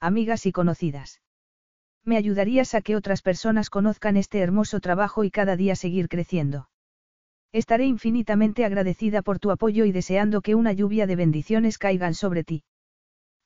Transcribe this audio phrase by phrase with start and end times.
[0.00, 1.20] amigas y conocidas.
[2.04, 6.68] Me ayudarías a que otras personas conozcan este hermoso trabajo y cada día seguir creciendo.
[7.52, 12.44] Estaré infinitamente agradecida por tu apoyo y deseando que una lluvia de bendiciones caigan sobre
[12.44, 12.64] ti.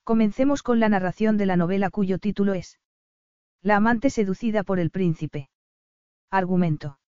[0.05, 2.81] Comencemos con la narración de la novela cuyo título es
[3.63, 5.49] La amante seducida por el príncipe.
[6.31, 6.99] Argumento.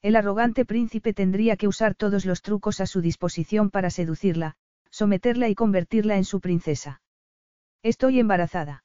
[0.00, 4.56] El arrogante príncipe tendría que usar todos los trucos a su disposición para seducirla,
[4.90, 7.02] someterla y convertirla en su princesa.
[7.82, 8.84] Estoy embarazada.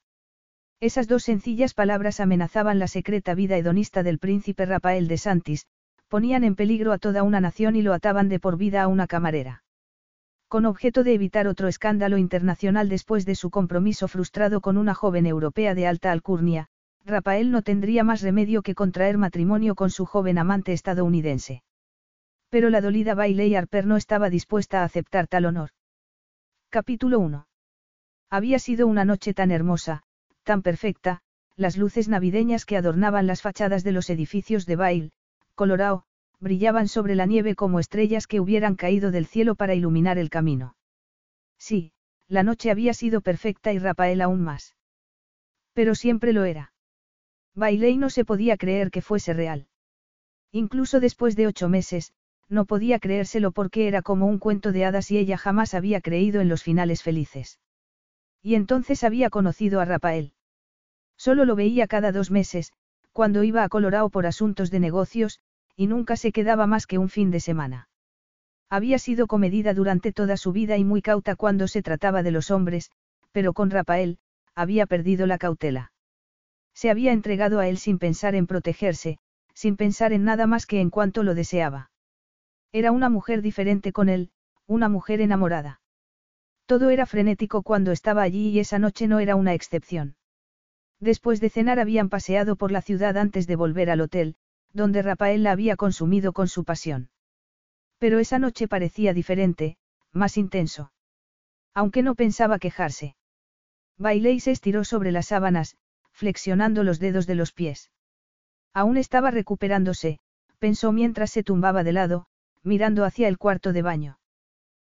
[0.79, 5.67] Esas dos sencillas palabras amenazaban la secreta vida hedonista del príncipe Rafael de Santis,
[6.07, 9.05] ponían en peligro a toda una nación y lo ataban de por vida a una
[9.05, 9.63] camarera.
[10.47, 15.27] Con objeto de evitar otro escándalo internacional después de su compromiso frustrado con una joven
[15.27, 16.67] europea de alta alcurnia,
[17.05, 21.61] Rafael no tendría más remedio que contraer matrimonio con su joven amante estadounidense.
[22.49, 25.69] Pero la dolida Bailey Harper no estaba dispuesta a aceptar tal honor.
[26.69, 27.47] Capítulo 1.
[28.29, 30.03] Había sido una noche tan hermosa,
[30.43, 31.21] tan perfecta,
[31.55, 35.11] las luces navideñas que adornaban las fachadas de los edificios de Bail,
[35.55, 36.03] Colorado,
[36.39, 40.75] brillaban sobre la nieve como estrellas que hubieran caído del cielo para iluminar el camino.
[41.57, 41.93] Sí,
[42.27, 44.75] la noche había sido perfecta y Rafael aún más.
[45.73, 46.73] Pero siempre lo era.
[47.55, 49.67] Bailey no se podía creer que fuese real.
[50.51, 52.13] Incluso después de ocho meses,
[52.49, 56.41] no podía creérselo porque era como un cuento de hadas y ella jamás había creído
[56.41, 57.59] en los finales felices.
[58.41, 60.33] Y entonces había conocido a Rafael.
[61.17, 62.71] Solo lo veía cada dos meses,
[63.11, 65.39] cuando iba a Colorado por asuntos de negocios,
[65.75, 67.89] y nunca se quedaba más que un fin de semana.
[68.69, 72.51] Había sido comedida durante toda su vida y muy cauta cuando se trataba de los
[72.51, 72.91] hombres,
[73.31, 74.19] pero con Rafael,
[74.55, 75.93] había perdido la cautela.
[76.73, 79.19] Se había entregado a él sin pensar en protegerse,
[79.53, 81.89] sin pensar en nada más que en cuanto lo deseaba.
[82.71, 84.31] Era una mujer diferente con él,
[84.67, 85.81] una mujer enamorada.
[86.67, 90.17] Todo era frenético cuando estaba allí y esa noche no era una excepción.
[90.99, 94.35] Después de cenar habían paseado por la ciudad antes de volver al hotel,
[94.73, 97.09] donde Rafael la había consumido con su pasión.
[97.99, 99.77] Pero esa noche parecía diferente,
[100.11, 100.91] más intenso.
[101.73, 103.15] Aunque no pensaba quejarse.
[103.97, 105.77] Bailey se estiró sobre las sábanas,
[106.11, 107.91] flexionando los dedos de los pies.
[108.73, 110.19] Aún estaba recuperándose,
[110.59, 112.27] pensó mientras se tumbaba de lado,
[112.61, 114.19] mirando hacia el cuarto de baño.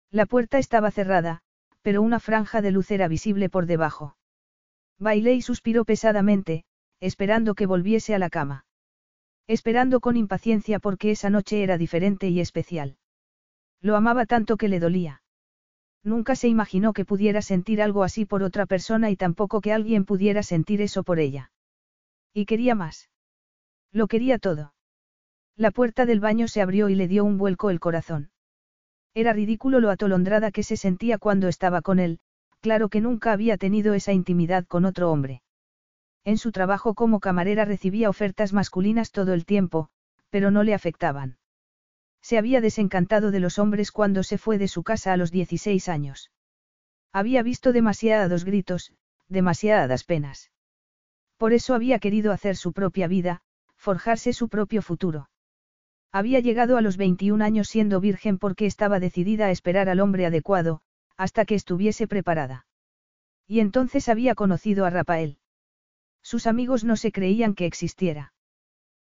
[0.10, 1.44] La puerta estaba cerrada,
[1.82, 4.18] pero una franja de luz era visible por debajo.
[5.00, 6.64] Bailey suspiró pesadamente,
[7.00, 8.66] esperando que volviese a la cama.
[9.48, 12.98] Esperando con impaciencia porque esa noche era diferente y especial.
[13.82, 15.22] Lo amaba tanto que le dolía.
[16.04, 20.06] Nunca se imaginó que pudiera sentir algo así por otra persona y tampoco que alguien
[20.06, 21.52] pudiera sentir eso por ella.
[22.34, 23.10] Y quería más.
[23.92, 24.74] Lo quería todo.
[25.56, 28.30] La puerta del baño se abrió y le dio un vuelco el corazón.
[29.18, 32.20] Era ridículo lo atolondrada que se sentía cuando estaba con él,
[32.62, 35.42] claro que nunca había tenido esa intimidad con otro hombre.
[36.24, 39.90] En su trabajo como camarera recibía ofertas masculinas todo el tiempo,
[40.30, 41.40] pero no le afectaban.
[42.22, 45.90] Se había desencantado de los hombres cuando se fue de su casa a los 16
[45.90, 46.30] años.
[47.12, 48.94] Había visto demasiados gritos,
[49.30, 50.52] demasiadas penas.
[51.38, 53.42] Por eso había querido hacer su propia vida,
[53.78, 55.28] forjarse su propio futuro.
[56.18, 60.25] Había llegado a los 21 años siendo virgen porque estaba decidida a esperar al hombre
[60.25, 60.81] adecuado,
[61.16, 62.66] hasta que estuviese preparada.
[63.46, 65.38] Y entonces había conocido a Rafael.
[66.24, 68.34] Sus amigos no se creían que existiera.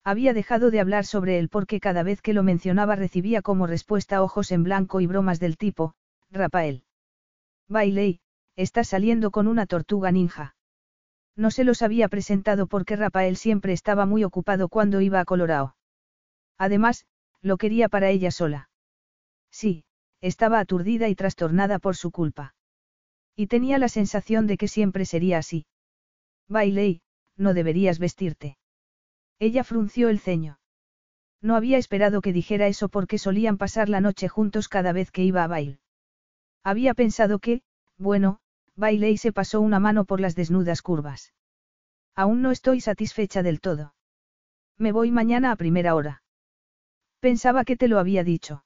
[0.03, 4.21] Había dejado de hablar sobre él porque cada vez que lo mencionaba recibía como respuesta
[4.21, 5.93] ojos en blanco y bromas del tipo,
[6.29, 6.83] Rafael.
[7.69, 8.19] Bailey,
[8.57, 10.57] estás saliendo con una tortuga ninja.
[11.37, 15.77] No se los había presentado porque Rafael siempre estaba muy ocupado cuando iba a Colorado.
[16.57, 17.05] Además,
[17.41, 18.69] lo quería para ella sola.
[19.51, 19.85] Sí,
[20.21, 22.55] estaba aturdida y trastornada por su culpa.
[23.35, 25.65] Y tenía la sensación de que siempre sería así.
[26.47, 27.01] Bailey,
[27.35, 28.57] no deberías vestirte.
[29.39, 30.59] Ella frunció el ceño.
[31.41, 35.23] No había esperado que dijera eso porque solían pasar la noche juntos cada vez que
[35.23, 35.79] iba a baile.
[36.63, 37.61] Había pensado que,
[37.97, 38.39] bueno,
[38.75, 41.33] Bailey se pasó una mano por las desnudas curvas.
[42.15, 43.93] Aún no estoy satisfecha del todo.
[44.77, 46.23] Me voy mañana a primera hora.
[47.19, 48.63] Pensaba que te lo había dicho.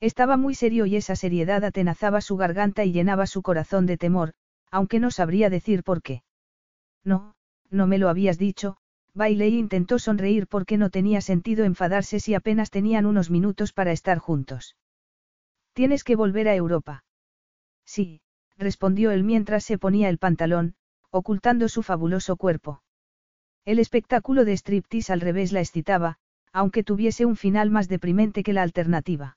[0.00, 4.32] Estaba muy serio y esa seriedad atenazaba su garganta y llenaba su corazón de temor,
[4.70, 6.22] aunque no sabría decir por qué.
[7.04, 7.34] No,
[7.70, 8.78] no me lo habías dicho,
[9.14, 14.18] Bailey intentó sonreír porque no tenía sentido enfadarse si apenas tenían unos minutos para estar
[14.18, 14.76] juntos.
[15.72, 17.04] Tienes que volver a Europa.
[17.84, 18.20] Sí,
[18.56, 20.74] respondió él mientras se ponía el pantalón,
[21.10, 22.82] ocultando su fabuloso cuerpo.
[23.64, 26.18] El espectáculo de striptease al revés la excitaba,
[26.52, 29.36] aunque tuviese un final más deprimente que la alternativa.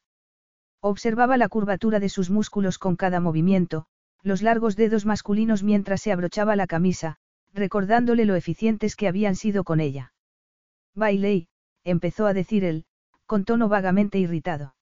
[0.82, 3.86] Observaba la curvatura de sus músculos con cada movimiento,
[4.22, 7.18] los largos dedos masculinos mientras se abrochaba la camisa,
[7.54, 10.14] recordándole lo eficientes que habían sido con ella.
[10.96, 11.48] Bailey,
[11.84, 12.86] empezó a decir él,
[13.26, 14.76] con tono vagamente irritado.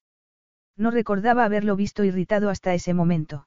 [0.76, 3.46] No recordaba haberlo visto irritado hasta ese momento.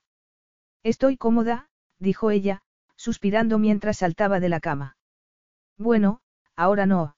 [0.83, 2.61] Estoy cómoda, dijo ella,
[2.95, 4.97] suspirando mientras saltaba de la cama.
[5.77, 6.21] Bueno,
[6.55, 7.15] ahora no.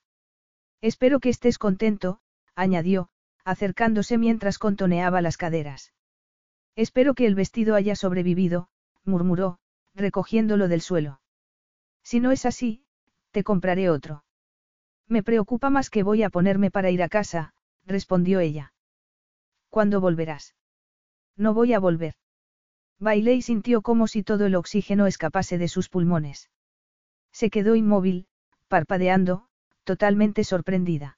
[0.82, 2.20] Espero que estés contento,
[2.56, 3.10] añadió,
[3.44, 5.94] acercándose mientras contoneaba las caderas.
[6.76, 8.70] Espero que el vestido haya sobrevivido,
[9.04, 9.60] murmuró,
[9.96, 11.22] recogiéndolo del suelo.
[12.04, 12.84] Si no es así,
[13.32, 14.24] te compraré otro.
[15.08, 17.54] Me preocupa más que voy a ponerme para ir a casa,
[17.86, 18.74] respondió ella.
[19.70, 20.56] ¿Cuándo volverás?
[21.36, 22.16] No voy a volver.
[23.00, 26.50] Bailey sintió como si todo el oxígeno escapase de sus pulmones.
[27.32, 28.28] Se quedó inmóvil,
[28.68, 29.47] parpadeando,
[29.88, 31.18] totalmente sorprendida.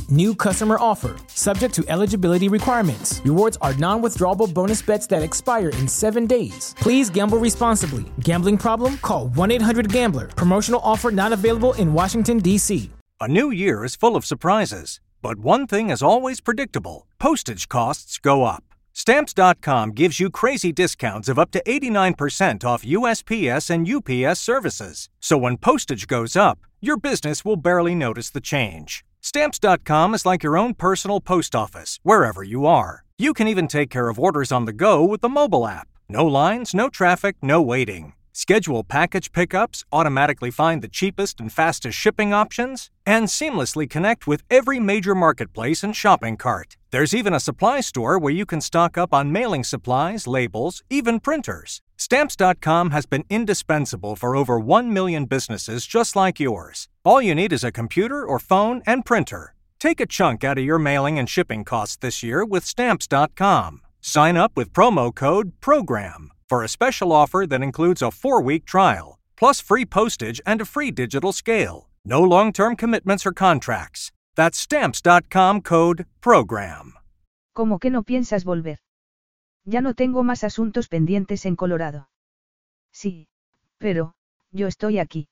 [0.11, 3.21] New customer offer, subject to eligibility requirements.
[3.23, 6.75] Rewards are non withdrawable bonus bets that expire in seven days.
[6.81, 8.03] Please gamble responsibly.
[8.19, 8.97] Gambling problem?
[8.97, 10.27] Call 1 800 Gambler.
[10.27, 12.91] Promotional offer not available in Washington, D.C.
[13.21, 18.19] A new year is full of surprises, but one thing is always predictable postage costs
[18.19, 18.65] go up.
[18.91, 25.07] Stamps.com gives you crazy discounts of up to 89% off USPS and UPS services.
[25.21, 29.05] So when postage goes up, your business will barely notice the change.
[29.23, 33.05] Stamps.com is like your own personal post office, wherever you are.
[33.19, 35.87] You can even take care of orders on the go with the mobile app.
[36.09, 38.13] No lines, no traffic, no waiting.
[38.33, 44.41] Schedule package pickups, automatically find the cheapest and fastest shipping options, and seamlessly connect with
[44.49, 46.77] every major marketplace and shopping cart.
[46.89, 51.19] There's even a supply store where you can stock up on mailing supplies, labels, even
[51.19, 51.81] printers.
[51.97, 56.87] Stamps.com has been indispensable for over 1 million businesses just like yours.
[57.03, 59.55] All you need is a computer or phone and printer.
[59.79, 63.81] Take a chunk out of your mailing and shipping costs this year with Stamps.com.
[64.01, 68.65] Sign up with promo code PROGRAM for a special offer that includes a four week
[68.65, 71.89] trial, plus free postage and a free digital scale.
[72.05, 74.11] No long term commitments or contracts.
[74.35, 76.93] That's stamps.com code PROGRAM.
[77.55, 78.77] ¿Cómo que no piensas volver?
[79.65, 82.09] Ya no tengo más asuntos pendientes en Colorado.
[82.93, 83.27] Sí,
[83.79, 84.13] pero,
[84.51, 85.30] yo estoy aquí.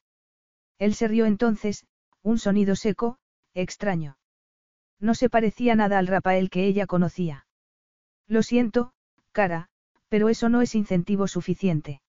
[0.79, 1.86] Él se rió entonces,
[2.24, 3.17] un sonido seco,
[3.53, 4.17] extraño.
[5.00, 7.45] No se parecía nada al Rafael que ella conocía.
[8.27, 8.93] Lo siento,
[9.31, 9.69] cara,
[10.07, 12.01] pero eso no es incentivo suficiente.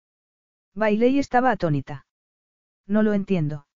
[0.75, 2.07] Bailey estaba atónita.
[2.87, 3.67] No lo entiendo.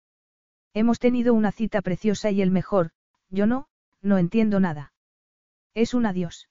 [0.73, 2.91] Hemos tenido una cita preciosa y el mejor,
[3.31, 3.69] yo no,
[4.01, 4.93] no entiendo nada.
[5.75, 6.49] Es un adiós.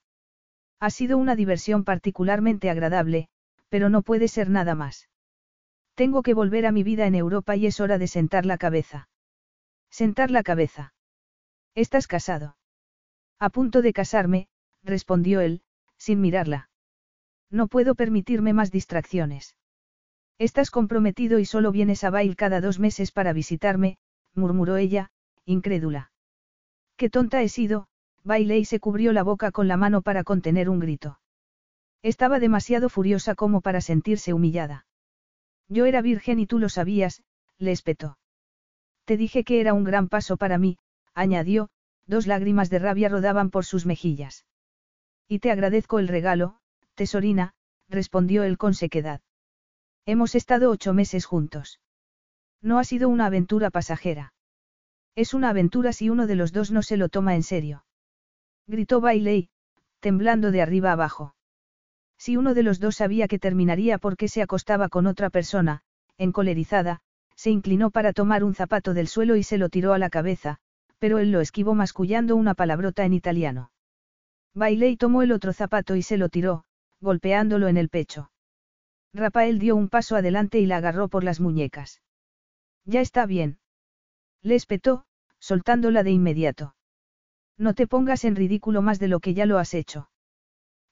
[0.79, 3.29] Ha sido una diversión particularmente agradable,
[3.69, 5.09] pero no puede ser nada más.
[5.95, 9.09] Tengo que volver a mi vida en Europa y es hora de sentar la cabeza.
[9.89, 10.93] Sentar la cabeza.
[11.75, 12.57] ¿Estás casado?
[13.39, 14.47] A punto de casarme,
[14.83, 15.62] respondió él,
[15.97, 16.69] sin mirarla.
[17.50, 19.55] No puedo permitirme más distracciones.
[20.39, 23.97] Estás comprometido y solo vienes a Bail cada dos meses para visitarme,
[24.33, 25.12] murmuró ella,
[25.45, 26.12] incrédula.
[26.97, 27.88] Qué tonta he sido,
[28.23, 31.19] Bailey se cubrió la boca con la mano para contener un grito.
[32.01, 34.85] Estaba demasiado furiosa como para sentirse humillada.
[35.74, 37.24] Yo era virgen y tú lo sabías,
[37.58, 38.20] le espetó.
[39.06, 40.77] Te dije que era un gran paso para mí,
[41.15, 41.70] añadió,
[42.06, 44.46] dos lágrimas de rabia rodaban por sus mejillas.
[45.27, 46.58] Y te agradezco el regalo,
[46.94, 47.56] tesorina,
[47.89, 49.22] respondió él con sequedad.
[50.06, 51.80] Hemos estado ocho meses juntos.
[52.62, 54.36] No ha sido una aventura pasajera.
[55.15, 57.84] Es una aventura si uno de los dos no se lo toma en serio.
[58.68, 59.50] Gritó Bailey,
[60.01, 61.34] temblando de arriba abajo.
[62.24, 65.82] Si uno de los dos sabía que terminaría porque se acostaba con otra persona,
[66.18, 67.01] encolerizada,
[67.36, 70.56] se inclinó para tomar un zapato del suelo y se lo tiró a la cabeza,
[71.00, 73.72] pero él lo esquivó mascullando una palabrota en italiano.
[74.53, 76.63] Bailey tomó el otro zapato y se lo tiró,
[77.01, 78.32] golpeándolo en el pecho.
[79.13, 82.01] Rafael dio un paso adelante y la agarró por las muñecas.
[82.86, 83.60] Ya está bien.
[84.42, 85.03] Le espetó,
[85.39, 86.74] soltándola de inmediato.
[87.58, 90.08] No te pongas en ridículo más de lo que ya lo has hecho.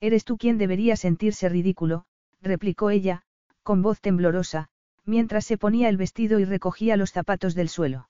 [0.01, 2.05] Eres tú quien debería sentirse ridículo,
[2.41, 3.21] replicó ella,
[3.61, 4.69] con voz temblorosa,
[5.05, 8.09] mientras se ponía el vestido y recogía los zapatos del suelo.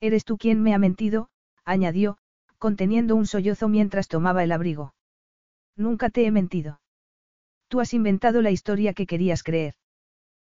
[0.00, 1.28] Eres tú quien me ha mentido,
[1.64, 2.16] añadió,
[2.58, 4.94] conteniendo un sollozo mientras tomaba el abrigo.
[5.76, 6.80] Nunca te he mentido.
[7.68, 9.74] Tú has inventado la historia que querías creer.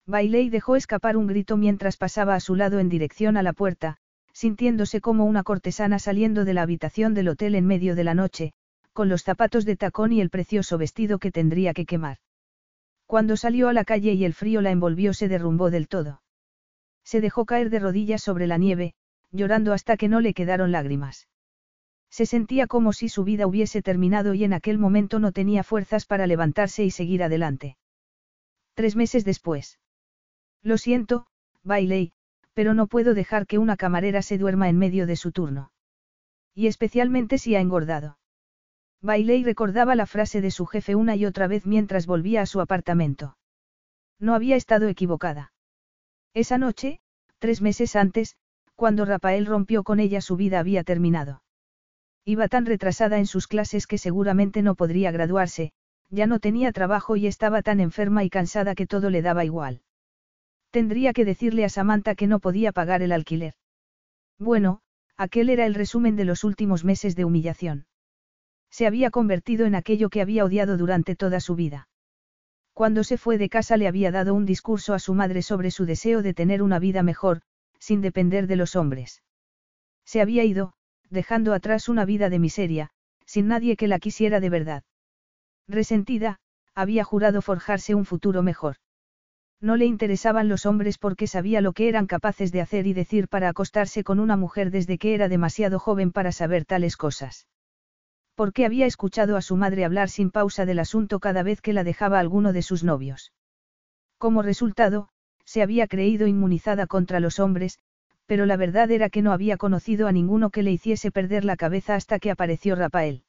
[0.08, 3.98] Bailey dejó escapar un grito mientras pasaba a su lado en dirección a la puerta,
[4.34, 8.54] sintiéndose como una cortesana saliendo de la habitación del hotel en medio de la noche,
[8.98, 12.18] con los zapatos de tacón y el precioso vestido que tendría que quemar.
[13.06, 16.24] Cuando salió a la calle y el frío la envolvió se derrumbó del todo.
[17.04, 18.96] Se dejó caer de rodillas sobre la nieve,
[19.32, 21.28] llorando hasta que no le quedaron lágrimas.
[22.10, 26.08] Se sentía como si su vida hubiese terminado y en aquel momento no tenía fuerzas
[26.08, 27.78] para levantarse y seguir adelante.
[28.74, 29.80] Tres meses después.
[30.64, 31.28] Lo siento,
[31.62, 32.14] Bailey,
[32.56, 35.72] pero no puedo dejar que una camarera se duerma en medio de su turno.
[36.56, 38.18] Y especialmente si ha engordado.
[39.02, 42.62] Bailey recordaba la frase de su jefe una y otra vez mientras volvía a su
[42.62, 43.38] apartamento.
[44.20, 45.54] No había estado equivocada.
[46.34, 47.00] Esa noche,
[47.40, 48.36] tres meses antes,
[48.76, 51.42] cuando Rafael rompió con ella su vida había terminado.
[52.26, 55.72] Iba tan retrasada en sus clases que seguramente no podría graduarse,
[56.10, 59.82] ya no tenía trabajo y estaba tan enferma y cansada que todo le daba igual.
[60.72, 63.56] Tendría que decirle a Samantha que no podía pagar el alquiler.
[64.38, 64.82] Bueno,
[65.16, 67.87] aquel era el resumen de los últimos meses de humillación.
[68.78, 71.90] Se había convertido en aquello que había odiado durante toda su vida.
[72.76, 75.88] Cuando se fue de casa le había dado un discurso a su madre sobre su
[75.88, 77.42] deseo de tener una vida mejor,
[77.80, 79.24] sin depender de los hombres.
[80.06, 80.74] Se había ido,
[81.10, 82.92] dejando atrás una vida de miseria,
[83.26, 84.84] sin nadie que la quisiera de verdad.
[85.68, 86.38] Resentida,
[86.76, 88.76] había jurado forjarse un futuro mejor.
[89.60, 93.28] No le interesaban los hombres porque sabía lo que eran capaces de hacer y decir
[93.28, 97.48] para acostarse con una mujer desde que era demasiado joven para saber tales cosas
[98.38, 101.84] porque había escuchado a su madre hablar sin pausa del asunto cada vez que la
[101.84, 103.34] dejaba alguno de sus novios.
[104.20, 105.10] Como resultado,
[105.44, 107.80] se había creído inmunizada contra los hombres,
[108.28, 111.58] pero la verdad era que no había conocido a ninguno que le hiciese perder la
[111.58, 113.24] cabeza hasta que apareció Rafael.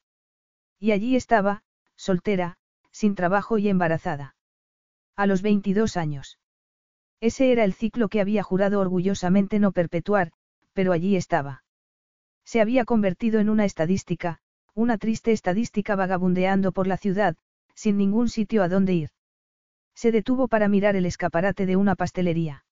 [0.78, 1.62] Y allí estaba,
[1.96, 2.58] soltera,
[2.92, 4.36] sin trabajo y embarazada.
[5.16, 6.38] A los 22 años.
[7.18, 10.32] Ese era el ciclo que había jurado orgullosamente no perpetuar,
[10.74, 11.64] pero allí estaba.
[12.44, 14.42] Se había convertido en una estadística,
[14.74, 17.36] una triste estadística vagabundeando por la ciudad,
[17.74, 19.10] sin ningún sitio a dónde ir.
[19.94, 22.64] Se detuvo para mirar el escaparate de una pastelería.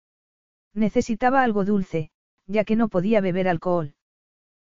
[0.75, 2.11] Necesitaba algo dulce,
[2.47, 3.95] ya que no podía beber alcohol.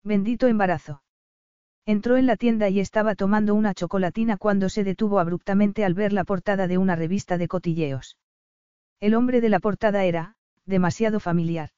[0.03, 1.03] Bendito embarazo.
[1.87, 6.12] Entró en la tienda y estaba tomando una chocolatina cuando se detuvo abruptamente al ver
[6.12, 8.17] la portada de una revista de cotilleos.
[9.00, 10.37] El hombre de la portada era,
[10.67, 11.71] demasiado familiar.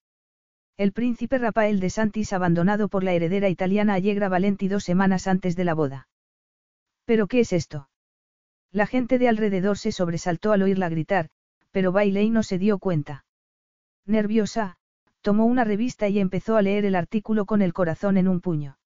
[0.76, 5.54] El príncipe Rafael de Santis abandonado por la heredera italiana Allegra Valenti dos semanas antes
[5.54, 6.08] de la boda.
[7.04, 7.88] ¿Pero qué es esto?
[8.70, 11.28] La gente de alrededor se sobresaltó al oírla gritar,
[11.72, 13.26] pero Bailey no se dio cuenta.
[14.06, 14.76] Nerviosa,
[15.20, 18.78] tomó una revista y empezó a leer el artículo con el corazón en un puño.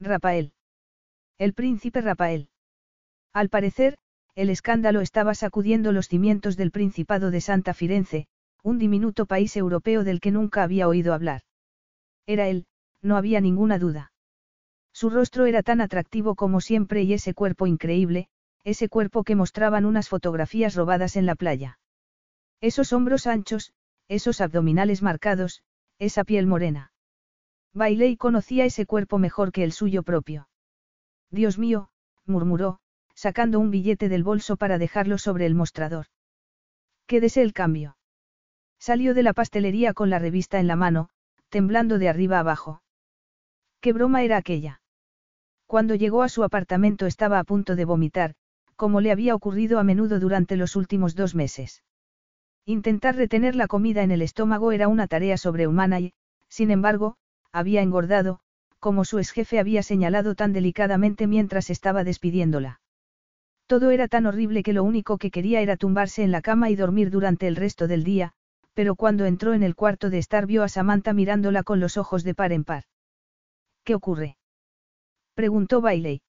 [0.00, 0.54] Rafael.
[1.38, 2.48] El príncipe Rafael.
[3.34, 3.98] Al parecer,
[4.34, 8.26] el escándalo estaba sacudiendo los cimientos del Principado de Santa Firenze,
[8.62, 11.42] un diminuto país europeo del que nunca había oído hablar.
[12.26, 12.66] Era él,
[13.00, 14.12] no había ninguna duda.
[14.92, 18.28] Su rostro era tan atractivo como siempre y ese cuerpo increíble,
[18.64, 21.78] ese cuerpo que mostraban unas fotografías robadas en la playa.
[22.60, 23.72] Esos hombros anchos,
[24.08, 25.62] esos abdominales marcados,
[25.98, 26.92] esa piel morena.
[27.74, 30.48] Bailey conocía ese cuerpo mejor que el suyo propio.
[31.30, 31.88] Dios mío,
[32.26, 32.78] murmuró,
[33.14, 36.06] sacando un billete del bolso para dejarlo sobre el mostrador.
[37.06, 37.96] Quédese el cambio.
[38.82, 41.08] Salió de la pastelería con la revista en la mano,
[41.50, 42.82] temblando de arriba abajo.
[43.80, 44.80] ¿Qué broma era aquella?
[45.68, 48.34] Cuando llegó a su apartamento estaba a punto de vomitar,
[48.74, 51.84] como le había ocurrido a menudo durante los últimos dos meses.
[52.64, 56.14] Intentar retener la comida en el estómago era una tarea sobrehumana y,
[56.48, 57.14] sin embargo,
[57.52, 58.40] había engordado,
[58.80, 62.80] como su exjefe había señalado tan delicadamente mientras estaba despidiéndola.
[63.68, 66.74] Todo era tan horrible que lo único que quería era tumbarse en la cama y
[66.74, 68.34] dormir durante el resto del día,
[68.74, 72.24] pero cuando entró en el cuarto de estar vio a Samantha mirándola con los ojos
[72.24, 72.84] de par en par.
[73.84, 74.36] ¿Qué ocurre?
[75.34, 76.22] preguntó Bailey.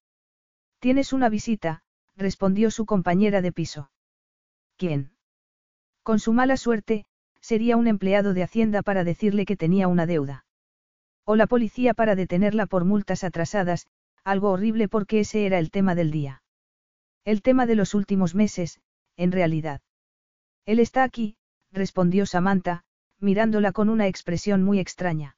[0.78, 1.82] Tienes una visita,
[2.16, 3.90] respondió su compañera de piso.
[4.76, 5.12] ¿Quién?
[6.02, 7.06] Con su mala suerte,
[7.40, 10.44] sería un empleado de Hacienda para decirle que tenía una deuda.
[11.24, 13.86] O la policía para detenerla por multas atrasadas,
[14.24, 16.42] algo horrible porque ese era el tema del día.
[17.24, 18.80] El tema de los últimos meses,
[19.16, 19.80] en realidad.
[20.66, 21.36] Él está aquí,
[21.74, 22.84] respondió Samantha,
[23.20, 25.36] mirándola con una expresión muy extraña.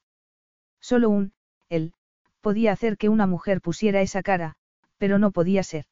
[0.81, 1.33] Solo un,
[1.69, 1.93] él,
[2.41, 4.55] podía hacer que una mujer pusiera esa cara,
[4.99, 5.87] pero no podía ser.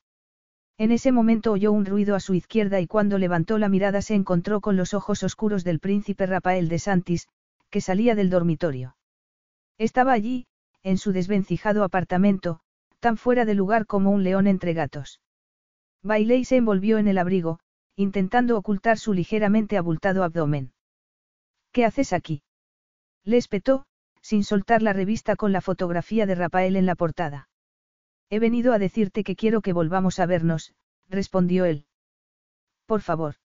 [0.77, 4.15] En ese momento oyó un ruido a su izquierda y cuando levantó la mirada se
[4.15, 7.29] encontró con los ojos oscuros del príncipe Rafael de Santis,
[7.71, 8.97] que salía del dormitorio.
[9.79, 10.47] Estaba allí,
[10.83, 12.61] en su desvencijado apartamento,
[13.01, 15.21] tan fuera de lugar como un león entre gatos.
[16.03, 17.61] Bailey se envolvió en el abrigo,
[17.97, 20.73] intentando ocultar su ligeramente abultado abdomen.
[21.73, 22.43] ¿Qué haces aquí?
[23.25, 23.87] Le espetó,
[24.21, 27.49] sin soltar la revista con la fotografía de Rafael en la portada.
[28.31, 30.75] He venido a decirte que quiero que volvamos a vernos,
[31.09, 31.87] respondió él.
[32.87, 33.37] Por favor.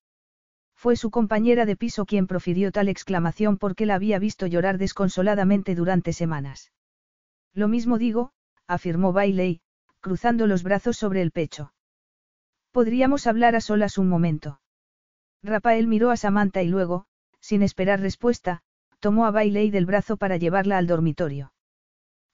[0.75, 5.75] Fue su compañera de piso quien profirió tal exclamación porque la había visto llorar desconsoladamente
[5.75, 6.71] durante semanas.
[7.53, 8.31] Lo mismo digo,
[8.67, 9.61] afirmó Bailey,
[9.99, 11.73] cruzando los brazos sobre el pecho.
[12.71, 14.61] Podríamos hablar a solas un momento.
[15.43, 17.05] Rafael miró a Samantha y luego,
[17.39, 18.61] sin esperar respuesta,
[18.99, 21.53] tomó a Bailey del brazo para llevarla al dormitorio.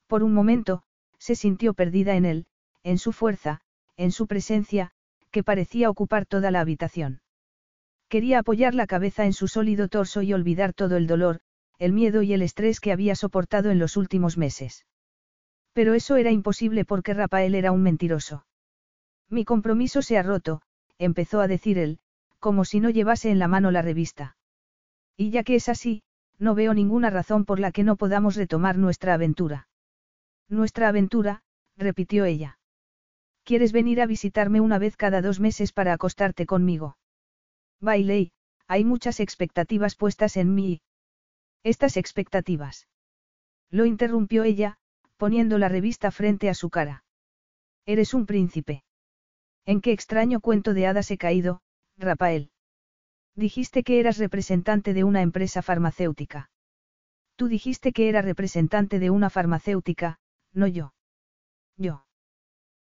[0.07, 0.83] Por un momento,
[1.19, 2.47] se sintió perdida en él,
[2.83, 3.61] en su fuerza,
[3.97, 4.91] en su presencia,
[5.31, 7.21] que parecía ocupar toda la habitación.
[8.09, 11.39] Quería apoyar la cabeza en su sólido torso y olvidar todo el dolor,
[11.79, 14.85] el miedo y el estrés que había soportado en los últimos meses.
[15.73, 18.45] Pero eso era imposible porque Rafael era un mentiroso.
[19.29, 20.61] Mi compromiso se ha roto,
[20.97, 21.99] empezó a decir él,
[22.39, 24.37] como si no llevase en la mano la revista.
[25.17, 26.03] Y ya que es así,
[26.37, 29.67] no veo ninguna razón por la que no podamos retomar nuestra aventura.
[30.47, 31.41] Nuestra aventura,
[31.75, 32.59] repitió ella.
[33.43, 36.97] ¿Quieres venir a visitarme una vez cada dos meses para acostarte conmigo?
[37.79, 38.31] Bailey,
[38.67, 40.81] hay muchas expectativas puestas en mí.
[41.63, 42.87] Estas expectativas.
[43.69, 44.77] Lo interrumpió ella,
[45.17, 47.03] poniendo la revista frente a su cara.
[47.85, 48.84] Eres un príncipe.
[49.65, 51.61] ¿En qué extraño cuento de hadas he caído,
[51.97, 52.51] Rafael?
[53.35, 56.49] Dijiste que eras representante de una empresa farmacéutica.
[57.35, 60.19] Tú dijiste que era representante de una farmacéutica,
[60.53, 60.93] no yo.
[61.77, 62.05] Yo.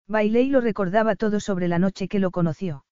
[0.08, 2.86] Bailey lo recordaba todo sobre la noche que lo conoció.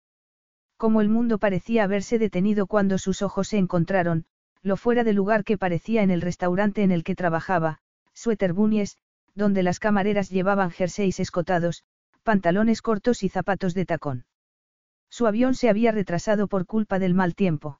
[0.77, 4.25] Como el mundo parecía haberse detenido cuando sus ojos se encontraron,
[4.63, 7.79] lo fuera de lugar que parecía en el restaurante en el que trabajaba,
[8.13, 8.97] Sweater Bunnies,
[9.35, 11.83] donde las camareras llevaban jerseys escotados,
[12.21, 14.25] pantalones cortos y zapatos de tacón.
[15.09, 17.79] Su avión se había retrasado por culpa del mal tiempo.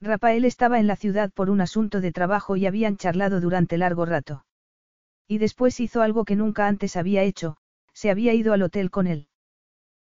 [0.00, 4.06] Rafael estaba en la ciudad por un asunto de trabajo y habían charlado durante largo
[4.06, 4.46] rato.
[5.28, 7.58] Y después hizo algo que nunca antes había hecho,
[7.92, 9.28] se había ido al hotel con él.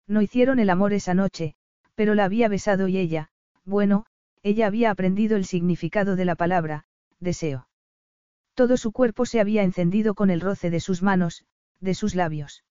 [0.07, 1.57] No hicieron el amor esa noche,
[1.95, 3.31] pero la había besado y ella,
[3.65, 4.05] bueno,
[4.43, 6.85] ella había aprendido el significado de la palabra,
[7.19, 7.69] deseo.
[8.55, 11.45] Todo su cuerpo se había encendido con el roce de sus manos,
[11.81, 12.66] de sus labios.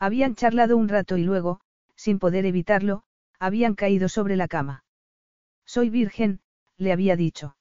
[0.00, 1.60] Habían charlado un rato y luego,
[1.94, 3.02] sin poder evitarlo,
[3.38, 4.82] habían caído sobre la cama.
[5.66, 6.40] Soy virgen,
[6.78, 7.56] le había dicho.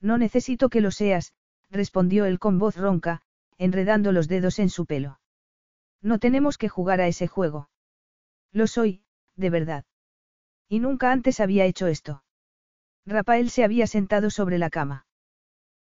[0.00, 1.32] No necesito que lo seas,
[1.70, 3.22] respondió él con voz ronca,
[3.58, 5.20] enredando los dedos en su pelo.
[6.02, 7.70] No tenemos que jugar a ese juego.
[8.50, 9.04] Lo soy,
[9.36, 9.84] de verdad.
[10.68, 12.24] Y nunca antes había hecho esto.
[13.06, 15.06] Rafael se había sentado sobre la cama.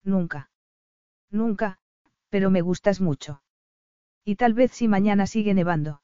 [0.04, 0.52] Nunca.
[1.32, 1.80] Nunca,
[2.30, 3.42] pero me gustas mucho.
[4.30, 6.04] Y tal vez si mañana sigue nevando.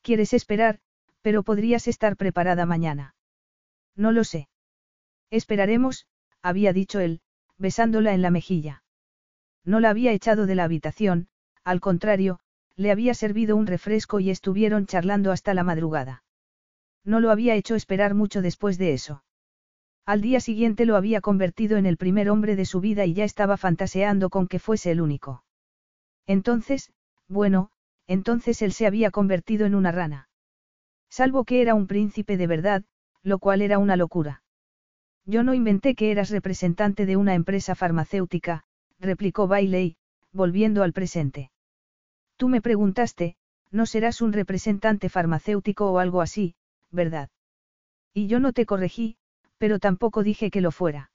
[0.00, 0.78] Quieres esperar,
[1.22, 3.16] pero podrías estar preparada mañana.
[3.96, 4.48] No lo sé.
[5.28, 6.06] Esperaremos,
[6.40, 7.20] había dicho él,
[7.58, 8.84] besándola en la mejilla.
[9.64, 11.26] No la había echado de la habitación,
[11.64, 12.38] al contrario,
[12.76, 16.22] le había servido un refresco y estuvieron charlando hasta la madrugada.
[17.02, 19.24] No lo había hecho esperar mucho después de eso.
[20.06, 23.24] Al día siguiente lo había convertido en el primer hombre de su vida y ya
[23.24, 25.42] estaba fantaseando con que fuese el único.
[26.28, 26.92] Entonces,
[27.28, 27.70] bueno,
[28.06, 30.28] entonces él se había convertido en una rana.
[31.08, 32.84] Salvo que era un príncipe de verdad,
[33.22, 34.42] lo cual era una locura.
[35.24, 38.64] Yo no inventé que eras representante de una empresa farmacéutica,
[38.98, 39.96] replicó Bailey,
[40.32, 41.50] volviendo al presente.
[42.36, 43.36] Tú me preguntaste,
[43.70, 46.54] no serás un representante farmacéutico o algo así,
[46.90, 47.30] ¿verdad?
[48.12, 49.16] Y yo no te corregí,
[49.58, 51.10] pero tampoco dije que lo fuera.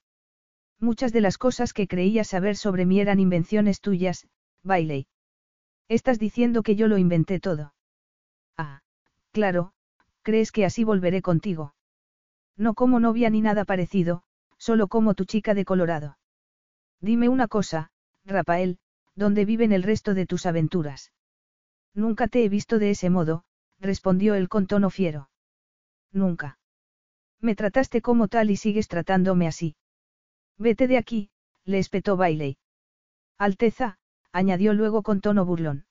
[0.80, 4.26] Muchas de las cosas que creías saber sobre mí eran invenciones tuyas,
[4.62, 5.06] Bailey.
[5.88, 7.74] Estás diciendo que yo lo inventé todo.
[8.56, 8.82] Ah,
[9.32, 9.72] claro,
[10.22, 11.74] crees que así volveré contigo.
[12.56, 14.22] No como novia ni nada parecido,
[14.58, 16.18] solo como tu chica de Colorado.
[17.00, 17.90] Dime una cosa,
[18.24, 18.78] Rafael,
[19.14, 21.12] ¿dónde viven el resto de tus aventuras?
[21.94, 23.44] Nunca te he visto de ese modo,
[23.80, 25.30] respondió él con tono fiero.
[26.12, 26.58] Nunca.
[27.40, 29.76] Me trataste como tal y sigues tratándome así.
[30.58, 31.30] Vete de aquí,
[31.64, 32.58] le espetó Bailey.
[33.38, 33.98] Alteza,
[34.38, 35.84] añadió luego con tono burlón.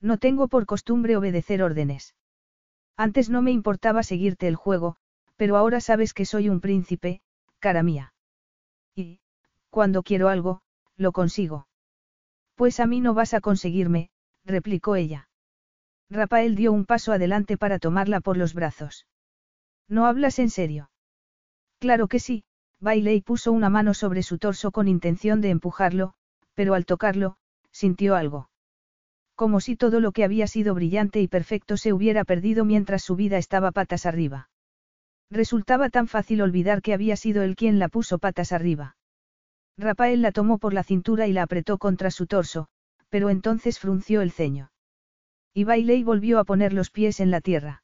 [0.00, 2.16] No tengo por costumbre obedecer órdenes.
[2.96, 4.96] Antes no me importaba seguirte el juego,
[5.36, 7.22] pero ahora sabes que soy un príncipe,
[7.60, 8.12] cara mía.
[8.96, 9.20] Y,
[9.70, 10.62] cuando quiero algo,
[10.96, 11.68] lo consigo.
[12.56, 14.10] Pues a mí no vas a conseguirme,
[14.44, 15.28] replicó ella.
[16.10, 19.06] Rafael dio un paso adelante para tomarla por los brazos.
[19.88, 20.90] ¿No hablas en serio?
[21.78, 22.42] Claro que sí,
[22.80, 26.14] Bailey puso una mano sobre su torso con intención de empujarlo,
[26.54, 27.36] pero al tocarlo,
[27.72, 28.50] sintió algo.
[29.34, 33.16] Como si todo lo que había sido brillante y perfecto se hubiera perdido mientras su
[33.16, 34.50] vida estaba patas arriba.
[35.30, 38.96] Resultaba tan fácil olvidar que había sido él quien la puso patas arriba.
[39.78, 42.68] Rafael la tomó por la cintura y la apretó contra su torso,
[43.08, 44.72] pero entonces frunció el ceño.
[45.54, 47.82] Y Bailey volvió a poner los pies en la tierra.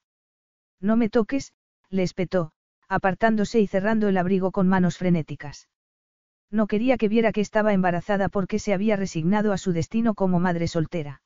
[0.80, 1.52] No me toques,
[1.88, 2.52] le espetó,
[2.88, 5.68] apartándose y cerrando el abrigo con manos frenéticas.
[6.50, 10.38] No quería que viera que estaba embarazada porque se había resignado a su destino como
[10.38, 11.22] madre soltera.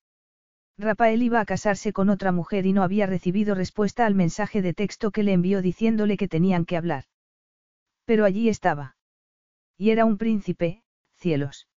[0.78, 4.72] Rafael iba a casarse con otra mujer y no había recibido respuesta al mensaje de
[4.72, 7.04] texto que le envió diciéndole que tenían que hablar.
[8.06, 8.96] Pero allí estaba.
[9.76, 10.82] Y era un príncipe,
[11.16, 11.68] cielos.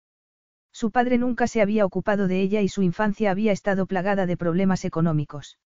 [0.71, 4.38] Su padre nunca se había ocupado de ella y su infancia había estado plagada de
[4.38, 5.60] problemas económicos.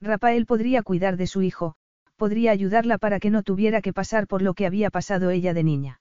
[0.00, 1.76] Rafael podría cuidar de su hijo,
[2.16, 5.64] podría ayudarla para que no tuviera que pasar por lo que había pasado ella de
[5.64, 6.00] niña.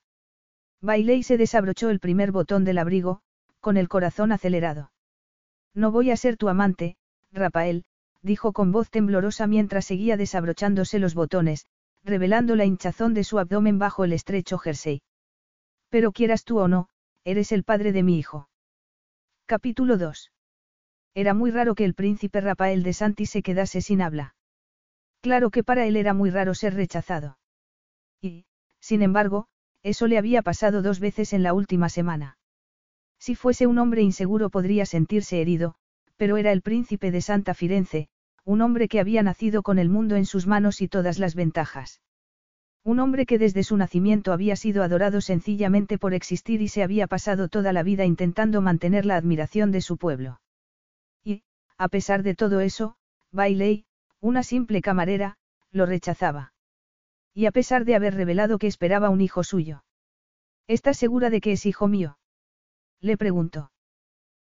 [0.83, 3.21] Bailey se desabrochó el primer botón del abrigo,
[3.61, 4.91] con el corazón acelerado.
[5.73, 6.97] No voy a ser tu amante,
[7.31, 7.85] Rafael,
[8.21, 11.67] dijo con voz temblorosa mientras seguía desabrochándose los botones,
[12.03, 15.01] revelando la hinchazón de su abdomen bajo el estrecho jersey.
[15.87, 16.89] Pero quieras tú o no,
[17.23, 18.49] eres el padre de mi hijo.
[19.45, 20.33] Capítulo 2.
[21.13, 24.35] Era muy raro que el príncipe Rafael de Santi se quedase sin habla.
[25.21, 27.37] Claro que para él era muy raro ser rechazado.
[28.19, 28.45] Y,
[28.81, 29.47] sin embargo,
[29.83, 32.37] eso le había pasado dos veces en la última semana.
[33.19, 35.75] Si fuese un hombre inseguro podría sentirse herido,
[36.17, 38.07] pero era el príncipe de Santa Firenze,
[38.45, 42.01] un hombre que había nacido con el mundo en sus manos y todas las ventajas.
[42.83, 47.07] Un hombre que desde su nacimiento había sido adorado sencillamente por existir y se había
[47.07, 50.41] pasado toda la vida intentando mantener la admiración de su pueblo.
[51.23, 51.43] Y,
[51.77, 52.97] a pesar de todo eso,
[53.31, 53.85] Bailey,
[54.19, 55.37] una simple camarera,
[55.71, 56.52] lo rechazaba.
[57.33, 59.83] Y a pesar de haber revelado que esperaba un hijo suyo.
[60.67, 62.17] ¿Estás segura de que es hijo mío?
[63.01, 63.71] Le preguntó.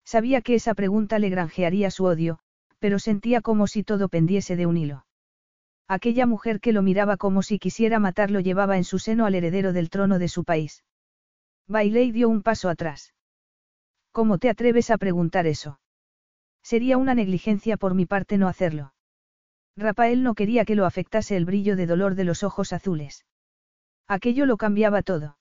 [0.04, 2.38] Sabía que esa pregunta le granjearía su odio,
[2.78, 5.06] pero sentía como si todo pendiese de un hilo.
[5.88, 9.72] Aquella mujer que lo miraba como si quisiera matarlo llevaba en su seno al heredero
[9.72, 10.84] del trono de su país.
[11.66, 13.14] Bailey dio un paso atrás.
[14.12, 15.80] ¿Cómo te atreves a preguntar eso?
[16.62, 18.93] Sería una negligencia por mi parte no hacerlo.
[19.76, 23.24] Rafael no quería que lo afectase el brillo de dolor de los ojos azules.
[24.06, 25.36] Aquello lo cambiaba todo.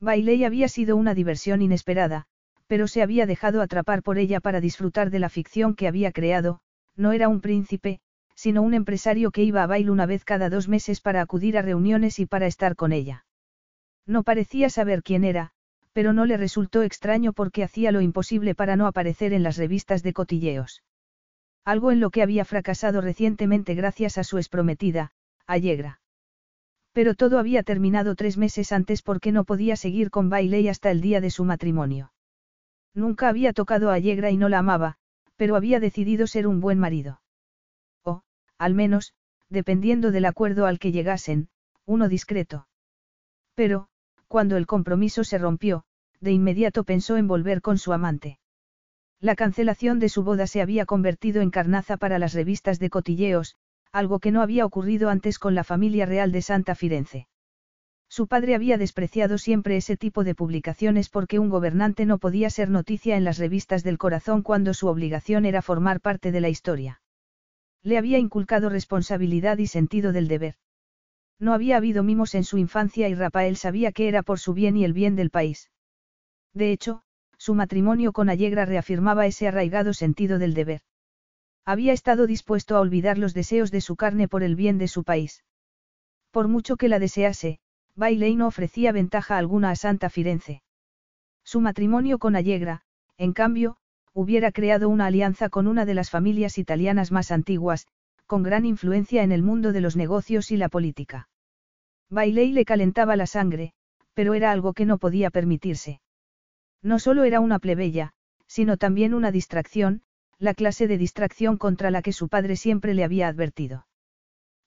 [0.00, 2.26] Bailey había sido una diversión inesperada,
[2.66, 6.60] pero se había dejado atrapar por ella para disfrutar de la ficción que había creado,
[6.96, 8.00] no era un príncipe,
[8.34, 11.62] sino un empresario que iba a baile una vez cada dos meses para acudir a
[11.62, 13.24] reuniones y para estar con ella.
[14.06, 15.52] No parecía saber quién era,
[15.92, 20.02] pero no le resultó extraño porque hacía lo imposible para no aparecer en las revistas
[20.02, 20.82] de cotilleos.
[21.64, 25.12] Algo en lo que había fracasado recientemente gracias a su exprometida,
[25.46, 26.00] Allegra.
[26.92, 31.00] Pero todo había terminado tres meses antes porque no podía seguir con Bailey hasta el
[31.00, 32.12] día de su matrimonio.
[32.94, 34.96] Nunca había tocado a Allegra y no la amaba,
[35.36, 37.20] pero había decidido ser un buen marido.
[38.04, 38.22] O,
[38.58, 39.14] al menos,
[39.48, 41.48] dependiendo del acuerdo al que llegasen,
[41.86, 42.68] uno discreto.
[43.54, 43.88] Pero,
[44.28, 45.84] cuando el compromiso se rompió,
[46.20, 48.38] de inmediato pensó en volver con su amante.
[49.24, 53.56] La cancelación de su boda se había convertido en carnaza para las revistas de cotilleos,
[53.90, 57.26] algo que no había ocurrido antes con la familia real de Santa Firenze.
[58.06, 62.68] Su padre había despreciado siempre ese tipo de publicaciones porque un gobernante no podía ser
[62.68, 67.00] noticia en las revistas del corazón cuando su obligación era formar parte de la historia.
[67.82, 70.56] Le había inculcado responsabilidad y sentido del deber.
[71.38, 74.76] No había habido mimos en su infancia y Rafael sabía que era por su bien
[74.76, 75.70] y el bien del país.
[76.52, 77.04] De hecho,
[77.38, 80.82] su matrimonio con Allegra reafirmaba ese arraigado sentido del deber.
[81.64, 85.04] Había estado dispuesto a olvidar los deseos de su carne por el bien de su
[85.04, 85.44] país.
[86.30, 87.58] Por mucho que la desease,
[87.96, 90.62] Bailey no ofrecía ventaja alguna a Santa Firenze.
[91.44, 92.82] Su matrimonio con Allegra,
[93.16, 93.76] en cambio,
[94.12, 97.86] hubiera creado una alianza con una de las familias italianas más antiguas,
[98.26, 101.28] con gran influencia en el mundo de los negocios y la política.
[102.10, 103.72] Bailey le calentaba la sangre,
[104.14, 106.00] pero era algo que no podía permitirse.
[106.84, 108.12] No solo era una plebeya,
[108.46, 110.02] sino también una distracción,
[110.38, 113.86] la clase de distracción contra la que su padre siempre le había advertido.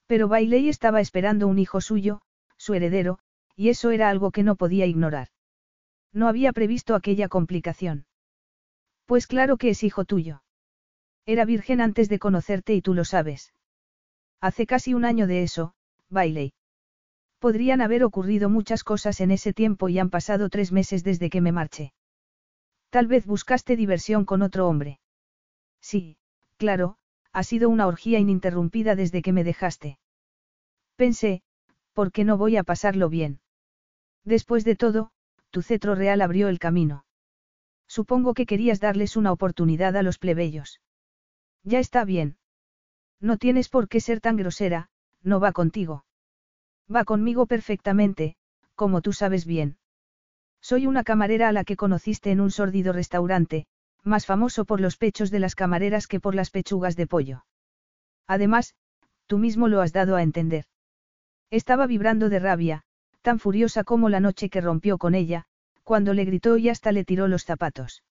[0.08, 2.21] Pero Bailey estaba esperando un hijo suyo,
[2.58, 3.19] su heredero,
[3.56, 5.27] y eso era algo que no podía ignorar.
[6.12, 8.08] No había previsto aquella complicación.
[9.06, 10.41] Pues claro que es hijo tuyo.
[11.27, 13.53] Era virgen antes de conocerte y tú lo sabes.
[14.41, 15.75] Hace casi un año de eso,
[16.10, 16.53] Bailey.
[17.38, 21.41] Podrían haber ocurrido muchas cosas en ese tiempo y han pasado tres meses desde que
[21.41, 21.93] me marché.
[22.89, 25.00] Tal vez buscaste diversión con otro hombre.
[25.82, 26.17] Sí,
[26.58, 26.97] claro,
[27.32, 30.00] ha sido una orgía ininterrumpida desde que me dejaste.
[30.95, 31.41] Pensé,
[31.93, 33.39] ¿por qué no voy a pasarlo bien?
[34.23, 35.12] Después de todo,
[35.52, 37.06] tu cetro real abrió el camino.
[37.88, 40.82] Supongo que querías darles una oportunidad a los plebeyos.
[41.63, 42.38] Ya está bien.
[43.19, 44.89] No tienes por qué ser tan grosera,
[45.23, 46.06] no va contigo.
[46.93, 48.36] Va conmigo perfectamente,
[48.76, 49.78] como tú sabes bien.
[50.69, 53.67] Soy una camarera a la que conociste en un sórdido restaurante,
[54.03, 57.45] más famoso por los pechos de las camareras que por las pechugas de pollo.
[58.27, 58.75] Además,
[59.27, 60.65] tú mismo lo has dado a entender.
[61.51, 62.82] Estaba vibrando de rabia,
[63.21, 65.45] tan furiosa como la noche que rompió con ella,
[65.86, 68.03] cuando le gritó y hasta le tiró los zapatos.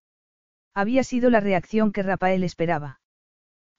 [0.73, 3.03] Había sido la reacción que Rafael esperaba.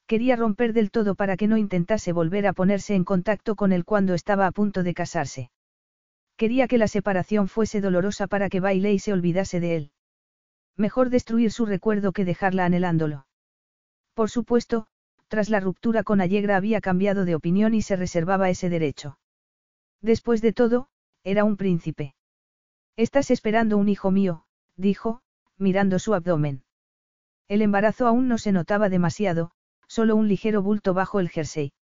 [0.05, 3.85] Quería romper del todo para que no intentase volver a ponerse en contacto con él
[3.85, 5.49] cuando estaba a punto de casarse.
[6.37, 9.91] Quería que la separación fuese dolorosa para que Bailey se olvidase de él.
[10.75, 13.25] Mejor destruir su recuerdo que dejarla anhelándolo.
[14.13, 14.87] Por supuesto,
[15.27, 19.17] tras la ruptura con Allegra había cambiado de opinión y se reservaba ese derecho.
[20.01, 20.89] Después de todo,
[21.23, 22.13] era un príncipe.
[22.95, 24.45] Estás esperando un hijo mío,
[24.75, 25.21] dijo,
[25.57, 26.63] mirando su abdomen.
[27.47, 29.51] El embarazo aún no se notaba demasiado,
[29.87, 31.73] solo un ligero bulto bajo el jersey.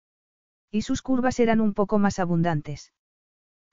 [0.71, 2.93] Y sus curvas eran un poco más abundantes.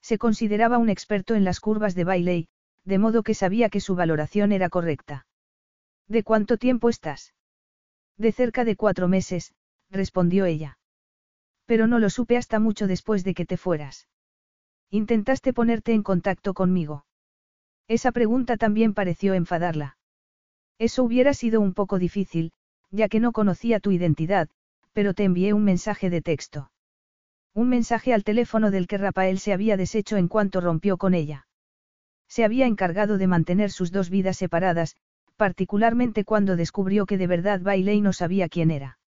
[0.02, 2.48] Se consideraba un experto en las curvas de Bailey,
[2.86, 5.26] de modo que sabía que su valoración era correcta.
[6.08, 7.34] ¿De cuánto tiempo estás?
[8.18, 9.54] De cerca de cuatro meses,
[9.90, 10.78] respondió ella.
[11.66, 14.08] Pero no lo supe hasta mucho después de que te fueras.
[14.90, 17.06] Intentaste ponerte en contacto conmigo.
[17.88, 19.98] Esa pregunta también pareció enfadarla.
[20.78, 22.52] Eso hubiera sido un poco difícil,
[22.90, 24.50] ya que no conocía tu identidad,
[24.94, 26.72] pero te envié un mensaje de texto.
[27.54, 31.48] Un mensaje al teléfono del que Rafael se había deshecho en cuanto rompió con ella.
[32.28, 34.96] Se había encargado de mantener sus dos vidas separadas,
[35.36, 39.00] particularmente cuando descubrió que de verdad Bailey no sabía quién era.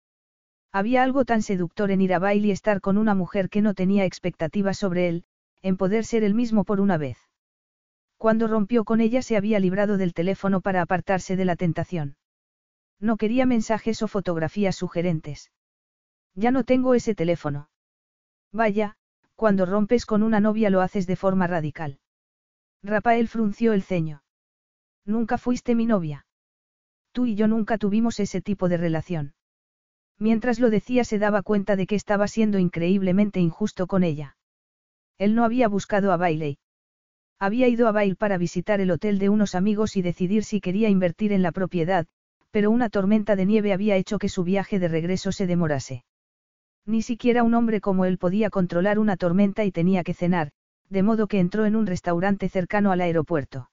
[0.73, 3.73] Había algo tan seductor en ir a Bailey y estar con una mujer que no
[3.73, 5.25] tenía expectativas sobre él,
[5.63, 7.17] en poder ser el mismo por una vez.
[8.19, 12.17] Cuando rompió con ella se había librado del teléfono para apartarse de la tentación.
[13.01, 15.51] No quería mensajes o fotografías sugerentes.
[16.35, 17.69] Ya no tengo ese teléfono.
[18.55, 18.95] Vaya,
[19.35, 21.99] cuando rompes con una novia lo haces de forma radical.
[22.85, 24.23] Rafael frunció el ceño.
[25.05, 26.25] Nunca fuiste mi novia.
[27.11, 29.35] Tú y yo nunca tuvimos ese tipo de relación.
[30.21, 34.37] Mientras lo decía se daba cuenta de que estaba siendo increíblemente injusto con ella.
[35.19, 36.59] Él no había buscado a Bailey.
[37.41, 40.89] Había ido a Bail para visitar el hotel de unos amigos y decidir si quería
[40.89, 42.07] invertir en la propiedad,
[42.53, 46.05] pero una tormenta de nieve había hecho que su viaje de regreso se demorase.
[46.87, 50.51] Ni siquiera un hombre como él podía controlar una tormenta y tenía que cenar,
[50.91, 53.71] de modo que entró en un restaurante cercano al aeropuerto.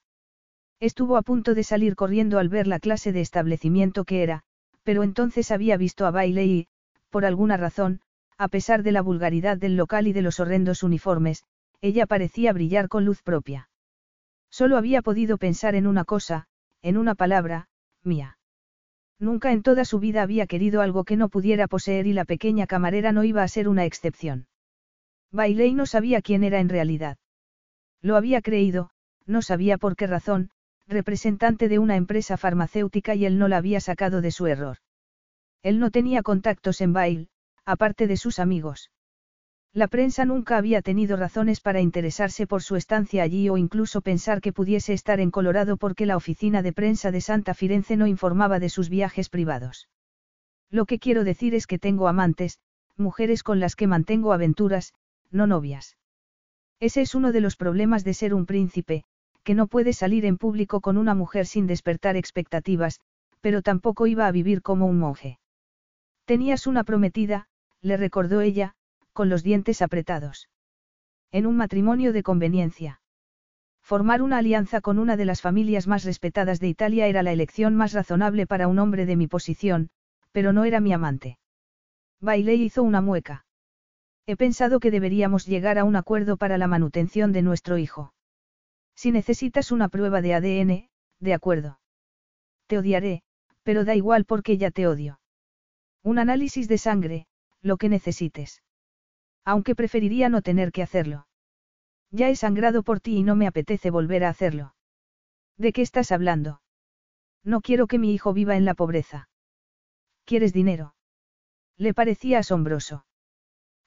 [0.79, 4.43] Estuvo a punto de salir corriendo al ver la clase de establecimiento que era,
[4.83, 6.67] pero entonces había visto a Bailey y,
[7.09, 8.01] por alguna razón,
[8.37, 11.43] a pesar de la vulgaridad del local y de los horrendos uniformes,
[11.81, 13.69] ella parecía brillar con luz propia.
[14.49, 16.47] Solo había podido pensar en una cosa,
[16.81, 17.67] en una palabra,
[18.03, 18.37] mía.
[19.21, 22.65] Nunca en toda su vida había querido algo que no pudiera poseer y la pequeña
[22.65, 24.47] camarera no iba a ser una excepción.
[25.31, 27.17] Bailey no sabía quién era en realidad.
[28.01, 28.89] Lo había creído,
[29.27, 30.49] no sabía por qué razón,
[30.87, 34.77] representante de una empresa farmacéutica y él no la había sacado de su error.
[35.61, 37.29] Él no tenía contactos en Bail,
[37.63, 38.89] aparte de sus amigos.
[39.73, 44.41] La prensa nunca había tenido razones para interesarse por su estancia allí o incluso pensar
[44.41, 48.59] que pudiese estar en Colorado porque la oficina de prensa de Santa Firenze no informaba
[48.59, 49.87] de sus viajes privados.
[50.69, 52.59] Lo que quiero decir es que tengo amantes,
[52.97, 54.93] mujeres con las que mantengo aventuras,
[55.31, 55.95] no novias.
[56.81, 59.05] Ese es uno de los problemas de ser un príncipe,
[59.43, 62.99] que no puede salir en público con una mujer sin despertar expectativas,
[63.39, 65.39] pero tampoco iba a vivir como un monje.
[66.25, 67.47] Tenías una prometida,
[67.81, 68.75] le recordó ella,
[69.13, 70.49] con los dientes apretados.
[71.31, 73.01] En un matrimonio de conveniencia.
[73.81, 77.75] Formar una alianza con una de las familias más respetadas de Italia era la elección
[77.75, 79.89] más razonable para un hombre de mi posición,
[80.31, 81.39] pero no era mi amante.
[82.21, 83.45] Bailey hizo una mueca.
[84.27, 88.13] He pensado que deberíamos llegar a un acuerdo para la manutención de nuestro hijo.
[88.95, 91.79] Si necesitas una prueba de ADN, de acuerdo.
[92.67, 93.23] Te odiaré,
[93.63, 95.19] pero da igual porque ya te odio.
[96.03, 97.25] Un análisis de sangre,
[97.61, 98.61] lo que necesites.
[99.45, 101.27] Aunque preferiría no tener que hacerlo.
[102.11, 104.75] Ya he sangrado por ti y no me apetece volver a hacerlo.
[105.57, 106.61] ¿De qué estás hablando?
[107.43, 109.29] No quiero que mi hijo viva en la pobreza.
[110.25, 110.95] ¿Quieres dinero?
[111.77, 113.05] Le parecía asombroso.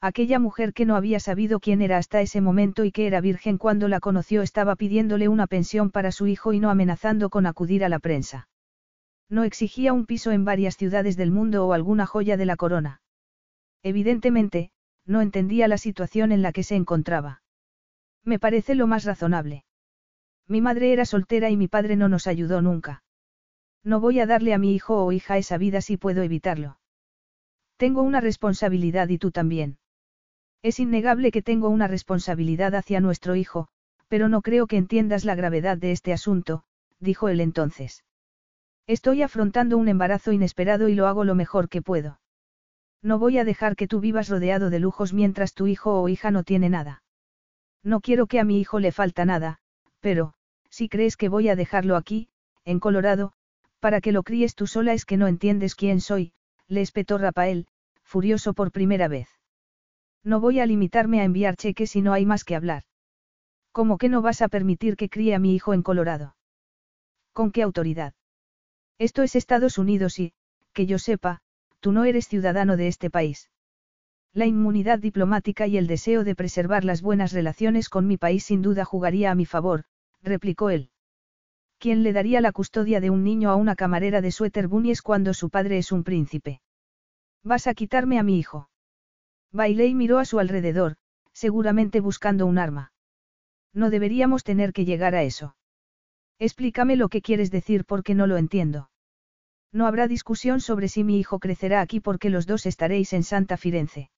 [0.00, 3.56] Aquella mujer que no había sabido quién era hasta ese momento y que era virgen
[3.56, 7.84] cuando la conoció estaba pidiéndole una pensión para su hijo y no amenazando con acudir
[7.84, 8.48] a la prensa.
[9.30, 13.00] No exigía un piso en varias ciudades del mundo o alguna joya de la corona.
[13.82, 14.72] Evidentemente,
[15.06, 17.42] no entendía la situación en la que se encontraba.
[18.24, 19.64] Me parece lo más razonable.
[20.48, 23.02] Mi madre era soltera y mi padre no nos ayudó nunca.
[23.82, 26.78] No voy a darle a mi hijo o hija esa vida si puedo evitarlo.
[27.76, 29.78] Tengo una responsabilidad y tú también.
[30.62, 33.68] Es innegable que tengo una responsabilidad hacia nuestro hijo,
[34.08, 36.64] pero no creo que entiendas la gravedad de este asunto,
[37.00, 38.04] dijo él entonces.
[38.86, 42.20] Estoy afrontando un embarazo inesperado y lo hago lo mejor que puedo.
[43.04, 46.30] No voy a dejar que tú vivas rodeado de lujos mientras tu hijo o hija
[46.30, 47.02] no tiene nada.
[47.82, 49.58] No quiero que a mi hijo le falta nada,
[50.00, 50.32] pero,
[50.70, 52.28] si crees que voy a dejarlo aquí,
[52.64, 53.34] en Colorado,
[53.78, 56.32] para que lo críes tú sola es que no entiendes quién soy,
[56.66, 57.66] le espetó Rafael,
[58.04, 59.28] furioso por primera vez.
[60.22, 62.84] No voy a limitarme a enviar cheques si no hay más que hablar.
[63.70, 66.36] ¿Cómo que no vas a permitir que críe a mi hijo en Colorado?
[67.34, 68.14] ¿Con qué autoridad?
[68.96, 70.32] Esto es Estados Unidos y,
[70.72, 71.42] que yo sepa,
[71.84, 73.50] tú no eres ciudadano de este país.
[74.32, 78.62] La inmunidad diplomática y el deseo de preservar las buenas relaciones con mi país sin
[78.62, 79.84] duda jugaría a mi favor,
[80.22, 80.88] replicó él.
[81.78, 85.34] ¿Quién le daría la custodia de un niño a una camarera de suéter bunies cuando
[85.34, 86.62] su padre es un príncipe?
[87.42, 88.70] ¿Vas a quitarme a mi hijo?
[89.52, 90.96] Bailey miró a su alrededor,
[91.34, 92.94] seguramente buscando un arma.
[93.74, 95.54] No deberíamos tener que llegar a eso.
[96.38, 98.88] Explícame lo que quieres decir porque no lo entiendo.
[99.74, 103.56] No habrá discusión sobre si mi hijo crecerá aquí porque los dos estaréis en Santa
[103.56, 104.08] Firenze.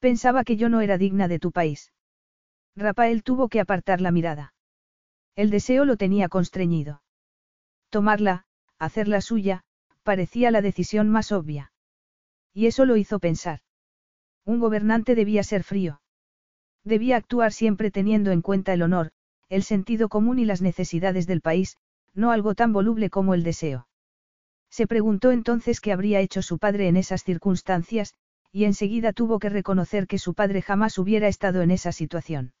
[0.00, 1.92] Pensaba que yo no era digna de tu país.
[2.74, 4.54] Rafael tuvo que apartar la mirada.
[5.36, 7.00] El deseo lo tenía constreñido.
[7.90, 8.44] Tomarla,
[8.76, 9.62] hacerla suya,
[10.02, 11.70] parecía la decisión más obvia.
[12.52, 13.60] Y eso lo hizo pensar.
[14.44, 16.00] Un gobernante debía ser frío.
[16.82, 19.12] Debía actuar siempre teniendo en cuenta el honor,
[19.48, 21.76] el sentido común y las necesidades del país,
[22.14, 23.86] no algo tan voluble como el deseo.
[24.76, 28.12] Se preguntó entonces qué habría hecho su padre en esas circunstancias,
[28.52, 32.52] y enseguida tuvo que reconocer que su padre jamás hubiera estado en esa situación.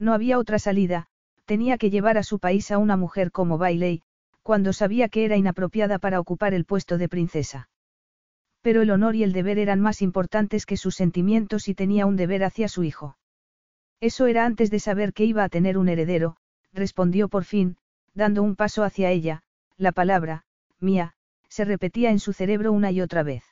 [0.00, 1.06] No había otra salida,
[1.44, 4.02] tenía que llevar a su país a una mujer como Bailey,
[4.42, 7.68] cuando sabía que era inapropiada para ocupar el puesto de princesa.
[8.60, 12.16] Pero el honor y el deber eran más importantes que sus sentimientos y tenía un
[12.16, 13.16] deber hacia su hijo.
[14.00, 16.36] Eso era antes de saber que iba a tener un heredero,
[16.72, 17.76] respondió por fin,
[18.12, 19.44] dando un paso hacia ella,
[19.76, 20.44] la palabra,
[20.80, 21.14] mía,
[21.48, 23.44] se repetía en su cerebro una y otra vez.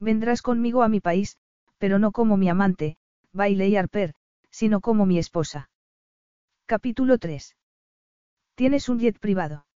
[0.00, 1.38] Vendrás conmigo a mi país,
[1.78, 2.96] pero no como mi amante,
[3.32, 4.14] Bailey Harper,
[4.50, 5.70] sino como mi esposa.
[6.66, 7.56] Capítulo 3.
[8.54, 9.66] ¿Tienes un jet privado?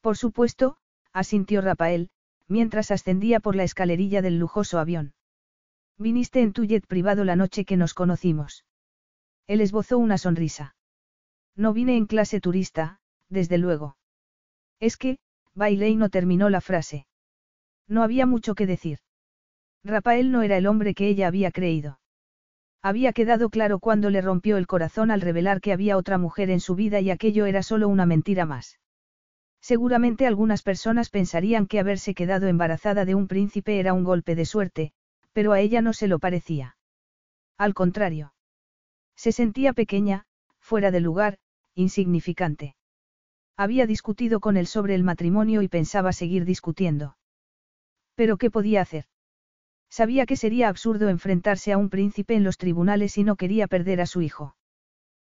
[0.00, 0.78] Por supuesto,
[1.12, 2.10] asintió Rafael,
[2.48, 5.14] mientras ascendía por la escalerilla del lujoso avión.
[5.98, 8.64] Viniste en tu jet privado la noche que nos conocimos.
[9.46, 10.76] Él esbozó una sonrisa.
[11.56, 13.96] No vine en clase turista, desde luego.
[14.78, 15.18] Es que,
[15.56, 17.06] Bailey no terminó la frase.
[17.88, 18.98] No había mucho que decir.
[19.82, 21.98] Rafael no era el hombre que ella había creído.
[22.82, 26.60] Había quedado claro cuando le rompió el corazón al revelar que había otra mujer en
[26.60, 28.78] su vida y aquello era solo una mentira más.
[29.60, 34.44] Seguramente algunas personas pensarían que haberse quedado embarazada de un príncipe era un golpe de
[34.44, 34.92] suerte,
[35.32, 36.76] pero a ella no se lo parecía.
[37.56, 38.34] Al contrario.
[39.16, 40.26] Se sentía pequeña,
[40.60, 41.38] fuera de lugar,
[41.74, 42.76] insignificante.
[43.56, 47.16] Había discutido con él sobre el matrimonio y pensaba seguir discutiendo.
[48.14, 49.06] Pero ¿qué podía hacer?
[49.88, 54.00] Sabía que sería absurdo enfrentarse a un príncipe en los tribunales y no quería perder
[54.00, 54.56] a su hijo.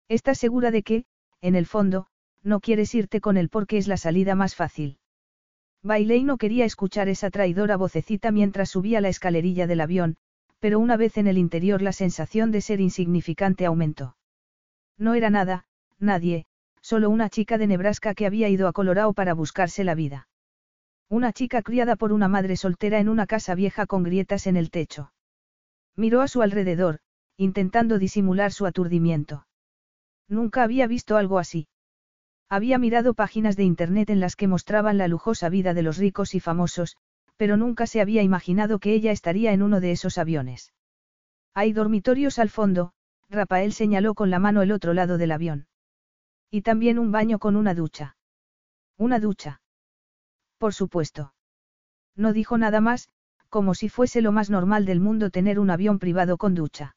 [0.09, 1.05] ¿Estás segura de que,
[1.41, 2.07] en el fondo,
[2.43, 4.99] no quieres irte con él porque es la salida más fácil?
[5.83, 10.17] Bailey no quería escuchar esa traidora vocecita mientras subía la escalerilla del avión,
[10.59, 14.17] pero una vez en el interior la sensación de ser insignificante aumentó.
[14.99, 15.67] No era nada,
[15.99, 16.47] nadie,
[16.87, 20.29] solo una chica de Nebraska que había ido a Colorado para buscarse la vida.
[21.09, 24.71] Una chica criada por una madre soltera en una casa vieja con grietas en el
[24.71, 25.11] techo.
[25.97, 27.01] Miró a su alrededor,
[27.37, 29.49] intentando disimular su aturdimiento.
[30.29, 31.67] Nunca había visto algo así.
[32.49, 36.37] Había mirado páginas de Internet en las que mostraban la lujosa vida de los ricos
[36.37, 36.97] y famosos,
[37.37, 40.73] pero nunca se había imaginado que ella estaría en uno de esos aviones.
[41.53, 42.93] Hay dormitorios al fondo,
[43.29, 45.67] Rafael señaló con la mano el otro lado del avión.
[46.51, 48.17] Y también un baño con una ducha.
[48.97, 49.61] ¿Una ducha?
[50.59, 51.35] Por supuesto.
[52.15, 53.09] No dijo nada más,
[53.49, 56.97] como si fuese lo más normal del mundo tener un avión privado con ducha.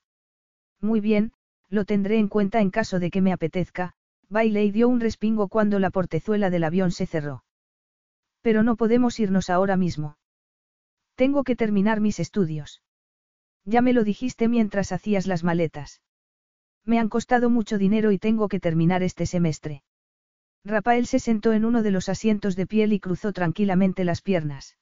[0.82, 1.34] Muy bien,
[1.70, 3.94] lo tendré en cuenta en caso de que me apetezca,
[4.30, 7.44] Bailey dio un respingo cuando la portezuela del avión se cerró.
[8.42, 10.18] Pero no podemos irnos ahora mismo.
[11.16, 12.82] Tengo que terminar mis estudios.
[13.66, 16.02] Ya me lo dijiste mientras hacías las maletas.
[16.86, 19.84] Me han costado mucho dinero y tengo que terminar este semestre.
[20.66, 24.78] Rafael se sentó en uno de los asientos de piel y cruzó tranquilamente las piernas.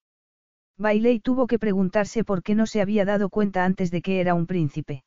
[0.77, 4.33] Bailey tuvo que preguntarse por qué no se había dado cuenta antes de que era
[4.33, 5.03] un príncipe.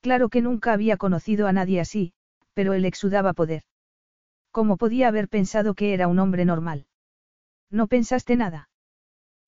[0.00, 2.12] Claro que nunca había conocido a nadie así,
[2.54, 3.62] pero él exudaba poder.
[4.50, 6.86] ¿Cómo podía haber pensado que era un hombre normal?
[7.70, 8.70] No pensaste nada.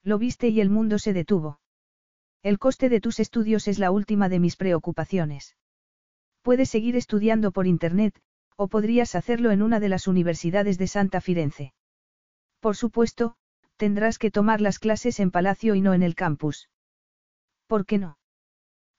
[0.03, 1.59] Lo viste y el mundo se detuvo.
[2.43, 5.55] El coste de tus estudios es la última de mis preocupaciones.
[6.41, 8.19] Puedes seguir estudiando por Internet,
[8.55, 11.73] o podrías hacerlo en una de las universidades de Santa Firenze.
[12.59, 13.35] Por supuesto,
[13.77, 16.69] tendrás que tomar las clases en Palacio y no en el campus.
[17.67, 18.17] ¿Por qué no?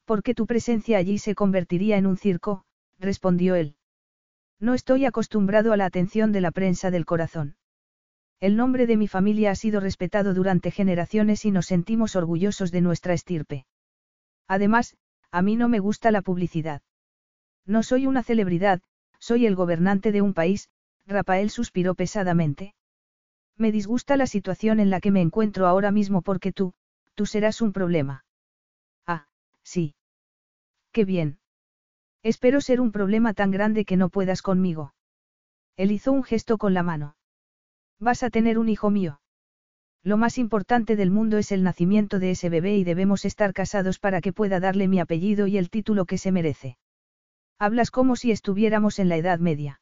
[0.05, 2.65] Porque tu presencia allí se convertiría en un circo,
[2.99, 3.77] respondió él.
[4.59, 7.57] No estoy acostumbrado a la atención de la prensa del corazón.
[8.41, 12.81] El nombre de mi familia ha sido respetado durante generaciones y nos sentimos orgullosos de
[12.81, 13.67] nuestra estirpe.
[14.49, 14.97] Además,
[15.31, 16.83] a mí no me gusta la publicidad.
[17.67, 18.81] No soy una celebridad,
[19.19, 20.69] soy el gobernante de un país,
[21.07, 22.75] Rafael suspiró pesadamente.
[23.57, 26.75] Me disgusta la situación en la que me encuentro ahora mismo porque tú,
[27.15, 28.25] tú serás un problema.
[29.07, 29.27] Ah,
[29.63, 29.95] sí.
[30.93, 31.39] Qué bien.
[32.23, 34.95] Espero ser un problema tan grande que no puedas conmigo.
[35.77, 37.17] Él hizo un gesto con la mano.
[37.99, 39.21] Vas a tener un hijo mío.
[40.03, 43.99] Lo más importante del mundo es el nacimiento de ese bebé y debemos estar casados
[44.01, 46.77] para que pueda darle mi apellido y el título que se merece.
[47.63, 49.81] Hablas como si estuviéramos en la Edad Media.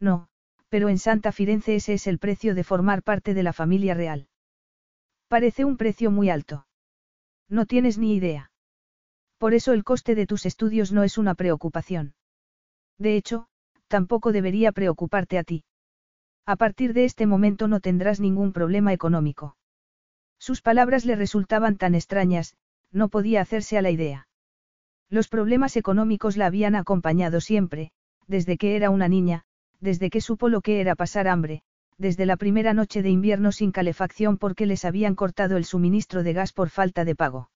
[0.00, 0.28] No,
[0.68, 4.28] pero en Santa Firenze ese es el precio de formar parte de la familia real.
[5.26, 6.66] Parece un precio muy alto.
[7.48, 8.52] No tienes ni idea.
[9.38, 12.12] Por eso el coste de tus estudios no es una preocupación.
[12.98, 13.48] De hecho,
[13.88, 15.64] tampoco debería preocuparte a ti.
[16.44, 19.56] A partir de este momento no tendrás ningún problema económico.
[20.38, 22.58] Sus palabras le resultaban tan extrañas,
[22.92, 24.28] no podía hacerse a la idea.
[25.10, 27.90] Los problemas económicos la habían acompañado siempre,
[28.26, 29.42] desde que era una niña,
[29.80, 31.62] desde que supo lo que era pasar hambre,
[31.98, 36.32] desde la primera noche de invierno sin calefacción porque les habían cortado el suministro de
[36.32, 37.50] gas por falta de pago.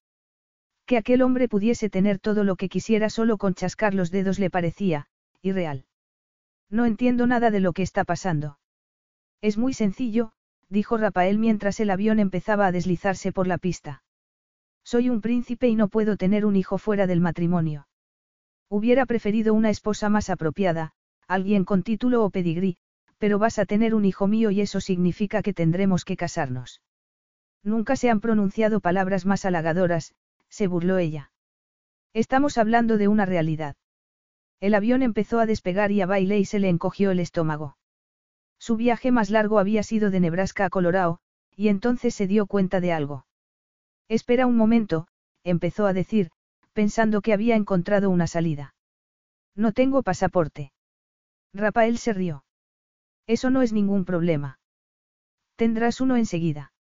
[0.85, 4.51] Que aquel hombre pudiese tener todo lo que quisiera solo con chascar los dedos le
[4.51, 5.07] parecía,
[5.41, 5.87] irreal.
[6.69, 8.59] No entiendo nada de lo que está pasando.
[9.41, 10.33] Es muy sencillo,
[10.69, 14.04] dijo Rafael mientras el avión empezaba a deslizarse por la pista.
[14.85, 17.89] Soy un príncipe y no puedo tener un hijo fuera del matrimonio.
[18.69, 20.93] Hubiera preferido una esposa más apropiada,
[21.27, 22.77] alguien con título o pedigrí,
[23.19, 26.83] pero vas a tener un hijo mío y eso significa que tendremos que casarnos.
[27.63, 30.15] Nunca se han pronunciado palabras más halagadoras,
[30.51, 31.33] se burló ella.
[32.13, 33.77] Estamos hablando de una realidad.
[34.61, 37.77] El avión empezó a despegar y a Bailey se le encogió el estómago.
[38.59, 41.21] Su viaje más largo había sido de Nebraska a Colorado,
[41.57, 43.27] y entonces se dio cuenta de algo.
[44.09, 45.07] Espera un momento,
[45.45, 46.31] empezó a decir,
[46.73, 48.75] pensando que había encontrado una salida.
[49.55, 50.73] No tengo pasaporte.
[51.53, 52.45] Rafael se rió.
[53.27, 54.59] Eso no es ningún problema.
[55.57, 56.73] Tendrás uno enseguida.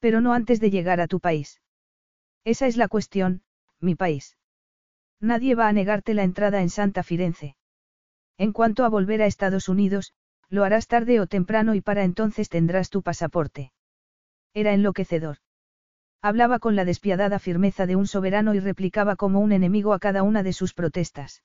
[0.00, 1.60] Pero no antes de llegar a tu país.
[2.44, 3.42] Esa es la cuestión,
[3.80, 4.36] mi país.
[5.20, 7.56] Nadie va a negarte la entrada en Santa Firenze.
[8.36, 10.12] En cuanto a volver a Estados Unidos,
[10.48, 13.72] lo harás tarde o temprano y para entonces tendrás tu pasaporte.
[14.54, 15.38] Era enloquecedor.
[16.24, 20.22] Hablaba con la despiadada firmeza de un soberano y replicaba como un enemigo a cada
[20.22, 21.42] una de sus protestas.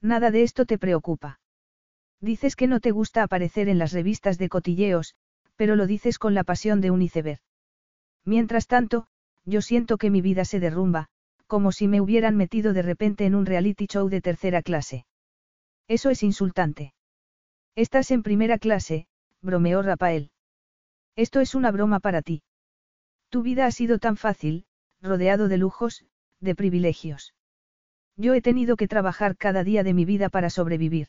[0.00, 1.38] Nada de esto te preocupa.
[2.18, 5.16] Dices que no te gusta aparecer en las revistas de cotilleos,
[5.54, 7.40] pero lo dices con la pasión de un iceberg.
[8.24, 9.06] Mientras tanto,
[9.44, 11.08] yo siento que mi vida se derrumba,
[11.46, 15.04] como si me hubieran metido de repente en un reality show de tercera clase.
[15.88, 16.94] Eso es insultante.
[17.76, 19.08] Estás en primera clase,
[19.42, 20.30] bromeó Rafael.
[21.16, 22.42] Esto es una broma para ti.
[23.30, 24.66] Tu vida ha sido tan fácil,
[25.00, 26.04] rodeado de lujos,
[26.40, 27.32] de privilegios.
[28.16, 31.08] Yo he tenido que trabajar cada día de mi vida para sobrevivir.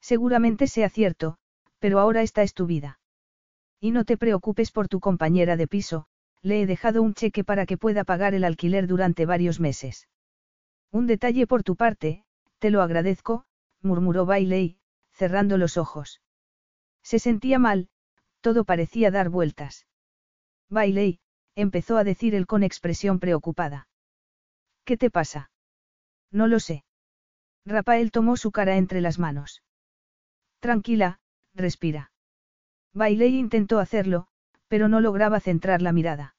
[0.00, 1.38] Seguramente sea cierto,
[1.78, 2.98] pero ahora esta es tu vida.
[3.80, 6.06] Y no te preocupes por tu compañera de piso,
[6.42, 10.08] le he dejado un cheque para que pueda pagar el alquiler durante varios meses.
[10.90, 12.24] Un detalle por tu parte,
[12.58, 13.44] te lo agradezco,
[13.80, 14.78] murmuró Bailey,
[15.12, 16.20] cerrando los ojos.
[17.02, 17.88] Se sentía mal,
[18.40, 19.86] todo parecía dar vueltas.
[20.68, 21.20] Bailey,
[21.60, 23.88] empezó a decir él con expresión preocupada.
[24.84, 25.50] ¿Qué te pasa?
[26.30, 26.84] No lo sé.
[27.66, 29.64] Rafael tomó su cara entre las manos.
[30.60, 31.18] Tranquila,
[31.54, 32.12] respira.
[32.94, 34.28] Bailey intentó hacerlo,
[34.68, 36.36] pero no lograba centrar la mirada.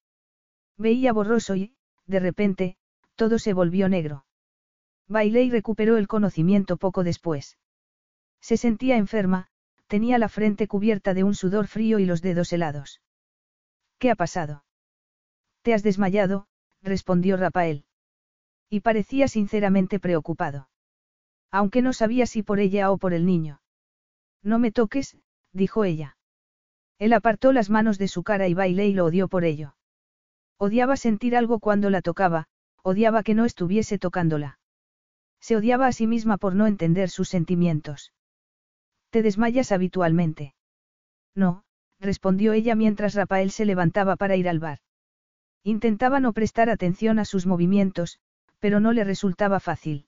[0.78, 2.78] Veía borroso y, de repente,
[3.16, 4.26] todo se volvió negro.
[5.10, 7.58] Bailey recuperó el conocimiento poco después.
[8.40, 9.50] Se sentía enferma,
[9.88, 13.02] tenía la frente cubierta de un sudor frío y los dedos helados.
[13.98, 14.64] ¿Qué ha pasado?
[15.62, 16.48] Te has desmayado,
[16.82, 17.86] respondió Rafael.
[18.70, 20.70] Y parecía sinceramente preocupado.
[21.52, 23.62] Aunque no sabía si por ella o por el niño.
[24.44, 25.18] No me toques,
[25.52, 26.18] dijo ella.
[27.00, 29.76] Él apartó las manos de su cara y Bailey lo odió por ello.
[30.58, 32.48] Odiaba sentir algo cuando la tocaba,
[32.84, 34.60] odiaba que no estuviese tocándola.
[35.40, 38.14] Se odiaba a sí misma por no entender sus sentimientos.
[39.10, 40.54] ¿Te desmayas habitualmente?
[41.34, 41.64] No,
[42.00, 44.80] respondió ella mientras Rafael se levantaba para ir al bar.
[45.70, 48.18] Intentaba no prestar atención a sus movimientos,
[48.58, 50.08] pero no le resultaba fácil.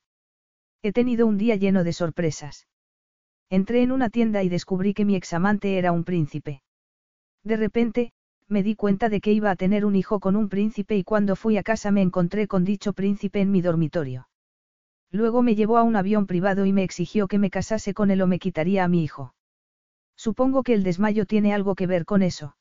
[0.81, 2.67] He tenido un día lleno de sorpresas.
[3.47, 6.63] Entré en una tienda y descubrí que mi examante era un príncipe.
[7.43, 8.11] De repente,
[8.47, 11.35] me di cuenta de que iba a tener un hijo con un príncipe y cuando
[11.35, 14.29] fui a casa me encontré con dicho príncipe en mi dormitorio.
[15.11, 18.23] Luego me llevó a un avión privado y me exigió que me casase con él
[18.23, 19.35] o me quitaría a mi hijo.
[20.15, 22.55] Supongo que el desmayo tiene algo que ver con eso.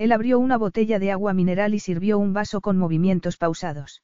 [0.00, 4.02] Él abrió una botella de agua mineral y sirvió un vaso con movimientos pausados.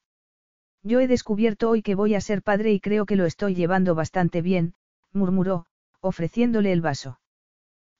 [0.83, 3.95] Yo he descubierto hoy que voy a ser padre y creo que lo estoy llevando
[3.95, 4.75] bastante bien,
[5.11, 5.65] murmuró,
[5.99, 7.19] ofreciéndole el vaso.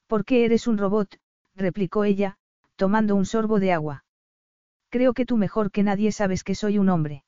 [0.05, 1.17] ¿Por qué eres un robot?
[1.55, 2.37] replicó ella,
[2.75, 4.05] tomando un sorbo de agua.
[4.89, 7.23] Creo que tú mejor que nadie sabes que soy un hombre.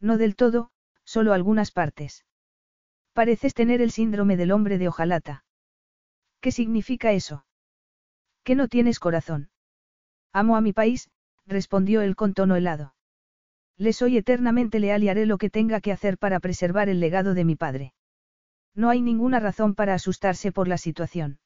[0.00, 0.70] No del todo,
[1.04, 2.24] solo algunas partes.
[3.12, 5.44] Pareces tener el síndrome del hombre de hojalata.
[6.40, 7.44] ¿Qué significa eso?
[8.42, 9.51] Que no tienes corazón.
[10.32, 11.10] Amo a mi país,
[11.46, 12.94] respondió él con tono helado.
[13.76, 17.34] Le soy eternamente leal y haré lo que tenga que hacer para preservar el legado
[17.34, 17.94] de mi padre.
[18.74, 21.38] No hay ninguna razón para asustarse por la situación.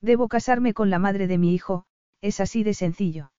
[0.00, 1.84] Debo casarme con la madre de mi hijo,
[2.20, 3.32] es así de sencillo.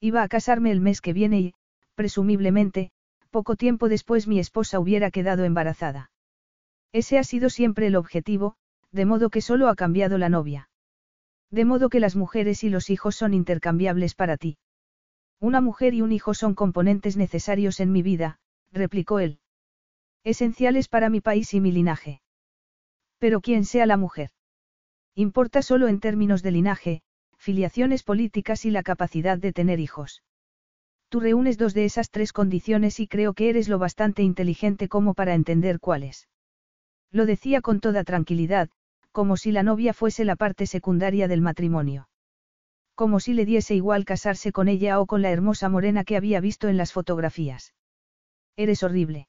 [0.00, 1.54] Iba a casarme el mes que viene y,
[1.94, 2.90] presumiblemente,
[3.30, 6.10] poco tiempo después mi esposa hubiera quedado embarazada.
[6.92, 8.56] Ese ha sido siempre el objetivo,
[8.92, 10.68] de modo que solo ha cambiado la novia.
[11.50, 14.58] De modo que las mujeres y los hijos son intercambiables para ti.
[15.40, 18.38] Una mujer y un hijo son componentes necesarios en mi vida,
[18.72, 19.38] replicó él.
[20.24, 22.20] Esenciales para mi país y mi linaje.
[23.18, 24.30] Pero quién sea la mujer.
[25.14, 27.02] Importa solo en términos de linaje,
[27.38, 30.22] filiaciones políticas y la capacidad de tener hijos.
[31.08, 35.14] Tú reúnes dos de esas tres condiciones y creo que eres lo bastante inteligente como
[35.14, 36.28] para entender cuáles.
[37.12, 38.68] Lo decía con toda tranquilidad,
[39.16, 42.10] como si la novia fuese la parte secundaria del matrimonio.
[42.94, 46.38] Como si le diese igual casarse con ella o con la hermosa morena que había
[46.38, 47.72] visto en las fotografías.
[48.56, 49.26] Eres horrible.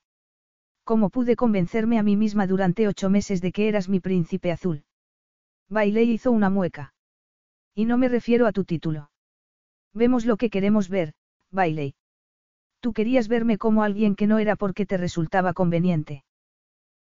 [0.84, 4.84] ¿Cómo pude convencerme a mí misma durante ocho meses de que eras mi príncipe azul?
[5.70, 6.94] Bailey hizo una mueca.
[7.74, 9.10] Y no me refiero a tu título.
[9.94, 11.14] Vemos lo que queremos ver,
[11.50, 11.96] Bailey.
[12.82, 16.26] Tú querías verme como alguien que no era porque te resultaba conveniente.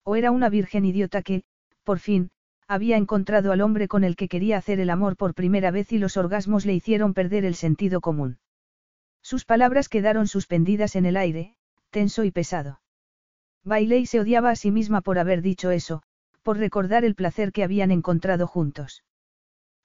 [0.04, 1.42] O era una virgen idiota que,
[1.82, 2.30] por fin,
[2.68, 5.98] había encontrado al hombre con el que quería hacer el amor por primera vez y
[5.98, 8.38] los orgasmos le hicieron perder el sentido común.
[9.22, 11.56] Sus palabras quedaron suspendidas en el aire,
[11.90, 12.80] tenso y pesado.
[13.64, 16.02] Bailey se odiaba a sí misma por haber dicho eso,
[16.42, 19.02] por recordar el placer que habían encontrado juntos.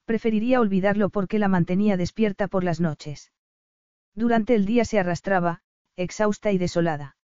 [0.05, 3.31] Preferiría olvidarlo porque la mantenía despierta por las noches.
[4.13, 5.61] Durante el día se arrastraba,
[5.95, 7.15] exhausta y desolada.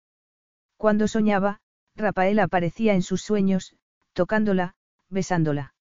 [0.77, 1.61] Cuando soñaba,
[1.95, 3.75] Rafael aparecía en sus sueños,
[4.13, 4.75] tocándola,
[5.09, 5.75] besándola.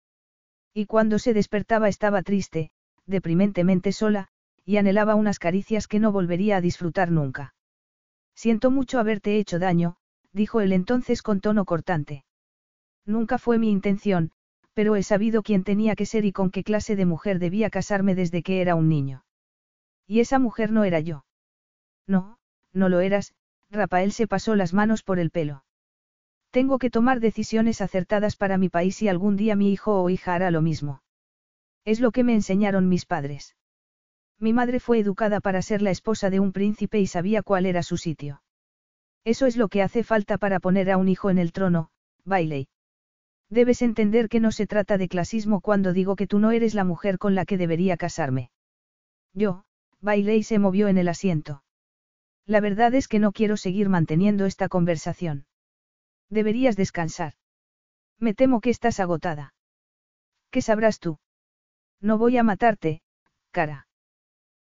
[0.74, 2.72] Y cuando se despertaba estaba triste,
[3.06, 4.30] deprimentemente sola,
[4.66, 7.54] y anhelaba unas caricias que no volvería a disfrutar nunca.
[8.36, 9.96] Siento mucho haberte hecho daño,
[10.34, 12.26] dijo él entonces con tono cortante.
[13.06, 14.32] Nunca fue mi intención,
[14.74, 18.16] pero he sabido quién tenía que ser y con qué clase de mujer debía casarme
[18.16, 19.24] desde que era un niño.
[20.08, 21.26] Y esa mujer no era yo.
[22.08, 22.38] No,
[22.74, 23.34] no lo eras,
[23.72, 25.65] Rafael se pasó las manos por el pelo.
[26.56, 30.36] Tengo que tomar decisiones acertadas para mi país y algún día mi hijo o hija
[30.36, 31.02] hará lo mismo.
[31.84, 33.58] Es lo que me enseñaron mis padres.
[34.40, 37.84] Mi madre fue educada para ser la esposa de un príncipe y sabía cuál era
[37.84, 38.42] su sitio.
[39.26, 41.90] Eso es lo que hace falta para poner a un hijo en el trono,
[42.24, 42.70] Bailey.
[43.50, 46.86] Debes entender que no se trata de clasismo cuando digo que tú no eres la
[46.86, 48.50] mujer con la que debería casarme.
[49.34, 49.66] Yo,
[50.00, 51.64] bailé y se movió en el asiento.
[52.46, 55.48] La verdad es que no quiero seguir manteniendo esta conversación.
[56.30, 57.34] Deberías descansar.
[58.20, 59.54] Me temo que estás agotada.
[60.52, 61.20] ¿Qué sabrás tú?
[62.02, 63.02] No voy a matarte,
[63.52, 63.88] cara.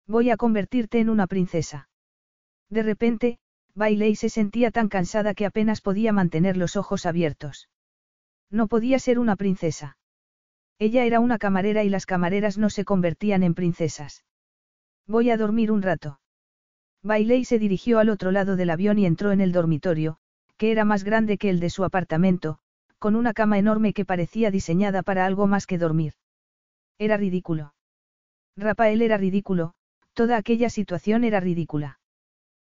[0.08, 1.90] Voy a convertirte en una princesa.
[2.70, 3.40] De repente,
[3.76, 7.70] Bailey se sentía tan cansada que apenas podía mantener los ojos abiertos.
[8.50, 9.98] No podía ser una princesa.
[10.80, 14.26] Ella era una camarera y las camareras no se convertían en princesas.
[15.08, 16.20] Voy a dormir un rato.
[17.02, 20.20] Bailey se dirigió al otro lado del avión y entró en el dormitorio,
[20.58, 22.60] que era más grande que el de su apartamento,
[23.00, 26.14] con una cama enorme que parecía diseñada para algo más que dormir.
[26.98, 27.74] Era ridículo.
[28.56, 29.74] Rafael era ridículo,
[30.14, 32.00] toda aquella situación era ridícula.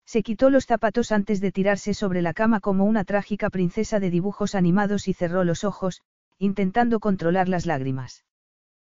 [0.04, 4.10] Se quitó los zapatos antes de tirarse sobre la cama como una trágica princesa de
[4.10, 6.02] dibujos animados y cerró los ojos,
[6.38, 8.24] intentando controlar las lágrimas.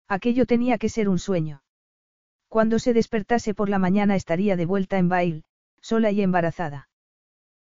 [0.09, 1.63] Aquello tenía que ser un sueño.
[2.49, 5.45] Cuando se despertase por la mañana estaría de vuelta en Bail,
[5.81, 6.90] sola y embarazada.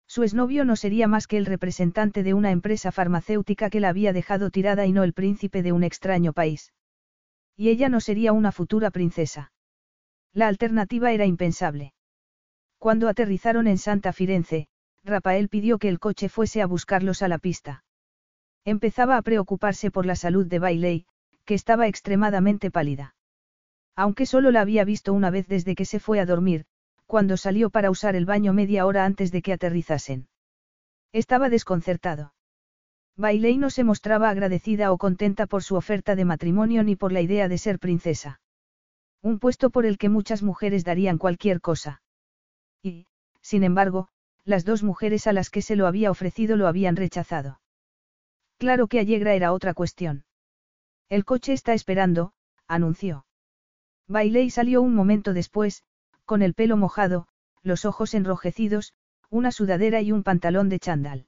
[0.08, 4.14] Su exnovio no sería más que el representante de una empresa farmacéutica que la había
[4.14, 6.72] dejado tirada y no el príncipe de un extraño país.
[7.56, 9.52] Y ella no sería una futura princesa.
[10.32, 11.92] La alternativa era impensable.
[12.78, 14.68] Cuando aterrizaron en Santa Firenze,
[15.04, 17.84] Rafael pidió que el coche fuese a buscarlos a la pista.
[18.64, 21.06] Empezaba a preocuparse por la salud de Bailey,
[21.44, 23.14] que estaba extremadamente pálida.
[23.94, 26.66] Aunque solo la había visto una vez desde que se fue a dormir,
[27.08, 30.28] cuando salió para usar el baño media hora antes de que aterrizasen.
[31.10, 32.34] Estaba desconcertado.
[33.16, 37.22] Bailey no se mostraba agradecida o contenta por su oferta de matrimonio ni por la
[37.22, 38.40] idea de ser princesa.
[39.22, 42.02] Un puesto por el que muchas mujeres darían cualquier cosa.
[42.82, 43.06] Y,
[43.40, 44.08] sin embargo,
[44.44, 47.58] las dos mujeres a las que se lo había ofrecido lo habían rechazado.
[48.58, 50.26] Claro que Allegra era otra cuestión.
[51.08, 52.34] El coche está esperando,
[52.66, 53.24] anunció.
[54.08, 55.84] Bailey salió un momento después,
[56.28, 57.26] con el pelo mojado,
[57.62, 58.92] los ojos enrojecidos,
[59.30, 61.26] una sudadera y un pantalón de chándal.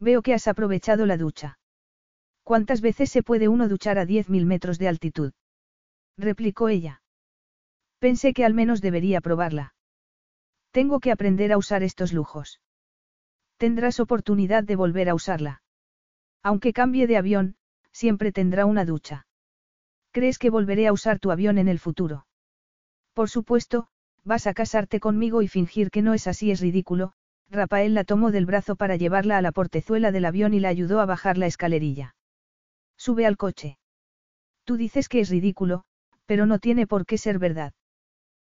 [0.00, 1.58] Veo que has aprovechado la ducha.
[2.42, 5.32] ¿Cuántas veces se puede uno duchar a 10.000 metros de altitud?
[6.16, 7.02] replicó ella.
[7.98, 9.74] Pensé que al menos debería probarla.
[10.70, 12.62] Tengo que aprender a usar estos lujos.
[13.58, 15.60] Tendrás oportunidad de volver a usarla.
[16.42, 17.56] Aunque cambie de avión,
[17.92, 19.26] siempre tendrá una ducha.
[20.10, 22.26] ¿Crees que volveré a usar tu avión en el futuro?
[23.12, 23.90] Por supuesto,
[24.26, 27.12] vas a casarte conmigo y fingir que no es así es ridículo.
[27.48, 31.00] Rafael la tomó del brazo para llevarla a la portezuela del avión y la ayudó
[31.00, 32.16] a bajar la escalerilla.
[32.96, 33.78] Sube al coche.
[34.64, 35.84] Tú dices que es ridículo,
[36.26, 37.72] pero no tiene por qué ser verdad.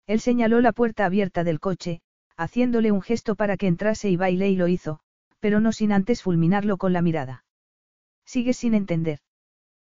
[0.07, 1.99] Él señaló la puerta abierta del coche,
[2.37, 5.01] haciéndole un gesto para que entrase y baile y lo hizo,
[5.41, 7.43] pero no sin antes fulminarlo con la mirada.
[8.23, 9.19] Sigues sin entender.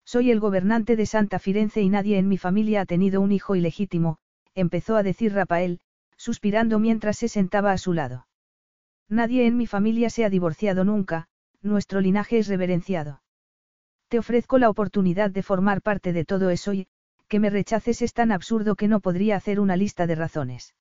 [0.07, 3.57] Soy el gobernante de Santa Firenze y nadie en mi familia ha tenido un hijo
[3.57, 4.19] ilegítimo,
[4.57, 5.79] empezó a decir Rafael,
[6.17, 8.27] suspirando mientras se sentaba a su lado.
[9.09, 11.29] Nadie en mi familia se ha divorciado nunca,
[11.63, 13.23] nuestro linaje es reverenciado.
[14.09, 16.89] Te ofrezco la oportunidad de formar parte de todo eso y,
[17.29, 20.75] que me rechaces es tan absurdo que no podría hacer una lista de razones.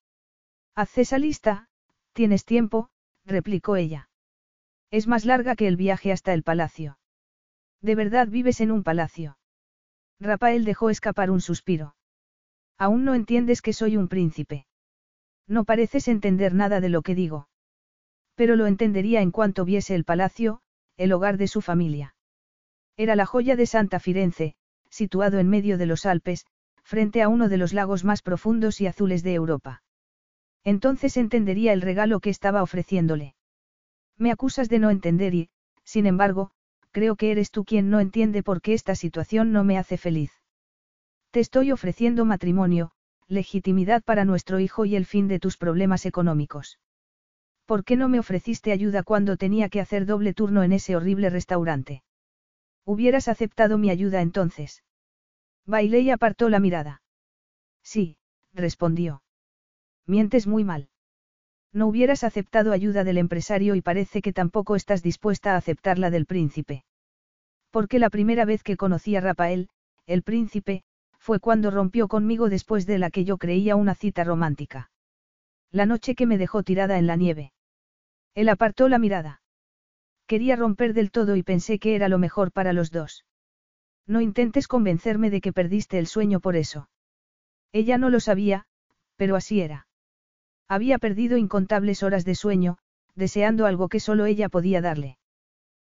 [0.76, 1.68] Haz esa lista,
[2.14, 2.90] tienes tiempo,
[3.26, 4.10] replicó ella.
[4.92, 6.98] Es más larga que el viaje hasta el palacio.
[7.82, 9.38] ¿De verdad vives en un palacio?
[10.20, 11.96] Rafael dejó escapar un suspiro.
[12.78, 14.66] Aún no entiendes que soy un príncipe.
[15.48, 17.48] No pareces entender nada de lo que digo.
[18.36, 20.62] Pero lo entendería en cuanto viese el palacio,
[20.98, 22.16] el hogar de su familia.
[22.98, 24.56] Era la joya de Santa Firenze,
[24.90, 26.46] situado en medio de los Alpes,
[26.84, 29.84] frente a uno de los lagos más profundos y azules de Europa.
[30.64, 33.36] Entonces entendería el regalo que estaba ofreciéndole.
[34.18, 35.50] Me acusas de no entender y,
[35.84, 36.52] sin embargo,
[36.92, 40.32] creo que eres tú quien no entiende por qué esta situación no me hace feliz.
[41.36, 42.92] Te estoy ofreciendo matrimonio,
[43.28, 46.80] legitimidad para nuestro hijo y el fin de tus problemas económicos.
[47.66, 51.30] ¿Por qué no me ofreciste ayuda cuando tenía que hacer doble turno en ese horrible
[51.30, 52.04] restaurante?
[52.86, 54.82] Hubieras aceptado mi ayuda entonces.
[55.66, 57.02] Bailé y apartó la mirada.
[57.84, 58.16] Sí,
[58.54, 59.22] respondió.
[60.08, 60.88] Mientes muy mal.
[61.74, 66.12] No hubieras aceptado ayuda del empresario y parece que tampoco estás dispuesta a aceptar la
[66.12, 66.86] del príncipe.
[67.72, 69.68] Porque la primera vez que conocí a Rafael,
[70.06, 70.86] el príncipe,
[71.26, 74.92] fue cuando rompió conmigo después de la que yo creía una cita romántica.
[75.72, 77.52] La noche que me dejó tirada en la nieve.
[78.36, 79.42] Él apartó la mirada.
[80.28, 83.26] Quería romper del todo y pensé que era lo mejor para los dos.
[84.06, 86.90] No intentes convencerme de que perdiste el sueño por eso.
[87.72, 88.66] Ella no lo sabía,
[89.16, 89.88] pero así era.
[90.68, 92.78] Había perdido incontables horas de sueño,
[93.16, 95.18] deseando algo que solo ella podía darle.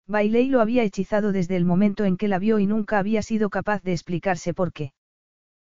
[0.06, 3.48] Bailey lo había hechizado desde el momento en que la vio y nunca había sido
[3.48, 4.92] capaz de explicarse por qué.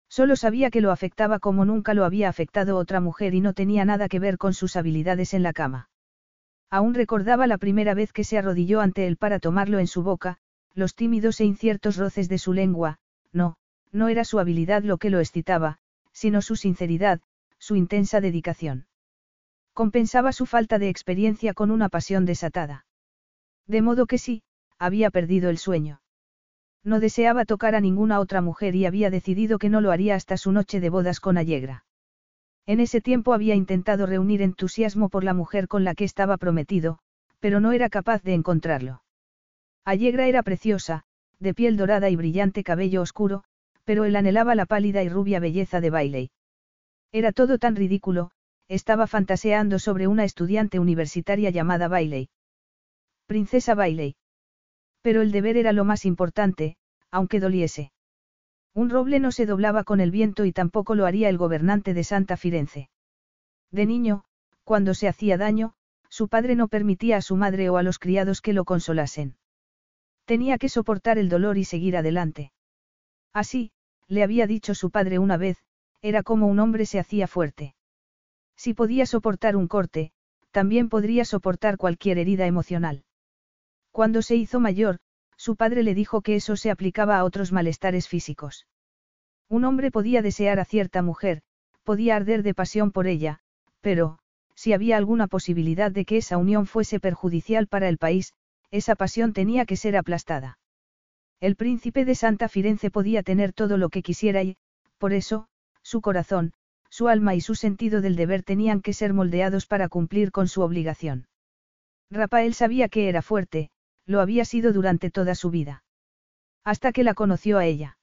[0.08, 3.84] Solo sabía que lo afectaba como nunca lo había afectado otra mujer y no tenía
[3.84, 5.90] nada que ver con sus habilidades en la cama.
[6.70, 10.38] Aún recordaba la primera vez que se arrodilló ante él para tomarlo en su boca,
[10.74, 12.98] los tímidos e inciertos roces de su lengua,
[13.32, 13.56] no,
[13.92, 15.78] no era su habilidad lo que lo excitaba,
[16.12, 17.20] sino su sinceridad,
[17.58, 18.86] su intensa dedicación.
[19.72, 22.86] Compensaba su falta de experiencia con una pasión desatada.
[23.66, 24.42] De modo que sí,
[24.78, 26.00] había perdido el sueño.
[26.84, 30.36] No deseaba tocar a ninguna otra mujer y había decidido que no lo haría hasta
[30.36, 31.84] su noche de bodas con Allegra.
[32.66, 36.98] En ese tiempo había intentado reunir entusiasmo por la mujer con la que estaba prometido,
[37.40, 39.02] pero no era capaz de encontrarlo.
[39.84, 41.04] Allegra era preciosa,
[41.38, 43.44] de piel dorada y brillante cabello oscuro,
[43.84, 46.30] pero él anhelaba la pálida y rubia belleza de Bailey.
[47.12, 48.32] Era todo tan ridículo,
[48.68, 52.28] estaba fantaseando sobre una estudiante universitaria llamada Bailey.
[53.26, 54.16] Princesa Bailey.
[55.06, 56.76] Pero el deber era lo más importante,
[57.12, 57.92] aunque doliese.
[58.74, 62.02] Un roble no se doblaba con el viento y tampoco lo haría el gobernante de
[62.02, 62.90] Santa Firenze.
[63.70, 64.24] De niño,
[64.64, 65.74] cuando se hacía daño,
[66.08, 69.36] su padre no permitía a su madre o a los criados que lo consolasen.
[70.24, 72.50] Tenía que soportar el dolor y seguir adelante.
[73.32, 73.70] Así,
[74.08, 75.58] le había dicho su padre una vez,
[76.02, 77.76] era como un hombre se hacía fuerte.
[78.56, 80.10] Si podía soportar un corte,
[80.50, 83.04] también podría soportar cualquier herida emocional.
[83.96, 84.98] Cuando se hizo mayor,
[85.38, 88.66] su padre le dijo que eso se aplicaba a otros malestares físicos.
[89.48, 91.40] Un hombre podía desear a cierta mujer,
[91.82, 93.38] podía arder de pasión por ella,
[93.80, 94.18] pero,
[94.54, 98.34] si había alguna posibilidad de que esa unión fuese perjudicial para el país,
[98.70, 100.58] esa pasión tenía que ser aplastada.
[101.40, 104.58] El príncipe de Santa Firenze podía tener todo lo que quisiera y,
[104.98, 105.48] por eso,
[105.80, 106.52] su corazón,
[106.90, 110.60] su alma y su sentido del deber tenían que ser moldeados para cumplir con su
[110.60, 111.28] obligación.
[112.10, 113.70] Rafael sabía que era fuerte,
[114.06, 115.84] lo había sido durante toda su vida.
[116.64, 117.98] Hasta que la conoció a ella.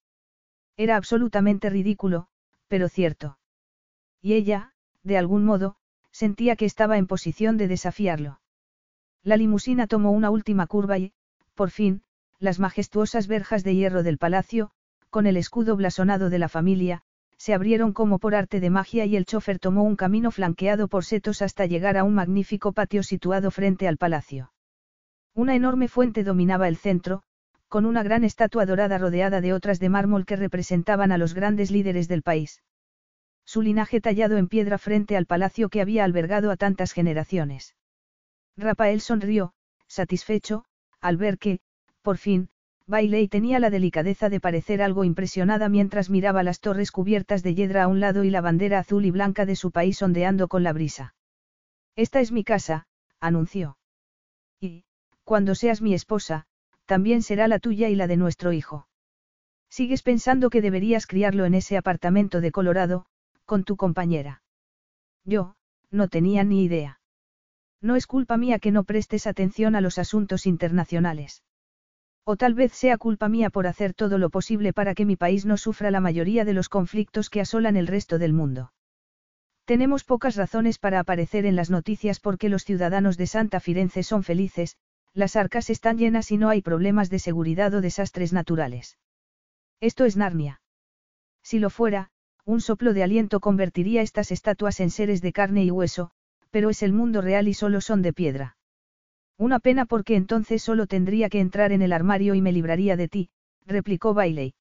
[0.77, 2.27] Era absolutamente ridículo,
[2.67, 3.37] pero cierto.
[4.21, 4.73] Y ella,
[5.03, 5.75] de algún modo,
[6.11, 8.39] sentía que estaba en posición de desafiarlo.
[9.23, 11.13] La limusina tomó una última curva y,
[11.55, 12.03] por fin,
[12.39, 14.71] las majestuosas verjas de hierro del palacio,
[15.09, 17.03] con el escudo blasonado de la familia,
[17.37, 21.03] se abrieron como por arte de magia y el chofer tomó un camino flanqueado por
[21.03, 24.52] setos hasta llegar a un magnífico patio situado frente al palacio.
[25.35, 27.23] Una enorme fuente dominaba el centro,
[27.67, 31.71] con una gran estatua dorada rodeada de otras de mármol que representaban a los grandes
[31.71, 32.61] líderes del país.
[33.43, 37.75] Su linaje tallado en piedra frente al palacio que había albergado a tantas generaciones.
[38.55, 39.53] Rafael sonrió,
[39.87, 40.65] satisfecho,
[41.01, 41.59] al ver que,
[42.03, 42.49] por fin,
[42.85, 47.83] Bailey tenía la delicadeza de parecer algo impresionada mientras miraba las torres cubiertas de hiedra
[47.83, 50.73] a un lado y la bandera azul y blanca de su país ondeando con la
[50.73, 51.15] brisa.
[51.95, 52.85] Esta es mi casa,
[53.19, 53.77] anunció.
[55.23, 56.45] Cuando seas mi esposa,
[56.85, 58.87] también será la tuya y la de nuestro hijo.
[59.69, 63.05] Sigues pensando que deberías criarlo en ese apartamento de Colorado,
[63.45, 64.43] con tu compañera.
[65.25, 65.55] Yo,
[65.89, 66.99] no tenía ni idea.
[67.81, 71.43] No es culpa mía que no prestes atención a los asuntos internacionales.
[72.25, 75.45] O tal vez sea culpa mía por hacer todo lo posible para que mi país
[75.45, 78.73] no sufra la mayoría de los conflictos que asolan el resto del mundo.
[79.65, 84.23] Tenemos pocas razones para aparecer en las noticias porque los ciudadanos de Santa Firenze son
[84.23, 84.77] felices,
[85.13, 88.97] las arcas están llenas y no hay problemas de seguridad o desastres naturales.
[89.79, 90.61] Esto es Narnia.
[91.43, 92.09] Si lo fuera,
[92.45, 96.11] un soplo de aliento convertiría estas estatuas en seres de carne y hueso,
[96.51, 98.57] pero es el mundo real y solo son de piedra.
[99.37, 103.07] Una pena porque entonces solo tendría que entrar en el armario y me libraría de
[103.07, 103.29] ti,
[103.65, 104.53] replicó Bailey.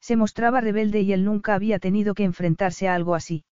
[0.00, 3.44] Se mostraba rebelde y él nunca había tenido que enfrentarse a algo así.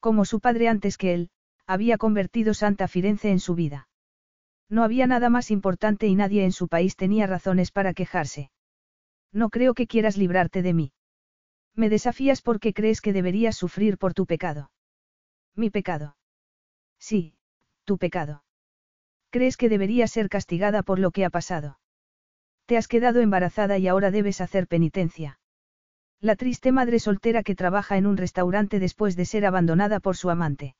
[0.00, 1.30] Como su padre antes que él,
[1.66, 3.87] había convertido Santa Firenze en su vida.
[4.68, 8.50] No había nada más importante y nadie en su país tenía razones para quejarse.
[9.32, 10.92] No creo que quieras librarte de mí.
[11.74, 14.70] Me desafías porque crees que deberías sufrir por tu pecado.
[15.54, 16.16] Mi pecado.
[16.98, 17.34] Sí,
[17.84, 18.44] tu pecado.
[19.30, 21.78] ¿Crees que debería ser castigada por lo que ha pasado?
[22.66, 25.38] Te has quedado embarazada y ahora debes hacer penitencia.
[26.20, 30.30] La triste madre soltera que trabaja en un restaurante después de ser abandonada por su
[30.30, 30.74] amante.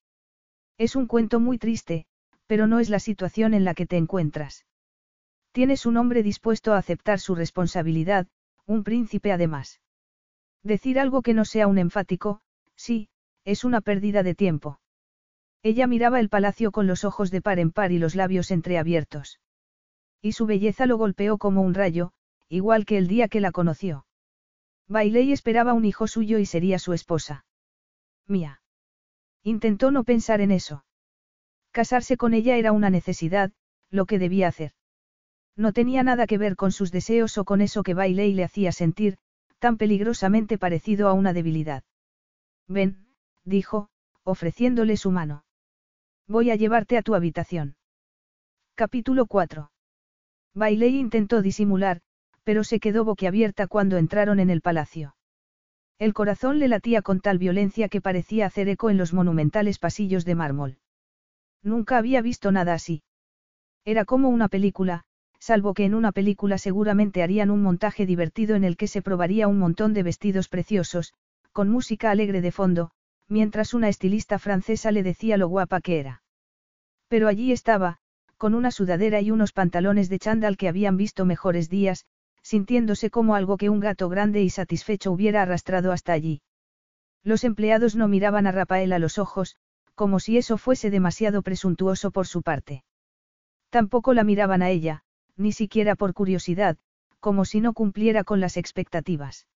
[0.78, 2.07] Es un cuento muy triste,
[2.49, 4.66] pero no es la situación en la que te encuentras.
[5.53, 8.26] Tienes un hombre dispuesto a aceptar su responsabilidad,
[8.66, 9.80] un príncipe además.
[10.62, 12.40] Decir algo que no sea un enfático,
[12.74, 13.11] sí,
[13.44, 14.80] es una pérdida de tiempo.
[15.62, 19.40] Ella miraba el palacio con los ojos de par en par y los labios entreabiertos.
[20.22, 22.12] Y su belleza lo golpeó como un rayo,
[22.49, 24.07] igual que el día que la conoció.
[24.88, 27.44] Bailey esperaba un hijo suyo y sería su esposa.
[28.26, 28.62] Mía.
[29.42, 30.84] Intentó no pensar en eso.
[31.73, 33.53] Casarse con ella era una necesidad,
[33.91, 34.73] lo que debía hacer.
[35.57, 38.73] No tenía nada que ver con sus deseos o con eso que Bailey le hacía
[38.73, 39.19] sentir,
[39.59, 41.83] tan peligrosamente parecido a una debilidad.
[42.69, 43.09] Ven,
[43.45, 43.89] dijo,
[44.23, 45.45] ofreciéndole su mano.
[46.27, 47.77] Voy a llevarte a tu habitación.
[48.75, 49.71] Capítulo 4.
[50.55, 52.01] Bailey intentó disimular,
[52.45, 55.16] pero se quedó boquiabierta cuando entraron en el palacio.
[55.99, 60.25] El corazón le latía con tal violencia que parecía hacer eco en los monumentales pasillos
[60.25, 60.79] de mármol.
[61.62, 63.02] Nunca había visto nada así.
[63.84, 65.04] Era como una película,
[65.38, 69.48] salvo que en una película seguramente harían un montaje divertido en el que se probaría
[69.48, 71.14] un montón de vestidos preciosos,
[71.52, 72.90] con música alegre de fondo,
[73.28, 76.22] mientras una estilista francesa le decía lo guapa que era.
[77.09, 77.98] Pero allí estaba,
[78.36, 82.06] con una sudadera y unos pantalones de chándal que habían visto mejores días,
[82.42, 86.40] sintiéndose como algo que un gato grande y satisfecho hubiera arrastrado hasta allí.
[87.24, 89.56] Los empleados no miraban a Rafael a los ojos,
[89.99, 92.84] como si eso fuese demasiado presuntuoso por su parte.
[93.68, 95.03] Tampoco la miraban a ella,
[95.36, 96.76] ni siquiera por curiosidad,
[97.18, 99.49] como si no cumpliera con las expectativas.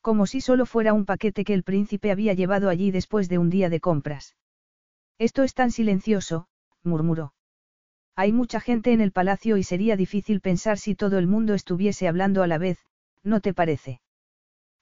[0.00, 3.50] Como si solo fuera un paquete que el príncipe había llevado allí después de un
[3.50, 4.36] día de compras.
[5.18, 6.46] Esto es tan silencioso,
[6.84, 7.34] murmuró.
[8.14, 12.06] Hay mucha gente en el palacio y sería difícil pensar si todo el mundo estuviese
[12.06, 12.78] hablando a la vez,
[13.24, 14.00] ¿no te parece?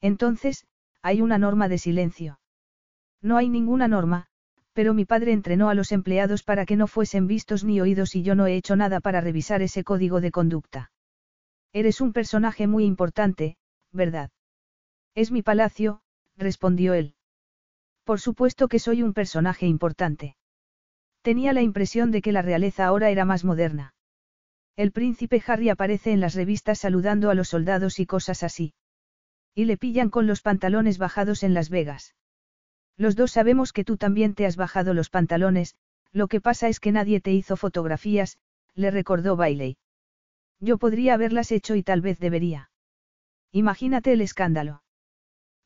[0.02, 0.66] Entonces,
[1.00, 2.38] hay una norma de silencio.
[3.22, 4.28] No hay ninguna norma,
[4.74, 8.22] pero mi padre entrenó a los empleados para que no fuesen vistos ni oídos y
[8.22, 10.90] yo no he hecho nada para revisar ese código de conducta.
[11.72, 13.56] Eres un personaje muy importante,
[13.92, 14.30] ¿verdad?
[15.14, 16.02] Es mi palacio,
[16.36, 17.14] respondió él.
[18.04, 20.36] Por supuesto que soy un personaje importante.
[21.22, 23.94] Tenía la impresión de que la realeza ahora era más moderna.
[24.76, 28.74] El príncipe Harry aparece en las revistas saludando a los soldados y cosas así.
[29.54, 32.14] Y le pillan con los pantalones bajados en Las Vegas.
[32.96, 35.74] Los dos sabemos que tú también te has bajado los pantalones,
[36.12, 38.38] lo que pasa es que nadie te hizo fotografías,
[38.74, 39.76] le recordó Bailey.
[40.60, 42.70] Yo podría haberlas hecho y tal vez debería.
[43.50, 44.82] Imagínate el escándalo.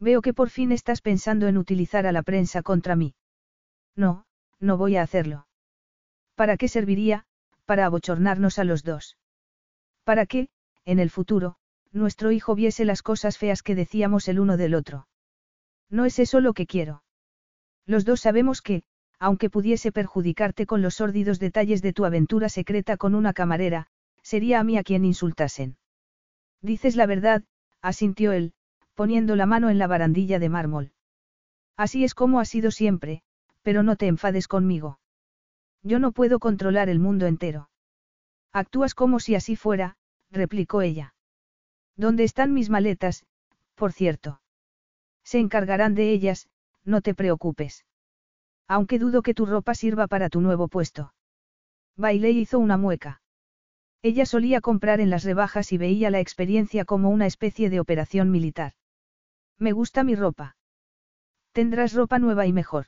[0.00, 3.14] Veo que por fin estás pensando en utilizar a la prensa contra mí.
[3.94, 4.24] No,
[4.60, 5.46] no voy a hacerlo.
[6.34, 7.26] ¿Para qué serviría?
[7.66, 9.18] Para abochornarnos a los dos.
[10.04, 10.48] Para qué,
[10.84, 11.56] en el futuro,
[11.92, 15.08] nuestro hijo viese las cosas feas que decíamos el uno del otro.
[15.90, 17.02] No es eso lo que quiero.
[17.88, 18.82] Los dos sabemos que,
[19.18, 23.86] aunque pudiese perjudicarte con los sórdidos detalles de tu aventura secreta con una camarera,
[24.22, 25.78] sería a mí a quien insultasen.
[26.60, 27.44] Dices la verdad,
[27.80, 28.52] asintió él,
[28.94, 30.92] poniendo la mano en la barandilla de mármol.
[31.78, 33.22] Así es como ha sido siempre,
[33.62, 35.00] pero no te enfades conmigo.
[35.82, 37.70] Yo no puedo controlar el mundo entero.
[38.52, 39.96] Actúas como si así fuera,
[40.30, 41.14] replicó ella.
[41.96, 43.24] ¿Dónde están mis maletas,
[43.74, 44.42] por cierto?
[45.24, 46.50] Se encargarán de ellas,
[46.84, 47.84] no te preocupes.
[48.66, 51.14] Aunque dudo que tu ropa sirva para tu nuevo puesto.
[51.96, 53.22] Bailey hizo una mueca.
[54.02, 58.30] Ella solía comprar en las rebajas y veía la experiencia como una especie de operación
[58.30, 58.74] militar.
[59.58, 60.56] Me gusta mi ropa.
[61.52, 62.86] Tendrás ropa nueva y mejor.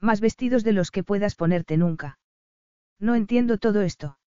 [0.00, 2.18] Más vestidos de los que puedas ponerte nunca.
[2.98, 4.18] No entiendo todo esto.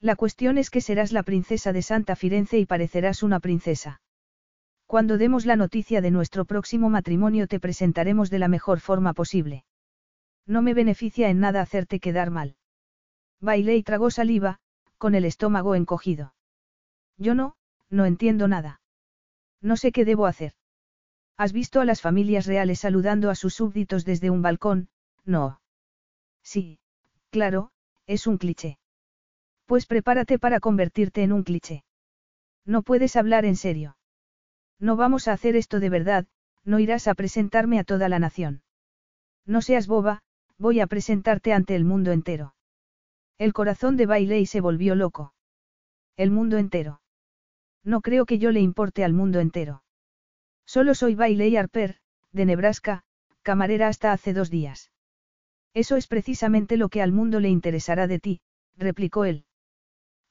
[0.00, 4.00] La cuestión es que serás la princesa de Santa Firenze y parecerás una princesa.
[4.86, 9.64] Cuando demos la noticia de nuestro próximo matrimonio te presentaremos de la mejor forma posible.
[10.46, 12.56] No me beneficia en nada hacerte quedar mal.
[13.40, 14.60] Bailé y tragó saliva,
[14.96, 16.34] con el estómago encogido.
[17.18, 17.56] Yo no,
[17.90, 18.80] no entiendo nada.
[19.60, 20.52] No sé qué debo hacer.
[21.36, 24.88] ¿Has visto a las familias reales saludando a sus súbditos desde un balcón?
[25.24, 25.60] No.
[26.42, 26.78] Sí,
[27.30, 27.72] claro,
[28.06, 28.78] es un cliché.
[29.66, 31.84] Pues prepárate para convertirte en un cliché.
[32.64, 33.95] No puedes hablar en serio.
[34.78, 36.26] No vamos a hacer esto de verdad,
[36.64, 38.62] no irás a presentarme a toda la nación.
[39.46, 40.22] No seas boba,
[40.58, 42.54] voy a presentarte ante el mundo entero.
[43.38, 45.34] El corazón de Bailey se volvió loco.
[46.16, 47.00] El mundo entero.
[47.84, 49.82] No creo que yo le importe al mundo entero.
[50.64, 51.98] Solo soy Bailey Harper,
[52.32, 53.04] de Nebraska,
[53.42, 54.90] camarera hasta hace dos días.
[55.72, 58.40] Eso es precisamente lo que al mundo le interesará de ti,
[58.76, 59.44] replicó él.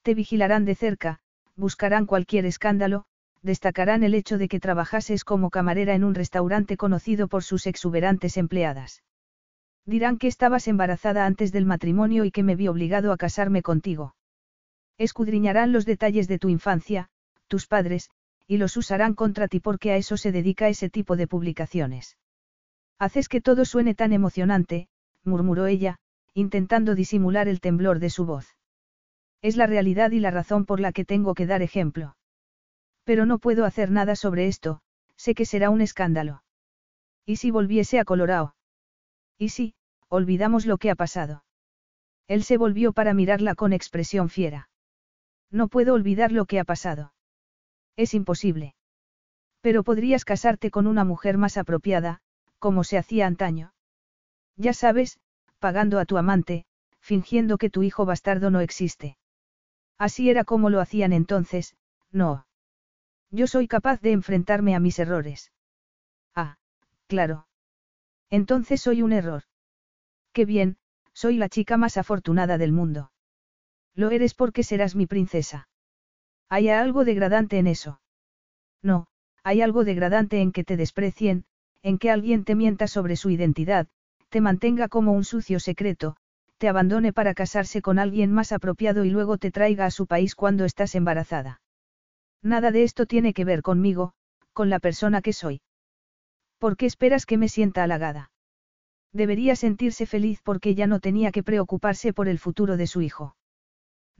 [0.02, 1.20] Te vigilarán de cerca,
[1.56, 3.06] buscarán cualquier escándalo,
[3.46, 8.38] destacarán el hecho de que trabajases como camarera en un restaurante conocido por sus exuberantes
[8.38, 9.04] empleadas.
[9.86, 14.16] Dirán que estabas embarazada antes del matrimonio y que me vi obligado a casarme contigo.
[14.98, 17.10] Escudriñarán los detalles de tu infancia,
[17.48, 18.10] tus padres,
[18.48, 22.18] y los usarán contra ti porque a eso se dedica ese tipo de publicaciones.
[22.98, 24.88] Haces que todo suene tan emocionante,
[25.24, 25.98] murmuró ella,
[26.34, 28.58] intentando disimular el temblor de su voz.
[29.43, 32.16] Es la realidad y la razón por la que tengo que dar ejemplo.
[33.06, 34.82] Pero no puedo hacer nada sobre esto,
[35.16, 36.43] sé que será un escándalo.
[37.26, 38.56] ¿Y si volviese a Colorado?
[39.38, 39.76] ¿Y si,
[40.10, 41.43] olvidamos lo que ha pasado?
[42.28, 44.70] Él se volvió para mirarla con expresión fiera.
[45.51, 47.14] No puedo olvidar lo que ha pasado.
[47.95, 48.76] Es imposible.
[49.62, 52.22] Pero podrías casarte con una mujer más apropiada,
[52.60, 53.74] como se hacía antaño.
[54.58, 55.20] Ya sabes,
[55.60, 56.66] pagando a tu amante,
[56.99, 59.18] fingiendo que tu hijo bastardo no existe.
[59.97, 61.76] Así era como lo hacían entonces,
[62.12, 62.45] no.
[63.32, 65.51] Yo soy capaz de enfrentarme a mis errores.
[66.36, 66.57] Ah,
[67.07, 67.47] claro.
[68.30, 69.43] Entonces soy un error.
[70.34, 70.78] Qué bien,
[71.13, 73.11] soy la chica más afortunada del mundo.
[73.93, 75.69] Lo eres porque serás mi princesa.
[76.49, 78.01] ¿Hay algo degradante en eso?
[78.82, 79.07] No,
[79.43, 81.45] hay algo degradante en que te desprecien,
[81.82, 83.88] en que alguien te mienta sobre su identidad,
[84.30, 86.17] te mantenga como un sucio secreto,
[86.57, 90.36] te abandone para casarse con alguien más apropiado y luego te traiga a su país
[90.36, 91.61] cuando estás embarazada.
[92.46, 94.14] Nada de esto tiene que ver conmigo,
[94.54, 95.62] con la persona que soy.
[96.60, 98.30] ¿Por qué esperas que me sienta halagada?
[99.12, 103.36] Debería sentirse feliz porque ya no tenía que preocuparse por el futuro de su hijo.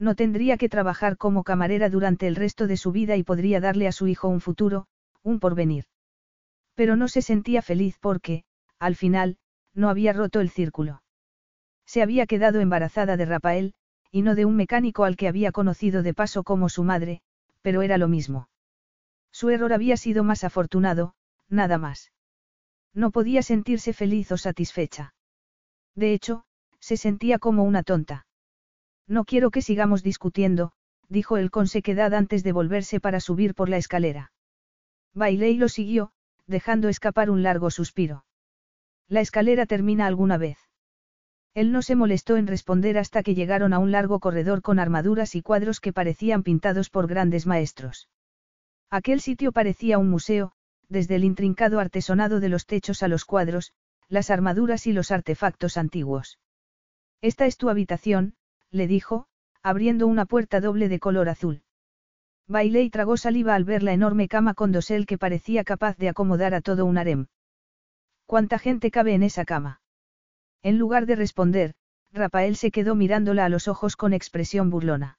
[0.00, 3.86] No tendría que trabajar como camarera durante el resto de su vida y podría darle
[3.86, 4.88] a su hijo un futuro,
[5.22, 5.84] un porvenir.
[6.74, 8.42] Pero no se sentía feliz porque,
[8.80, 9.38] al final,
[9.72, 11.00] no había roto el círculo.
[11.86, 13.74] Se había quedado embarazada de Rafael,
[14.10, 17.22] y no de un mecánico al que había conocido de paso como su madre,
[17.66, 18.48] pero era lo mismo.
[19.32, 21.14] Su error había sido más afortunado,
[21.48, 22.12] nada más.
[22.94, 25.14] No podía sentirse feliz o satisfecha.
[25.96, 26.44] De hecho,
[26.78, 28.28] se sentía como una tonta.
[29.08, 30.74] No quiero que sigamos discutiendo,
[31.08, 34.30] dijo él con sequedad antes de volverse para subir por la escalera.
[35.12, 36.12] Bailey lo siguió,
[36.46, 38.24] dejando escapar un largo suspiro.
[39.08, 40.65] La escalera termina alguna vez.
[41.56, 45.34] Él no se molestó en responder hasta que llegaron a un largo corredor con armaduras
[45.34, 48.10] y cuadros que parecían pintados por grandes maestros.
[48.90, 50.52] Aquel sitio parecía un museo,
[50.90, 53.72] desde el intrincado artesonado de los techos a los cuadros,
[54.10, 56.38] las armaduras y los artefactos antiguos.
[57.22, 58.34] Esta es tu habitación,
[58.70, 59.26] le dijo,
[59.62, 61.62] abriendo una puerta doble de color azul.
[62.46, 66.52] Bailey tragó saliva al ver la enorme cama con dosel que parecía capaz de acomodar
[66.52, 67.28] a todo un harem.
[68.26, 69.80] ¿Cuánta gente cabe en esa cama?
[70.66, 71.74] En lugar de responder,
[72.12, 75.16] Rafael se quedó mirándola a los ojos con expresión burlona.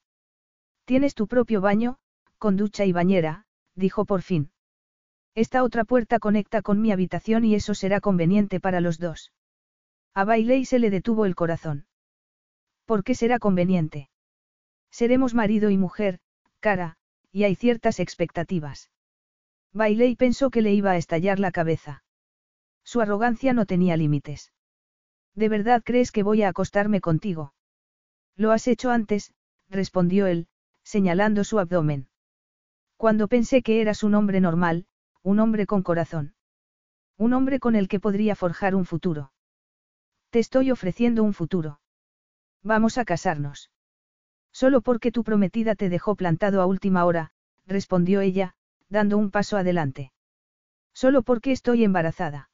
[0.83, 1.99] Tienes tu propio baño,
[2.37, 4.51] con ducha y bañera, dijo por fin.
[5.35, 9.31] Esta otra puerta conecta con mi habitación y eso será conveniente para los dos.
[10.13, 11.87] A Bailey se le detuvo el corazón.
[12.83, 14.09] ¿Por qué será conveniente?
[14.91, 16.19] Seremos marido y mujer,
[16.59, 16.97] cara,
[17.31, 18.91] y hay ciertas expectativas.
[19.71, 22.03] Bailey pensó que le iba a estallar la cabeza.
[22.83, 24.51] Su arrogancia no tenía límites.
[25.37, 27.53] ¿De verdad crees que voy a acostarme contigo?
[28.35, 29.35] Lo has hecho antes,
[29.69, 30.47] respondió él,
[30.83, 32.09] señalando su abdomen.
[32.95, 34.87] Cuando pensé que eras un hombre normal,
[35.21, 36.33] un hombre con corazón.
[37.17, 39.31] Un hombre con el que podría forjar un futuro.
[40.31, 41.81] Te estoy ofreciendo un futuro.
[42.63, 43.69] Vamos a casarnos.
[44.51, 47.29] Solo porque tu prometida te dejó plantado a última hora,
[47.67, 48.55] respondió ella,
[48.89, 50.11] dando un paso adelante.
[50.93, 52.49] Solo porque estoy embarazada.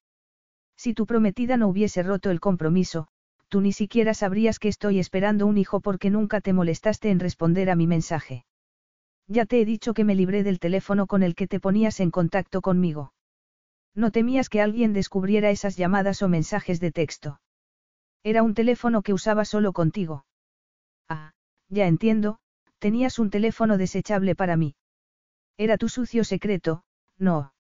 [0.84, 3.08] Si tu prometida no hubiese roto el compromiso,
[3.48, 7.70] tú ni siquiera sabrías que estoy esperando un hijo porque nunca te molestaste en responder
[7.70, 8.44] a mi mensaje.
[9.30, 12.12] Ya te he dicho que me libré del teléfono con el que te ponías en
[12.12, 13.14] contacto conmigo.
[13.96, 17.40] No temías que alguien descubriera esas llamadas o mensajes de texto.
[18.22, 20.26] Era un teléfono que usaba solo contigo.
[21.08, 21.32] Ah,
[21.70, 22.40] ya entiendo,
[22.80, 24.76] tenías un teléfono desechable para mí.
[25.56, 26.84] Era tu sucio secreto,
[27.18, 27.53] no.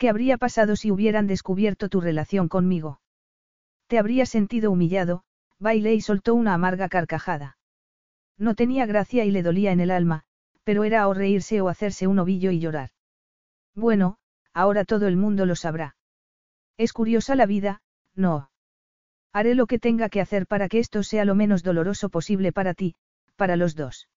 [0.00, 3.02] ¿Qué habría pasado si hubieran descubierto tu relación conmigo?
[3.86, 5.24] Te habría sentido humillado,
[5.58, 7.58] Bailey soltó una amarga carcajada.
[8.38, 10.22] No tenía gracia y le dolía en el alma,
[10.64, 12.88] pero era o reírse o hacerse un ovillo y llorar.
[13.74, 14.16] Bueno,
[14.54, 15.96] ahora todo el mundo lo sabrá.
[16.78, 17.82] Es curiosa la vida,
[18.14, 18.50] no.
[19.34, 22.72] Haré lo que tenga que hacer para que esto sea lo menos doloroso posible para
[22.72, 22.94] ti,
[23.36, 24.08] para los dos.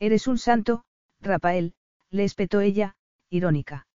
[0.00, 0.84] Eres un santo,
[1.18, 1.72] Rafael,
[2.10, 2.94] le espetó ella,
[3.30, 3.87] irónica.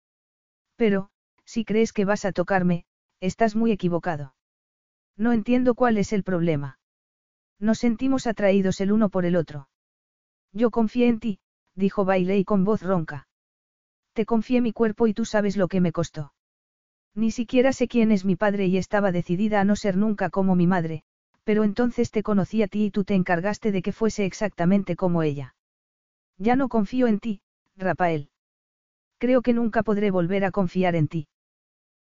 [0.82, 1.10] Pero,
[1.46, 2.86] si crees que vas a tocarme,
[3.20, 4.34] estás muy equivocado.
[5.16, 6.80] No entiendo cuál es el problema.
[7.60, 9.70] Nos sentimos atraídos el uno por el otro.
[10.52, 11.40] Yo confié en ti,
[11.76, 13.28] dijo Bailey con voz ronca.
[14.14, 16.34] Te confié mi cuerpo y tú sabes lo que me costó.
[17.14, 20.56] Ni siquiera sé quién es mi padre y estaba decidida a no ser nunca como
[20.56, 21.04] mi madre,
[21.44, 25.22] pero entonces te conocí a ti y tú te encargaste de que fuese exactamente como
[25.22, 25.54] ella.
[26.40, 27.42] Ya no confío en ti,
[27.78, 28.32] Rafael.
[29.22, 31.28] Creo que nunca podré volver a confiar en ti.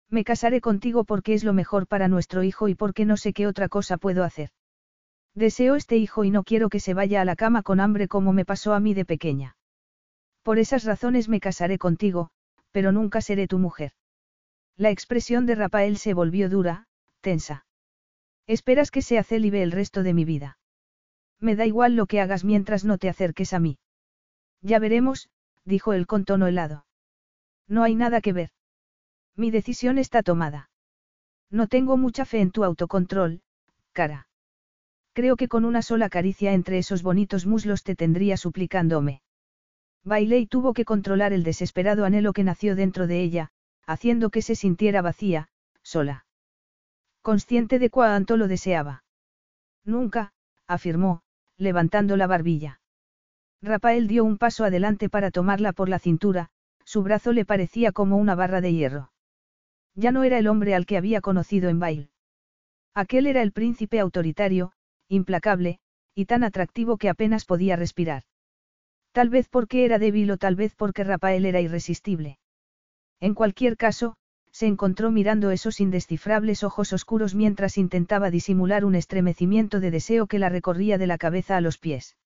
[0.09, 3.47] Me casaré contigo porque es lo mejor para nuestro hijo y porque no sé qué
[3.47, 4.49] otra cosa puedo hacer.
[5.35, 8.33] Deseo este hijo y no quiero que se vaya a la cama con hambre como
[8.33, 9.59] me pasó a mí de pequeña.
[10.43, 12.31] Por esas razones me casaré contigo,
[12.71, 13.93] pero nunca seré tu mujer.
[14.79, 16.87] La expresión de Rafael se volvió dura,
[17.21, 17.66] tensa.
[18.47, 20.57] Esperas que sea célibe el resto de mi vida.
[21.39, 23.79] Me da igual lo que hagas mientras no te acerques a mí.
[24.62, 25.29] Ya veremos,
[25.66, 26.87] dijo él con tono helado.
[27.71, 28.51] No hay nada que ver.
[29.37, 30.68] Mi decisión está tomada.
[31.51, 33.43] No tengo mucha fe en tu autocontrol,
[33.93, 34.27] cara.
[35.12, 39.23] Creo que con una sola caricia entre esos bonitos muslos te tendría suplicándome.
[40.05, 43.51] Bailey tuvo que controlar el desesperado anhelo que nació dentro de ella,
[43.87, 45.49] haciendo que se sintiera vacía,
[45.83, 46.27] sola.
[47.23, 49.05] Consciente de cuánto lo deseaba.
[49.85, 50.33] Nunca,
[50.66, 51.23] afirmó,
[51.57, 52.81] levantando la barbilla.
[53.62, 56.51] Rafael dio un paso adelante para tomarla por la cintura,
[56.91, 59.12] su brazo le parecía como una barra de hierro.
[59.95, 62.11] Ya no era el hombre al que había conocido en Bail.
[62.95, 64.72] Aquel era el príncipe autoritario,
[65.09, 65.78] implacable,
[66.16, 68.24] y tan atractivo que apenas podía respirar.
[69.12, 72.41] Tal vez porque era débil o tal vez porque Rafael era irresistible.
[73.20, 74.16] En cualquier caso,
[74.51, 80.41] se encontró mirando esos indescifrables ojos oscuros mientras intentaba disimular un estremecimiento de deseo que
[80.41, 82.16] la recorría de la cabeza a los pies.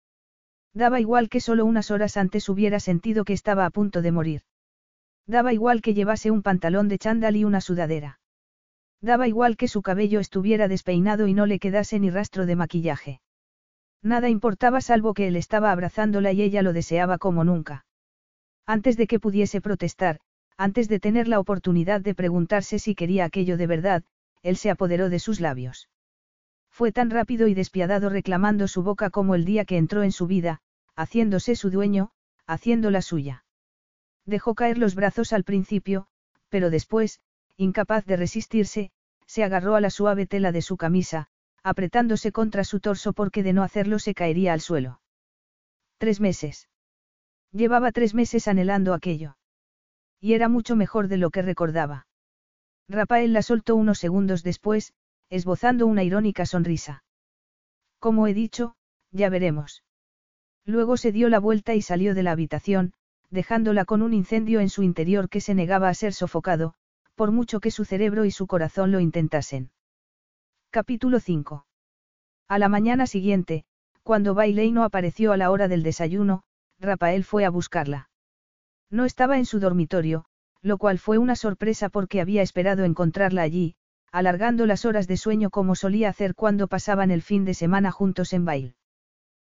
[0.73, 4.43] Daba igual que solo unas horas antes hubiera sentido que estaba a punto de morir.
[5.27, 8.21] Daba igual que llevase un pantalón de chándal y una sudadera.
[9.01, 13.21] Daba igual que su cabello estuviera despeinado y no le quedase ni rastro de maquillaje.
[14.03, 17.87] Nada importaba salvo que él estaba abrazándola y ella lo deseaba como nunca.
[18.67, 20.21] Antes de que pudiese protestar,
[20.57, 24.05] antes de tener la oportunidad de preguntarse si quería aquello de verdad,
[24.43, 25.89] él se apoderó de sus labios.
[26.71, 30.27] Fue tan rápido y despiadado reclamando su boca como el día que entró en su
[30.27, 30.61] vida,
[30.97, 32.11] haciéndose su dueño,
[32.47, 33.44] haciéndola suya.
[34.27, 36.07] Dejó caer los brazos al principio,
[36.49, 37.21] pero después,
[37.57, 38.91] incapaz de resistirse,
[39.27, 41.29] se agarró a la suave tela de su camisa,
[41.63, 45.01] apretándose contra su torso porque de no hacerlo se caería al suelo.
[45.99, 46.69] Tres meses.
[47.53, 49.37] Llevaba tres meses anhelando aquello.
[50.21, 52.07] Y era mucho mejor de lo que recordaba.
[52.89, 54.93] Rafael la soltó unos segundos después,
[55.31, 57.05] esbozando una irónica sonrisa.
[57.99, 58.77] Como he dicho,
[59.11, 59.85] ya veremos.
[60.67, 62.93] Luego se dio la vuelta y salió de la habitación,
[63.35, 66.75] dejándola con un incendio en su interior que se negaba a ser sofocado,
[67.15, 69.71] por mucho que su cerebro y su corazón lo intentasen.
[70.71, 71.67] Capítulo 5.
[72.49, 73.65] A la mañana siguiente,
[74.03, 76.45] cuando Bailey no apareció a la hora del desayuno,
[76.79, 78.09] Rafael fue a buscarla.
[78.91, 80.27] No estaba en su dormitorio,
[80.63, 83.75] lo cual fue una sorpresa porque había esperado encontrarla allí,
[84.13, 88.33] alargando las horas de sueño como solía hacer cuando pasaban el fin de semana juntos
[88.33, 88.77] en baile.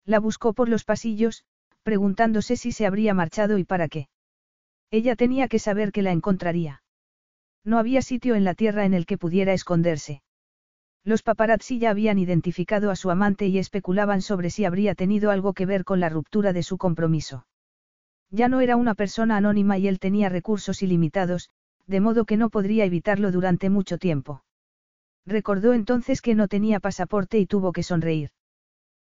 [0.05, 1.45] La buscó por los pasillos,
[1.83, 4.07] preguntándose si se habría marchado y para qué.
[4.91, 6.81] Ella tenía que saber que la encontraría.
[7.63, 10.21] No había sitio en la tierra en el que pudiera esconderse.
[11.03, 15.53] Los paparazzi ya habían identificado a su amante y especulaban sobre si habría tenido algo
[15.53, 17.45] que ver con la ruptura de su compromiso.
[18.31, 21.49] Ya no era una persona anónima y él tenía recursos ilimitados,
[21.87, 24.43] de modo que no podría evitarlo durante mucho tiempo.
[25.25, 28.31] Recordó entonces que no tenía pasaporte y tuvo que sonreír.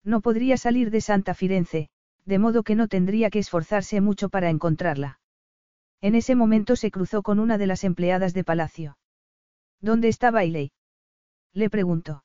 [0.04, 1.90] No podría salir de Santa Firenze,
[2.28, 5.18] de modo que no tendría que esforzarse mucho para encontrarla.
[6.02, 8.98] En ese momento se cruzó con una de las empleadas de palacio.
[9.80, 10.70] ¿Dónde está Bailey?
[11.54, 12.24] Le preguntó.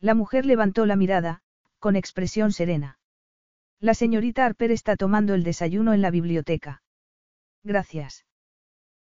[0.00, 1.40] La mujer levantó la mirada,
[1.78, 2.98] con expresión serena.
[3.78, 6.82] La señorita Harper está tomando el desayuno en la biblioteca.
[7.62, 8.26] Gracias.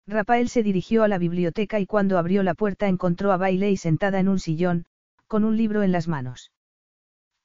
[0.06, 4.20] Rafael se dirigió a la biblioteca y cuando abrió la puerta encontró a Bailey sentada
[4.20, 4.86] en un sillón,
[5.26, 6.52] con un libro en las manos.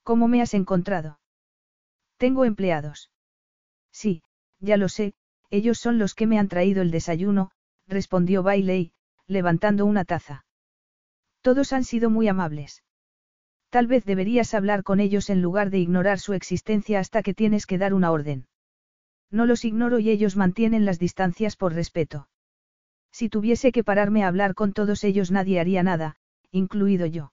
[0.03, 1.19] ¿Cómo me has encontrado?
[2.17, 3.11] Tengo empleados.
[3.93, 4.23] Sí,
[4.61, 5.15] ya lo sé,
[5.51, 7.51] ellos son los que me han traído el desayuno,
[7.87, 8.93] respondió Bailey,
[9.27, 10.45] levantando una taza.
[11.43, 12.83] Todos han sido muy amables.
[13.71, 17.67] Tal vez deberías hablar con ellos en lugar de ignorar su existencia hasta que tienes
[17.67, 18.47] que dar una orden.
[19.31, 22.29] No los ignoro y ellos mantienen las distancias por respeto.
[23.11, 26.17] Si tuviese que pararme a hablar con todos ellos nadie haría nada,
[26.51, 27.33] incluido yo.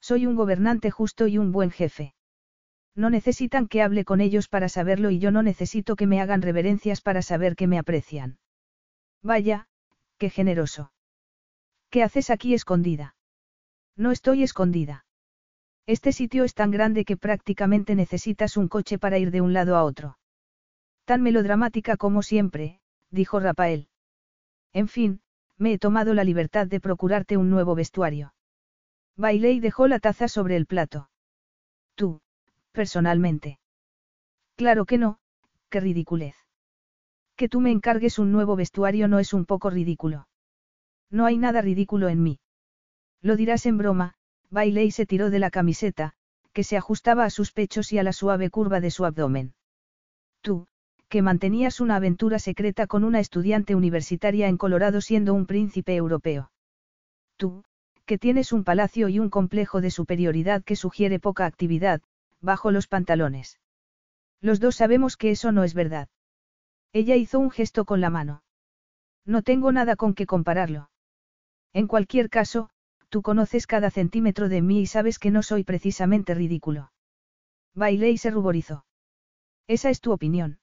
[0.00, 2.14] Soy un gobernante justo y un buen jefe.
[2.94, 6.42] No necesitan que hable con ellos para saberlo y yo no necesito que me hagan
[6.42, 8.38] reverencias para saber que me aprecian.
[9.22, 9.68] Vaya,
[10.18, 10.92] qué generoso.
[11.90, 13.16] ¿Qué haces aquí escondida?
[13.96, 15.04] No estoy escondida.
[15.86, 19.76] Este sitio es tan grande que prácticamente necesitas un coche para ir de un lado
[19.76, 20.18] a otro.
[21.04, 23.88] Tan melodramática como siempre, dijo Rafael.
[24.72, 25.20] En fin,
[25.58, 28.34] me he tomado la libertad de procurarte un nuevo vestuario.
[29.16, 31.10] Bailey dejó la taza sobre el plato.
[32.72, 33.58] Personalmente.
[34.56, 35.18] Claro que no,
[35.70, 36.34] qué ridiculez.
[37.36, 40.26] Que tú me encargues un nuevo vestuario no es un poco ridículo.
[41.10, 42.40] No hay nada ridículo en mí.
[43.20, 44.14] Lo dirás en broma,
[44.50, 46.14] Bailey se tiró de la camiseta,
[46.52, 49.54] que se ajustaba a sus pechos y a la suave curva de su abdomen.
[50.40, 50.66] Tú,
[51.08, 56.50] que mantenías una aventura secreta con una estudiante universitaria en Colorado siendo un príncipe europeo.
[57.36, 57.64] Tú,
[58.06, 62.02] que tienes un palacio y un complejo de superioridad que sugiere poca actividad,
[62.42, 63.58] bajo los pantalones.
[64.40, 66.08] Los dos sabemos que eso no es verdad.
[66.92, 68.42] Ella hizo un gesto con la mano.
[69.24, 70.90] No tengo nada con que compararlo.
[71.72, 72.68] En cualquier caso,
[73.08, 76.92] tú conoces cada centímetro de mí y sabes que no soy precisamente ridículo.
[77.74, 78.84] Bailé y se ruborizó.
[79.68, 80.58] Esa es tu opinión.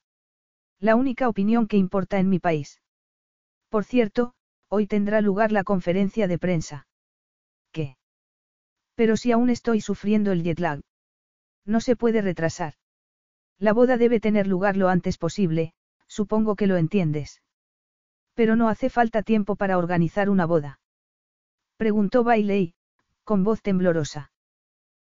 [0.79, 2.81] La única opinión que importa en mi país.
[3.69, 4.33] Por cierto,
[4.67, 6.87] hoy tendrá lugar la conferencia de prensa.
[7.71, 7.97] ¿Qué?
[8.95, 10.81] Pero si aún estoy sufriendo el jet lag.
[11.69, 12.73] No se puede retrasar.
[13.59, 15.73] La boda debe tener lugar lo antes posible,
[16.07, 17.43] supongo que lo entiendes.
[18.33, 20.79] Pero no hace falta tiempo para organizar una boda.
[21.77, 22.73] Preguntó Bailey,
[23.23, 24.31] con voz temblorosa.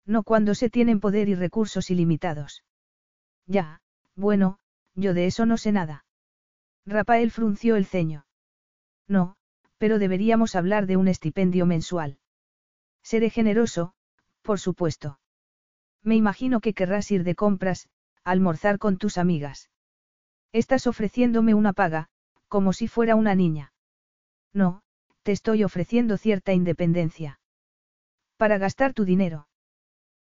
[0.06, 2.64] No cuando se tienen poder y recursos ilimitados.
[3.46, 3.82] Ya,
[4.16, 4.58] bueno,
[4.96, 6.06] yo de eso no sé nada.
[6.86, 8.26] Rafael frunció el ceño.
[9.06, 9.36] No,
[9.78, 12.20] pero deberíamos hablar de un estipendio mensual.
[13.02, 13.96] Seré generoso,
[14.44, 15.20] por supuesto.
[16.04, 17.88] Me imagino que querrás ir de compras,
[18.24, 19.70] almorzar con tus amigas.
[20.52, 22.10] Estás ofreciéndome una paga,
[22.48, 23.74] como si fuera una niña.
[24.54, 24.84] No,
[25.24, 27.40] te estoy ofreciendo cierta independencia.
[28.38, 29.48] Para gastar tu dinero.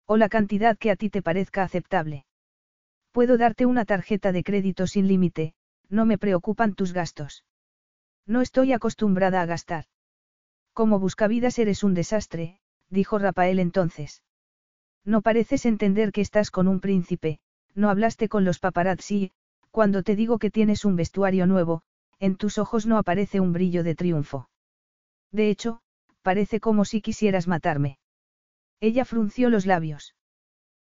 [0.07, 2.27] O la cantidad que a ti te parezca aceptable.
[3.13, 5.55] Puedo darte una tarjeta de crédito sin límite,
[5.89, 7.45] no me preocupan tus gastos.
[8.27, 9.87] No estoy acostumbrada a gastar.
[10.73, 14.23] Como buscavidas eres un desastre, dijo Rafael entonces.
[15.05, 17.39] No pareces entender que estás con un príncipe,
[17.75, 19.33] no hablaste con los paparazzi,
[19.71, 21.83] cuando te digo que tienes un vestuario nuevo,
[22.19, 24.49] en tus ojos no aparece un brillo de triunfo.
[25.33, 25.81] De hecho,
[26.23, 27.99] parece como si quisieras matarme.
[28.81, 30.15] Ella frunció los labios.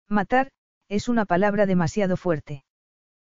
[0.07, 0.51] Matar,
[0.89, 2.65] es una palabra demasiado fuerte.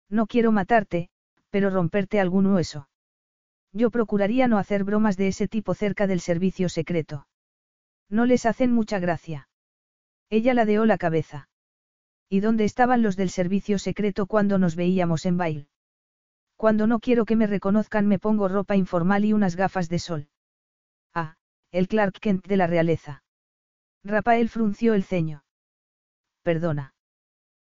[0.10, 1.10] No quiero matarte,
[1.50, 2.90] pero romperte algún hueso.
[3.72, 7.28] Yo procuraría no hacer bromas de ese tipo cerca del servicio secreto.
[8.10, 9.48] No les hacen mucha gracia.
[10.30, 11.50] Ella ladeó la cabeza.
[12.30, 15.68] ¿Y dónde estaban los del servicio secreto cuando nos veíamos en baile?
[16.56, 20.30] Cuando no quiero que me reconozcan me pongo ropa informal y unas gafas de sol.
[21.14, 21.36] Ah,
[21.72, 23.24] el Clark Kent de la realeza.
[24.04, 25.44] Rafael frunció el ceño.
[26.44, 26.94] Perdona.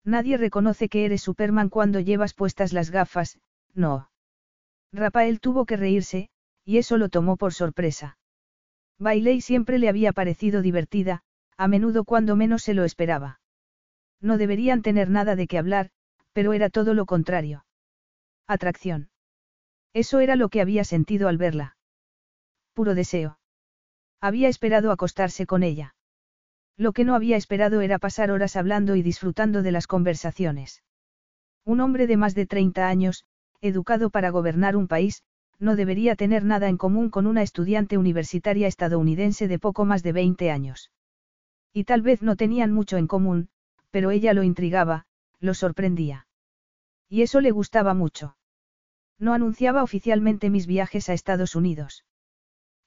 [0.05, 3.39] Nadie reconoce que eres Superman cuando llevas puestas las gafas,
[3.72, 4.10] no.
[4.93, 6.28] Rafael tuvo que reírse,
[6.64, 8.18] y eso lo tomó por sorpresa.
[8.98, 11.22] Bailey siempre le había parecido divertida,
[11.56, 13.40] a menudo cuando menos se lo esperaba.
[14.20, 15.90] No deberían tener nada de qué hablar,
[16.32, 17.64] pero era todo lo contrario.
[18.47, 19.10] Atracción.
[19.93, 21.76] Eso era lo que había sentido al verla.
[22.72, 23.39] Puro deseo.
[24.20, 25.94] Había esperado acostarse con ella.
[26.76, 30.82] Lo que no había esperado era pasar horas hablando y disfrutando de las conversaciones.
[31.64, 33.24] Un hombre de más de 30 años,
[33.60, 35.22] educado para gobernar un país,
[35.59, 40.12] no debería tener nada en común con una estudiante universitaria estadounidense de poco más de
[40.12, 40.90] 20 años.
[41.76, 43.48] Y tal vez no tenían mucho en común,
[43.90, 45.06] pero ella lo intrigaba,
[45.40, 46.28] lo sorprendía.
[47.09, 48.36] Y eso le gustaba mucho.
[49.18, 52.05] No anunciaba oficialmente mis viajes a Estados Unidos.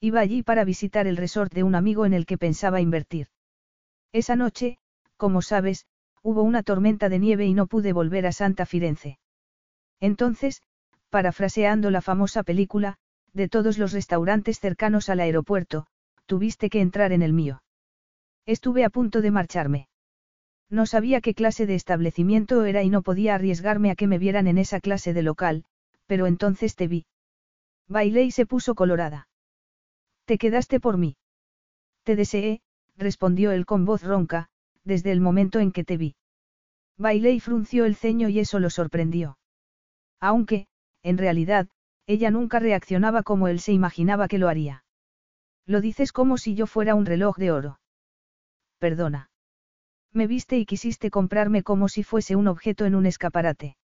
[0.00, 3.28] Iba allí para visitar el resort de un amigo en el que pensaba invertir.
[4.12, 4.78] Esa noche,
[5.18, 5.86] como sabes,
[6.22, 9.18] hubo una tormenta de nieve y no pude volver a Santa Firenze.
[10.00, 10.62] Entonces,
[11.10, 12.96] parafraseando la famosa película,
[13.34, 15.86] de todos los restaurantes cercanos al aeropuerto,
[16.24, 17.60] tuviste que entrar en el mío.
[18.48, 19.88] Estuve a punto de marcharme.
[20.70, 24.46] No sabía qué clase de establecimiento era y no podía arriesgarme a que me vieran
[24.46, 25.64] en esa clase de local,
[26.06, 27.04] pero entonces te vi.
[27.88, 29.28] Bailé y se puso colorada.
[30.24, 31.18] Te quedaste por mí.
[32.04, 32.62] Te deseé,
[32.96, 34.48] respondió él con voz ronca,
[34.82, 36.16] desde el momento en que te vi.
[36.96, 39.36] Bailé y frunció el ceño y eso lo sorprendió.
[40.20, 40.68] Aunque,
[41.02, 41.68] en realidad,
[42.06, 44.84] ella nunca reaccionaba como él se imaginaba que lo haría.
[45.66, 47.78] Lo dices como si yo fuera un reloj de oro.
[48.78, 49.30] Perdona.
[50.12, 53.76] Me viste y quisiste comprarme como si fuese un objeto en un escaparate.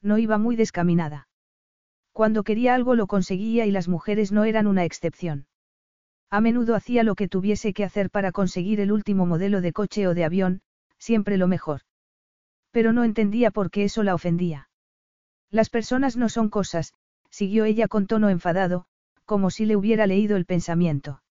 [0.00, 1.28] No iba muy descaminada.
[2.12, 5.46] Cuando quería algo lo conseguía y las mujeres no eran una excepción.
[6.30, 10.06] A menudo hacía lo que tuviese que hacer para conseguir el último modelo de coche
[10.06, 10.62] o de avión,
[10.98, 11.82] siempre lo mejor.
[12.70, 14.68] Pero no entendía por qué eso la ofendía.
[15.50, 16.94] Las personas no son cosas,
[17.28, 18.86] siguió ella con tono enfadado,
[19.24, 21.22] como si le hubiera leído el pensamiento.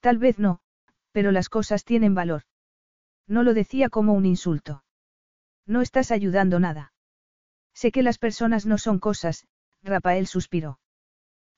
[0.00, 0.60] Tal vez no,
[1.12, 2.42] pero las cosas tienen valor.
[3.28, 4.84] No lo decía como un insulto.
[5.66, 6.92] No estás ayudando nada.
[7.74, 9.46] Sé que las personas no son cosas,
[9.82, 10.78] Rafael suspiró.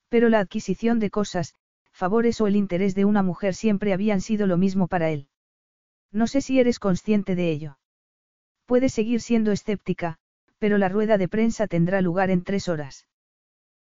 [0.09, 1.55] Pero la adquisición de cosas,
[1.91, 5.27] favores o el interés de una mujer siempre habían sido lo mismo para él.
[6.11, 7.79] No sé si eres consciente de ello.
[8.65, 10.17] Puedes seguir siendo escéptica,
[10.59, 13.07] pero la rueda de prensa tendrá lugar en tres horas.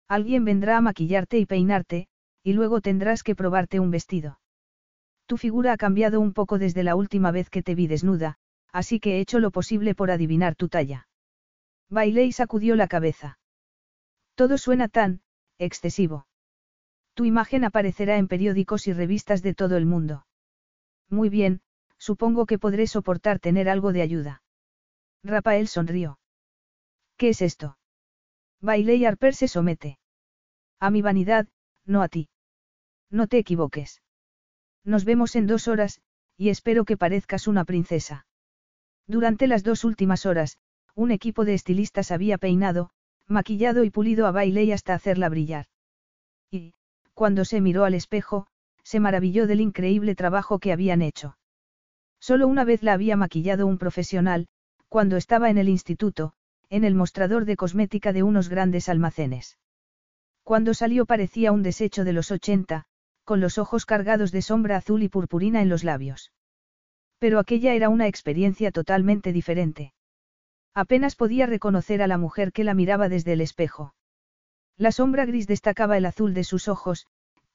[0.09, 2.09] Alguien vendrá a maquillarte y peinarte,
[2.43, 4.39] y luego tendrás que probarte un vestido.
[5.27, 8.37] Tu figura ha cambiado un poco desde la última vez que te vi desnuda,
[8.73, 11.09] así que he hecho lo posible por adivinar tu talla.
[11.89, 13.39] Bailey sacudió la cabeza.
[14.35, 15.23] Todo suena tan,
[15.59, 16.27] excesivo.
[17.15, 20.27] Tu imagen aparecerá en periódicos y revistas de todo el mundo.
[21.09, 21.63] Muy bien,
[21.97, 24.43] supongo que podré soportar tener algo de ayuda.
[25.23, 26.19] Rafael sonrió.
[27.17, 27.79] ¿Qué es esto?
[28.61, 29.99] Bailey Harper se somete.
[30.81, 31.49] A mi vanidad,
[31.87, 32.29] no a ti.
[33.11, 34.03] No te equivoques.
[34.85, 36.01] Nos vemos en dos horas,
[36.37, 38.27] y espero que parezcas una princesa.
[39.07, 40.59] Durante las dos últimas horas,
[40.95, 42.91] un equipo de estilistas había peinado,
[43.27, 45.67] maquillado y pulido a Bailey hasta hacerla brillar.
[46.51, 46.75] Y,
[47.15, 48.47] cuando se miró al espejo,
[48.83, 51.39] se maravilló del increíble trabajo que habían hecho.
[52.21, 54.47] Solo una vez la había maquillado un profesional,
[54.89, 56.35] cuando estaba en el instituto,
[56.71, 59.59] en el mostrador de cosmética de unos grandes almacenes.
[60.43, 62.87] Cuando salió parecía un desecho de los ochenta,
[63.25, 66.33] con los ojos cargados de sombra azul y purpurina en los labios.
[67.19, 69.95] Pero aquella era una experiencia totalmente diferente.
[70.75, 73.95] Apenas podía reconocer a la mujer que la miraba desde el espejo.
[74.77, 77.07] La sombra gris destacaba el azul de sus ojos,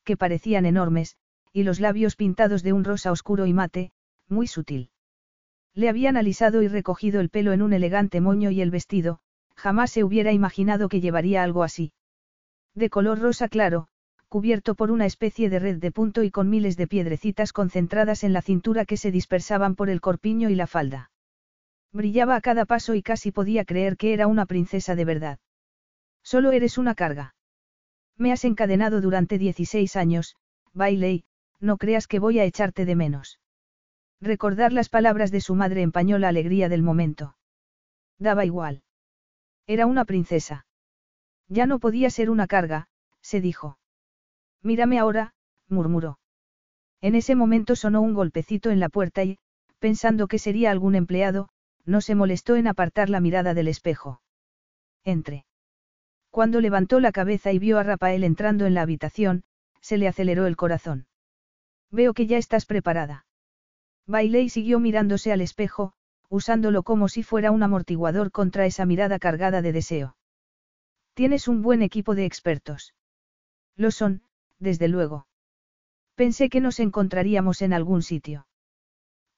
[0.03, 1.17] que parecían enormes,
[1.51, 3.91] y los labios pintados de un rosa oscuro y mate,
[4.27, 4.91] muy sutil.
[5.73, 9.19] Le habían alisado y recogido el pelo en un elegante moño y el vestido,
[9.55, 11.91] jamás se hubiera imaginado que llevaría algo así.
[12.73, 13.87] De color rosa claro,
[14.29, 18.31] cubierto por una especie de red de punto y con miles de piedrecitas concentradas en
[18.31, 21.11] la cintura que se dispersaban por el corpiño y la falda.
[21.91, 25.39] Brillaba a cada paso y casi podía creer que era una princesa de verdad.
[26.23, 27.33] Solo eres una carga.
[28.17, 30.35] Me has encadenado durante 16 años,
[30.73, 31.23] Bailey,
[31.59, 33.39] no creas que voy a echarte de menos.
[34.21, 37.35] Recordar las palabras de su madre empañó la alegría del momento.
[38.19, 38.83] Daba igual.
[39.65, 40.67] Era una princesa.
[41.47, 42.89] Ya no podía ser una carga,
[43.21, 43.79] se dijo.
[44.61, 45.33] Mírame ahora,
[45.67, 46.19] murmuró.
[47.01, 49.37] En ese momento sonó un golpecito en la puerta y,
[49.79, 51.49] pensando que sería algún empleado,
[51.85, 54.21] no se molestó en apartar la mirada del espejo.
[55.03, 55.45] Entre.
[56.29, 59.43] Cuando levantó la cabeza y vio a Rafael entrando en la habitación,
[59.81, 61.07] se le aceleró el corazón.
[61.89, 63.25] Veo que ya estás preparada.
[64.05, 65.93] Bailey siguió mirándose al espejo,
[66.29, 70.17] usándolo como si fuera un amortiguador contra esa mirada cargada de deseo.
[71.13, 72.93] Tienes un buen equipo de expertos.
[73.75, 74.21] Lo son,
[74.59, 75.27] desde luego.
[76.15, 78.47] Pensé que nos encontraríamos en algún sitio.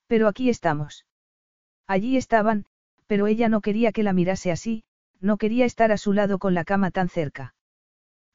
[0.07, 1.05] Pero aquí estamos.
[1.87, 2.65] Allí estaban,
[3.07, 4.83] pero ella no quería que la mirase así,
[5.19, 7.53] no quería estar a su lado con la cama tan cerca.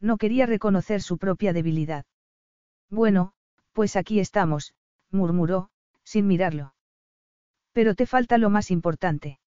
[0.01, 2.05] No quería reconocer su propia debilidad.
[2.91, 3.33] Bueno,
[3.73, 4.75] pues aquí estamos,
[5.11, 5.71] murmuró,
[6.05, 6.75] sin mirarlo.
[7.73, 9.41] Pero te falta lo más importante.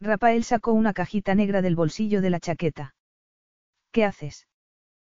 [0.00, 2.94] Rafael sacó una cajita negra del bolsillo de la chaqueta.
[3.92, 4.46] ¿Qué haces?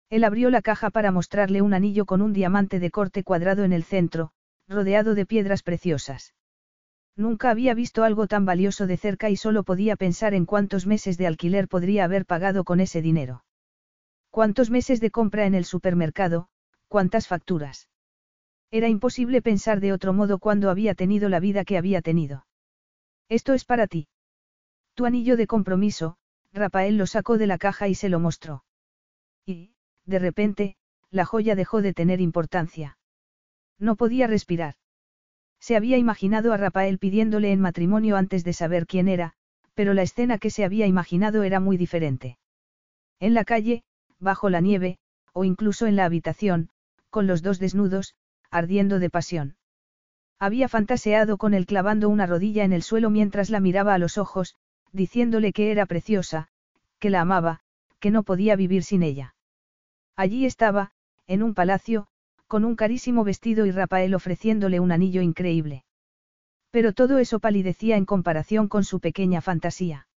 [0.08, 3.72] Él abrió la caja para mostrarle un anillo con un diamante de corte cuadrado en
[3.72, 4.30] el centro,
[4.68, 6.34] rodeado de piedras preciosas.
[7.16, 11.16] Nunca había visto algo tan valioso de cerca y solo podía pensar en cuántos meses
[11.16, 13.44] de alquiler podría haber pagado con ese dinero.
[14.30, 16.48] Cuántos meses de compra en el supermercado,
[16.88, 17.88] cuántas facturas.
[18.70, 22.46] Era imposible pensar de otro modo cuando había tenido la vida que había tenido.
[23.28, 24.08] Esto es para ti.
[24.94, 26.16] Tu anillo de compromiso,
[26.52, 28.64] Rafael lo sacó de la caja y se lo mostró.
[29.46, 29.75] Y,
[30.06, 30.76] de repente,
[31.10, 32.98] la joya dejó de tener importancia.
[33.78, 34.76] No podía respirar.
[35.60, 39.34] Se había imaginado a Rafael pidiéndole en matrimonio antes de saber quién era,
[39.74, 42.38] pero la escena que se había imaginado era muy diferente.
[43.20, 43.82] En la calle,
[44.18, 44.98] bajo la nieve,
[45.32, 46.70] o incluso en la habitación,
[47.10, 48.14] con los dos desnudos,
[48.50, 49.56] ardiendo de pasión.
[50.38, 54.18] Había fantaseado con él clavando una rodilla en el suelo mientras la miraba a los
[54.18, 54.54] ojos,
[54.92, 56.48] diciéndole que era preciosa,
[56.98, 57.60] que la amaba,
[58.00, 59.35] que no podía vivir sin ella.
[60.16, 60.92] Allí estaba,
[61.26, 62.06] en un palacio,
[62.46, 65.84] con un carísimo vestido y Rafael ofreciéndole un anillo increíble.
[66.70, 70.08] Pero todo eso palidecía en comparación con su pequeña fantasía.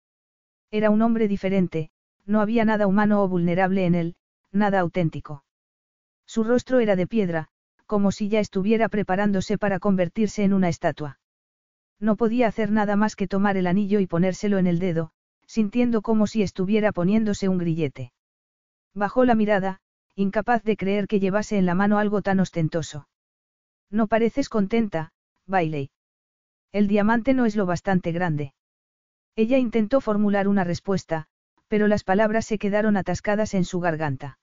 [0.71, 1.91] Era un hombre diferente,
[2.27, 4.17] no había nada humano o vulnerable en él,
[4.53, 5.45] nada auténtico.
[6.27, 7.49] Su rostro era de piedra,
[7.87, 11.19] como si ya estuviera preparándose para convertirse en una estatua.
[11.99, 15.11] No podía hacer nada más que tomar el anillo y ponérselo en el dedo,
[15.47, 18.13] sintiendo como si estuviera poniéndose un grillete.
[18.95, 19.81] Bajó la mirada,
[20.19, 23.09] incapaz de creer que llevase en la mano algo tan ostentoso.
[23.89, 25.13] No pareces contenta,
[25.47, 25.91] Bailey.
[26.73, 28.53] El diamante no es lo bastante grande.
[29.37, 31.27] Ella intentó formular una respuesta,
[31.69, 34.41] pero las palabras se quedaron atascadas en su garganta.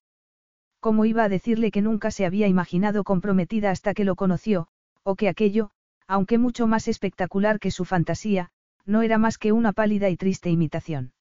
[0.80, 4.68] ¿Cómo iba a decirle que nunca se había imaginado comprometida hasta que lo conoció,
[5.04, 5.72] o que aquello,
[6.08, 8.50] aunque mucho más espectacular que su fantasía,
[8.86, 11.12] no era más que una pálida y triste imitación?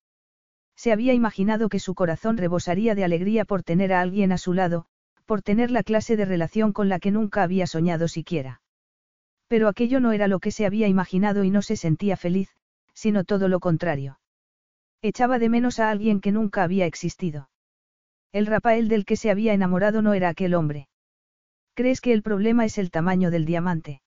[0.76, 4.52] Se había imaginado que su corazón rebosaría de alegría por tener a alguien a su
[4.52, 4.86] lado,
[5.24, 8.60] por tener la clase de relación con la que nunca había soñado siquiera.
[9.48, 12.51] Pero aquello no era lo que se había imaginado y no se sentía feliz,
[12.92, 14.18] sino todo lo contrario.
[15.02, 17.51] Echaba de menos a alguien que nunca había existido.
[18.32, 20.88] El Rafael del que se había enamorado no era aquel hombre.
[21.74, 24.02] ¿Crees que el problema es el tamaño del diamante?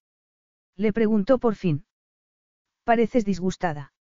[0.75, 1.85] Le preguntó por fin.
[2.83, 3.93] Pareces disgustada.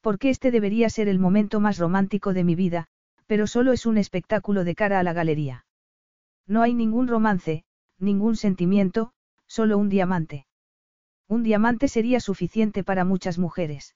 [0.00, 2.86] Porque este debería ser el momento más romántico de mi vida,
[3.26, 5.66] pero solo es un espectáculo de cara a la galería.
[6.46, 7.64] No hay ningún romance,
[7.98, 9.12] ningún sentimiento,
[9.46, 10.46] solo un diamante.
[11.28, 13.94] Un diamante sería suficiente para muchas mujeres.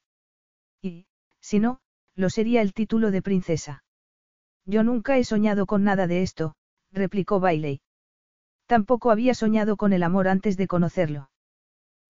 [0.80, 1.06] Y,
[1.40, 1.80] si no,
[2.14, 3.82] lo sería el título de princesa.
[4.66, 6.54] Yo nunca he soñado con nada de esto,
[6.92, 7.80] replicó Bailey.
[8.66, 11.30] Tampoco había soñado con el amor antes de conocerlo.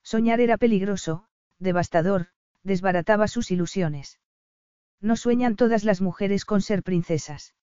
[0.03, 1.25] Soñar era peligroso,
[1.59, 2.29] devastador,
[2.65, 4.19] desbarataba sus ilusiones.
[5.01, 7.55] No sueñan todas las mujeres con ser princesas.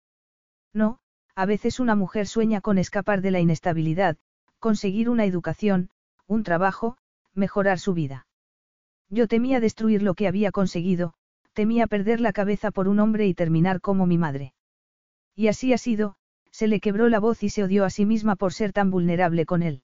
[0.73, 0.99] No,
[1.35, 4.17] a veces una mujer sueña con escapar de la inestabilidad,
[4.59, 5.89] conseguir una educación,
[6.27, 6.97] un trabajo,
[7.33, 8.27] mejorar su vida.
[9.09, 11.13] Yo temía destruir lo que había conseguido,
[11.53, 14.53] temía perder la cabeza por un hombre y terminar como mi madre.
[15.35, 16.15] Y así ha sido,
[16.51, 19.45] se le quebró la voz y se odió a sí misma por ser tan vulnerable
[19.45, 19.83] con él.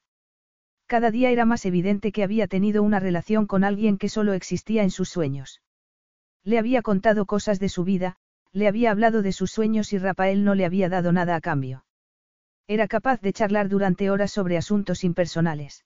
[0.88, 4.84] Cada día era más evidente que había tenido una relación con alguien que solo existía
[4.84, 5.62] en sus sueños.
[6.46, 8.16] Le había contado cosas de su vida,
[8.54, 11.84] le había hablado de sus sueños y Rafael no le había dado nada a cambio.
[12.68, 15.84] Era capaz de charlar durante horas sobre asuntos impersonales.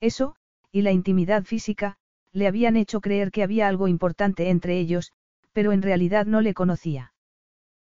[0.00, 0.36] Eso,
[0.70, 1.96] y la intimidad física,
[2.32, 5.12] le habían hecho creer que había algo importante entre ellos,
[5.54, 7.14] pero en realidad no le conocía.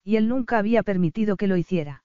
[0.04, 2.04] Y él nunca había permitido que lo hiciera.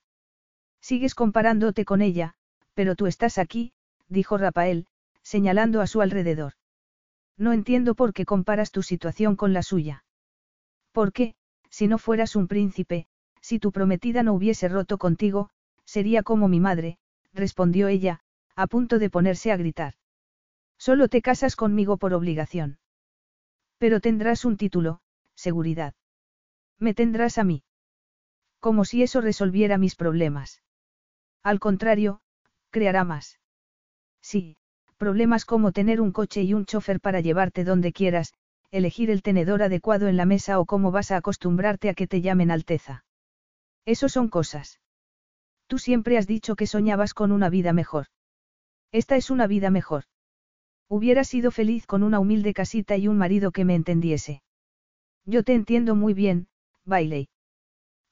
[0.81, 2.33] Sigues comparándote con ella,
[2.73, 3.73] pero tú estás aquí,
[4.07, 4.87] dijo Rafael,
[5.21, 6.53] señalando a su alrededor.
[7.37, 10.05] No entiendo por qué comparas tu situación con la suya.
[10.91, 11.35] ¿Por qué,
[11.69, 13.07] si no fueras un príncipe,
[13.41, 15.49] si tu prometida no hubiese roto contigo,
[15.83, 16.97] sería como mi madre,
[17.33, 18.21] respondió ella,
[18.55, 19.95] a punto de ponerse a gritar.
[20.77, 22.79] Solo te casas conmigo por obligación.
[23.77, 25.01] Pero tendrás un título,
[25.35, 25.93] seguridad.
[26.79, 27.63] Me tendrás a mí.
[28.59, 30.61] Como si eso resolviera mis problemas.
[31.43, 32.21] Al contrario,
[32.71, 33.39] creará más.
[34.25, 34.57] Sí,
[34.97, 38.33] problemas como tener un coche y un chofer para llevarte donde quieras,
[38.71, 42.21] elegir el tenedor adecuado en la mesa o cómo vas a acostumbrarte a que te
[42.21, 43.05] llamen Alteza.
[43.85, 44.79] Eso son cosas.
[45.67, 48.07] Tú siempre has dicho que soñabas con una vida mejor.
[48.91, 50.05] Esta es una vida mejor.
[50.89, 54.41] Hubiera sido feliz con una humilde casita y un marido que me entendiese.
[55.25, 56.47] Yo te entiendo muy bien,
[56.83, 57.29] Bailey.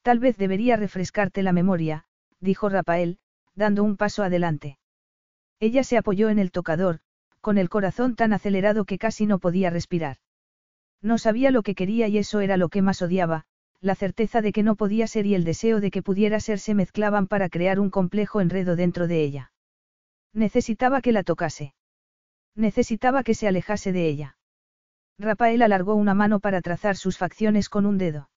[0.04, 2.06] Tal vez debería refrescarte la memoria,
[2.40, 3.18] dijo Rafael,
[3.56, 4.78] dando un paso adelante.
[5.64, 7.00] Ella se apoyó en el tocador,
[7.40, 10.18] con el corazón tan acelerado que casi no podía respirar.
[11.02, 13.46] No sabía lo que quería y eso era lo que más odiaba,
[13.80, 16.74] la certeza de que no podía ser y el deseo de que pudiera ser se
[16.74, 19.54] mezclaban para crear un complejo enredo dentro de ella.
[20.34, 21.74] Necesitaba que la tocase.
[22.56, 24.38] Necesitaba que se alejase de ella.
[25.18, 28.30] Rafael alargó una mano para trazar sus facciones con un dedo.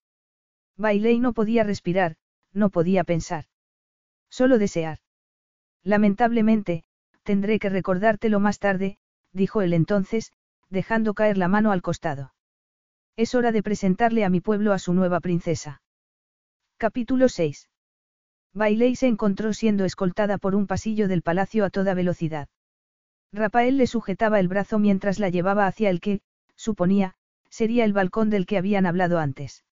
[0.77, 2.15] Bailey no podía respirar,
[2.53, 3.47] no podía pensar.
[4.29, 4.99] Solo desear.
[5.83, 6.85] Lamentablemente,
[7.27, 8.99] Tendré que recordártelo más tarde,
[9.33, 10.31] dijo él entonces,
[10.69, 12.33] dejando caer la mano al costado.
[13.17, 15.81] Es hora de presentarle a mi pueblo a su nueva princesa.
[16.77, 17.69] Capítulo 6.
[18.53, 22.47] Bailey se encontró siendo escoltada por un pasillo del palacio a toda velocidad.
[23.33, 26.21] Rafael le sujetaba el brazo mientras la llevaba hacia el que,
[26.55, 27.15] suponía,
[27.49, 29.65] sería el balcón del que habían hablado antes.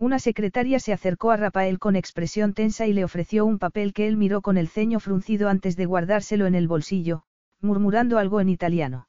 [0.00, 4.06] Una secretaria se acercó a Rafael con expresión tensa y le ofreció un papel que
[4.06, 7.24] él miró con el ceño fruncido antes de guardárselo en el bolsillo,
[7.60, 9.08] murmurando algo en italiano.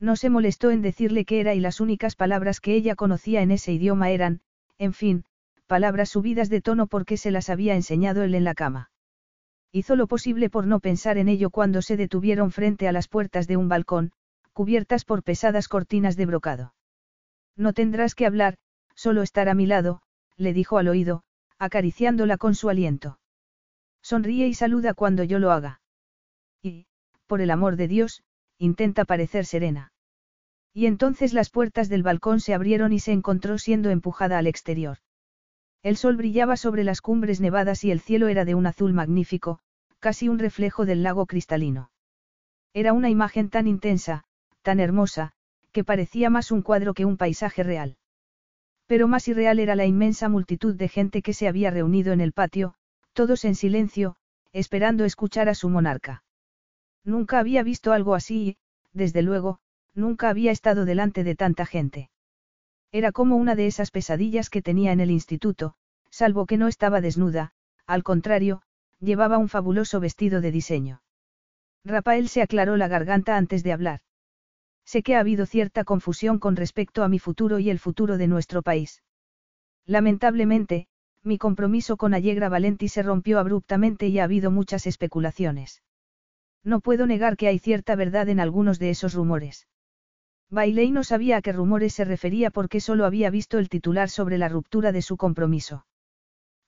[0.00, 3.50] No se molestó en decirle qué era y las únicas palabras que ella conocía en
[3.50, 4.40] ese idioma eran,
[4.78, 5.24] en fin,
[5.66, 8.90] palabras subidas de tono porque se las había enseñado él en la cama.
[9.72, 13.46] Hizo lo posible por no pensar en ello cuando se detuvieron frente a las puertas
[13.46, 14.12] de un balcón,
[14.54, 16.74] cubiertas por pesadas cortinas de brocado.
[17.56, 18.56] No tendrás que hablar,
[18.98, 20.02] solo estar a mi lado,
[20.36, 21.22] le dijo al oído,
[21.60, 23.20] acariciándola con su aliento.
[24.02, 25.80] Sonríe y saluda cuando yo lo haga.
[26.62, 26.86] Y,
[27.28, 28.24] por el amor de Dios,
[28.58, 29.92] intenta parecer serena.
[30.74, 34.98] Y entonces las puertas del balcón se abrieron y se encontró siendo empujada al exterior.
[35.84, 39.60] El sol brillaba sobre las cumbres nevadas y el cielo era de un azul magnífico,
[40.00, 41.92] casi un reflejo del lago cristalino.
[42.74, 44.24] Era una imagen tan intensa,
[44.62, 45.34] tan hermosa,
[45.70, 47.96] que parecía más un cuadro que un paisaje real.
[48.88, 52.32] Pero más irreal era la inmensa multitud de gente que se había reunido en el
[52.32, 52.74] patio,
[53.12, 54.16] todos en silencio,
[54.52, 56.24] esperando escuchar a su monarca.
[57.04, 58.56] Nunca había visto algo así y,
[58.94, 59.60] desde luego,
[59.94, 62.10] nunca había estado delante de tanta gente.
[62.90, 65.74] Era como una de esas pesadillas que tenía en el instituto,
[66.10, 67.52] salvo que no estaba desnuda,
[67.86, 68.62] al contrario,
[69.00, 71.02] llevaba un fabuloso vestido de diseño.
[71.84, 74.00] Rafael se aclaró la garganta antes de hablar.
[74.90, 78.26] Sé que ha habido cierta confusión con respecto a mi futuro y el futuro de
[78.26, 79.02] nuestro país.
[79.84, 80.86] Lamentablemente,
[81.22, 85.82] mi compromiso con Allegra Valenti se rompió abruptamente y ha habido muchas especulaciones.
[86.64, 89.68] No puedo negar que hay cierta verdad en algunos de esos rumores.
[90.48, 94.38] Bailey no sabía a qué rumores se refería porque solo había visto el titular sobre
[94.38, 95.84] la ruptura de su compromiso.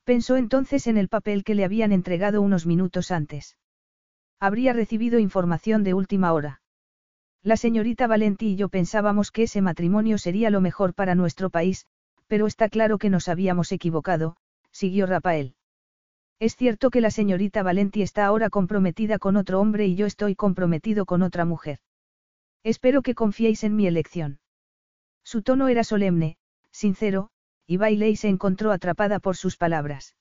[0.04, 3.56] Pensó entonces en el papel que le habían entregado unos minutos antes.
[4.38, 6.59] Habría recibido información de última hora.
[7.42, 11.86] La señorita Valenti y yo pensábamos que ese matrimonio sería lo mejor para nuestro país,
[12.26, 14.36] pero está claro que nos habíamos equivocado,
[14.70, 15.54] siguió Rafael.
[16.38, 20.34] Es cierto que la señorita Valenti está ahora comprometida con otro hombre y yo estoy
[20.34, 21.78] comprometido con otra mujer.
[22.62, 24.38] Espero que confiéis en mi elección.
[25.24, 26.36] Su tono era solemne,
[26.70, 27.30] sincero,
[27.66, 30.14] y Bailey se encontró atrapada por sus palabras.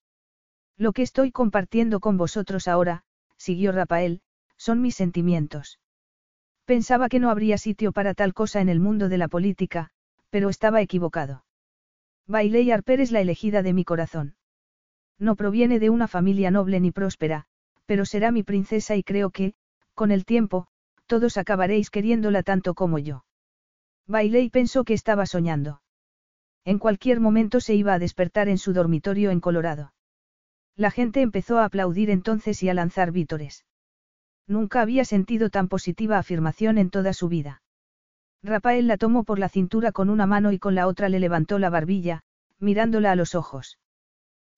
[0.78, 3.04] Lo que estoy compartiendo con vosotros ahora,
[3.36, 4.22] siguió Rafael,
[4.56, 5.80] son mis sentimientos.
[6.70, 9.90] Pensaba que no habría sitio para tal cosa en el mundo de la política,
[10.30, 11.44] pero estaba equivocado.
[12.28, 14.36] Bailey Harper es la elegida de mi corazón.
[15.18, 17.48] No proviene de una familia noble ni próspera,
[17.88, 19.56] pero será mi princesa y creo que,
[19.96, 20.68] con el tiempo,
[21.08, 23.26] todos acabaréis queriéndola tanto como yo.
[24.06, 25.82] Bailey pensó que estaba soñando.
[26.66, 29.92] En cualquier momento se iba a despertar en su dormitorio en Colorado.
[30.76, 33.66] La gente empezó a aplaudir entonces y a lanzar vítores.
[34.50, 37.62] Nunca había sentido tan positiva afirmación en toda su vida.
[38.42, 41.60] Rafael la tomó por la cintura con una mano y con la otra le levantó
[41.60, 42.24] la barbilla,
[42.58, 43.78] mirándola a los ojos.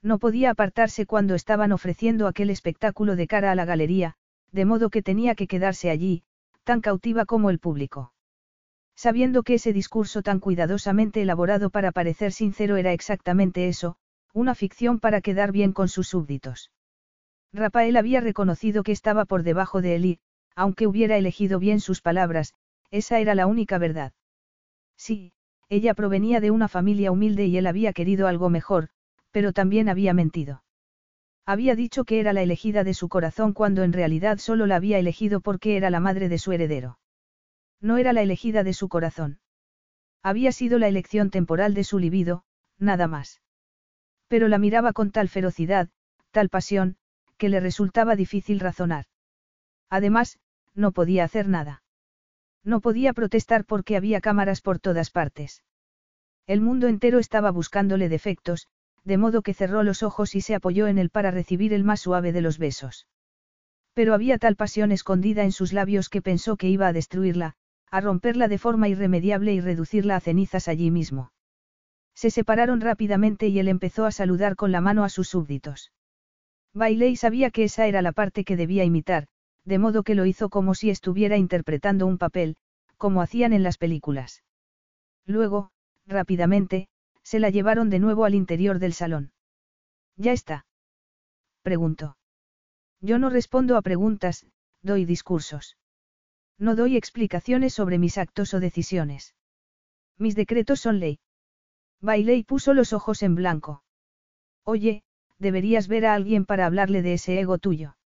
[0.01, 4.15] No podía apartarse cuando estaban ofreciendo aquel espectáculo de cara a la galería,
[4.53, 6.23] de modo que tenía que quedarse allí,
[6.63, 8.13] tan cautiva como el público.
[8.95, 13.97] Sabiendo que ese discurso tan cuidadosamente elaborado para parecer sincero era exactamente eso,
[14.33, 16.71] una ficción para quedar bien con sus súbditos.
[17.53, 20.19] Rafael había reconocido que estaba por debajo de él y,
[20.55, 22.53] aunque hubiera elegido bien sus palabras,
[22.91, 24.13] esa era la única verdad.
[24.97, 25.33] Sí,
[25.69, 28.89] ella provenía de una familia humilde y él había querido algo mejor,
[29.31, 30.63] pero también había mentido.
[31.45, 34.99] Había dicho que era la elegida de su corazón cuando en realidad solo la había
[34.99, 36.99] elegido porque era la madre de su heredero.
[37.79, 39.39] No era la elegida de su corazón.
[40.21, 42.43] Había sido la elección temporal de su libido,
[42.77, 43.41] nada más.
[44.27, 45.89] Pero la miraba con tal ferocidad,
[46.29, 46.97] tal pasión,
[47.41, 49.05] que le resultaba difícil razonar.
[49.89, 50.37] Además,
[50.75, 51.81] no podía hacer nada.
[52.63, 55.63] No podía protestar porque había cámaras por todas partes.
[56.45, 58.67] El mundo entero estaba buscándole defectos,
[59.03, 62.01] de modo que cerró los ojos y se apoyó en él para recibir el más
[62.01, 63.07] suave de los besos.
[63.95, 67.55] Pero había tal pasión escondida en sus labios que pensó que iba a destruirla,
[67.89, 71.33] a romperla de forma irremediable y reducirla a cenizas allí mismo.
[72.13, 75.91] Se separaron rápidamente y él empezó a saludar con la mano a sus súbditos.
[76.73, 79.27] Bailey sabía que esa era la parte que debía imitar,
[79.65, 82.55] de modo que lo hizo como si estuviera interpretando un papel,
[82.97, 84.43] como hacían en las películas.
[85.25, 85.71] Luego,
[86.05, 86.87] rápidamente,
[87.23, 89.33] se la llevaron de nuevo al interior del salón.
[90.15, 90.65] ¿Ya está?
[91.61, 92.17] Preguntó.
[93.01, 94.45] Yo no respondo a preguntas,
[94.81, 95.77] doy discursos.
[96.57, 99.35] No doy explicaciones sobre mis actos o decisiones.
[100.17, 101.19] Mis decretos son ley.
[101.99, 103.83] Bailey puso los ojos en blanco.
[104.63, 105.03] Oye,
[105.41, 107.97] deberías ver a alguien para hablarle de ese ego tuyo.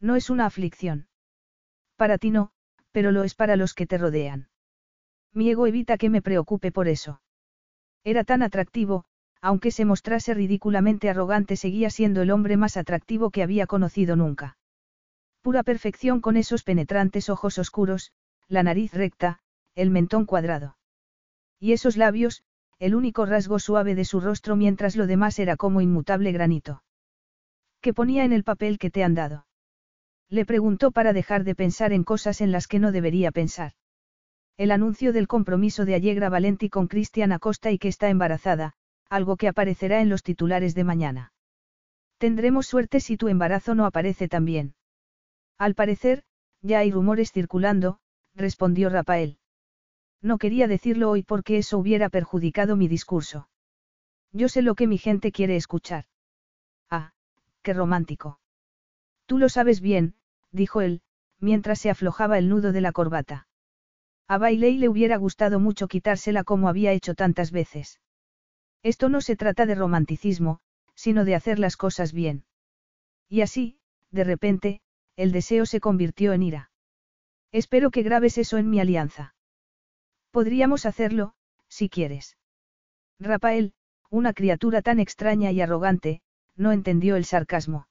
[0.00, 1.08] No es una aflicción.
[1.96, 2.52] Para ti no,
[2.92, 4.48] pero lo es para los que te rodean.
[5.32, 7.20] Mi ego evita que me preocupe por eso.
[8.04, 9.04] Era tan atractivo,
[9.40, 14.56] aunque se mostrase ridículamente arrogante, seguía siendo el hombre más atractivo que había conocido nunca.
[15.40, 18.12] Pura perfección con esos penetrantes ojos oscuros,
[18.46, 19.40] la nariz recta,
[19.74, 20.76] el mentón cuadrado.
[21.58, 22.44] Y esos labios,
[22.82, 26.82] el único rasgo suave de su rostro mientras lo demás era como inmutable granito.
[27.80, 29.46] ¿Qué ponía en el papel que te han dado?
[30.28, 33.74] Le preguntó para dejar de pensar en cosas en las que no debería pensar.
[34.56, 38.72] El anuncio del compromiso de Allegra Valenti con Cristian Acosta y que está embarazada,
[39.08, 41.32] algo que aparecerá en los titulares de mañana.
[42.18, 44.74] Tendremos suerte si tu embarazo no aparece también.
[45.56, 46.24] Al parecer,
[46.62, 48.00] ya hay rumores circulando,
[48.34, 49.38] respondió Rafael.
[50.22, 53.48] No quería decirlo hoy porque eso hubiera perjudicado mi discurso.
[54.32, 56.04] Yo sé lo que mi gente quiere escuchar.
[56.88, 57.12] Ah,
[57.62, 58.38] qué romántico.
[59.26, 60.14] Tú lo sabes bien,
[60.52, 61.02] dijo él,
[61.40, 63.48] mientras se aflojaba el nudo de la corbata.
[64.28, 68.00] A Bailey le hubiera gustado mucho quitársela como había hecho tantas veces.
[68.82, 70.60] Esto no se trata de romanticismo,
[70.94, 72.44] sino de hacer las cosas bien.
[73.28, 73.78] Y así,
[74.10, 74.80] de repente,
[75.16, 76.70] el deseo se convirtió en ira.
[77.50, 79.34] Espero que grabes eso en mi alianza.
[80.32, 81.34] Podríamos hacerlo,
[81.68, 82.38] si quieres.
[83.20, 83.74] Rafael,
[84.10, 86.22] una criatura tan extraña y arrogante,
[86.56, 87.86] no entendió el sarcasmo.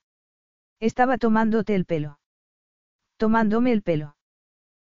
[0.80, 2.20] Estaba tomándote el pelo.
[3.18, 4.16] Tomándome el pelo.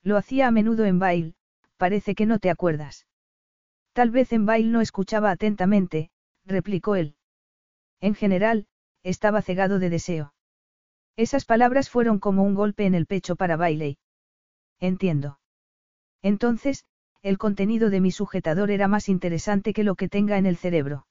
[0.02, 1.36] Lo hacía a menudo en Bail,
[1.78, 3.06] parece que no te acuerdas.
[3.94, 6.10] Tal vez en Bail no escuchaba atentamente,
[6.46, 7.16] replicó él.
[8.02, 8.68] En general,
[9.04, 10.34] estaba cegado de deseo.
[11.16, 14.00] Esas palabras fueron como un golpe en el pecho para Bailey.
[14.80, 15.40] Entiendo.
[16.24, 16.86] Entonces,
[17.26, 21.08] el contenido de mi sujetador era más interesante que lo que tenga en el cerebro.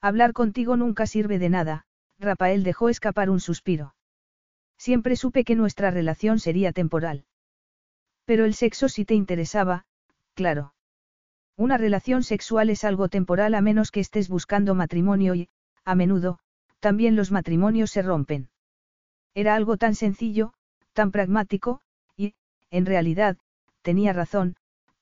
[0.00, 1.86] Hablar contigo nunca sirve de nada,
[2.18, 3.94] Rafael dejó escapar un suspiro.
[4.78, 7.24] Siempre supe que nuestra relación sería temporal.
[8.24, 9.86] Pero el sexo sí te interesaba,
[10.34, 10.74] claro.
[11.56, 15.50] Una relación sexual es algo temporal a menos que estés buscando matrimonio y,
[15.84, 16.40] a menudo,
[16.80, 18.50] también los matrimonios se rompen.
[19.34, 20.52] Era algo tan sencillo,
[20.94, 21.80] tan pragmático,
[22.16, 22.34] y,
[22.72, 23.36] en realidad,
[23.82, 24.56] tenía razón,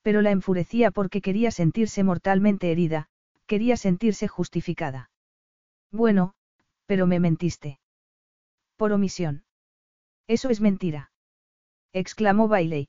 [0.07, 3.09] pero la enfurecía porque quería sentirse mortalmente herida,
[3.47, 5.11] quería sentirse justificada.
[5.91, 6.35] Bueno,
[6.87, 7.81] pero me mentiste.
[8.77, 9.43] Por omisión.
[10.28, 11.11] Eso es mentira.
[11.93, 12.89] exclamó Bailey.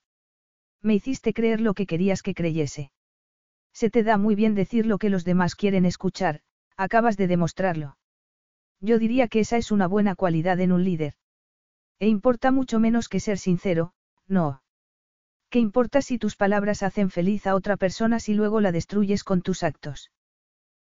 [0.83, 2.91] Me hiciste creer lo que querías que creyese.
[3.73, 6.41] Se te da muy bien decir lo que los demás quieren escuchar,
[6.75, 7.97] acabas de demostrarlo.
[8.79, 11.15] Yo diría que esa es una buena cualidad en un líder.
[11.97, 13.93] E importa mucho menos que ser sincero,
[14.27, 14.61] no.
[15.49, 19.41] ¿Qué importa si tus palabras hacen feliz a otra persona si luego la destruyes con
[19.41, 20.11] tus actos?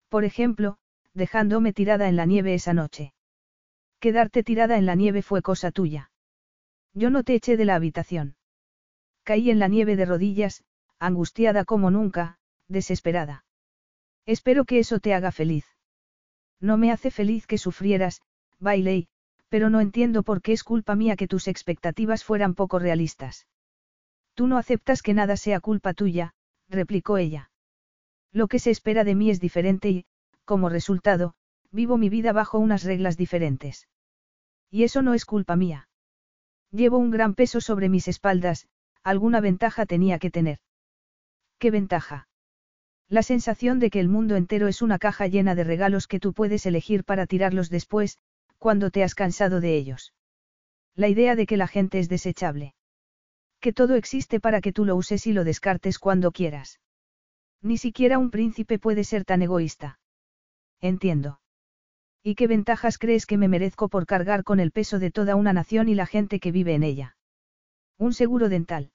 [0.08, 0.78] Por ejemplo,
[1.14, 3.12] dejándome tirada en la nieve esa noche.
[4.00, 6.10] Quedarte tirada en la nieve fue cosa tuya.
[6.92, 8.36] Yo no te eché de la habitación.
[9.22, 10.64] Caí en la nieve de rodillas,
[10.98, 13.44] angustiada como nunca, desesperada.
[14.26, 15.66] Espero que eso te haga feliz.
[16.60, 18.22] No me hace feliz que sufrieras,
[18.58, 19.08] Bailey,
[19.48, 23.46] pero no entiendo por qué es culpa mía que tus expectativas fueran poco realistas.
[24.38, 26.32] Tú no aceptas que nada sea culpa tuya,
[26.68, 27.50] replicó ella.
[28.30, 30.06] Lo que se espera de mí es diferente y,
[30.44, 31.34] como resultado,
[31.72, 33.88] vivo mi vida bajo unas reglas diferentes.
[34.70, 35.88] Y eso no es culpa mía.
[36.70, 38.68] Llevo un gran peso sobre mis espaldas,
[39.02, 40.60] alguna ventaja tenía que tener.
[41.58, 42.28] ¿Qué ventaja?
[43.08, 46.32] La sensación de que el mundo entero es una caja llena de regalos que tú
[46.32, 48.18] puedes elegir para tirarlos después,
[48.56, 50.14] cuando te has cansado de ellos.
[50.94, 52.76] La idea de que la gente es desechable.
[53.60, 56.80] Que todo existe para que tú lo uses y lo descartes cuando quieras.
[57.60, 59.98] Ni siquiera un príncipe puede ser tan egoísta.
[60.80, 61.40] Entiendo.
[62.22, 65.52] ¿Y qué ventajas crees que me merezco por cargar con el peso de toda una
[65.52, 67.16] nación y la gente que vive en ella?
[67.96, 68.92] Un seguro dental.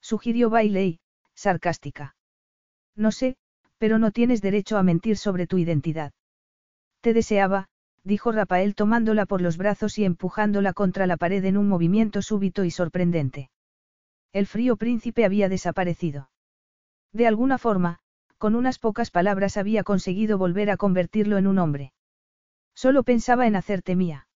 [0.00, 1.00] Sugirió Bailey,
[1.34, 2.16] sarcástica.
[2.96, 3.36] No sé,
[3.78, 6.12] pero no tienes derecho a mentir sobre tu identidad.
[7.00, 7.68] Te deseaba,
[8.02, 12.64] dijo Rafael tomándola por los brazos y empujándola contra la pared en un movimiento súbito
[12.64, 13.50] y sorprendente.
[14.34, 16.28] El frío príncipe había desaparecido.
[17.12, 18.00] De alguna forma,
[18.36, 21.92] con unas pocas palabras había conseguido volver a convertirlo en un hombre.
[22.74, 24.26] Solo pensaba en hacerte mía.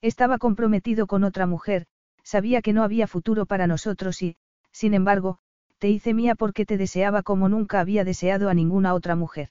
[0.00, 1.88] Estaba comprometido con otra mujer,
[2.22, 4.36] sabía que no había futuro para nosotros y,
[4.70, 5.40] sin embargo,
[5.78, 9.50] te hice mía porque te deseaba como nunca había deseado a ninguna otra mujer.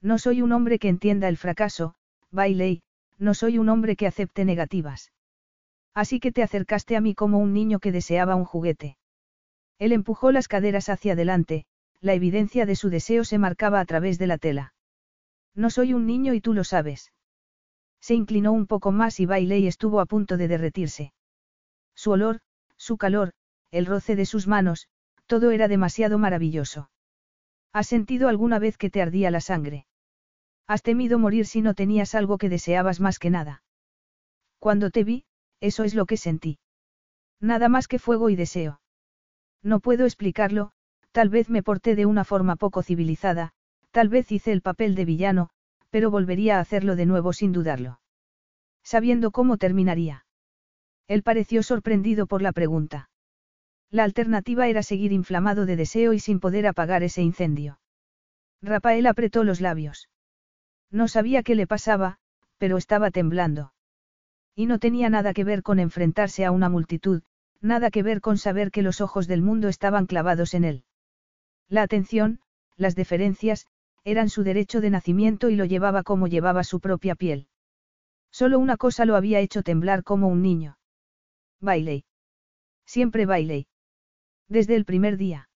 [0.00, 1.96] No soy un hombre que entienda el fracaso,
[2.30, 2.84] Bailey,
[3.18, 5.10] no soy un hombre que acepte negativas.
[5.94, 8.98] Así que te acercaste a mí como un niño que deseaba un juguete.
[9.78, 11.66] Él empujó las caderas hacia adelante,
[12.00, 14.74] la evidencia de su deseo se marcaba a través de la tela.
[15.54, 17.12] No soy un niño y tú lo sabes.
[18.00, 21.12] Se inclinó un poco más y Bailey estuvo a punto de derretirse.
[21.94, 22.40] Su olor,
[22.76, 23.32] su calor,
[23.70, 24.88] el roce de sus manos,
[25.26, 26.90] todo era demasiado maravilloso.
[27.72, 29.86] ¿Has sentido alguna vez que te ardía la sangre?
[30.66, 33.62] ¿Has temido morir si no tenías algo que deseabas más que nada?
[34.58, 35.24] Cuando te vi,
[35.64, 36.58] eso es lo que sentí.
[37.40, 38.80] Nada más que fuego y deseo.
[39.62, 40.72] No puedo explicarlo,
[41.10, 43.52] tal vez me porté de una forma poco civilizada,
[43.90, 45.48] tal vez hice el papel de villano,
[45.88, 48.00] pero volvería a hacerlo de nuevo sin dudarlo.
[48.82, 50.26] Sabiendo cómo terminaría.
[51.08, 53.08] Él pareció sorprendido por la pregunta.
[53.90, 57.78] La alternativa era seguir inflamado de deseo y sin poder apagar ese incendio.
[58.60, 60.10] Rafael apretó los labios.
[60.90, 62.18] No sabía qué le pasaba,
[62.58, 63.73] pero estaba temblando.
[64.54, 67.22] Y no tenía nada que ver con enfrentarse a una multitud,
[67.60, 70.84] nada que ver con saber que los ojos del mundo estaban clavados en él.
[71.68, 72.40] La atención,
[72.76, 73.66] las deferencias,
[74.04, 77.48] eran su derecho de nacimiento y lo llevaba como llevaba su propia piel.
[78.30, 80.76] Solo una cosa lo había hecho temblar como un niño.
[81.60, 82.04] Bailey.
[82.84, 83.66] Siempre Bailey.
[84.48, 85.48] Desde el primer día.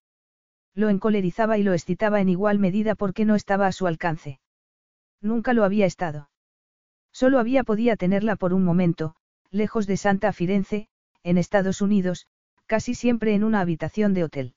[0.75, 4.41] Lo encolerizaba y lo excitaba en igual medida porque no estaba a su alcance.
[5.21, 6.31] Nunca lo había estado.
[7.21, 9.17] Solo había podía tenerla por un momento,
[9.51, 10.87] lejos de Santa Firenze,
[11.25, 12.29] en Estados Unidos,
[12.67, 14.55] casi siempre en una habitación de hotel.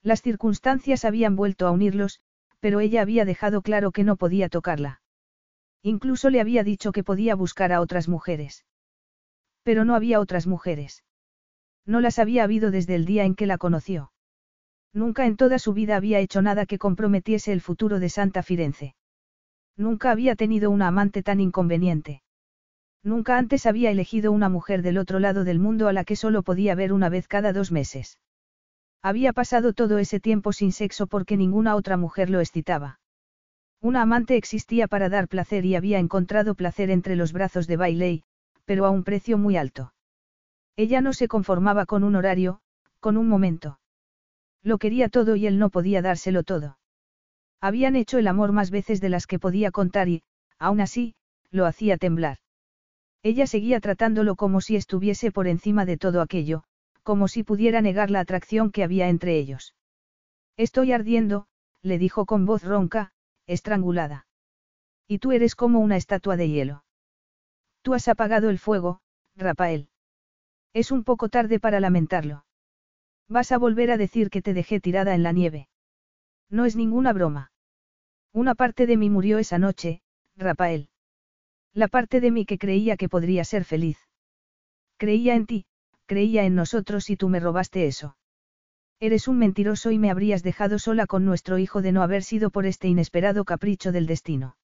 [0.00, 2.20] Las circunstancias habían vuelto a unirlos,
[2.60, 5.00] pero ella había dejado claro que no podía tocarla.
[5.82, 8.64] Incluso le había dicho que podía buscar a otras mujeres.
[9.64, 11.02] Pero no había otras mujeres.
[11.84, 14.12] No las había habido desde el día en que la conoció.
[14.92, 18.94] Nunca en toda su vida había hecho nada que comprometiese el futuro de Santa Firenze.
[19.76, 22.22] Nunca había tenido una amante tan inconveniente.
[23.02, 26.42] Nunca antes había elegido una mujer del otro lado del mundo a la que solo
[26.42, 28.18] podía ver una vez cada dos meses.
[29.02, 33.00] Había pasado todo ese tiempo sin sexo porque ninguna otra mujer lo excitaba.
[33.80, 38.22] Una amante existía para dar placer y había encontrado placer entre los brazos de Bailey,
[38.64, 39.92] pero a un precio muy alto.
[40.76, 42.60] Ella no se conformaba con un horario,
[43.00, 43.80] con un momento.
[44.62, 46.78] Lo quería todo y él no podía dárselo todo.
[47.62, 50.24] Habían hecho el amor más veces de las que podía contar y,
[50.58, 51.14] aún así,
[51.52, 52.38] lo hacía temblar.
[53.22, 56.64] Ella seguía tratándolo como si estuviese por encima de todo aquello,
[57.04, 59.76] como si pudiera negar la atracción que había entre ellos.
[60.56, 61.46] Estoy ardiendo,
[61.82, 63.12] le dijo con voz ronca,
[63.46, 64.26] estrangulada.
[65.06, 66.84] Y tú eres como una estatua de hielo.
[67.82, 69.02] Tú has apagado el fuego,
[69.36, 69.88] Rafael.
[70.72, 72.44] Es un poco tarde para lamentarlo.
[73.28, 75.68] Vas a volver a decir que te dejé tirada en la nieve.
[76.50, 77.51] No es ninguna broma.
[78.34, 80.00] Una parte de mí murió esa noche,
[80.36, 80.88] Rafael.
[81.74, 83.98] La parte de mí que creía que podría ser feliz.
[84.96, 85.66] Creía en ti,
[86.06, 88.16] creía en nosotros y tú me robaste eso.
[89.00, 92.50] Eres un mentiroso y me habrías dejado sola con nuestro hijo de no haber sido
[92.50, 94.56] por este inesperado capricho del destino.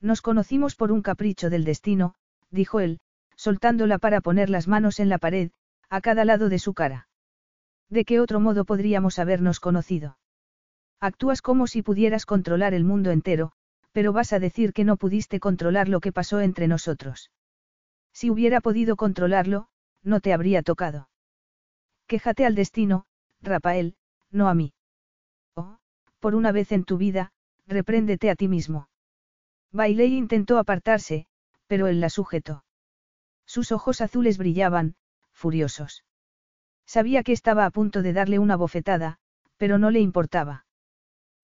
[0.00, 2.14] Nos conocimos por un capricho del destino,
[2.50, 3.00] dijo él,
[3.36, 5.50] soltándola para poner las manos en la pared,
[5.88, 7.08] a cada lado de su cara.
[7.88, 10.18] ¿De qué otro modo podríamos habernos conocido?
[11.00, 13.52] Actúas como si pudieras controlar el mundo entero,
[13.92, 17.30] pero vas a decir que no pudiste controlar lo que pasó entre nosotros.
[18.12, 19.68] Si hubiera podido controlarlo,
[20.02, 21.08] no te habría tocado.
[22.06, 23.06] Quéjate al destino,
[23.40, 23.96] Rafael,
[24.30, 24.72] no a mí.
[25.54, 25.78] Oh,
[26.20, 27.32] por una vez en tu vida,
[27.66, 28.88] repréndete a ti mismo.
[29.72, 31.26] Bailey intentó apartarse,
[31.66, 32.64] pero él la sujetó.
[33.46, 34.96] Sus ojos azules brillaban,
[35.32, 36.04] furiosos.
[36.86, 39.18] Sabía que estaba a punto de darle una bofetada,
[39.56, 40.63] pero no le importaba.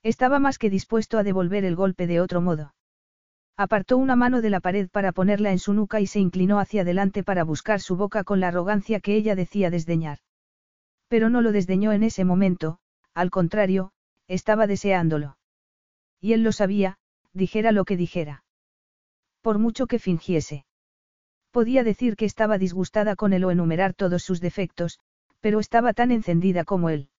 [0.02, 2.74] Estaba más que dispuesto a devolver el golpe de otro modo.
[3.56, 6.80] Apartó una mano de la pared para ponerla en su nuca y se inclinó hacia
[6.80, 10.20] adelante para buscar su boca con la arrogancia que ella decía desdeñar.
[11.08, 12.78] Pero no lo desdeñó en ese momento,
[13.12, 13.92] al contrario,
[14.28, 15.36] estaba deseándolo.
[16.20, 16.96] Y él lo sabía,
[17.34, 18.44] dijera lo que dijera.
[19.42, 20.64] Por mucho que fingiese.
[21.50, 25.00] Podía decir que estaba disgustada con él o enumerar todos sus defectos,
[25.40, 27.09] pero estaba tan encendida como él.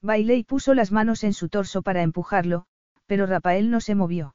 [0.00, 2.66] Bailey puso las manos en su torso para empujarlo,
[3.06, 4.34] pero Rafael no se movió.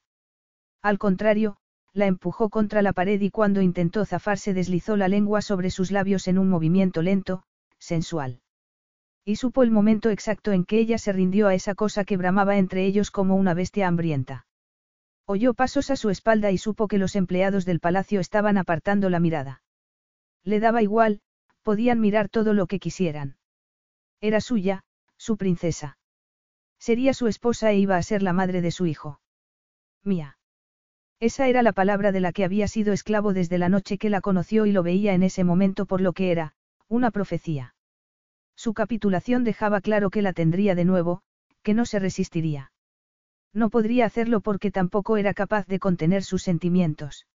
[0.81, 1.57] Al contrario,
[1.94, 6.27] la empujó contra la pared y cuando intentó zafarse deslizó la lengua sobre sus labios
[6.27, 7.44] en un movimiento lento,
[7.77, 8.41] sensual.
[9.23, 12.57] Y supo el momento exacto en que ella se rindió a esa cosa que bramaba
[12.57, 14.48] entre ellos como una bestia hambrienta.
[15.26, 19.22] Oyó pasos a su espalda y supo que los empleados del palacio estaban apartando la
[19.22, 19.61] mirada.
[20.44, 21.22] Le daba igual,
[21.61, 23.38] podían mirar todo lo que quisieran.
[24.19, 24.84] Era suya,
[25.23, 25.97] su princesa.
[26.77, 29.21] Sería su esposa e iba a ser la madre de su hijo.
[30.03, 30.37] Mía.
[31.21, 34.19] Esa era la palabra de la que había sido esclavo desde la noche que la
[34.19, 36.55] conoció y lo veía en ese momento por lo que era,
[36.89, 37.73] una profecía.
[38.57, 41.21] Su capitulación dejaba claro que la tendría de nuevo,
[41.61, 42.73] que no se resistiría.
[43.53, 47.27] No podría hacerlo porque tampoco era capaz de contener sus sentimientos.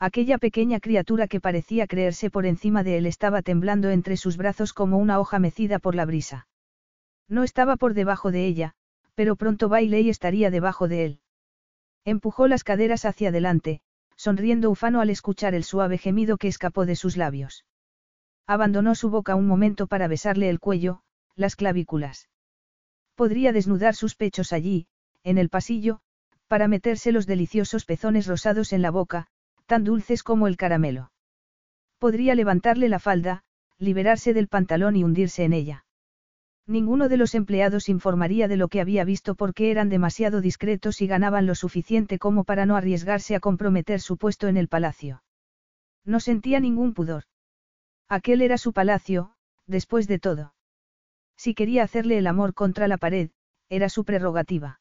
[0.00, 4.72] Aquella pequeña criatura que parecía creerse por encima de él estaba temblando entre sus brazos
[4.72, 6.48] como una hoja mecida por la brisa.
[7.28, 8.74] No estaba por debajo de ella,
[9.14, 11.20] pero pronto Bailey estaría debajo de él.
[12.04, 13.80] Empujó las caderas hacia adelante,
[14.16, 17.64] sonriendo ufano al escuchar el suave gemido que escapó de sus labios.
[18.46, 21.00] Abandonó su boca un momento para besarle el cuello,
[21.34, 22.28] las clavículas.
[23.14, 24.86] Podría desnudar sus pechos allí,
[25.22, 26.00] en el pasillo,
[26.46, 29.28] para meterse los deliciosos pezones rosados en la boca,
[29.66, 31.10] tan dulces como el caramelo.
[31.98, 33.44] Podría levantarle la falda,
[33.78, 35.83] liberarse del pantalón y hundirse en ella.
[36.66, 41.06] Ninguno de los empleados informaría de lo que había visto porque eran demasiado discretos y
[41.06, 45.22] ganaban lo suficiente como para no arriesgarse a comprometer su puesto en el palacio.
[46.04, 47.24] No sentía ningún pudor.
[48.08, 49.34] Aquel era su palacio,
[49.66, 50.54] después de todo.
[51.36, 53.30] Si quería hacerle el amor contra la pared,
[53.68, 54.80] era su prerrogativa.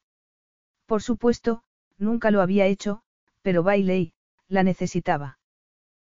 [0.85, 1.63] Por supuesto,
[1.97, 3.01] nunca lo había hecho,
[3.41, 4.13] pero Bailey,
[4.47, 5.39] la necesitaba.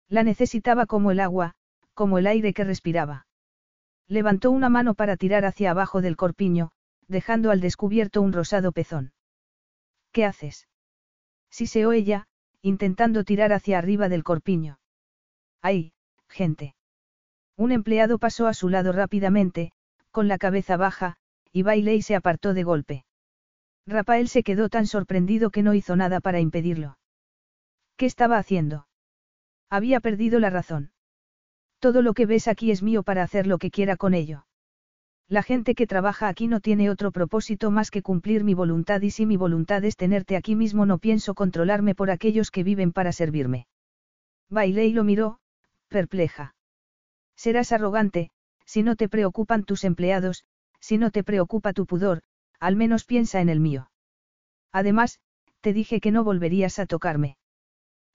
[0.08, 1.54] La necesitaba como el agua,
[1.94, 3.26] como el aire que respiraba.
[4.12, 6.70] Levantó una mano para tirar hacia abajo del corpiño,
[7.08, 9.14] dejando al descubierto un rosado pezón.
[10.12, 10.68] ¿Qué haces?
[11.48, 12.26] Siseó ella,
[12.60, 14.78] intentando tirar hacia arriba del corpiño.
[15.62, 15.94] ¡Ay,
[16.28, 16.74] gente!
[17.56, 19.72] Un empleado pasó a su lado rápidamente,
[20.10, 21.16] con la cabeza baja,
[21.50, 23.06] y Bailey se apartó de golpe.
[23.86, 26.98] Rafael se quedó tan sorprendido que no hizo nada para impedirlo.
[27.96, 28.86] ¿Qué estaba haciendo?
[29.70, 30.91] Había perdido la razón.
[31.82, 34.46] Todo lo que ves aquí es mío para hacer lo que quiera con ello.
[35.28, 39.10] La gente que trabaja aquí no tiene otro propósito más que cumplir mi voluntad y
[39.10, 43.10] si mi voluntad es tenerte aquí mismo no pienso controlarme por aquellos que viven para
[43.10, 43.66] servirme.
[44.48, 45.40] Bailé y lo miró,
[45.88, 46.54] perpleja.
[47.34, 48.30] Serás arrogante,
[48.64, 50.44] si no te preocupan tus empleados,
[50.78, 52.22] si no te preocupa tu pudor,
[52.60, 53.90] al menos piensa en el mío.
[54.70, 55.18] Además,
[55.60, 57.38] te dije que no volverías a tocarme.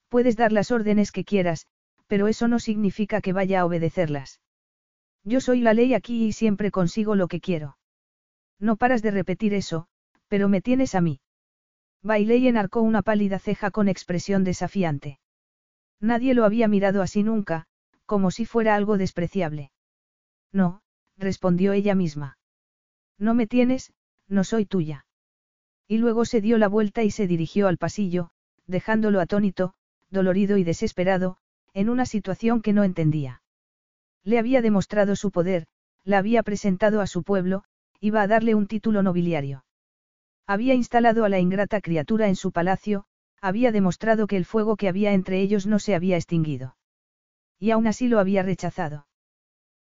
[0.07, 1.67] Puedes dar las órdenes que quieras,
[2.07, 4.41] pero eso no significa que vaya a obedecerlas.
[5.23, 7.77] Yo soy la ley aquí y siempre consigo lo que quiero.
[8.59, 9.87] No paras de repetir eso,
[10.27, 11.19] pero me tienes a mí.
[12.01, 15.19] Bailey enarcó una pálida ceja con expresión desafiante.
[15.99, 17.65] Nadie lo había mirado así nunca,
[18.05, 19.71] como si fuera algo despreciable.
[20.51, 20.81] No,
[21.17, 22.37] respondió ella misma.
[23.17, 23.93] No me tienes,
[24.27, 25.05] no soy tuya.
[25.87, 28.29] Y luego se dio la vuelta y se dirigió al pasillo,
[28.65, 29.73] dejándolo atónito,
[30.09, 31.37] dolorido y desesperado,
[31.77, 33.43] en una situación que no entendía.
[34.23, 35.67] Le había demostrado su poder,
[36.03, 37.65] la había presentado a su pueblo,
[37.99, 39.63] iba a darle un título nobiliario.
[40.47, 43.05] Había instalado a la ingrata criatura en su palacio,
[43.41, 46.75] había demostrado que el fuego que había entre ellos no se había extinguido.
[47.59, 49.05] Y aún así lo había rechazado.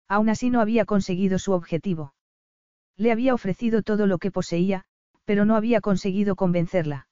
[0.07, 2.13] Aún así no había conseguido su objetivo.
[2.99, 4.85] Le había ofrecido todo lo que poseía,
[5.25, 7.09] pero no había conseguido convencerla.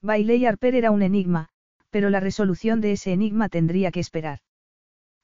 [0.00, 1.50] Bailey Harper era un enigma,
[1.90, 4.40] pero la resolución de ese enigma tendría que esperar.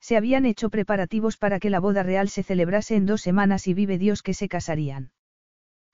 [0.01, 3.75] Se habían hecho preparativos para que la boda real se celebrase en dos semanas y
[3.75, 5.13] vive Dios que se casarían.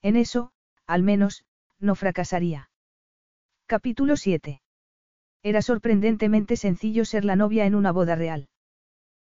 [0.03, 0.53] En eso,
[0.87, 1.45] al menos,
[1.79, 2.71] no fracasaría.
[3.67, 4.63] Capítulo 7.
[5.43, 8.49] Era sorprendentemente sencillo ser la novia en una boda real.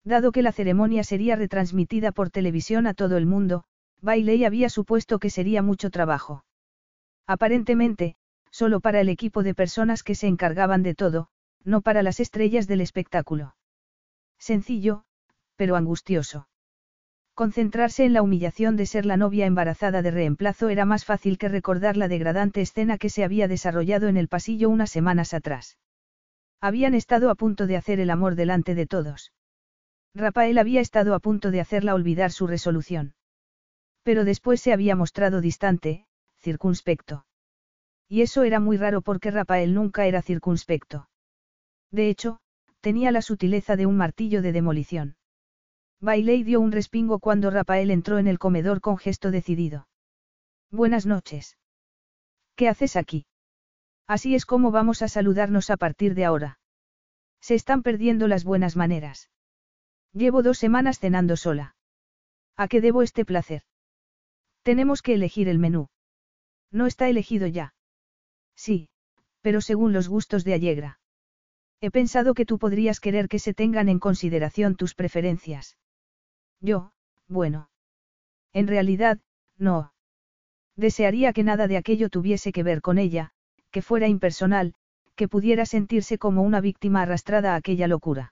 [0.04, 3.64] Dado que la ceremonia sería retransmitida por televisión a todo el mundo,
[4.02, 6.44] Bailey había supuesto que sería mucho trabajo.
[7.28, 8.16] Aparentemente,
[8.52, 11.30] solo para el equipo de personas que se encargaban de todo,
[11.64, 13.56] no para las estrellas del espectáculo.
[14.38, 15.04] Sencillo,
[15.56, 16.48] pero angustioso.
[17.34, 21.48] Concentrarse en la humillación de ser la novia embarazada de reemplazo era más fácil que
[21.48, 25.78] recordar la degradante escena que se había desarrollado en el pasillo unas semanas atrás.
[26.60, 29.34] Habían estado a punto de hacer el amor delante de todos.
[30.14, 33.16] Rafael había estado a punto de hacerla olvidar su resolución.
[34.04, 36.06] Pero después se había mostrado distante,
[36.38, 37.26] circunspecto.
[38.12, 41.08] Y eso era muy raro porque Rafael nunca era circunspecto.
[41.92, 42.42] De hecho,
[42.82, 45.16] tenía la sutileza de un martillo de demolición.
[46.02, 49.88] Bailey dio un respingo cuando Rafael entró en el comedor con gesto decidido.
[50.72, 51.58] Buenas noches.
[52.58, 53.28] ¿Qué haces aquí?
[54.08, 56.60] Así es como vamos a saludarnos a partir de ahora.
[57.40, 59.30] Se están perdiendo las buenas maneras.
[60.12, 61.78] Llevo dos semanas cenando sola.
[62.58, 63.64] ¿A qué debo este placer?
[64.64, 65.88] Tenemos que elegir el menú.
[66.72, 67.74] No está elegido ya.
[68.66, 68.90] Sí,
[69.42, 71.00] pero según los gustos de Allegra.
[71.82, 75.80] He pensado que tú podrías querer que se tengan en consideración tus preferencias.
[76.60, 76.92] Yo,
[77.28, 77.72] bueno.
[78.54, 79.18] En realidad,
[79.58, 79.94] no.
[80.76, 83.32] Desearía que nada de aquello tuviese que ver con ella,
[83.72, 84.76] que fuera impersonal,
[85.16, 88.32] que pudiera sentirse como una víctima arrastrada a aquella locura.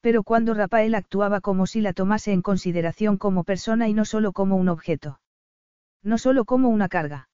[0.00, 4.30] Pero cuando Rafael actuaba como si la tomase en consideración como persona y no solo
[4.30, 5.18] como un objeto.
[6.04, 7.28] No solo como una carga.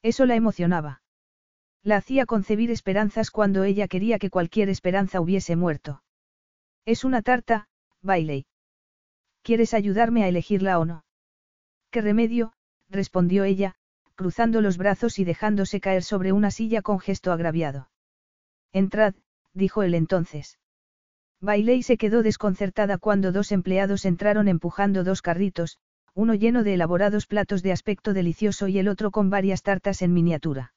[0.00, 1.00] Eso la emocionaba.
[1.84, 6.02] La hacía concebir esperanzas cuando ella quería que cualquier esperanza hubiese muerto.
[6.86, 7.68] Es una tarta,
[8.00, 8.46] Bailey.
[9.42, 11.04] ¿Quieres ayudarme a elegirla o no?
[11.90, 12.54] ¿Qué remedio?
[12.88, 13.74] respondió ella,
[14.14, 17.90] cruzando los brazos y dejándose caer sobre una silla con gesto agraviado.
[18.72, 19.14] Entrad,
[19.52, 20.58] dijo él entonces.
[21.40, 25.78] Bailey se quedó desconcertada cuando dos empleados entraron empujando dos carritos,
[26.14, 30.14] uno lleno de elaborados platos de aspecto delicioso y el otro con varias tartas en
[30.14, 30.73] miniatura.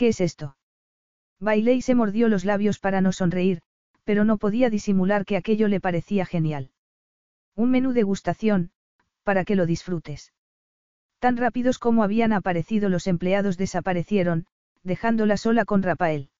[0.00, 0.56] ¿Qué es esto?
[1.40, 3.60] Bailey se mordió los labios para no sonreír,
[4.04, 6.70] pero no podía disimular que aquello le parecía genial.
[7.54, 8.70] Un menú de gustación,
[9.24, 10.32] para que lo disfrutes.
[11.18, 14.46] Tan rápidos como habían aparecido los empleados desaparecieron,
[14.84, 16.30] dejándola sola con Rafael.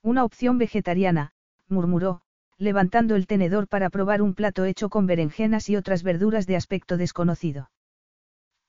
[0.00, 1.32] Una opción vegetariana,
[1.68, 2.22] murmuró,
[2.56, 6.96] levantando el tenedor para probar un plato hecho con berenjenas y otras verduras de aspecto
[6.96, 7.70] desconocido.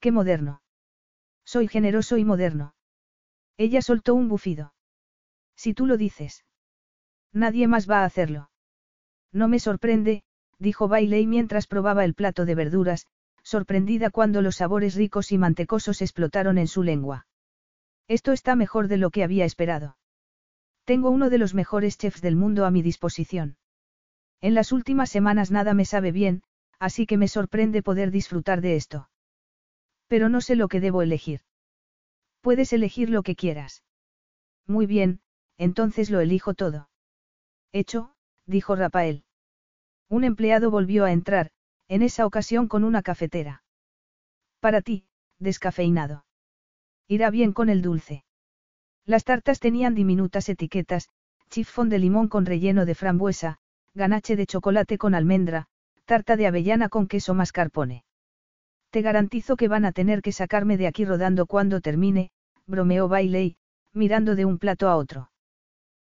[0.02, 0.62] ¡Qué moderno!
[1.46, 2.74] Soy generoso y moderno.
[3.60, 4.73] Ella soltó un bufido.
[5.57, 6.45] Si tú lo dices.
[7.34, 8.52] Nadie más va a hacerlo.
[9.34, 10.23] No me sorprende,
[10.60, 13.06] dijo Bailey mientras probaba el plato de verduras,
[13.44, 17.27] sorprendida cuando los sabores ricos y mantecosos explotaron en su lengua.
[18.07, 19.98] Esto está mejor de lo que había esperado.
[20.86, 23.57] Tengo uno de los mejores chefs del mundo a mi disposición.
[24.40, 26.44] En las últimas semanas nada me sabe bien,
[26.80, 29.10] así que me sorprende poder disfrutar de esto.
[30.07, 31.41] Pero no sé lo que debo elegir.
[32.41, 33.84] Puedes elegir lo que quieras.
[34.66, 35.22] Muy bien,
[35.57, 36.90] entonces lo elijo todo.
[37.72, 38.14] Hecho,
[38.45, 39.24] dijo Rafael.
[40.10, 41.52] Un empleado volvió a entrar,
[41.88, 43.64] en esa ocasión con una cafetera.
[44.60, 45.06] Para ti,
[45.38, 46.26] descafeinado.
[47.07, 48.24] Irá bien con el dulce.
[49.06, 51.10] Las tartas tenían diminutas etiquetas,
[51.49, 53.60] chifón de limón con relleno de frambuesa,
[53.94, 55.68] ganache de chocolate con almendra,
[56.06, 58.03] tarta de avellana con queso mascarpone.
[58.91, 62.32] Te garantizo que van a tener que sacarme de aquí rodando cuando termine,
[62.66, 63.57] bromeó Bailey,
[63.94, 65.32] mirando de un plato a otro.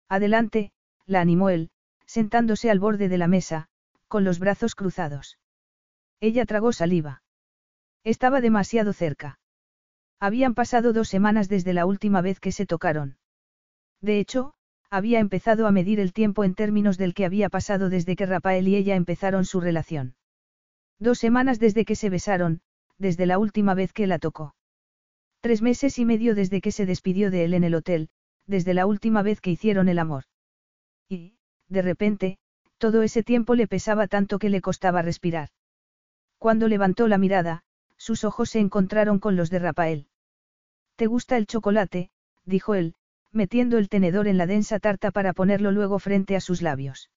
[0.07, 0.72] Adelante,
[1.06, 1.70] la animó él,
[2.06, 3.68] sentándose al borde de la mesa,
[4.07, 5.40] con los brazos cruzados.
[6.20, 7.24] Ella tragó saliva.
[8.03, 9.40] Estaba demasiado cerca.
[10.20, 13.18] Habían pasado dos semanas desde la última vez que se tocaron.
[14.02, 14.53] De hecho,
[14.90, 18.68] había empezado a medir el tiempo en términos del que había pasado desde que Rafael
[18.68, 20.16] y ella empezaron su relación.
[20.99, 22.62] Dos semanas desde que se besaron,
[22.98, 24.56] desde la última vez que la tocó.
[25.42, 28.10] Tres meses y medio desde que se despidió de él en el hotel,
[28.48, 30.24] desde la última vez que hicieron el amor.
[31.08, 32.38] Y, de repente,
[32.78, 35.50] todo ese tiempo le pesaba tanto que le costaba respirar.
[36.38, 37.64] Cuando levantó la mirada,
[37.98, 40.08] sus ojos se encontraron con los de Rafael.
[40.96, 42.12] ¿Te gusta el chocolate?
[42.44, 42.96] dijo él,
[43.32, 47.10] metiendo el tenedor en la densa tarta para ponerlo luego frente a sus labios.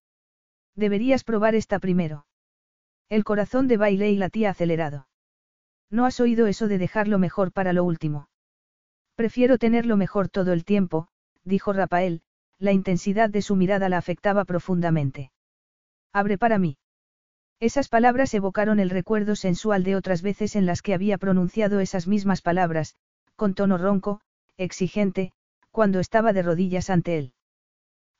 [0.74, 2.26] Deberías probar esta primero.
[3.08, 5.07] El corazón de Bailey latía acelerado.
[5.90, 8.28] No has oído eso de dejar lo mejor para lo último.
[9.14, 11.08] Prefiero tenerlo mejor todo el tiempo,
[11.44, 12.22] dijo Rafael,
[12.58, 15.32] la intensidad de su mirada la afectaba profundamente.
[16.12, 16.76] Abre para mí.
[17.60, 22.06] Esas palabras evocaron el recuerdo sensual de otras veces en las que había pronunciado esas
[22.06, 22.94] mismas palabras,
[23.34, 24.20] con tono ronco,
[24.56, 25.32] exigente,
[25.70, 27.32] cuando estaba de rodillas ante él.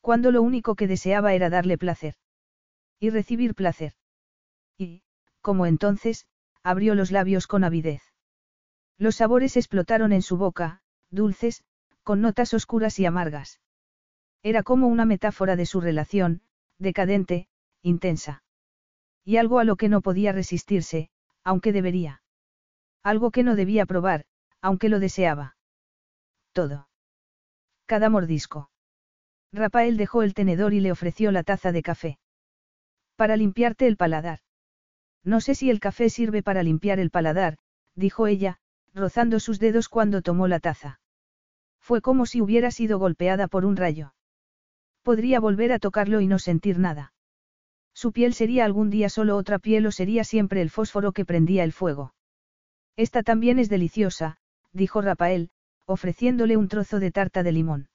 [0.01, 2.15] Cuando lo único que deseaba era darle placer.
[2.99, 3.93] Y recibir placer.
[4.77, 5.03] Y,
[5.40, 6.27] como entonces,
[6.69, 8.03] abrió los labios con avidez.
[8.99, 11.65] Los sabores explotaron en su boca, dulces,
[12.03, 13.59] con notas oscuras y amargas.
[14.43, 16.43] Era como una metáfora de su relación,
[16.78, 17.49] decadente,
[17.81, 18.43] intensa.
[19.24, 21.09] Y algo a lo que no podía resistirse,
[21.43, 22.23] aunque debería.
[23.03, 24.27] Algo que no debía probar,
[24.61, 25.57] aunque lo deseaba.
[26.53, 26.90] Todo.
[27.86, 28.70] Cada mordisco.
[29.55, 32.19] Rafael dejó el tenedor y le ofreció la taza de café.
[33.16, 34.40] Para limpiarte el paladar.
[35.24, 37.59] No sé si el café sirve para limpiar el paladar,
[37.95, 38.59] dijo ella,
[38.95, 41.01] rozando sus dedos cuando tomó la taza.
[41.81, 44.15] Fue como si hubiera sido golpeada por un rayo.
[45.03, 47.12] Podría volver a tocarlo y no sentir nada.
[47.95, 51.65] Su piel sería algún día solo otra piel o sería siempre el fósforo que prendía
[51.65, 52.15] el fuego.
[52.97, 54.39] Esta también es deliciosa,
[54.73, 55.51] dijo Rafael,
[55.86, 57.89] ofreciéndole un trozo de tarta de limón.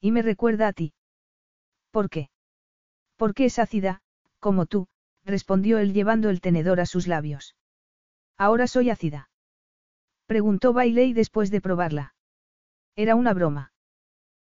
[0.00, 0.92] Y me recuerda a ti.
[1.90, 2.28] ¿Por qué?
[3.16, 4.02] Porque es ácida,
[4.38, 4.88] como tú,
[5.26, 7.56] respondió él llevando el tenedor a sus labios.
[8.38, 9.28] Ahora soy ácida.
[10.26, 12.14] Preguntó Bailey después de probarla.
[12.94, 13.72] Era una broma.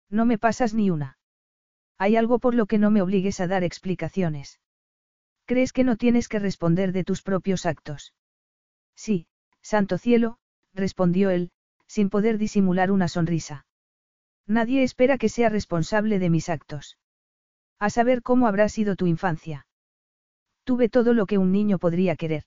[0.09, 1.17] No me pasas ni una.
[1.97, 4.59] Hay algo por lo que no me obligues a dar explicaciones.
[5.45, 8.13] ¿Crees que no tienes que responder de tus propios actos?
[8.95, 9.27] Sí,
[9.61, 10.37] santo cielo,
[10.73, 11.51] respondió él,
[11.87, 13.65] sin poder disimular una sonrisa.
[14.47, 16.97] Nadie espera que sea responsable de mis actos.
[17.79, 19.65] A saber cómo habrá sido tu infancia.
[20.63, 22.43] Tuve todo lo que un niño podría querer.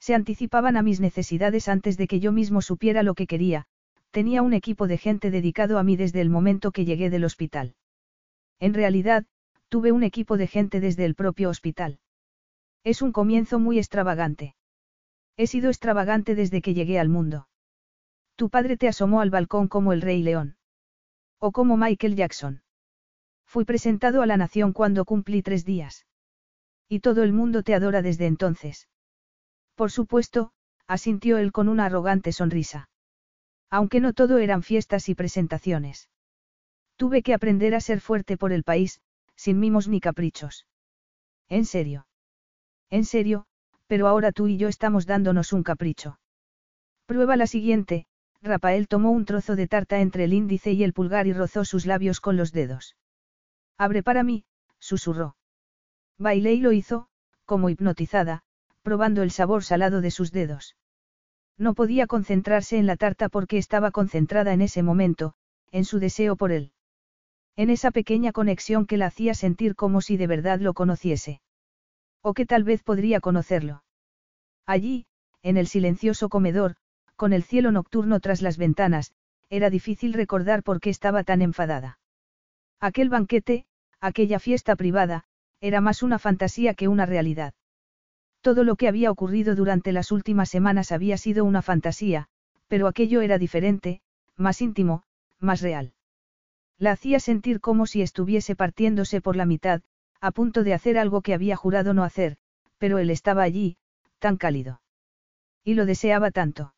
[0.00, 3.66] Se anticipaban a mis necesidades antes de que yo mismo supiera lo que quería,
[4.10, 7.74] tenía un equipo de gente dedicado a mí desde el momento que llegué del hospital.
[8.60, 9.24] En realidad,
[9.68, 11.98] tuve un equipo de gente desde el propio hospital.
[12.84, 14.54] Es un comienzo muy extravagante.
[15.36, 17.48] He sido extravagante desde que llegué al mundo.
[18.36, 20.56] Tu padre te asomó al balcón como el rey león.
[21.40, 22.62] O como Michael Jackson.
[23.46, 26.06] Fui presentado a la nación cuando cumplí tres días.
[26.88, 28.88] Y todo el mundo te adora desde entonces.
[29.74, 30.52] Por supuesto,
[30.86, 32.88] asintió él con una arrogante sonrisa.
[33.70, 36.08] Aunque no todo eran fiestas y presentaciones.
[36.96, 39.00] Tuve que aprender a ser fuerte por el país,
[39.34, 40.66] sin mimos ni caprichos.
[41.48, 42.06] En serio.
[42.90, 43.46] En serio,
[43.86, 46.18] pero ahora tú y yo estamos dándonos un capricho.
[47.06, 48.06] Prueba la siguiente,
[48.40, 51.86] Rafael tomó un trozo de tarta entre el índice y el pulgar y rozó sus
[51.86, 52.96] labios con los dedos.
[53.76, 54.44] Abre para mí,
[54.78, 55.36] susurró.
[56.18, 57.08] Bailey lo hizo,
[57.44, 58.42] como hipnotizada,
[58.82, 60.76] probando el sabor salado de sus dedos.
[61.56, 65.34] No podía concentrarse en la tarta porque estaba concentrada en ese momento,
[65.70, 66.72] en su deseo por él.
[67.56, 71.40] En esa pequeña conexión que la hacía sentir como si de verdad lo conociese.
[72.22, 73.84] O que tal vez podría conocerlo.
[74.66, 75.06] Allí,
[75.42, 76.76] en el silencioso comedor,
[77.16, 79.12] con el cielo nocturno tras las ventanas,
[79.50, 81.98] era difícil recordar por qué estaba tan enfadada.
[82.80, 83.66] Aquel banquete,
[84.00, 85.24] aquella fiesta privada,
[85.64, 87.54] era más una fantasía que una realidad.
[88.42, 92.28] Todo lo que había ocurrido durante las últimas semanas había sido una fantasía,
[92.68, 94.02] pero aquello era diferente,
[94.36, 95.04] más íntimo,
[95.40, 95.94] más real.
[96.76, 99.80] La hacía sentir como si estuviese partiéndose por la mitad,
[100.20, 102.36] a punto de hacer algo que había jurado no hacer,
[102.76, 103.78] pero él estaba allí,
[104.18, 104.82] tan cálido.
[105.64, 106.74] Y lo deseaba tanto.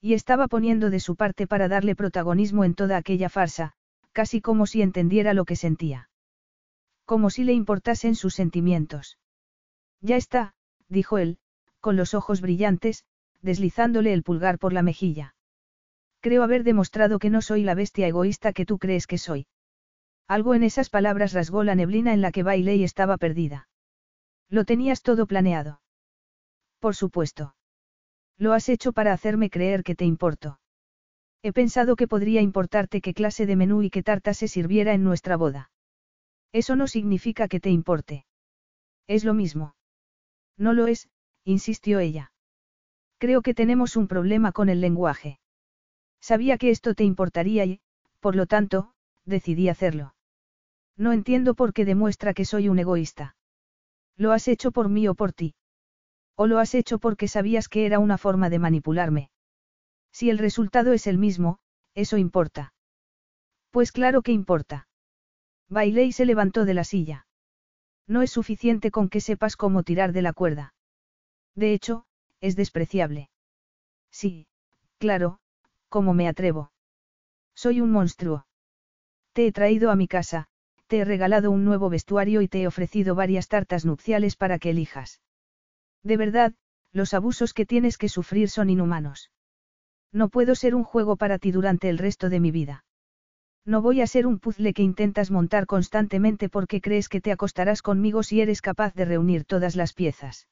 [0.00, 3.74] Y estaba poniendo de su parte para darle protagonismo en toda aquella farsa,
[4.12, 6.07] casi como si entendiera lo que sentía.
[7.08, 9.16] Como si le importasen sus sentimientos.
[10.02, 10.52] Ya está,
[10.90, 11.38] dijo él,
[11.80, 13.06] con los ojos brillantes,
[13.40, 15.34] deslizándole el pulgar por la mejilla.
[16.20, 19.46] Creo haber demostrado que no soy la bestia egoísta que tú crees que soy.
[20.26, 23.70] Algo en esas palabras rasgó la neblina en la que Bailey estaba perdida.
[24.50, 25.80] Lo tenías todo planeado.
[26.78, 27.54] Por supuesto.
[28.36, 30.60] Lo has hecho para hacerme creer que te importo.
[31.42, 35.04] He pensado que podría importarte qué clase de menú y qué tarta se sirviera en
[35.04, 35.70] nuestra boda.
[36.52, 38.26] Eso no significa que te importe.
[39.06, 39.74] Es lo mismo.
[40.56, 41.08] No lo es,
[41.44, 42.32] insistió ella.
[43.18, 45.40] Creo que tenemos un problema con el lenguaje.
[46.20, 47.80] Sabía que esto te importaría y,
[48.20, 48.92] por lo tanto,
[49.24, 50.14] decidí hacerlo.
[50.96, 53.36] No entiendo por qué demuestra que soy un egoísta.
[54.16, 55.54] ¿Lo has hecho por mí o por ti?
[56.34, 59.30] ¿O lo has hecho porque sabías que era una forma de manipularme?
[60.12, 61.58] Si el resultado es el mismo,
[61.94, 62.72] eso importa.
[63.70, 64.87] Pues claro que importa.
[65.68, 67.26] Bailey se levantó de la silla.
[68.06, 70.74] No es suficiente con que sepas cómo tirar de la cuerda.
[71.54, 72.06] De hecho,
[72.40, 73.30] es despreciable.
[74.10, 74.46] Sí,
[74.98, 75.40] claro,
[75.88, 76.72] ¿cómo me atrevo?
[77.54, 78.46] Soy un monstruo.
[79.32, 80.48] Te he traído a mi casa,
[80.86, 84.70] te he regalado un nuevo vestuario y te he ofrecido varias tartas nupciales para que
[84.70, 85.20] elijas.
[86.02, 86.54] De verdad,
[86.92, 89.30] los abusos que tienes que sufrir son inhumanos.
[90.12, 92.84] No puedo ser un juego para ti durante el resto de mi vida.
[93.68, 97.82] No voy a ser un puzzle que intentas montar constantemente porque crees que te acostarás
[97.82, 100.48] conmigo si eres capaz de reunir todas las piezas.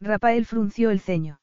[0.00, 1.40] Rafael frunció el ceño.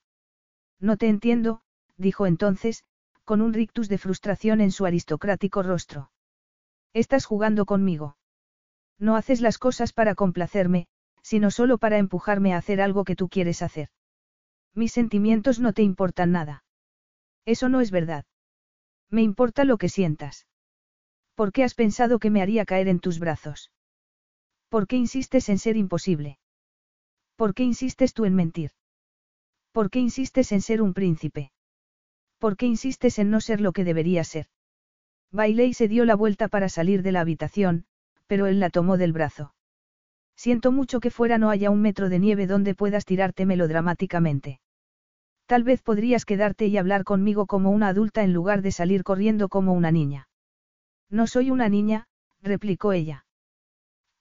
[0.79, 1.59] No te entiendo,
[1.97, 2.85] dijo entonces,
[3.25, 6.11] con un rictus de frustración en su aristocrático rostro.
[6.93, 8.15] Estás jugando conmigo.
[8.97, 10.87] No haces las cosas para complacerme,
[11.21, 13.89] sino solo para empujarme a hacer algo que tú quieres hacer.
[14.73, 16.63] Mis sentimientos no te importan nada.
[17.43, 18.23] Eso no es verdad.
[19.09, 20.47] Me importa lo que sientas.
[21.35, 23.71] ¿Por qué has pensado que me haría caer en tus brazos?
[24.69, 26.39] ¿Por qué insistes en ser imposible?
[27.35, 28.71] ¿Por qué insistes tú en mentir?
[29.73, 31.51] ¿Por qué insistes en ser un príncipe?
[32.39, 34.47] ¿Por qué insistes en no ser lo que debería ser?
[35.31, 37.85] Bailey se dio la vuelta para salir de la habitación,
[38.27, 39.53] pero él la tomó del brazo.
[40.37, 44.61] Siento mucho que fuera no haya un metro de nieve donde puedas tirarte melodramáticamente.
[45.45, 49.49] Tal vez podrías quedarte y hablar conmigo como una adulta en lugar de salir corriendo
[49.49, 50.29] como una niña.
[51.09, 52.07] No soy una niña,
[52.41, 53.25] replicó ella.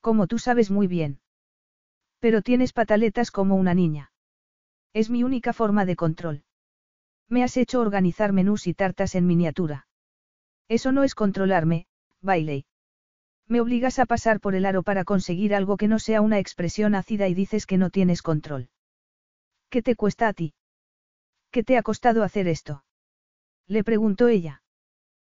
[0.01, 1.21] Como tú sabes muy bien.
[2.21, 4.13] Pero tienes pataletas como una niña.
[4.93, 6.45] Es mi única forma de control.
[7.29, 9.87] Me has hecho organizar menús y tartas en miniatura.
[10.69, 11.87] Eso no es controlarme,
[12.21, 12.67] Bailey.
[13.47, 16.95] Me obligas a pasar por el aro para conseguir algo que no sea una expresión
[16.95, 18.69] ácida y dices que no tienes control.
[19.69, 20.55] ¿Qué te cuesta a ti?
[21.51, 22.85] ¿Qué te ha costado hacer esto?
[23.67, 24.63] Le preguntó ella.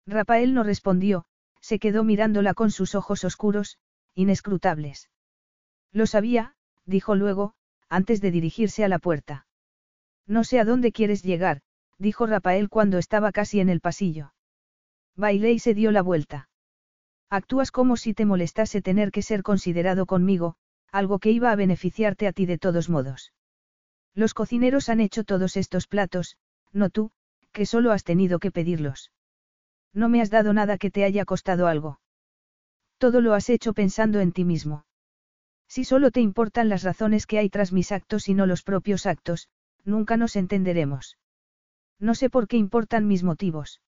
[0.06, 1.26] Rafael no respondió,
[1.62, 3.78] se quedó mirándola con sus ojos oscuros,
[4.16, 5.10] inescrutables.
[5.92, 6.56] Lo sabía,
[6.86, 7.54] dijo luego,
[7.90, 9.48] antes de dirigirse a la puerta.
[10.26, 11.62] No sé a dónde quieres llegar,
[11.98, 14.34] dijo Rafael cuando estaba casi en el pasillo.
[15.16, 16.50] Bailey se dio la vuelta.
[17.30, 20.56] Actúas como si te molestase tener que ser considerado conmigo,
[20.92, 23.34] algo que iba a beneficiarte a ti de todos modos.
[24.14, 26.38] Los cocineros han hecho todos estos platos,
[26.72, 27.12] no tú,
[27.52, 29.12] que solo has tenido que pedirlos.
[29.98, 32.00] No me has dado nada que te haya costado algo.
[33.00, 34.86] Todo lo has hecho pensando en ti mismo.
[35.68, 39.08] Si solo te importan las razones que hay tras mis actos y no los propios
[39.08, 39.50] actos,
[39.86, 41.18] nunca nos entenderemos.
[42.00, 43.82] No sé por qué importan mis motivos.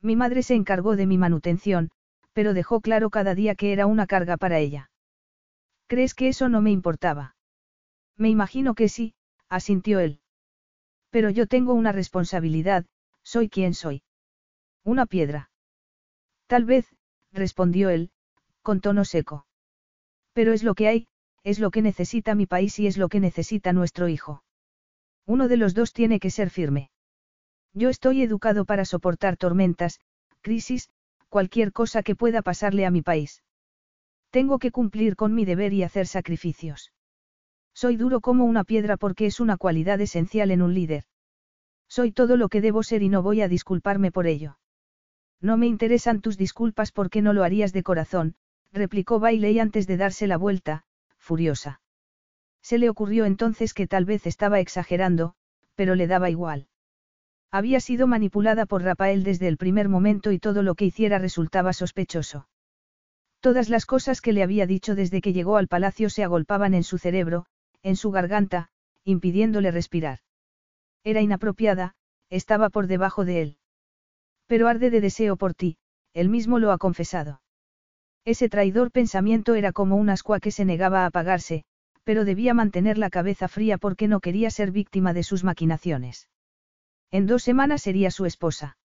[0.00, 1.90] Mi madre se encargó de mi manutención,
[2.32, 4.92] pero dejó claro cada día que era una carga para ella.
[5.88, 7.34] ¿Crees que eso no me importaba?
[8.16, 9.14] Me imagino que sí,
[9.48, 10.20] asintió él.
[11.10, 12.86] Pero yo tengo una responsabilidad,
[13.24, 14.04] soy quien soy.
[14.84, 15.50] Una piedra.
[16.46, 16.94] Tal vez,
[17.32, 18.10] respondió él,
[18.62, 19.46] con tono seco.
[20.34, 21.08] Pero es lo que hay,
[21.42, 24.44] es lo que necesita mi país y es lo que necesita nuestro hijo.
[25.26, 26.90] Uno de los dos tiene que ser firme.
[27.72, 30.00] Yo estoy educado para soportar tormentas,
[30.42, 30.90] crisis,
[31.30, 33.42] cualquier cosa que pueda pasarle a mi país.
[34.30, 36.92] Tengo que cumplir con mi deber y hacer sacrificios.
[37.72, 41.04] Soy duro como una piedra porque es una cualidad esencial en un líder.
[41.88, 44.58] Soy todo lo que debo ser y no voy a disculparme por ello.
[45.44, 48.34] No me interesan tus disculpas porque no lo harías de corazón,
[48.72, 50.84] replicó Bailey antes de darse la vuelta,
[51.18, 51.82] furiosa.
[52.62, 55.34] Se le ocurrió entonces que tal vez estaba exagerando,
[55.74, 56.68] pero le daba igual.
[57.50, 61.74] Había sido manipulada por Rafael desde el primer momento y todo lo que hiciera resultaba
[61.74, 62.48] sospechoso.
[63.40, 66.84] Todas las cosas que le había dicho desde que llegó al palacio se agolpaban en
[66.84, 67.44] su cerebro,
[67.82, 68.70] en su garganta,
[69.04, 70.20] impidiéndole respirar.
[71.04, 71.96] Era inapropiada,
[72.30, 73.58] estaba por debajo de él.
[74.46, 75.76] Pero arde de deseo por ti,
[76.12, 77.40] él mismo lo ha confesado.
[78.24, 81.64] Ese traidor pensamiento era como un ascua que se negaba a apagarse,
[82.04, 86.28] pero debía mantener la cabeza fría porque no quería ser víctima de sus maquinaciones.
[87.10, 88.76] En dos semanas sería su esposa.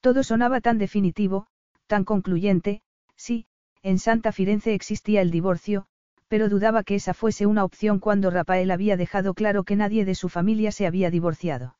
[0.00, 1.46] Todo sonaba tan definitivo,
[1.86, 2.82] tan concluyente,
[3.16, 3.46] sí,
[3.82, 5.86] en Santa Firenze existía el divorcio,
[6.28, 10.14] pero dudaba que esa fuese una opción cuando Rafael había dejado claro que nadie de
[10.14, 11.76] su familia se había divorciado.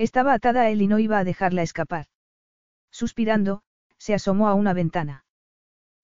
[0.00, 2.06] Estaba atada a él y no iba a dejarla escapar.
[2.90, 3.60] Suspirando,
[3.98, 5.26] se asomó a una ventana.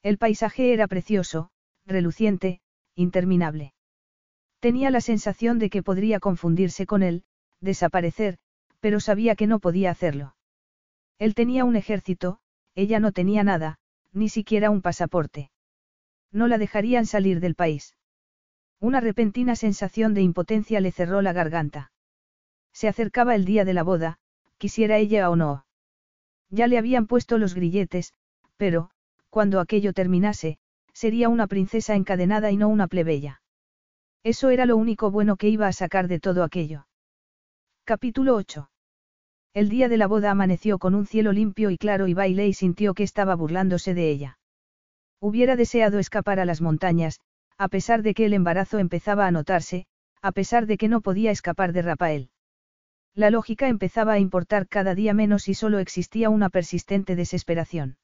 [0.03, 1.49] El paisaje era precioso,
[1.87, 2.61] reluciente,
[2.95, 3.73] interminable.
[4.61, 7.25] Tenía la sensación de que podría confundirse con él,
[7.63, 8.37] desaparecer,
[8.81, 10.37] pero sabía que no podía hacerlo.
[11.19, 12.41] Él tenía un ejército,
[12.75, 13.79] ella no tenía nada,
[14.13, 15.51] ni siquiera un pasaporte.
[16.31, 17.97] No la dejarían salir del país.
[18.79, 21.93] Una repentina sensación de impotencia le cerró la garganta.
[22.77, 24.19] Se acercaba el día de la boda,
[24.59, 25.65] quisiera ella o no.
[26.51, 28.13] Ya le habían puesto los grilletes,
[28.59, 28.91] pero,
[29.31, 30.59] cuando aquello terminase,
[30.93, 33.41] sería una princesa encadenada y no una plebeya.
[34.23, 36.87] Eso era lo único bueno que iba a sacar de todo aquello.
[37.85, 38.69] Capítulo 8.
[39.55, 42.53] El día de la boda amaneció con un cielo limpio y claro y bailé y
[42.53, 44.39] sintió que estaba burlándose de ella.
[45.19, 47.21] Hubiera deseado escapar a las montañas,
[47.57, 49.87] a pesar de que el embarazo empezaba a notarse,
[50.21, 52.31] a pesar de que no podía escapar de Rafael.
[53.17, 57.97] La lógica empezaba a importar cada día menos y solo existía una persistente desesperación.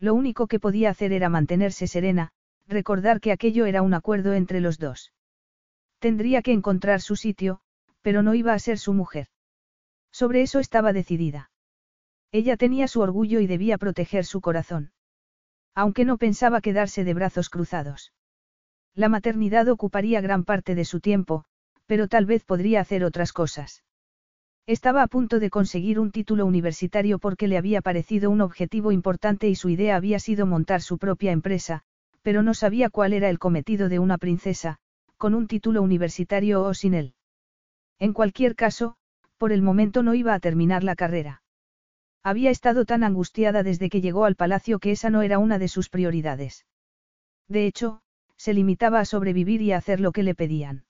[0.00, 2.32] Lo único que podía hacer era mantenerse serena,
[2.66, 5.12] recordar que aquello era un acuerdo entre los dos.
[6.00, 7.60] Tendría que encontrar su sitio,
[8.02, 9.28] pero no iba a ser su mujer.
[10.10, 11.52] Sobre eso estaba decidida.
[12.32, 14.90] Ella tenía su orgullo y debía proteger su corazón.
[15.76, 18.12] Aunque no pensaba quedarse de brazos cruzados.
[18.94, 21.44] La maternidad ocuparía gran parte de su tiempo,
[21.86, 23.84] pero tal vez podría hacer otras cosas.
[24.66, 29.46] Estaba a punto de conseguir un título universitario porque le había parecido un objetivo importante
[29.48, 31.82] y su idea había sido montar su propia empresa,
[32.22, 34.78] pero no sabía cuál era el cometido de una princesa,
[35.18, 37.14] con un título universitario o sin él.
[37.98, 38.96] En cualquier caso,
[39.36, 41.42] por el momento no iba a terminar la carrera.
[42.22, 45.68] Había estado tan angustiada desde que llegó al palacio que esa no era una de
[45.68, 46.64] sus prioridades.
[47.48, 48.00] De hecho,
[48.38, 50.86] se limitaba a sobrevivir y a hacer lo que le pedían.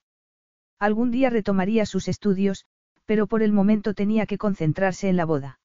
[0.79, 2.65] Algún día retomaría sus estudios,
[3.05, 5.59] pero por el momento tenía que concentrarse en la boda.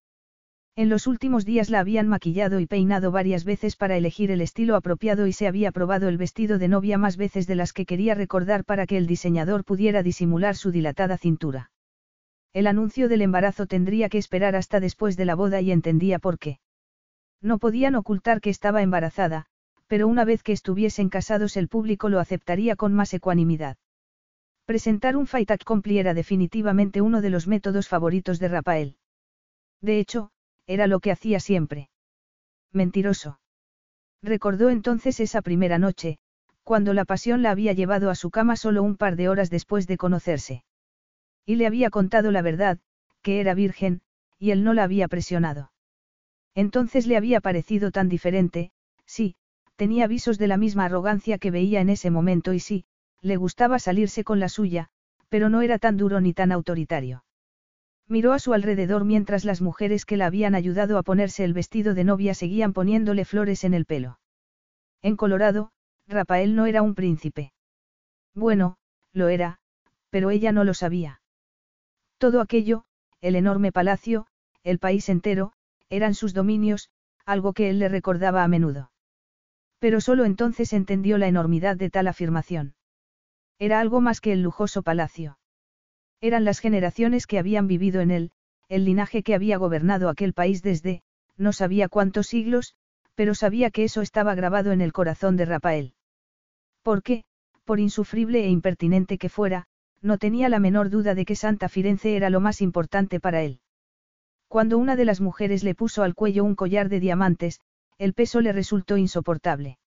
[0.77, 4.77] En los últimos días la habían maquillado y peinado varias veces para elegir el estilo
[4.77, 8.15] apropiado y se había probado el vestido de novia más veces de las que quería
[8.15, 11.71] recordar para que el diseñador pudiera disimular su dilatada cintura.
[12.53, 16.39] El anuncio del embarazo tendría que esperar hasta después de la boda y entendía por
[16.39, 16.61] qué.
[17.43, 19.47] No podían ocultar que estaba embarazada,
[19.87, 23.77] pero una vez que estuviesen casados el público lo aceptaría con más ecuanimidad.
[24.71, 28.97] Presentar un fight accompli era definitivamente uno de los métodos favoritos de Rafael.
[29.81, 30.31] De hecho,
[30.65, 31.91] era lo que hacía siempre.
[32.73, 33.41] Mentiroso.
[34.23, 36.21] Recordó entonces esa primera noche,
[36.63, 39.89] cuando la pasión la había llevado a su cama solo un par de horas después
[39.89, 40.63] de conocerse.
[41.45, 42.79] Y le había contado la verdad,
[43.23, 44.03] que era virgen,
[44.39, 45.73] y él no la había presionado.
[46.55, 48.71] Entonces le había parecido tan diferente,
[49.05, 49.35] sí,
[49.75, 52.85] tenía visos de la misma arrogancia que veía en ese momento y sí,
[53.23, 54.89] le gustaba salirse con la suya,
[55.29, 57.25] pero no era tan duro ni tan autoritario.
[58.09, 61.95] Miró a su alrededor mientras las mujeres que la habían ayudado a ponerse el vestido
[61.95, 64.19] de novia seguían poniéndole flores en el pelo.
[65.01, 65.71] En Colorado,
[66.09, 67.53] Rafael no era un príncipe.
[68.35, 68.77] Bueno,
[69.13, 69.59] lo era,
[70.11, 71.21] pero ella no lo sabía.
[72.19, 72.85] Todo aquello,
[73.21, 74.27] el enorme palacio,
[74.65, 75.53] el país entero,
[75.89, 76.91] eran sus dominios,
[77.25, 78.91] algo que él le recordaba a menudo.
[79.79, 82.75] Pero solo entonces entendió la enormidad de tal afirmación.
[83.61, 85.39] Era algo más que el lujoso palacio.
[86.23, 88.33] Eran las generaciones que habían vivido en él,
[88.71, 91.03] el linaje que había gobernado aquel país desde,
[91.37, 92.75] no sabía cuántos siglos,
[93.15, 95.93] pero sabía que eso estaba grabado en el corazón de Rafael.
[96.83, 97.25] Porque,
[97.67, 99.67] por insufrible e impertinente que fuera,
[100.01, 103.61] no tenía la menor duda de que Santa Firenze era lo más importante para él.
[104.49, 107.61] Cuando una de las mujeres le puso al cuello un collar de diamantes,
[107.99, 109.79] el peso le resultó insoportable.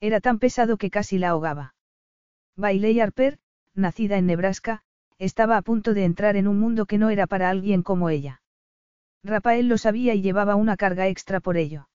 [0.00, 1.74] Era tan pesado que casi la ahogaba.
[2.56, 3.38] Bailey Harper,
[3.74, 4.82] nacida en Nebraska,
[5.18, 8.42] estaba a punto de entrar en un mundo que no era para alguien como ella.
[9.22, 11.88] Rafael lo sabía y llevaba una carga extra por ello.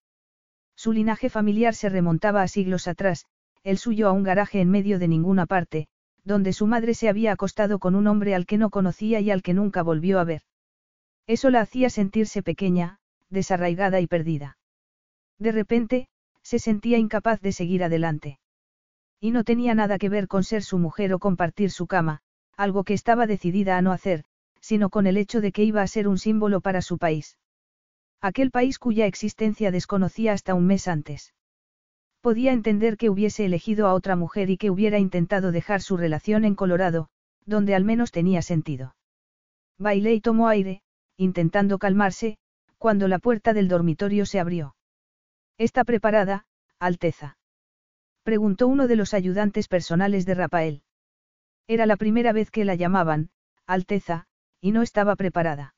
[0.76, 3.26] Su linaje familiar se remontaba a siglos atrás,
[3.64, 5.88] el suyo a un garaje en medio de ninguna parte,
[6.24, 9.42] donde su madre se había acostado con un hombre al que no conocía y al
[9.42, 10.42] que nunca volvió a ver.
[11.28, 13.00] Eso la hacía sentirse pequeña,
[13.30, 14.58] desarraigada y perdida.
[15.40, 16.08] De repente,
[16.44, 18.40] se sentía incapaz de seguir adelante.
[19.26, 22.22] Y no tenía nada que ver con ser su mujer o compartir su cama,
[22.56, 24.24] algo que estaba decidida a no hacer,
[24.62, 27.40] sino con el hecho de que iba a ser un símbolo para su país.
[28.22, 31.34] Aquel país cuya existencia desconocía hasta un mes antes.
[32.22, 36.46] Podía entender que hubiese elegido a otra mujer y que hubiera intentado dejar su relación
[36.46, 37.08] en Colorado,
[37.48, 38.96] donde al menos tenía sentido.
[39.80, 40.84] Bailé y tomó aire,
[41.18, 42.38] intentando calmarse,
[42.78, 44.76] cuando la puerta del dormitorio se abrió.
[45.58, 46.46] ¿Está preparada,
[46.78, 47.40] Alteza?
[48.26, 50.82] Preguntó uno de los ayudantes personales de Rafael.
[51.68, 53.30] Era la primera vez que la llamaban,
[53.68, 54.26] Alteza,
[54.60, 55.76] y no estaba preparada.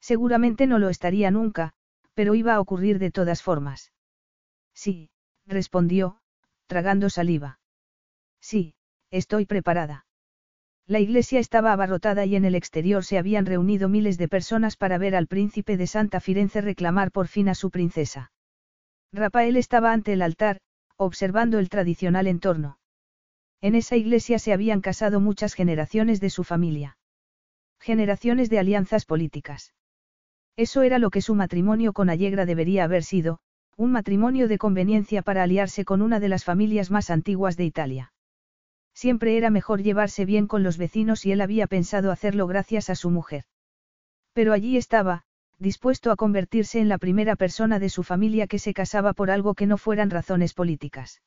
[0.00, 1.74] Seguramente no lo estaría nunca,
[2.14, 3.92] pero iba a ocurrir de todas formas.
[4.74, 5.10] Sí,
[5.46, 6.18] respondió,
[6.66, 7.60] tragando saliva.
[8.40, 8.74] Sí,
[9.12, 10.06] estoy preparada.
[10.88, 14.98] La iglesia estaba abarrotada y en el exterior se habían reunido miles de personas para
[14.98, 18.32] ver al príncipe de Santa Firenze reclamar por fin a su princesa.
[19.12, 20.60] Rafael estaba ante el altar,
[21.04, 22.78] observando el tradicional entorno.
[23.62, 26.98] En esa iglesia se habían casado muchas generaciones de su familia.
[27.78, 29.72] Generaciones de alianzas políticas.
[30.56, 33.38] Eso era lo que su matrimonio con Allegra debería haber sido,
[33.78, 38.12] un matrimonio de conveniencia para aliarse con una de las familias más antiguas de Italia.
[38.92, 42.94] Siempre era mejor llevarse bien con los vecinos y él había pensado hacerlo gracias a
[42.94, 43.44] su mujer.
[44.34, 45.24] Pero allí estaba,
[45.60, 49.54] dispuesto a convertirse en la primera persona de su familia que se casaba por algo
[49.54, 51.22] que no fueran razones políticas.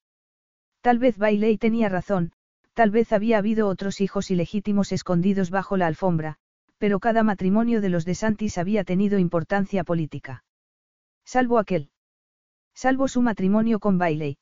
[0.82, 2.34] Tal vez Bailey tenía razón,
[2.74, 6.38] tal vez había habido otros hijos ilegítimos escondidos bajo la alfombra,
[6.80, 10.44] pero cada matrimonio de los de Santis había tenido importancia política.
[11.24, 11.92] Salvo aquel.
[12.74, 14.38] Salvo su matrimonio con Bailey.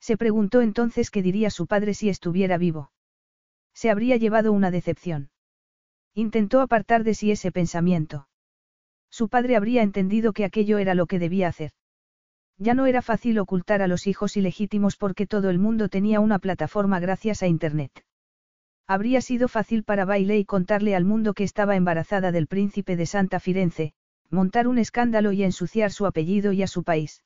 [0.00, 2.90] Se preguntó entonces qué diría su padre si estuviera vivo.
[3.72, 5.30] Se habría llevado una decepción.
[6.14, 8.26] Intentó apartar de sí ese pensamiento.
[9.14, 11.70] Su padre habría entendido que aquello era lo que debía hacer.
[12.58, 16.40] Ya no era fácil ocultar a los hijos ilegítimos porque todo el mundo tenía una
[16.40, 17.92] plataforma gracias a Internet.
[18.88, 23.38] Habría sido fácil para Bailey contarle al mundo que estaba embarazada del príncipe de Santa
[23.38, 23.92] Firenze,
[24.30, 27.22] montar un escándalo y ensuciar su apellido y a su país.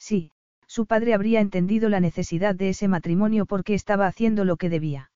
[0.00, 0.32] Sí,
[0.66, 5.12] su padre habría entendido la necesidad de ese matrimonio porque estaba haciendo lo que debía.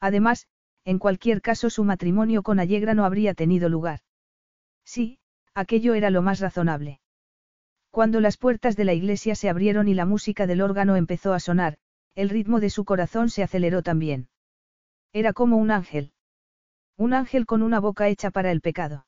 [0.00, 0.48] Además,
[0.84, 4.00] en cualquier caso su matrimonio con Allegra no habría tenido lugar.
[4.84, 5.18] Sí,
[5.54, 7.00] aquello era lo más razonable.
[7.90, 11.40] Cuando las puertas de la iglesia se abrieron y la música del órgano empezó a
[11.40, 11.76] sonar,
[12.14, 14.28] el ritmo de su corazón se aceleró también.
[15.12, 16.12] Era como un ángel.
[16.96, 19.06] Un ángel con una boca hecha para el pecado.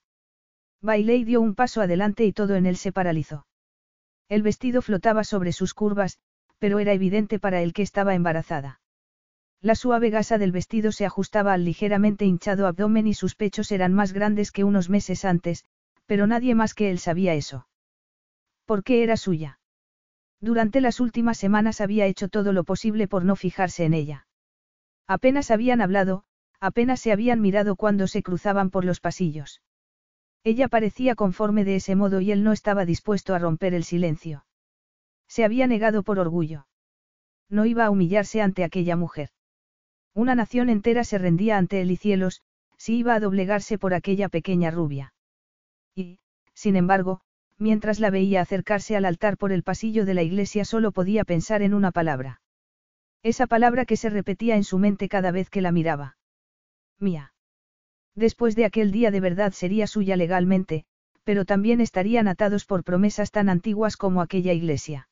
[0.82, 3.46] Bailey dio un paso adelante y todo en él se paralizó.
[4.28, 6.18] El vestido flotaba sobre sus curvas,
[6.58, 8.80] pero era evidente para él que estaba embarazada.
[9.66, 13.92] La suave gasa del vestido se ajustaba al ligeramente hinchado abdomen y sus pechos eran
[13.92, 15.64] más grandes que unos meses antes,
[16.06, 17.66] pero nadie más que él sabía eso.
[18.64, 19.58] ¿Por qué era suya?
[20.40, 24.28] Durante las últimas semanas había hecho todo lo posible por no fijarse en ella.
[25.08, 26.22] Apenas habían hablado,
[26.60, 29.62] apenas se habían mirado cuando se cruzaban por los pasillos.
[30.44, 34.46] Ella parecía conforme de ese modo y él no estaba dispuesto a romper el silencio.
[35.26, 36.68] Se había negado por orgullo.
[37.50, 39.30] No iba a humillarse ante aquella mujer.
[40.16, 42.40] Una nación entera se rendía ante él y cielos,
[42.78, 45.12] si iba a doblegarse por aquella pequeña rubia.
[45.94, 46.20] Y,
[46.54, 47.20] sin embargo,
[47.58, 51.60] mientras la veía acercarse al altar por el pasillo de la iglesia solo podía pensar
[51.60, 52.40] en una palabra.
[53.22, 56.16] Esa palabra que se repetía en su mente cada vez que la miraba.
[56.98, 57.34] Mía.
[58.14, 60.86] Después de aquel día de verdad sería suya legalmente,
[61.24, 65.10] pero también estarían atados por promesas tan antiguas como aquella iglesia.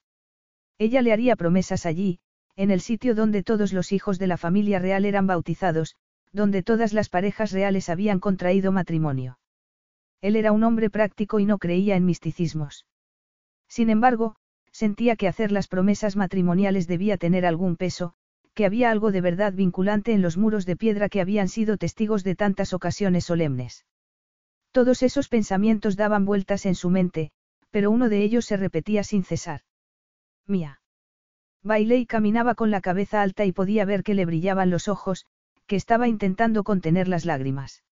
[0.78, 2.20] Ella le haría promesas allí,
[2.56, 5.96] en el sitio donde todos los hijos de la familia real eran bautizados,
[6.32, 9.38] donde todas las parejas reales habían contraído matrimonio.
[10.20, 12.86] Él era un hombre práctico y no creía en misticismos.
[13.68, 14.36] Sin embargo,
[14.72, 18.14] sentía que hacer las promesas matrimoniales debía tener algún peso,
[18.54, 22.24] que había algo de verdad vinculante en los muros de piedra que habían sido testigos
[22.24, 23.84] de tantas ocasiones solemnes.
[24.72, 27.30] Todos esos pensamientos daban vueltas en su mente,
[27.70, 29.62] pero uno de ellos se repetía sin cesar.
[30.46, 30.80] Mía.
[31.64, 35.24] Bailey caminaba con la cabeza alta y podía ver que le brillaban los ojos,
[35.66, 37.82] que estaba intentando contener las lágrimas.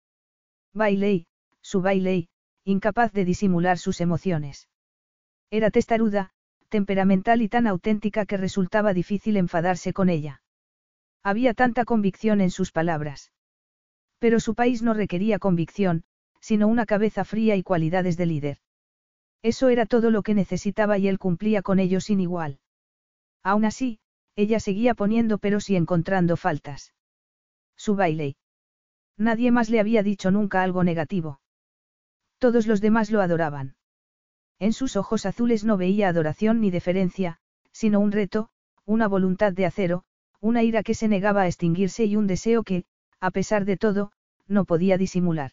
[0.75, 1.27] Bailey,
[1.63, 2.29] su Bailey,
[2.65, 4.69] incapaz de disimular sus emociones.
[5.51, 6.33] Era testaruda,
[6.69, 10.43] temperamental y tan auténtica que resultaba difícil enfadarse con ella.
[11.23, 13.33] Había tanta convicción en sus palabras.
[14.19, 16.05] Pero su país no requería convicción,
[16.41, 18.59] sino una cabeza fría y cualidades de líder.
[19.43, 22.59] Eso era todo lo que necesitaba y él cumplía con ello sin igual.
[23.43, 23.99] Aún así,
[24.37, 26.95] ella seguía poniendo peros y encontrando faltas.
[27.77, 28.37] Su baile.
[29.17, 31.41] Nadie más le había dicho nunca algo negativo.
[32.39, 33.77] Todos los demás lo adoraban.
[34.59, 37.39] En sus ojos azules no veía adoración ni deferencia,
[37.73, 38.49] sino un reto,
[38.85, 40.05] una voluntad de acero,
[40.41, 42.85] una ira que se negaba a extinguirse y un deseo que,
[43.21, 44.13] a pesar de todo,
[44.47, 45.53] no podía disimular.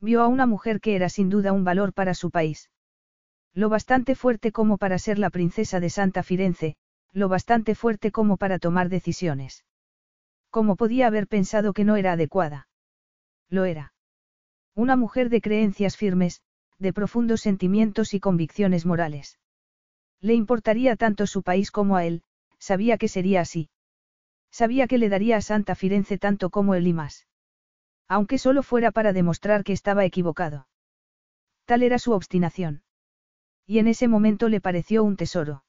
[0.00, 2.70] Vio a una mujer que era sin duda un valor para su país.
[3.54, 6.76] Lo bastante fuerte como para ser la princesa de Santa Firenze,
[7.16, 9.64] lo bastante fuerte como para tomar decisiones.
[10.50, 12.68] ¿Cómo podía haber pensado que no era adecuada?
[13.48, 13.94] Lo era.
[14.74, 16.42] Una mujer de creencias firmes,
[16.78, 19.38] de profundos sentimientos y convicciones morales.
[20.20, 22.22] Le importaría tanto su país como a él,
[22.58, 23.70] sabía que sería así.
[24.50, 27.26] Sabía que le daría a Santa Firenze tanto como él y más.
[28.08, 30.68] Aunque solo fuera para demostrar que estaba equivocado.
[31.64, 32.82] Tal era su obstinación.
[33.66, 35.64] Y en ese momento le pareció un tesoro.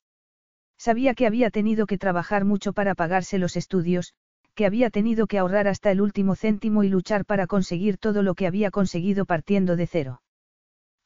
[0.78, 4.14] Sabía que había tenido que trabajar mucho para pagarse los estudios,
[4.54, 8.36] que había tenido que ahorrar hasta el último céntimo y luchar para conseguir todo lo
[8.36, 10.22] que había conseguido partiendo de cero.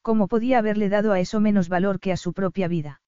[0.02, 3.02] ¿Cómo podía haberle dado a eso menos valor que a su propia vida?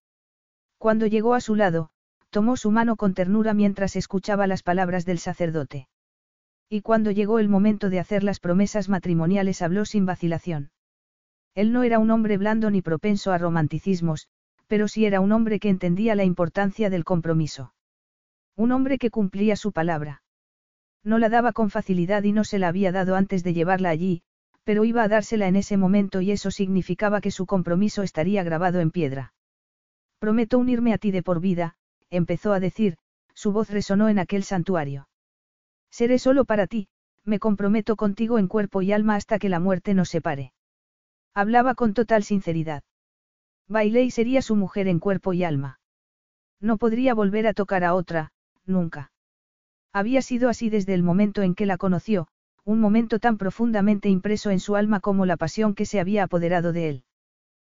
[0.77, 1.89] Cuando llegó a su lado,
[2.29, 5.87] tomó su mano con ternura mientras escuchaba las palabras del sacerdote.
[6.67, 10.71] Y cuando llegó el momento de hacer las promesas matrimoniales habló sin vacilación.
[11.55, 14.27] Él no era un hombre blando ni propenso a romanticismos,
[14.67, 17.73] pero sí era un hombre que entendía la importancia del compromiso.
[18.55, 20.23] Un hombre que cumplía su palabra.
[21.03, 24.21] No la daba con facilidad y no se la había dado antes de llevarla allí,
[24.63, 28.79] pero iba a dársela en ese momento y eso significaba que su compromiso estaría grabado
[28.79, 29.33] en piedra.
[30.19, 31.75] Prometo unirme a ti de por vida,
[32.09, 32.97] empezó a decir,
[33.33, 35.09] su voz resonó en aquel santuario.
[35.89, 36.87] Seré solo para ti,
[37.25, 40.53] me comprometo contigo en cuerpo y alma hasta que la muerte nos separe.
[41.33, 42.83] Hablaba con total sinceridad.
[43.67, 45.79] Bailey sería su mujer en cuerpo y alma.
[46.59, 48.31] No podría volver a tocar a otra,
[48.65, 49.11] nunca.
[49.91, 52.27] Había sido así desde el momento en que la conoció,
[52.65, 56.71] un momento tan profundamente impreso en su alma como la pasión que se había apoderado
[56.73, 57.03] de él.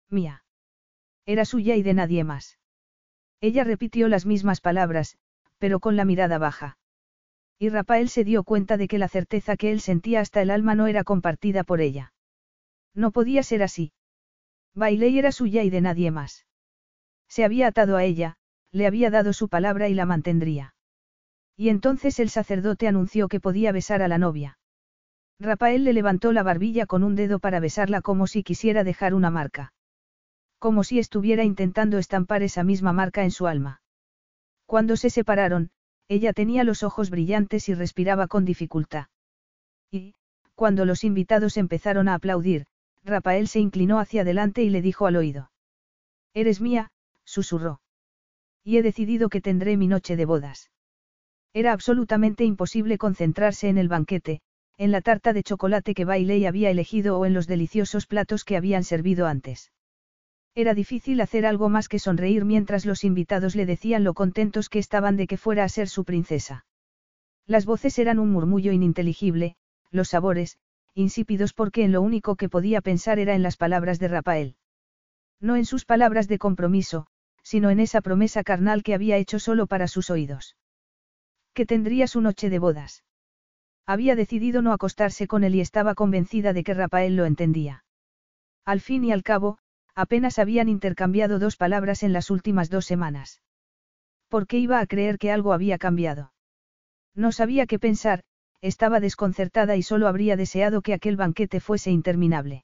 [0.10, 0.44] Mía.
[1.26, 2.60] Era suya y de nadie más.
[3.40, 5.18] Ella repitió las mismas palabras,
[5.58, 6.78] pero con la mirada baja.
[7.58, 10.76] Y Rafael se dio cuenta de que la certeza que él sentía hasta el alma
[10.76, 12.14] no era compartida por ella.
[12.94, 13.94] No podía ser así.
[14.76, 16.46] Bailey era suya y de nadie más.
[17.28, 18.38] Se había atado a ella,
[18.72, 20.74] le había dado su palabra y la mantendría.
[21.56, 24.58] Y entonces el sacerdote anunció que podía besar a la novia.
[25.40, 29.30] Rafael le levantó la barbilla con un dedo para besarla como si quisiera dejar una
[29.30, 29.74] marca.
[30.58, 33.82] Como si estuviera intentando estampar esa misma marca en su alma.
[34.66, 35.72] Cuando se separaron,
[36.08, 39.08] ella tenía los ojos brillantes y respiraba con dificultad.
[39.92, 40.16] Y,
[40.56, 42.66] cuando los invitados empezaron a aplaudir,
[43.04, 45.52] Rafael se inclinó hacia adelante y le dijo al oído.
[46.34, 46.92] Eres mía,
[47.26, 47.82] susurró.
[48.64, 50.72] Y he decidido que tendré mi noche de bodas.
[51.54, 54.42] Era absolutamente imposible concentrarse en el banquete,
[54.78, 58.58] en la tarta de chocolate que Bailey había elegido o en los deliciosos platos que
[58.58, 59.72] habían servido antes.
[60.56, 64.80] Era difícil hacer algo más que sonreír mientras los invitados le decían lo contentos que
[64.80, 66.66] estaban de que fuera a ser su princesa.
[67.46, 69.56] Las voces eran un murmullo ininteligible,
[69.92, 70.58] los sabores,
[70.96, 74.56] insípidos porque en lo único que podía pensar era en las palabras de Rafael.
[75.40, 77.08] No en sus palabras de compromiso,
[77.44, 80.56] sino en esa promesa carnal que había hecho solo para sus oídos.
[81.54, 83.04] Que tendría su noche de bodas.
[83.86, 87.84] Había decidido no acostarse con él y estaba convencida de que Rafael lo entendía.
[88.66, 89.58] Al fin y al cabo,
[89.94, 93.42] apenas habían intercambiado dos palabras en las últimas dos semanas.
[94.30, 96.34] ¿Por qué iba a creer que algo había cambiado?
[97.14, 98.24] No sabía qué pensar,
[98.64, 102.64] estaba desconcertada y solo habría deseado que aquel banquete fuese interminable.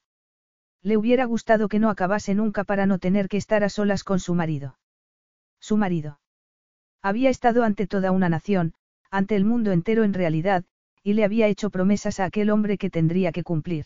[0.81, 4.21] Le hubiera gustado que no acabase nunca para no tener que estar a solas con
[4.21, 4.79] su marido.
[5.59, 6.21] Su marido.
[7.01, 8.75] Había estado ante toda una nación,
[9.11, 10.63] ante el mundo entero en realidad,
[11.03, 13.85] y le había hecho promesas a aquel hombre que tendría que cumplir.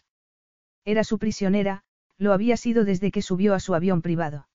[0.85, 1.81] Era su prisionera,
[2.19, 4.47] lo había sido desde que subió a su avión privado.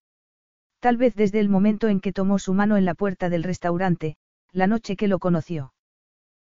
[0.78, 4.16] Tal vez desde el momento en que tomó su mano en la puerta del restaurante,
[4.52, 5.72] la noche que lo conoció.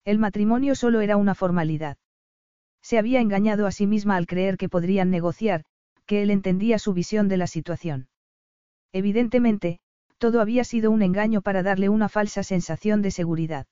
[0.08, 1.98] El matrimonio solo era una formalidad.
[2.82, 5.66] Se había engañado a sí misma al creer que podrían negociar,
[6.06, 8.08] que él entendía su visión de la situación.
[8.94, 9.82] Evidentemente,
[10.18, 13.68] todo había sido un engaño para darle una falsa sensación de seguridad.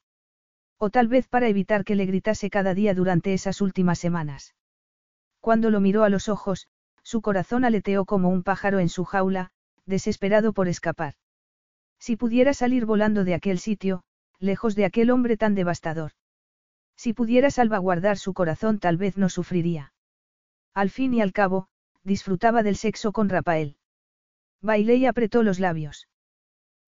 [0.78, 4.56] O tal vez para evitar que le gritase cada día durante esas últimas semanas.
[5.40, 6.68] Cuando lo miró a los ojos,
[7.02, 9.52] su corazón aleteó como un pájaro en su jaula,
[9.86, 11.14] desesperado por escapar.
[11.98, 14.04] Si pudiera salir volando de aquel sitio,
[14.38, 16.12] lejos de aquel hombre tan devastador.
[16.96, 19.94] Si pudiera salvaguardar su corazón tal vez no sufriría.
[20.74, 21.68] Al fin y al cabo,
[22.04, 23.78] disfrutaba del sexo con Rafael.
[24.62, 26.08] Bailé y apretó los labios.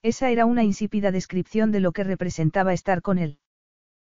[0.01, 3.39] Esa era una insípida descripción de lo que representaba estar con él.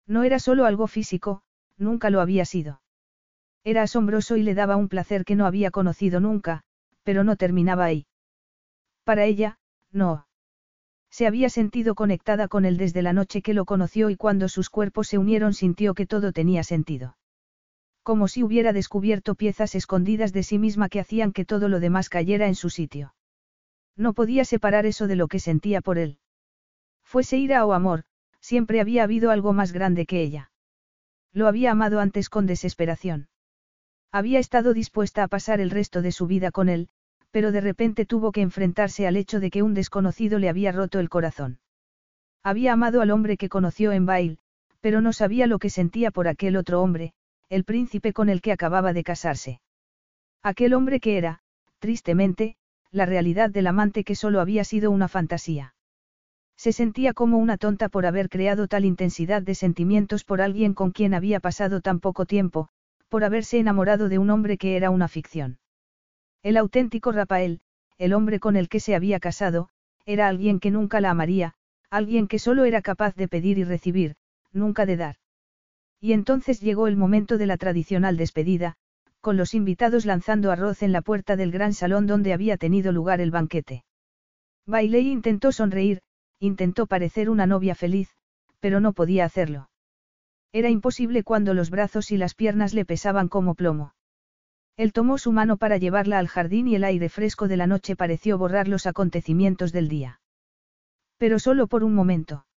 [0.08, 1.44] No era solo algo físico,
[1.78, 2.82] nunca lo había sido.
[3.64, 6.64] Era asombroso y le daba un placer que no había conocido nunca,
[7.04, 8.08] pero no terminaba ahí.
[9.04, 9.60] Para ella,
[9.92, 10.28] no.
[11.12, 14.70] Se había sentido conectada con él desde la noche que lo conoció y cuando sus
[14.70, 17.18] cuerpos se unieron sintió que todo tenía sentido.
[18.02, 22.08] Como si hubiera descubierto piezas escondidas de sí misma que hacían que todo lo demás
[22.10, 23.14] cayera en su sitio.
[23.98, 26.18] No podía separar eso de lo que sentía por él.
[27.04, 28.06] Fuese ira o amor,
[28.40, 30.52] siempre había habido algo más grande que ella.
[31.34, 33.28] Lo había amado antes con desesperación.
[34.14, 36.90] Había estado dispuesta a pasar el resto de su vida con él,
[37.32, 41.00] pero de repente tuvo que enfrentarse al hecho de que un desconocido le había roto
[41.00, 41.60] el corazón.
[42.44, 44.38] Había amado al hombre que conoció en Bail,
[44.82, 47.14] pero no sabía lo que sentía por aquel otro hombre,
[47.50, 49.62] el príncipe con el que acababa de casarse.
[50.44, 51.40] Aquel hombre que era,
[51.80, 52.56] tristemente,
[52.92, 55.76] la realidad del amante que solo había sido una fantasía.
[56.58, 60.92] Se sentía como una tonta por haber creado tal intensidad de sentimientos por alguien con
[60.92, 62.68] quien había pasado tan poco tiempo,
[63.08, 65.61] por haberse enamorado de un hombre que era una ficción.
[66.44, 67.62] El auténtico Rafael,
[68.00, 69.70] el hombre con el que se había casado,
[70.06, 71.54] era alguien que nunca la amaría,
[71.92, 74.16] alguien que solo era capaz de pedir y recibir,
[74.52, 75.16] nunca de dar.
[76.00, 78.76] Y entonces llegó el momento de la tradicional despedida,
[79.20, 83.22] con los invitados lanzando arroz en la puerta del gran salón donde había tenido lugar
[83.22, 83.84] el banquete.
[84.66, 86.02] Bailey intentó sonreír,
[86.40, 88.10] intentó parecer una novia feliz,
[88.60, 89.70] pero no podía hacerlo.
[90.52, 93.94] Era imposible cuando los brazos y las piernas le pesaban como plomo.
[94.82, 97.96] Él tomó su mano para llevarla al jardín y el aire fresco de la noche
[97.96, 100.22] pareció borrar los acontecimientos del día.
[101.20, 102.48] Pero solo por un momento.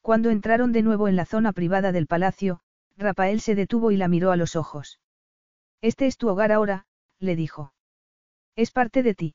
[0.00, 2.60] Cuando entraron de nuevo en la zona privada del palacio,
[2.96, 5.00] Rafael se detuvo y la miró a los ojos.
[5.80, 6.86] Este es tu hogar ahora,
[7.18, 7.72] le dijo.
[8.54, 9.34] Es parte de ti.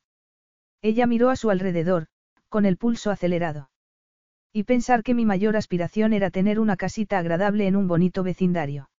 [0.81, 2.07] Ella miró a su alrededor,
[2.47, 3.71] con el pulso acelerado.
[4.53, 8.89] Y pensar que mi mayor aspiración era tener una casita agradable en un bonito vecindario.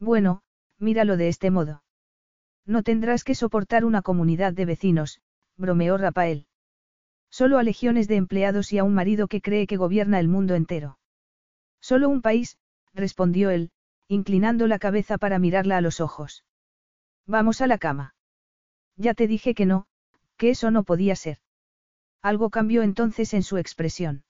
[0.00, 0.42] Bueno,
[0.80, 1.84] míralo de este modo.
[2.66, 5.20] No tendrás que soportar una comunidad de vecinos,
[5.56, 6.46] bromeó Rafael.
[7.30, 10.54] Solo a legiones de empleados y a un marido que cree que gobierna el mundo
[10.54, 10.98] entero.
[11.80, 12.58] Solo un país,
[12.94, 13.70] respondió él,
[14.06, 16.44] inclinando la cabeza para mirarla a los ojos.
[17.26, 18.14] Vamos a la cama.
[18.96, 19.86] Ya te dije que no,
[20.36, 21.38] que eso no podía ser.
[22.20, 24.24] Algo cambió entonces en su expresión.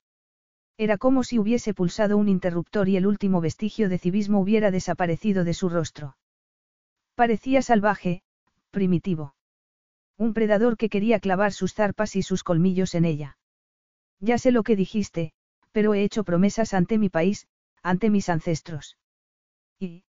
[0.78, 5.44] Era como si hubiese pulsado un interruptor y el último vestigio de civismo hubiera desaparecido
[5.44, 6.16] de su rostro.
[7.22, 8.20] Parecía salvaje,
[8.72, 9.36] primitivo.
[10.18, 13.38] Un predador que quería clavar sus zarpas y sus colmillos en ella.
[14.18, 15.32] Ya sé lo que dijiste,
[15.70, 17.46] pero he hecho promesas ante mi país,
[17.80, 18.98] ante mis ancestros.
[19.78, 20.02] Y,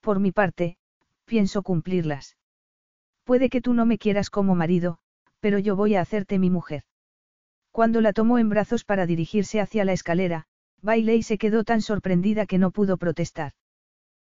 [0.00, 0.76] por mi parte,
[1.24, 2.36] pienso cumplirlas.
[3.24, 4.98] Puede que tú no me quieras como marido,
[5.40, 6.84] pero yo voy a hacerte mi mujer.
[7.72, 10.46] Cuando la tomó en brazos para dirigirse hacia la escalera,
[10.82, 13.54] Bailey se quedó tan sorprendida que no pudo protestar.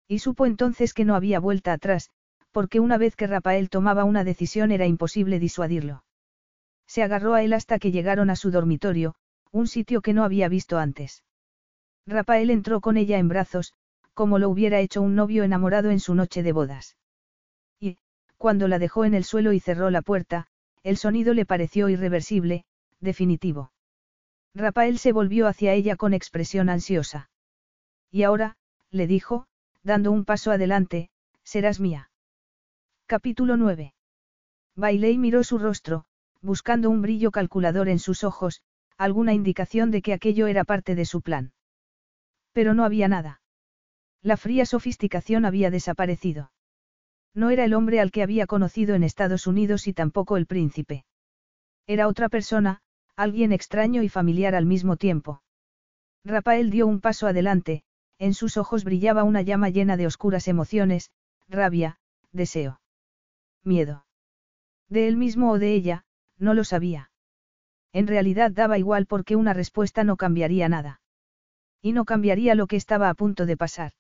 [0.08, 2.10] Y supo entonces que no había vuelta atrás,
[2.52, 6.04] porque una vez que Rafael tomaba una decisión era imposible disuadirlo.
[6.88, 9.16] Se agarró a él hasta que llegaron a su dormitorio,
[9.52, 11.24] un sitio que no había visto antes.
[12.06, 13.74] Rafael entró con ella en brazos,
[14.14, 16.98] como lo hubiera hecho un novio enamorado en su noche de bodas.
[17.80, 17.98] Y,
[18.38, 20.48] cuando la dejó en el suelo y cerró la puerta,
[20.84, 22.66] el sonido le pareció irreversible,
[23.00, 23.72] definitivo.
[24.54, 27.30] Rafael se volvió hacia ella con expresión ansiosa.
[28.12, 28.58] Y ahora,
[28.90, 29.48] le dijo,
[29.84, 31.10] dando un paso adelante,
[31.44, 32.11] serás mía.
[33.12, 33.94] Capítulo 9.
[34.78, 36.06] Bailey miró su rostro,
[36.42, 38.62] buscando un brillo calculador en sus ojos,
[38.98, 41.52] alguna indicación de que aquello era parte de su plan.
[42.54, 43.42] Pero no había nada.
[44.22, 46.54] La fría sofisticación había desaparecido.
[47.34, 51.04] No era el hombre al que había conocido en Estados Unidos y tampoco el príncipe.
[51.88, 52.80] Era otra persona,
[53.18, 55.44] alguien extraño y familiar al mismo tiempo.
[56.24, 57.84] Rafael dio un paso adelante,
[58.20, 61.12] en sus ojos brillaba una llama llena de oscuras emociones,
[61.50, 61.98] rabia,
[62.32, 62.81] deseo
[63.64, 64.06] miedo.
[64.90, 66.06] De él mismo o de ella,
[66.38, 67.12] no lo sabía.
[67.94, 71.02] En realidad daba igual porque una respuesta no cambiaría nada.
[71.82, 73.94] Y no cambiaría lo que estaba a punto de pasar.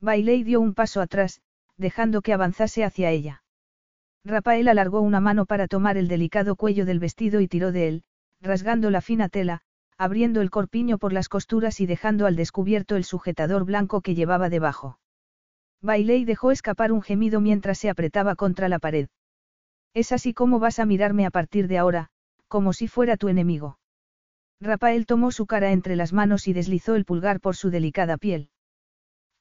[0.00, 1.40] Bailey dio un paso atrás,
[1.76, 3.42] dejando que avanzase hacia ella.
[4.24, 8.04] Rafael alargó una mano para tomar el delicado cuello del vestido y tiró de él,
[8.40, 9.60] rasgando la fina tela,
[9.98, 14.48] abriendo el corpiño por las costuras y dejando al descubierto el sujetador blanco que llevaba
[14.48, 14.98] debajo.
[15.84, 19.08] Bailey dejó escapar un gemido mientras se apretaba contra la pared.
[19.92, 22.08] Es así como vas a mirarme a partir de ahora,
[22.48, 23.78] como si fuera tu enemigo.
[24.62, 28.48] Rafael tomó su cara entre las manos y deslizó el pulgar por su delicada piel.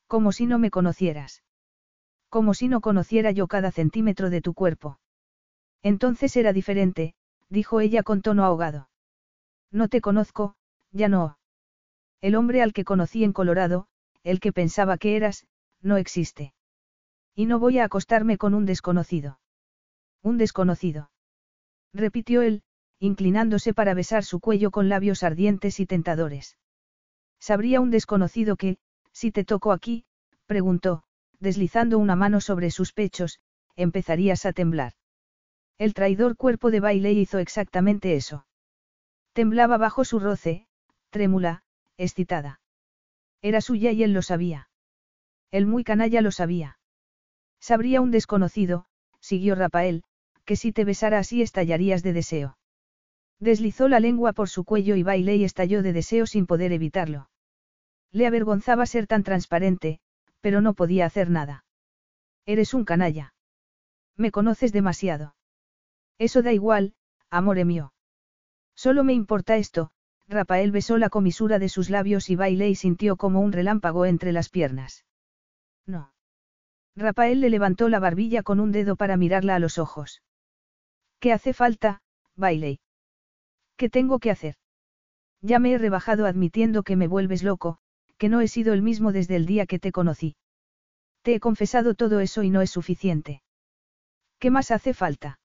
[0.08, 1.44] Como si no me conocieras.
[2.28, 5.00] Como si no conociera yo cada centímetro de tu cuerpo.
[5.82, 7.16] Entonces era diferente,
[7.48, 8.90] dijo ella con tono ahogado.
[9.72, 10.56] No te conozco,
[10.92, 11.38] ya no.
[12.20, 13.88] El hombre al que conocí en Colorado,
[14.24, 15.46] el que pensaba que eras,
[15.84, 16.54] no existe.
[17.36, 19.40] Y no voy a acostarme con un desconocido.
[20.22, 21.12] Un desconocido.
[21.94, 22.64] Repitió él,
[23.00, 26.58] inclinándose para besar su cuello con labios ardientes y tentadores.
[27.40, 28.78] ¿Sabría un desconocido que,
[29.12, 30.06] si te toco aquí?
[30.46, 31.04] preguntó,
[31.40, 33.40] deslizando una mano sobre sus pechos,
[33.76, 34.94] empezarías a temblar.
[35.78, 38.46] El traidor cuerpo de baile hizo exactamente eso.
[39.34, 40.68] Temblaba bajo su roce,
[41.10, 41.64] trémula,
[41.98, 42.62] excitada.
[43.42, 44.70] Era suya y él lo sabía.
[45.54, 46.80] El muy canalla lo sabía.
[47.60, 48.88] Sabría un desconocido,
[49.20, 50.04] siguió Rafael,
[50.46, 52.58] que si te besara así estallarías de deseo.
[53.40, 57.30] Deslizó la lengua por su cuello y bailé y estalló de deseo sin poder evitarlo.
[58.12, 60.00] Le avergonzaba ser tan transparente,
[60.42, 61.66] pero no podía hacer nada.
[62.48, 63.36] Eres un canalla.
[64.18, 65.36] Me conoces demasiado.
[66.18, 66.96] Eso da igual,
[67.30, 67.94] amore mío.
[68.74, 69.92] Solo me importa esto,
[70.28, 74.32] Rafael besó la comisura de sus labios y bailé y sintió como un relámpago entre
[74.32, 75.06] las piernas.
[75.86, 76.14] No.
[76.96, 80.22] Rafael le levantó la barbilla con un dedo para mirarla a los ojos.
[81.20, 82.02] ¿Qué hace falta,
[82.36, 82.80] Bailey?
[83.78, 84.56] ¿Qué tengo que hacer?
[85.42, 87.80] Ya me he rebajado admitiendo que me vuelves loco,
[88.18, 90.36] que no he sido el mismo desde el día que te conocí.
[91.22, 93.42] Te he confesado todo eso y no es suficiente.
[94.40, 95.40] ¿Qué más hace falta?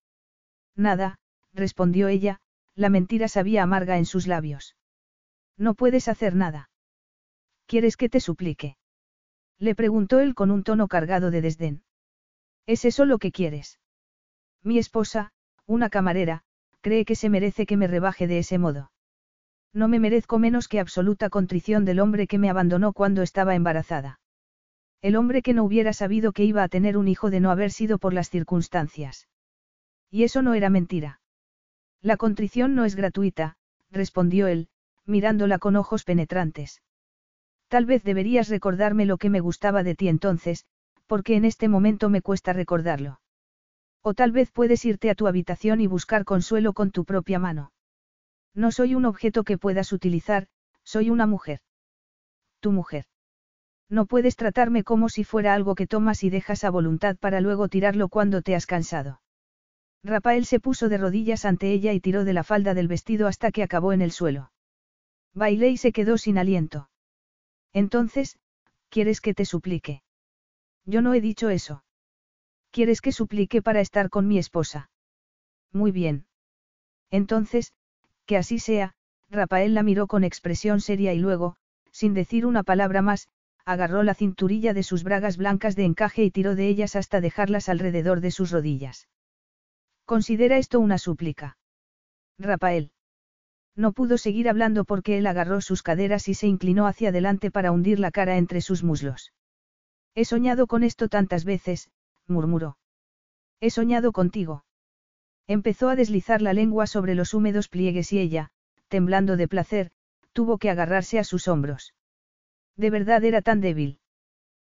[0.77, 1.19] Nada,
[1.53, 2.41] respondió ella,
[2.75, 4.77] la mentira sabía amarga en sus labios.
[5.57, 6.71] No puedes hacer nada.
[7.67, 8.78] ¿Quieres que te suplique?
[9.59, 11.83] Le preguntó él con un tono cargado de desdén.
[12.67, 13.81] ¿Es eso lo que quieres?
[14.63, 15.33] Mi esposa,
[15.67, 16.43] una camarera,
[16.81, 18.93] cree que se merece que me rebaje de ese modo.
[19.73, 24.21] No me merezco menos que absoluta contrición del hombre que me abandonó cuando estaba embarazada.
[25.01, 27.71] El hombre que no hubiera sabido que iba a tener un hijo de no haber
[27.71, 29.29] sido por las circunstancias.
[30.11, 31.21] Y eso no era mentira.
[32.01, 33.57] La contrición no es gratuita,
[33.91, 34.69] respondió él,
[35.05, 36.83] mirándola con ojos penetrantes.
[37.69, 40.67] Tal vez deberías recordarme lo que me gustaba de ti entonces,
[41.07, 43.21] porque en este momento me cuesta recordarlo.
[44.03, 47.73] O tal vez puedes irte a tu habitación y buscar consuelo con tu propia mano.
[48.55, 50.49] No soy un objeto que puedas utilizar,
[50.83, 51.61] soy una mujer.
[52.61, 53.05] Tu mujer.
[53.91, 57.69] No puedes tratarme como si fuera algo que tomas y dejas a voluntad para luego
[57.69, 59.21] tirarlo cuando te has cansado.
[60.05, 63.51] Rafael se puso de rodillas ante ella y tiró de la falda del vestido hasta
[63.51, 64.53] que acabó en el suelo.
[65.35, 66.89] Bailé y se quedó sin aliento.
[67.73, 68.39] Entonces,
[68.89, 70.03] ¿quieres que te suplique?
[70.85, 71.85] Yo no he dicho eso.
[72.71, 74.91] ¿Quieres que suplique para estar con mi esposa?
[75.73, 76.27] Muy bien.
[77.11, 77.73] Entonces,
[78.27, 78.95] que así sea,
[79.31, 81.57] Rafael la miró con expresión seria y luego,
[81.93, 83.29] sin decir una palabra más,
[83.65, 87.69] agarró la cinturilla de sus bragas blancas de encaje y tiró de ellas hasta dejarlas
[87.69, 89.09] alrededor de sus rodillas.
[90.07, 91.59] Considera esto una súplica.
[92.39, 92.93] Rafael.
[93.79, 97.71] No pudo seguir hablando porque él agarró sus caderas y se inclinó hacia adelante para
[97.71, 99.33] hundir la cara entre sus muslos.
[100.17, 101.89] He soñado con esto tantas veces,
[102.27, 102.77] murmuró.
[103.61, 104.65] He soñado contigo.
[105.47, 108.51] Empezó a deslizar la lengua sobre los húmedos pliegues y ella,
[108.89, 109.93] temblando de placer,
[110.33, 111.95] tuvo que agarrarse a sus hombros.
[112.77, 114.01] De verdad era tan débil.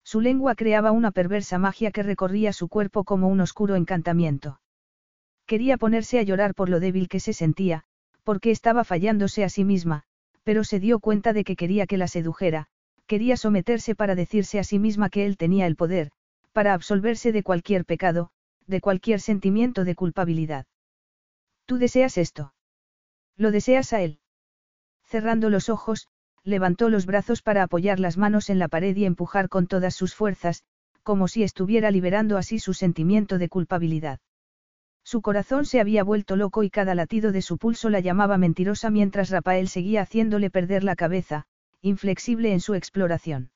[0.04, 4.60] Su lengua creaba una perversa magia que recorría su cuerpo como un oscuro encantamiento.
[5.46, 7.86] Quería ponerse a llorar por lo débil que se sentía,
[8.30, 10.04] porque estaba fallándose a sí misma,
[10.44, 12.68] pero se dio cuenta de que quería que la sedujera,
[13.08, 16.12] quería someterse para decirse a sí misma que él tenía el poder,
[16.54, 18.30] para absolverse de cualquier pecado,
[18.68, 20.68] de cualquier sentimiento de culpabilidad.
[21.66, 22.54] ¿Tú deseas esto?
[23.36, 24.20] ¿Lo deseas a él?
[25.06, 26.08] Cerrando los ojos,
[26.44, 30.14] levantó los brazos para apoyar las manos en la pared y empujar con todas sus
[30.14, 30.62] fuerzas,
[31.02, 34.20] como si estuviera liberando así su sentimiento de culpabilidad.
[35.12, 38.92] Su corazón se había vuelto loco y cada latido de su pulso la llamaba mentirosa
[38.92, 41.48] mientras Rafael seguía haciéndole perder la cabeza,
[41.82, 43.50] inflexible en su exploración.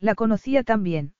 [0.00, 1.14] La conocía tan bien.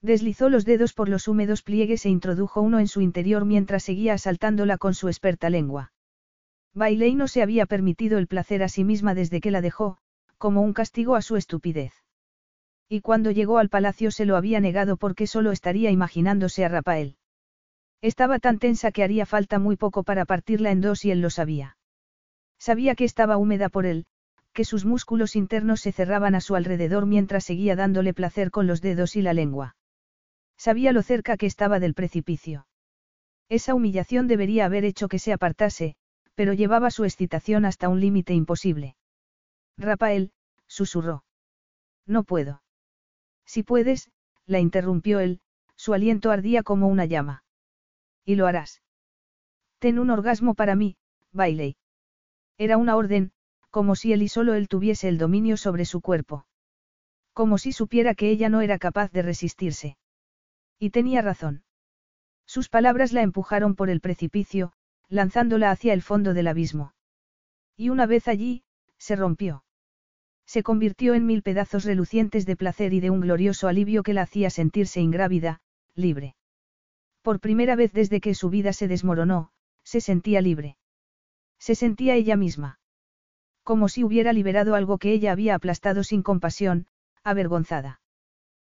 [0.00, 4.14] Deslizó los dedos por los húmedos pliegues e introdujo uno en su interior mientras seguía
[4.14, 5.92] asaltándola con su experta lengua.
[6.72, 9.98] Bailey no se había permitido el placer a sí misma desde que la dejó,
[10.36, 11.94] como un castigo a su estupidez.
[12.88, 17.17] Y cuando llegó al palacio se lo había negado porque solo estaría imaginándose a Rafael.
[18.00, 21.30] Estaba tan tensa que haría falta muy poco para partirla en dos y él lo
[21.30, 21.76] sabía.
[22.58, 24.06] Sabía que estaba húmeda por él,
[24.52, 28.80] que sus músculos internos se cerraban a su alrededor mientras seguía dándole placer con los
[28.80, 29.76] dedos y la lengua.
[30.56, 32.66] Sabía lo cerca que estaba del precipicio.
[33.48, 35.96] Esa humillación debería haber hecho que se apartase,
[36.34, 38.96] pero llevaba su excitación hasta un límite imposible.
[39.76, 40.32] Rafael,
[40.66, 41.24] susurró.
[42.06, 42.62] No puedo.
[43.44, 44.10] Si puedes,
[44.46, 45.40] la interrumpió él,
[45.76, 47.42] su aliento ardía como una llama.
[48.28, 48.82] Y lo harás.
[49.78, 50.98] Ten un orgasmo para mí,
[51.32, 51.78] Bailey.
[52.58, 53.32] Era una orden,
[53.70, 56.44] como si él y solo él tuviese el dominio sobre su cuerpo.
[57.32, 59.96] Como si supiera que ella no era capaz de resistirse.
[60.78, 61.62] Y tenía razón.
[62.44, 64.74] Sus palabras la empujaron por el precipicio,
[65.08, 66.92] lanzándola hacia el fondo del abismo.
[67.78, 68.62] Y una vez allí,
[68.98, 69.64] se rompió.
[70.44, 74.20] Se convirtió en mil pedazos relucientes de placer y de un glorioso alivio que la
[74.20, 75.62] hacía sentirse ingrávida,
[75.94, 76.36] libre.
[77.28, 79.50] Por primera vez desde que su vida se desmoronó,
[79.84, 80.78] se sentía libre.
[81.58, 82.80] Se sentía ella misma.
[83.62, 86.86] Como si hubiera liberado algo que ella había aplastado sin compasión,
[87.22, 88.00] avergonzada.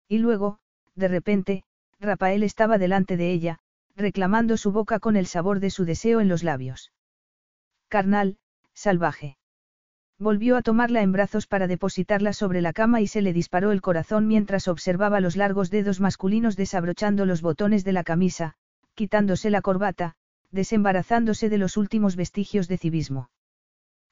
[0.08, 0.60] Y luego,
[0.96, 1.64] de repente,
[2.00, 3.60] Rafael estaba delante de ella,
[3.94, 6.94] reclamando su boca con el sabor de su deseo en los labios.
[7.90, 8.38] Carnal,
[8.74, 9.38] salvaje.
[10.18, 13.82] Volvió a tomarla en brazos para depositarla sobre la cama y se le disparó el
[13.82, 18.56] corazón mientras observaba los largos dedos masculinos desabrochando los botones de la camisa,
[18.94, 20.16] quitándose la corbata,
[20.52, 23.30] desembarazándose de los últimos vestigios de civismo.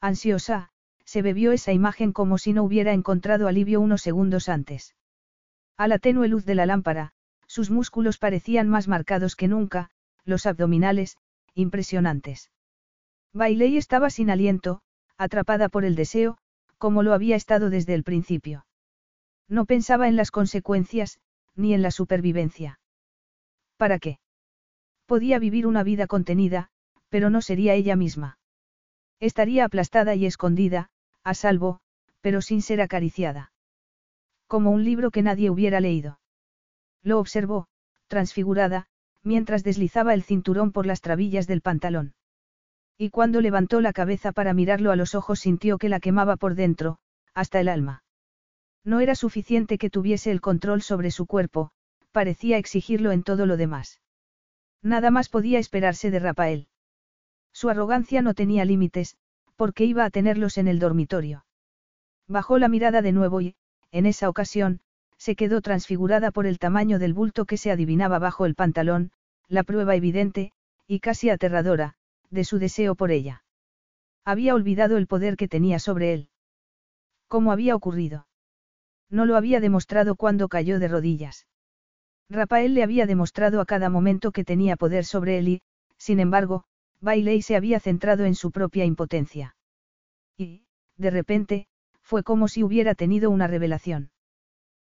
[0.02, 0.72] Ansiosa,
[1.06, 4.96] se bebió esa imagen como si no hubiera encontrado alivio unos segundos antes.
[5.78, 7.14] A la tenue luz de la lámpara,
[7.48, 9.90] sus músculos parecían más marcados que nunca,
[10.26, 11.18] los abdominales,
[11.56, 12.52] impresionantes.
[13.32, 14.82] Bailey estaba sin aliento,
[15.18, 16.38] atrapada por el deseo,
[16.78, 18.66] como lo había estado desde el principio.
[19.48, 21.20] No pensaba en las consecuencias,
[21.56, 22.80] ni en la supervivencia.
[23.78, 24.20] ¿Para qué?
[25.06, 26.70] Podía vivir una vida contenida,
[27.10, 28.38] pero no sería ella misma.
[29.20, 30.90] Estaría aplastada y escondida,
[31.24, 31.80] a salvo,
[32.22, 33.52] pero sin ser acariciada.
[34.48, 36.20] Como un libro que nadie hubiera leído.
[37.02, 37.68] Lo observó,
[38.08, 38.88] transfigurada,
[39.24, 42.14] mientras deslizaba el cinturón por las trabillas del pantalón.
[42.98, 46.56] Y cuando levantó la cabeza para mirarlo a los ojos sintió que la quemaba por
[46.56, 47.00] dentro,
[47.34, 48.04] hasta el alma.
[48.84, 51.72] No era suficiente que tuviese el control sobre su cuerpo,
[52.12, 54.00] parecía exigirlo en todo lo demás.
[54.82, 56.68] Nada más podía esperarse de Rafael.
[57.54, 59.16] Su arrogancia no tenía límites,
[59.56, 61.46] porque iba a tenerlos en el dormitorio.
[62.28, 63.56] Bajó la mirada de nuevo y,
[63.92, 64.82] en esa ocasión,
[65.18, 69.12] se quedó transfigurada por el tamaño del bulto que se adivinaba bajo el pantalón,
[69.48, 70.52] la prueba evidente,
[70.88, 71.96] y casi aterradora,
[72.34, 73.44] de su deseo por ella.
[74.26, 76.30] Había olvidado el poder que tenía sobre él.
[77.28, 78.28] ¿Cómo había ocurrido?
[79.10, 81.48] No lo había demostrado cuando cayó de rodillas.
[82.30, 85.62] Rafael le había demostrado a cada momento que tenía poder sobre él y,
[85.98, 86.64] sin embargo,
[87.00, 89.56] Bailey se había centrado en su propia impotencia.
[90.38, 90.66] Y,
[90.98, 91.68] de repente,
[92.02, 94.12] fue como si hubiera tenido una revelación.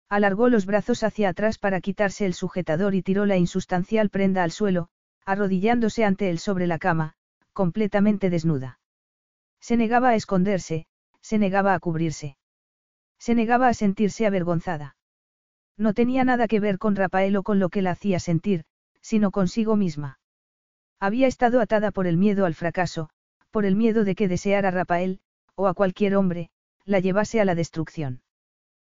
[0.09, 4.51] Alargó los brazos hacia atrás para quitarse el sujetador y tiró la insustancial prenda al
[4.51, 4.89] suelo,
[5.25, 7.15] arrodillándose ante él sobre la cama,
[7.59, 8.79] completamente desnuda.
[9.61, 10.87] Se negaba a esconderse,
[11.21, 12.37] se negaba a cubrirse.
[13.19, 14.95] Se negaba a sentirse avergonzada.
[15.77, 18.63] No tenía nada que ver con Rafael o con lo que la hacía sentir,
[19.01, 20.21] sino consigo misma.
[21.01, 23.11] Había estado atada por el miedo al fracaso,
[23.51, 25.19] por el miedo de que deseara a Rafael,
[25.57, 26.51] o a cualquier hombre,
[26.85, 28.23] la llevase a la destrucción.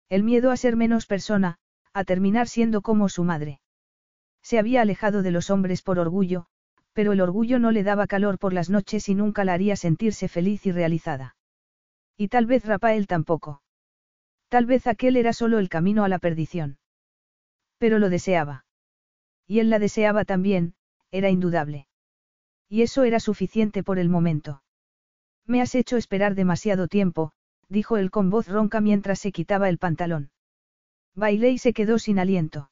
[0.07, 1.57] El miedo a ser menos persona,
[1.93, 3.59] a terminar siendo como su madre.
[4.43, 6.45] Se había alejado de los hombres por orgullo,
[6.93, 10.27] pero el orgullo no le daba calor por las noches y nunca la haría sentirse
[10.27, 11.35] feliz y realizada.
[12.17, 13.61] Y tal vez Rafael tampoco.
[14.49, 16.77] Tal vez aquel era solo el camino a la perdición.
[17.77, 18.65] Pero lo deseaba.
[19.47, 20.75] Y él la deseaba también,
[21.11, 21.87] era indudable.
[22.69, 24.63] Y eso era suficiente por el momento.
[25.45, 27.31] Me has hecho esperar demasiado tiempo,
[27.67, 30.31] dijo él con voz ronca mientras se quitaba el pantalón.
[31.15, 32.70] Bailé y se quedó sin aliento.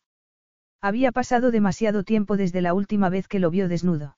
[0.82, 4.18] Había pasado demasiado tiempo desde la última vez que lo vio desnudo.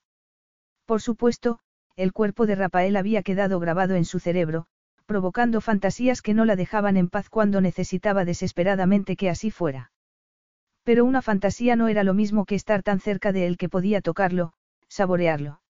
[0.85, 1.59] Por supuesto,
[1.95, 4.67] el cuerpo de Rafael había quedado grabado en su cerebro,
[5.05, 9.91] provocando fantasías que no la dejaban en paz cuando necesitaba desesperadamente que así fuera.
[10.83, 14.01] Pero una fantasía no era lo mismo que estar tan cerca de él que podía
[14.01, 14.53] tocarlo,
[14.87, 15.61] saborearlo.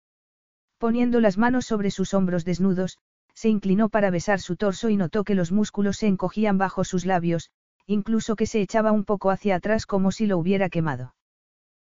[0.78, 2.98] Poniendo las manos sobre sus hombros desnudos,
[3.34, 7.06] se inclinó para besar su torso y notó que los músculos se encogían bajo sus
[7.06, 7.50] labios,
[7.92, 11.16] incluso que se echaba un poco hacia atrás como si lo hubiera quemado.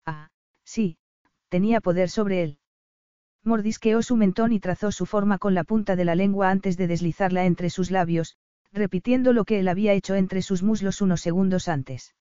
[0.05, 0.29] Ah,
[0.63, 0.97] sí,
[1.49, 2.57] tenía poder sobre él.
[3.43, 6.87] Mordisqueó su mentón y trazó su forma con la punta de la lengua antes de
[6.87, 8.37] deslizarla entre sus labios,
[8.71, 12.15] repitiendo lo que él había hecho entre sus muslos unos segundos antes.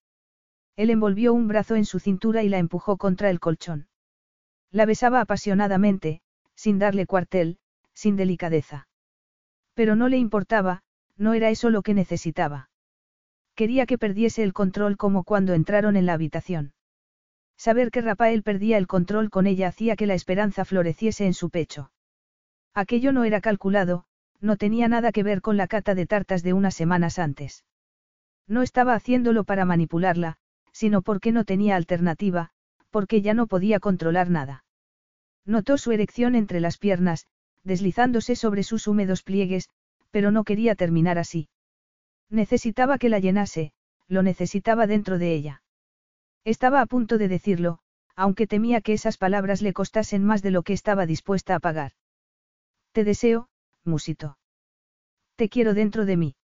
[0.76, 3.88] Él envolvió un brazo en su cintura y la empujó contra el colchón.
[4.70, 6.20] La besaba apasionadamente,
[6.54, 7.58] sin darle cuartel,
[7.94, 8.88] sin delicadeza.
[9.74, 10.82] Pero no le importaba,
[11.16, 12.67] no era eso lo que necesitaba.
[13.58, 16.74] Quería que perdiese el control como cuando entraron en la habitación.
[17.56, 21.50] Saber que Rafael perdía el control con ella hacía que la esperanza floreciese en su
[21.50, 21.90] pecho.
[22.72, 24.04] Aquello no era calculado,
[24.40, 27.64] no tenía nada que ver con la cata de tartas de unas semanas antes.
[28.46, 30.36] No estaba haciéndolo para manipularla,
[30.70, 32.50] sino porque no tenía alternativa,
[32.90, 34.62] porque ya no podía controlar nada.
[35.44, 37.26] Notó su erección entre las piernas,
[37.64, 39.68] deslizándose sobre sus húmedos pliegues,
[40.12, 41.48] pero no quería terminar así.
[42.30, 43.72] Necesitaba que la llenase,
[44.06, 45.62] lo necesitaba dentro de ella.
[46.44, 47.78] Estaba a punto de decirlo,
[48.16, 51.92] aunque temía que esas palabras le costasen más de lo que estaba dispuesta a pagar.
[52.92, 53.48] Te deseo,
[53.84, 54.38] musito.
[55.36, 56.36] Te quiero dentro de mí.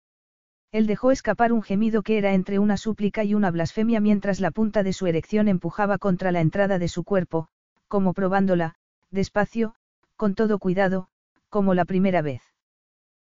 [0.71, 4.51] Él dejó escapar un gemido que era entre una súplica y una blasfemia mientras la
[4.51, 7.49] punta de su erección empujaba contra la entrada de su cuerpo,
[7.89, 8.75] como probándola,
[9.11, 9.75] despacio,
[10.17, 11.09] con todo cuidado,
[11.49, 12.43] como la primera vez.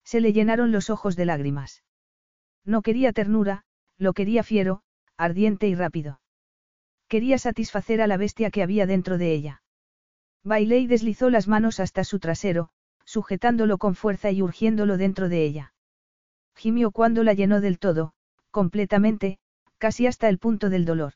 [0.05, 1.83] Se le llenaron los ojos de lágrimas.
[2.69, 3.65] No quería ternura,
[3.97, 4.83] lo quería fiero,
[5.17, 6.21] ardiente y rápido.
[7.09, 9.63] Quería satisfacer a la bestia que había dentro de ella.
[10.45, 12.69] Bailé y deslizó las manos hasta su trasero,
[13.07, 15.73] sujetándolo con fuerza y urgiéndolo dentro de ella.
[16.55, 18.13] Gimió cuando la llenó del todo,
[18.51, 19.39] completamente,
[19.79, 21.15] casi hasta el punto del dolor.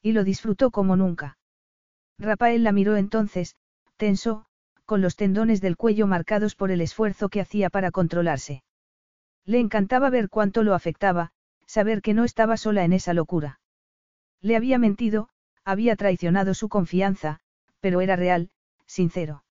[0.00, 1.36] Y lo disfrutó como nunca.
[2.18, 3.56] Rafael la miró entonces,
[3.98, 4.46] tenso,
[4.86, 8.62] con los tendones del cuello marcados por el esfuerzo que hacía para controlarse.
[9.44, 11.32] Le encantaba ver cuánto lo afectaba,
[11.66, 13.60] saber que no estaba sola en esa locura.
[14.40, 15.28] Le había mentido,
[15.64, 17.40] había traicionado su confianza,
[17.80, 18.50] pero era real,
[18.86, 19.44] sincero.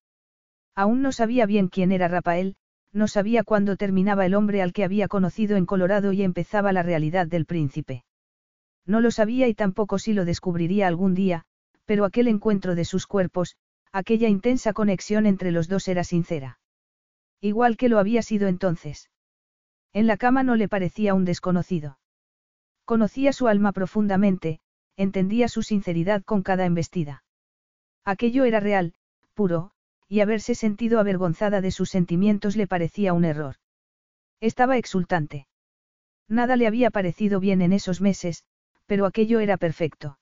[0.75, 2.55] Aún no sabía bien quién era Rafael,
[2.93, 6.83] no sabía cuándo terminaba el hombre al que había conocido en Colorado y empezaba la
[6.83, 8.03] realidad del príncipe.
[8.85, 11.43] No lo sabía y tampoco si lo descubriría algún día,
[11.85, 13.55] pero aquel encuentro de sus cuerpos,
[13.91, 16.59] aquella intensa conexión entre los dos era sincera.
[17.41, 19.10] Igual que lo había sido entonces.
[19.93, 21.99] En la cama no le parecía un desconocido.
[22.85, 24.59] Conocía su alma profundamente,
[24.95, 27.23] entendía su sinceridad con cada embestida.
[28.03, 28.93] Aquello era real,
[29.33, 29.71] puro,
[30.07, 33.55] y haberse sentido avergonzada de sus sentimientos le parecía un error.
[34.39, 35.47] Estaba exultante.
[36.27, 38.43] Nada le había parecido bien en esos meses,
[38.85, 40.17] pero aquello era perfecto.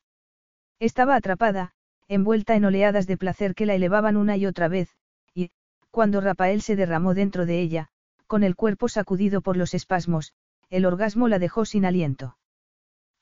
[0.79, 1.73] Estaba atrapada,
[2.07, 4.89] envuelta en oleadas de placer que la elevaban una y otra vez,
[5.33, 5.51] y,
[5.91, 7.89] cuando Rafael se derramó dentro de ella,
[8.29, 10.33] con el cuerpo sacudido por los espasmos,
[10.69, 12.37] el orgasmo la dejó sin aliento.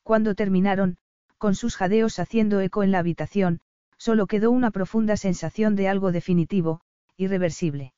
[0.03, 0.97] Cuando terminaron,
[1.37, 3.61] con sus jadeos haciendo eco en la habitación,
[3.97, 6.81] solo quedó una profunda sensación de algo definitivo,
[7.15, 7.93] irreversible.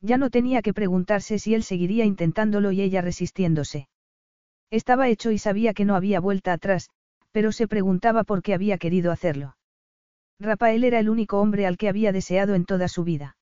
[0.00, 3.88] Ya no tenía que preguntarse si él seguiría intentándolo y ella resistiéndose.
[4.70, 6.88] Estaba hecho y sabía que no había vuelta atrás,
[7.30, 9.58] pero se preguntaba por qué había querido hacerlo.
[10.40, 13.36] Rafael era el único hombre al que había deseado en toda su vida.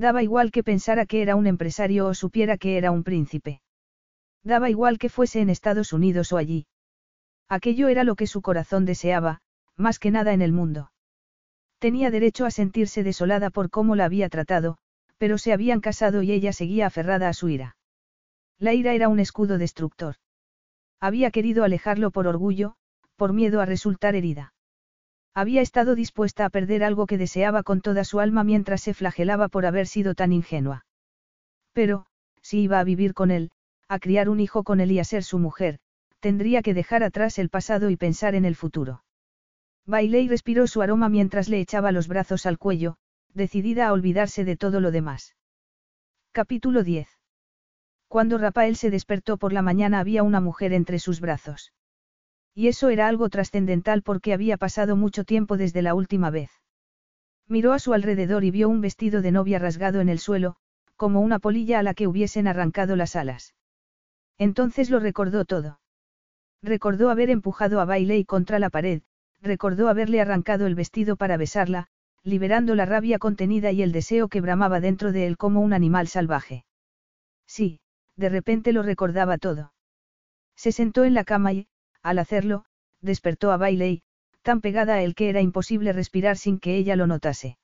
[0.00, 3.60] Daba igual que pensara que era un empresario o supiera que era un príncipe.
[4.42, 6.66] Daba igual que fuese en Estados Unidos o allí.
[7.50, 9.42] Aquello era lo que su corazón deseaba,
[9.76, 10.90] más que nada en el mundo.
[11.78, 14.78] Tenía derecho a sentirse desolada por cómo la había tratado,
[15.18, 17.76] pero se habían casado y ella seguía aferrada a su ira.
[18.58, 20.14] La ira era un escudo destructor.
[20.98, 22.74] Había querido alejarlo por orgullo,
[23.16, 24.54] por miedo a resultar herida.
[25.34, 29.48] Había estado dispuesta a perder algo que deseaba con toda su alma mientras se flagelaba
[29.48, 30.84] por haber sido tan ingenua.
[31.72, 32.06] Pero,
[32.42, 33.50] si iba a vivir con él,
[33.88, 35.78] a criar un hijo con él y a ser su mujer,
[36.20, 39.04] tendría que dejar atrás el pasado y pensar en el futuro.
[39.86, 42.96] Bailé y respiró su aroma mientras le echaba los brazos al cuello,
[43.32, 45.34] decidida a olvidarse de todo lo demás.
[46.32, 47.08] Capítulo 10.
[48.08, 51.72] Cuando Rafael se despertó por la mañana había una mujer entre sus brazos.
[52.54, 56.50] Y eso era algo trascendental porque había pasado mucho tiempo desde la última vez.
[57.48, 60.56] Miró a su alrededor y vio un vestido de novia rasgado en el suelo,
[60.96, 63.54] como una polilla a la que hubiesen arrancado las alas.
[64.38, 65.80] Entonces lo recordó todo.
[66.62, 69.02] Recordó haber empujado a Bailey contra la pared,
[69.40, 71.86] recordó haberle arrancado el vestido para besarla,
[72.22, 76.06] liberando la rabia contenida y el deseo que bramaba dentro de él como un animal
[76.06, 76.64] salvaje.
[77.46, 77.80] Sí,
[78.16, 79.72] de repente lo recordaba todo.
[80.54, 81.68] Se sentó en la cama y,
[82.02, 82.64] al hacerlo,
[83.00, 84.02] despertó a Bailey,
[84.42, 87.58] tan pegada a él que era imposible respirar sin que ella lo notase.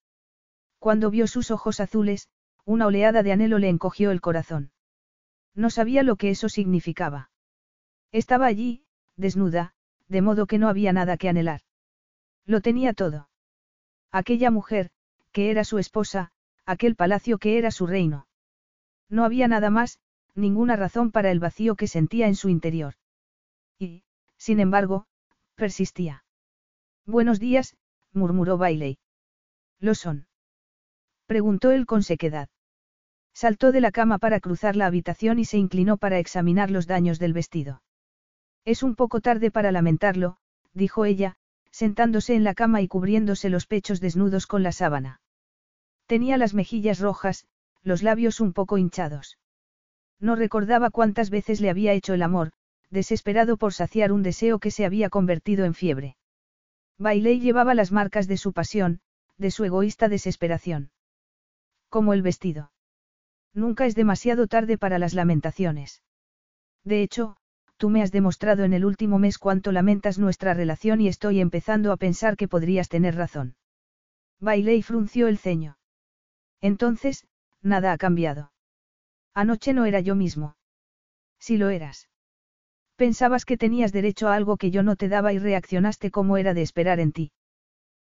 [0.78, 2.28] Cuando vio sus ojos azules,
[2.64, 4.72] una oleada de anhelo le encogió el corazón.
[5.54, 7.30] No sabía lo que eso significaba.
[8.12, 8.84] Estaba allí,
[9.16, 9.74] desnuda,
[10.08, 11.62] de modo que no había nada que anhelar.
[12.44, 13.28] Lo tenía todo.
[14.12, 14.90] Aquella mujer,
[15.32, 16.32] que era su esposa,
[16.64, 18.26] aquel palacio que era su reino.
[19.08, 19.98] No había nada más,
[20.34, 22.94] ninguna razón para el vacío que sentía en su interior.
[23.78, 24.02] Y,
[24.38, 25.06] sin embargo,
[25.54, 26.24] persistía.
[27.06, 27.76] Buenos días,
[28.12, 28.98] murmuró Bailey.
[29.80, 30.26] ¿Lo son?
[31.26, 32.48] Preguntó él con sequedad.
[33.32, 37.18] Saltó de la cama para cruzar la habitación y se inclinó para examinar los daños
[37.18, 37.82] del vestido.
[38.64, 40.38] Es un poco tarde para lamentarlo,
[40.72, 41.36] dijo ella,
[41.70, 45.20] sentándose en la cama y cubriéndose los pechos desnudos con la sábana.
[46.06, 47.46] Tenía las mejillas rojas,
[47.82, 49.38] los labios un poco hinchados.
[50.18, 52.52] No recordaba cuántas veces le había hecho el amor,
[52.90, 56.16] desesperado por saciar un deseo que se había convertido en fiebre.
[56.98, 59.00] Bailey llevaba las marcas de su pasión,
[59.36, 60.90] de su egoísta desesperación.
[61.88, 62.72] Como el vestido.
[63.52, 66.02] Nunca es demasiado tarde para las lamentaciones.
[66.84, 67.36] De hecho,
[67.76, 71.92] tú me has demostrado en el último mes cuánto lamentas nuestra relación y estoy empezando
[71.92, 73.56] a pensar que podrías tener razón.
[74.40, 75.78] Bailey frunció el ceño.
[76.60, 77.26] Entonces,
[77.62, 78.52] nada ha cambiado.
[79.34, 80.56] Anoche no era yo mismo.
[81.38, 82.08] Si lo eras.
[82.96, 86.54] Pensabas que tenías derecho a algo que yo no te daba y reaccionaste como era
[86.54, 87.32] de esperar en ti.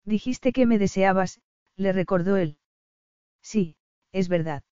[0.05, 1.41] Dijiste que me deseabas,
[1.75, 2.57] le recordó él.
[3.41, 3.75] Sí,
[4.13, 4.63] es verdad.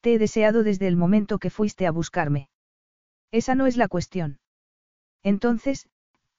[0.00, 2.48] Te he deseado desde el momento que fuiste a buscarme.
[3.30, 4.38] Esa no es la cuestión.
[5.22, 5.88] Entonces,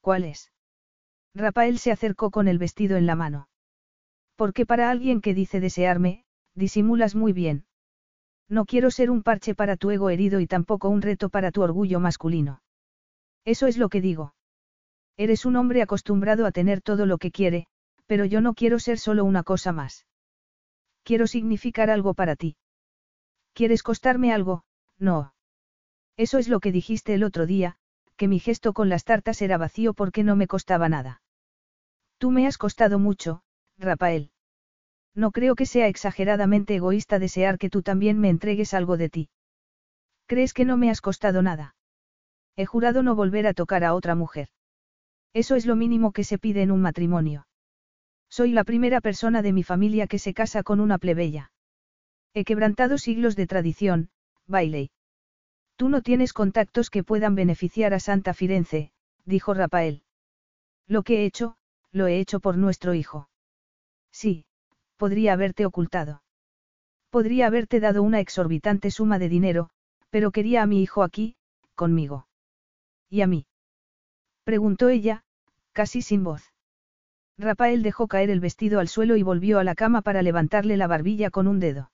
[0.02, 0.52] ¿cuál es?
[1.36, 3.48] Rafael se acercó con el vestido en la mano.
[4.36, 7.66] Porque para alguien que dice desearme, disimulas muy bien.
[8.50, 11.62] No quiero ser un parche para tu ego herido y tampoco un reto para tu
[11.62, 12.62] orgullo masculino.
[13.54, 14.34] Eso es lo que digo.
[15.16, 17.68] Eres un hombre acostumbrado a tener todo lo que quiere,
[18.06, 20.06] pero yo no quiero ser solo una cosa más.
[21.04, 22.58] Quiero significar algo para ti.
[23.54, 24.66] ¿Quieres costarme algo?
[25.00, 25.34] No.
[26.18, 27.78] Eso es lo que dijiste el otro día,
[28.18, 31.22] que mi gesto con las tartas era vacío porque no me costaba nada.
[32.18, 33.44] Tú me has costado mucho,
[33.78, 34.30] Rafael.
[35.16, 39.30] No creo que sea exageradamente egoísta desear que tú también me entregues algo de ti.
[40.26, 41.77] ¿Crees que no me has costado nada?
[42.58, 44.50] He jurado no volver a tocar a otra mujer.
[45.34, 47.48] Eso es lo mínimo que se pide en un matrimonio.
[48.30, 51.52] Soy la primera persona de mi familia que se casa con una plebeya.
[52.34, 54.10] He quebrantado siglos de tradición,
[54.48, 54.90] Bailey.
[55.76, 58.92] Tú no tienes contactos que puedan beneficiar a Santa Firenze,
[59.26, 60.02] dijo Rafael.
[60.88, 61.58] Lo que he hecho,
[61.92, 63.30] lo he hecho por nuestro hijo.
[64.12, 64.46] Sí,
[64.98, 66.24] podría haberte ocultado.
[67.12, 69.70] Podría haberte dado una exorbitante suma de dinero,
[70.10, 71.36] pero quería a mi hijo aquí,
[71.76, 72.27] conmigo.
[73.10, 73.46] ¿Y a mí?
[74.44, 75.24] Preguntó ella,
[75.74, 76.54] casi sin voz.
[77.38, 80.88] Rafael dejó caer el vestido al suelo y volvió a la cama para levantarle la
[80.88, 81.92] barbilla con un dedo.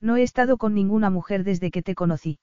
[0.00, 2.38] No he estado con ninguna mujer desde que te conocí.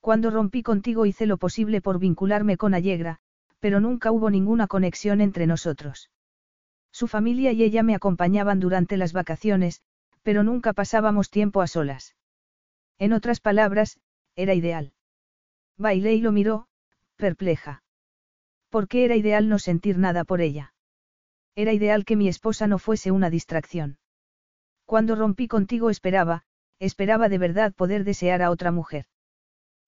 [0.00, 3.20] Cuando rompí contigo hice lo posible por vincularme con Allegra,
[3.58, 6.10] pero nunca hubo ninguna conexión entre nosotros.
[6.92, 9.82] Su familia y ella me acompañaban durante las vacaciones,
[10.22, 12.16] pero nunca pasábamos tiempo a solas.
[12.98, 14.00] En otras palabras,
[14.36, 14.92] era ideal.
[15.76, 16.66] Bailey lo miró,
[17.20, 17.84] perpleja.
[18.70, 20.74] ¿Por qué era ideal no sentir nada por ella?
[21.54, 23.98] Era ideal que mi esposa no fuese una distracción.
[24.86, 26.42] Cuando rompí contigo esperaba,
[26.80, 29.06] esperaba de verdad poder desear a otra mujer.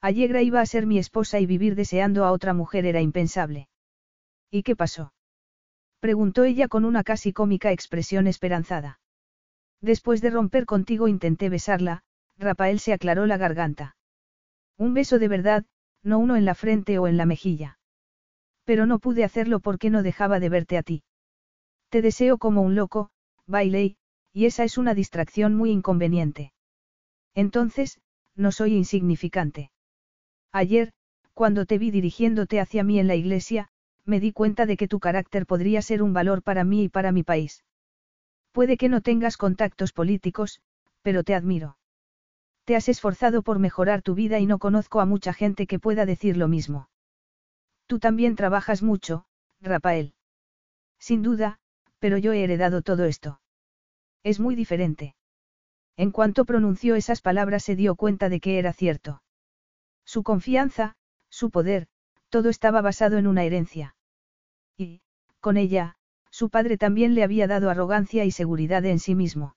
[0.00, 3.68] Allegra iba a ser mi esposa y vivir deseando a otra mujer era impensable.
[4.50, 5.12] ¿Y qué pasó?
[6.00, 9.00] Preguntó ella con una casi cómica expresión esperanzada.
[9.80, 12.02] Después de romper contigo intenté besarla,
[12.36, 13.96] Rafael se aclaró la garganta.
[14.76, 15.64] Un beso de verdad,
[16.02, 17.78] no uno en la frente o en la mejilla.
[18.64, 21.02] Pero no pude hacerlo porque no dejaba de verte a ti.
[21.88, 23.10] Te deseo como un loco,
[23.46, 23.96] Bailey,
[24.32, 26.52] y esa es una distracción muy inconveniente.
[27.34, 28.00] Entonces,
[28.34, 29.70] no soy insignificante.
[30.52, 30.92] Ayer,
[31.34, 33.68] cuando te vi dirigiéndote hacia mí en la iglesia,
[34.04, 37.12] me di cuenta de que tu carácter podría ser un valor para mí y para
[37.12, 37.64] mi país.
[38.52, 40.60] Puede que no tengas contactos políticos,
[41.02, 41.76] pero te admiro.
[42.64, 46.06] Te has esforzado por mejorar tu vida y no conozco a mucha gente que pueda
[46.06, 46.88] decir lo mismo.
[47.86, 49.26] Tú también trabajas mucho,
[49.60, 50.14] Rafael.
[50.98, 51.58] Sin duda,
[51.98, 53.40] pero yo he heredado todo esto.
[54.22, 55.16] Es muy diferente.
[55.96, 59.22] En cuanto pronunció esas palabras se dio cuenta de que era cierto.
[60.04, 60.96] Su confianza,
[61.28, 61.88] su poder,
[62.28, 63.94] todo estaba basado en una herencia.
[64.76, 65.02] Y,
[65.40, 65.96] con ella,
[66.30, 69.54] su padre también le había dado arrogancia y seguridad en sí mismo.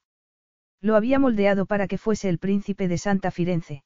[0.82, 3.84] Lo había moldeado para que fuese el príncipe de Santa Firenze.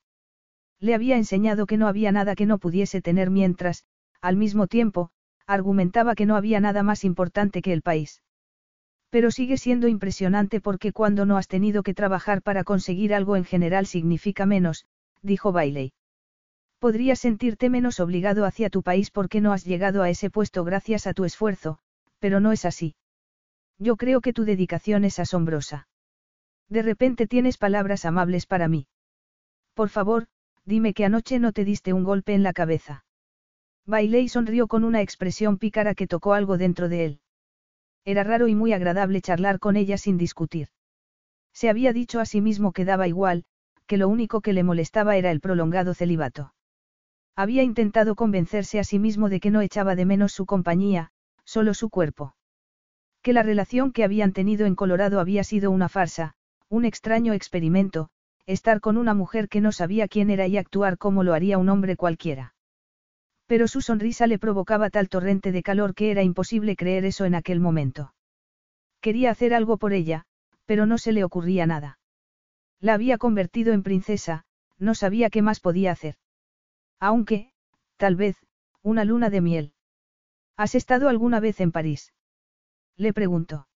[0.79, 3.85] Le había enseñado que no había nada que no pudiese tener mientras,
[4.21, 5.11] al mismo tiempo,
[5.45, 8.21] argumentaba que no había nada más importante que el país.
[9.09, 13.43] Pero sigue siendo impresionante porque cuando no has tenido que trabajar para conseguir algo en
[13.43, 14.85] general significa menos,
[15.21, 15.93] dijo Bailey.
[16.79, 21.07] Podrías sentirte menos obligado hacia tu país porque no has llegado a ese puesto gracias
[21.07, 21.79] a tu esfuerzo,
[22.19, 22.95] pero no es así.
[23.79, 25.88] Yo creo que tu dedicación es asombrosa.
[26.69, 28.87] De repente tienes palabras amables para mí.
[29.73, 30.27] Por favor,
[30.65, 33.05] dime que anoche no te diste un golpe en la cabeza.
[33.85, 37.21] Bailey sonrió con una expresión pícara que tocó algo dentro de él.
[38.05, 40.67] Era raro y muy agradable charlar con ella sin discutir.
[41.53, 43.45] Se había dicho a sí mismo que daba igual,
[43.87, 46.53] que lo único que le molestaba era el prolongado celibato.
[47.35, 51.11] Había intentado convencerse a sí mismo de que no echaba de menos su compañía,
[51.45, 52.35] solo su cuerpo.
[53.23, 56.35] Que la relación que habían tenido en Colorado había sido una farsa,
[56.69, 58.09] un extraño experimento,
[58.45, 61.69] estar con una mujer que no sabía quién era y actuar como lo haría un
[61.69, 62.53] hombre cualquiera.
[63.47, 67.35] Pero su sonrisa le provocaba tal torrente de calor que era imposible creer eso en
[67.35, 68.13] aquel momento.
[69.01, 70.25] Quería hacer algo por ella,
[70.65, 71.99] pero no se le ocurría nada.
[72.79, 74.45] La había convertido en princesa,
[74.77, 76.15] no sabía qué más podía hacer.
[76.99, 77.51] Aunque,
[77.97, 78.37] tal vez,
[78.83, 79.73] una luna de miel.
[80.55, 82.13] ¿Has estado alguna vez en París?
[82.97, 83.67] Le preguntó.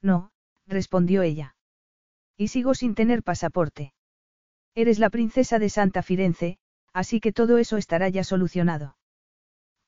[0.00, 0.30] No,
[0.66, 1.56] respondió ella.
[2.36, 3.92] Y sigo sin tener pasaporte.
[4.74, 6.58] Eres la princesa de Santa Firenze,
[6.92, 8.96] así que todo eso estará ya solucionado.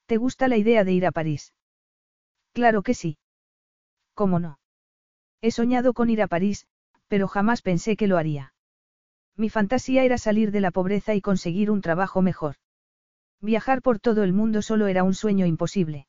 [0.07, 1.55] ¿Te gusta la idea de ir a París?
[2.53, 3.19] Claro que sí.
[4.15, 4.59] ¿Cómo no?
[5.41, 6.67] He soñado con ir a París,
[7.09, 8.55] pero jamás pensé que lo haría.
[9.37, 12.57] Mi fantasía era salir de la pobreza y conseguir un trabajo mejor.
[13.41, 16.07] Viajar por todo el mundo solo era un sueño imposible.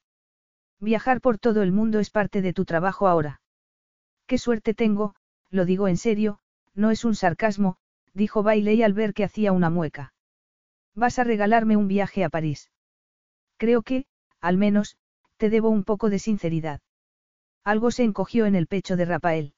[0.80, 3.42] Viajar por todo el mundo es parte de tu trabajo ahora.
[4.28, 5.16] Qué suerte tengo,
[5.56, 6.40] lo digo en serio,
[6.75, 7.77] no es un sarcasmo,
[8.14, 10.14] dijo Bailey al ver que hacía una mueca.
[10.93, 12.72] Vas a regalarme un viaje a París.
[13.58, 14.06] Creo que,
[14.40, 14.98] al menos,
[15.38, 16.82] te debo un poco de sinceridad.
[17.64, 19.53] Algo se encogió en el pecho de Rafael.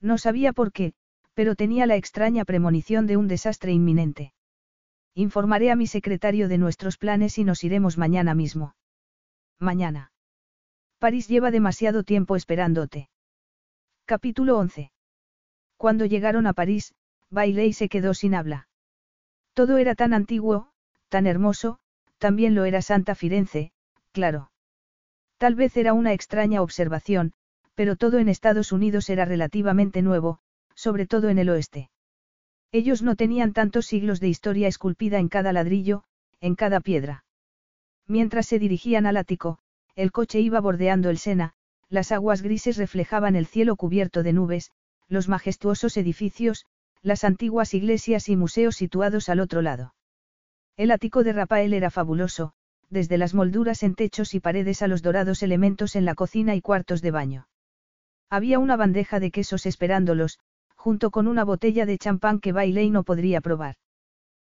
[0.00, 0.94] No sabía por qué,
[1.34, 4.32] pero tenía la extraña premonición de un desastre inminente.
[5.14, 8.74] Informaré a mi secretario de nuestros planes y nos iremos mañana mismo.
[9.58, 10.12] Mañana.
[10.98, 13.08] París lleva demasiado tiempo esperándote.
[14.04, 14.90] Capítulo 11.
[15.78, 16.94] Cuando llegaron a París,
[17.30, 18.68] Bailey se quedó sin habla.
[19.54, 20.70] Todo era tan antiguo,
[21.08, 21.78] tan hermoso,
[22.18, 23.72] también lo era Santa Firenze,
[24.12, 24.50] claro.
[25.38, 27.32] Tal vez era una extraña observación,
[27.76, 30.40] pero todo en Estados Unidos era relativamente nuevo,
[30.74, 31.90] sobre todo en el oeste.
[32.72, 36.02] Ellos no tenían tantos siglos de historia esculpida en cada ladrillo,
[36.40, 37.24] en cada piedra.
[38.08, 39.60] Mientras se dirigían al ático,
[39.94, 41.54] el coche iba bordeando el Sena,
[41.88, 44.72] las aguas grises reflejaban el cielo cubierto de nubes,
[45.08, 46.66] los majestuosos edificios,
[47.02, 49.94] las antiguas iglesias y museos situados al otro lado.
[50.76, 52.52] El ático de Rafael era fabuloso,
[52.90, 56.60] desde las molduras en techos y paredes a los dorados elementos en la cocina y
[56.60, 57.48] cuartos de baño.
[58.30, 60.38] Había una bandeja de quesos esperándolos,
[60.74, 63.76] junto con una botella de champán que Bailey no podría probar.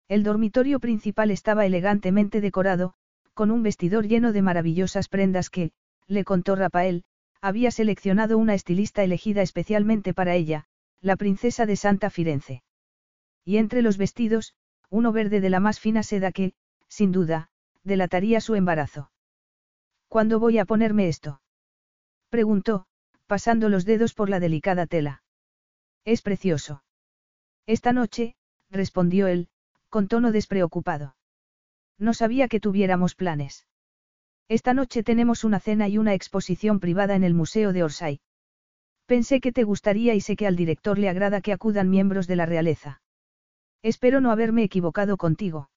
[0.08, 2.94] El dormitorio principal estaba elegantemente decorado,
[3.34, 5.72] con un vestidor lleno de maravillosas prendas que,
[6.06, 7.04] le contó Rafael,
[7.40, 10.66] había seleccionado una estilista elegida especialmente para ella,
[11.00, 12.62] la princesa de Santa Firenze.
[13.44, 14.54] Y entre los vestidos,
[14.90, 16.54] uno verde de la más fina seda que,
[16.88, 17.50] sin duda,
[17.84, 19.10] delataría su embarazo.
[20.08, 21.40] ¿Cuándo voy a ponerme esto?
[22.28, 22.86] preguntó,
[23.26, 25.22] pasando los dedos por la delicada tela.
[26.04, 26.84] Es precioso.
[27.66, 28.36] Esta noche,
[28.70, 29.48] respondió él,
[29.88, 31.16] con tono despreocupado.
[31.98, 33.66] No sabía que tuviéramos planes.
[34.48, 38.20] Esta noche tenemos una cena y una exposición privada en el Museo de Orsay.
[39.06, 42.36] Pensé que te gustaría y sé que al director le agrada que acudan miembros de
[42.36, 43.02] la realeza.
[43.82, 45.70] Espero no haberme equivocado contigo.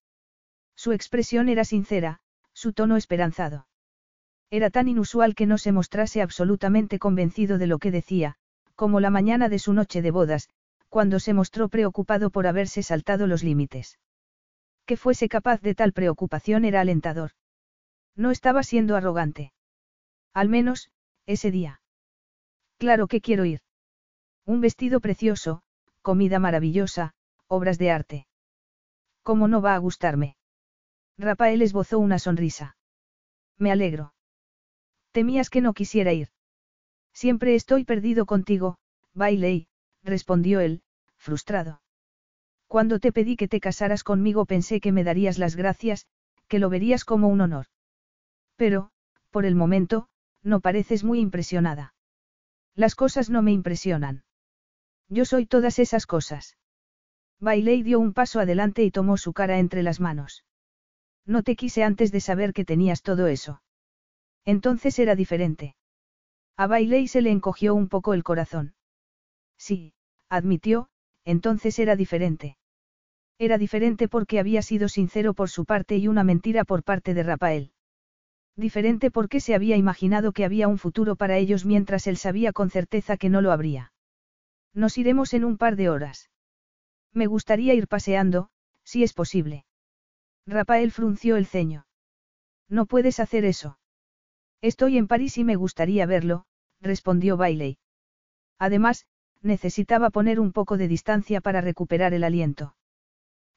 [0.75, 2.19] Su expresión era sincera,
[2.53, 3.67] su tono esperanzado.
[4.51, 8.35] Era tan inusual que no se mostrase absolutamente convencido de lo que decía,
[8.75, 10.49] como la mañana de su noche de bodas,
[10.89, 13.99] cuando se mostró preocupado por haberse saltado los límites.
[14.85, 17.31] Que fuese capaz de tal preocupación era alentador.
[18.19, 19.53] No estaba siendo arrogante.
[20.33, 20.91] Al menos,
[21.25, 21.79] ese día.
[22.77, 23.61] Claro que quiero ir.
[24.45, 25.61] Un vestido precioso,
[26.01, 27.13] comida maravillosa,
[27.47, 28.27] obras de arte.
[29.23, 30.35] ¿Cómo no va a gustarme?
[31.17, 32.75] Rafael esbozó una sonrisa.
[33.57, 34.13] Me alegro.
[35.13, 36.27] Temías que no quisiera ir.
[37.13, 38.79] Siempre estoy perdido contigo,
[39.13, 39.69] Bailey,
[40.03, 40.81] respondió él,
[41.15, 41.81] frustrado.
[42.67, 46.05] Cuando te pedí que te casaras conmigo pensé que me darías las gracias,
[46.49, 47.67] que lo verías como un honor.
[48.59, 48.91] Pero,
[49.29, 50.09] por el momento,
[50.43, 51.93] no pareces muy impresionada.
[52.75, 54.25] Las cosas no me impresionan.
[55.07, 56.57] Yo soy todas esas cosas.
[57.39, 60.43] Bailey dio un paso adelante y tomó su cara entre las manos.
[61.25, 63.61] No te quise antes de saber que tenías todo eso.
[64.43, 65.77] Entonces era diferente.
[66.57, 68.75] A Bailey se le encogió un poco el corazón.
[69.57, 69.93] Sí,
[70.27, 70.89] admitió,
[71.23, 72.57] entonces era diferente.
[73.37, 77.23] Era diferente porque había sido sincero por su parte y una mentira por parte de
[77.23, 77.71] Rafael.
[78.59, 82.69] Diferente porque se había imaginado que había un futuro para ellos mientras él sabía con
[82.69, 83.93] certeza que no lo habría.
[84.73, 86.29] Nos iremos en un par de horas.
[87.13, 88.49] Me gustaría ir paseando,
[88.83, 89.65] si es posible.
[90.45, 91.87] Rafael frunció el ceño.
[92.67, 93.79] No puedes hacer eso.
[94.59, 96.43] Estoy en París y me gustaría verlo,
[96.81, 97.77] respondió Bailey.
[98.57, 99.05] Además,
[99.41, 102.75] necesitaba poner un poco de distancia para recuperar el aliento.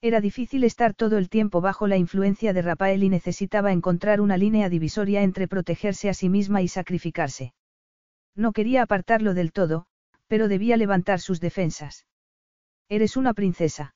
[0.04, 4.36] Era difícil estar todo el tiempo bajo la influencia de Rafael y necesitaba encontrar una
[4.36, 7.54] línea divisoria entre protegerse a sí misma y sacrificarse.
[8.34, 9.86] No quería apartarlo del todo,
[10.26, 12.04] pero debía levantar sus defensas.
[12.88, 13.94] Eres una princesa.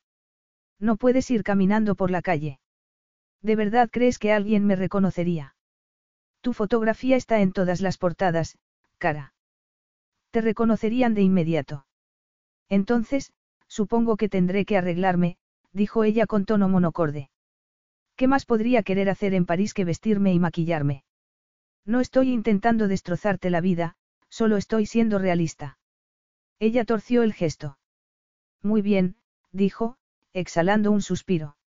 [0.79, 2.61] No puedes ir caminando por la calle.
[3.43, 5.57] ¿De verdad crees que alguien me reconocería?
[6.41, 8.59] Tu fotografía está en todas las portadas,
[8.99, 9.35] cara.
[10.31, 11.85] Te reconocerían de inmediato.
[12.69, 13.33] Entonces,
[13.67, 15.39] supongo que tendré que arreglarme,
[15.77, 17.29] dijo ella con tono monocorde.
[18.17, 21.05] ¿Qué más podría querer hacer en París que vestirme y maquillarme?
[21.85, 23.95] No estoy intentando destrozarte la vida,
[24.31, 25.79] solo estoy siendo realista.
[26.59, 27.79] Ella torció el gesto.
[28.63, 29.17] Muy bien,
[29.53, 29.99] dijo,
[30.33, 31.59] exhalando un suspiro.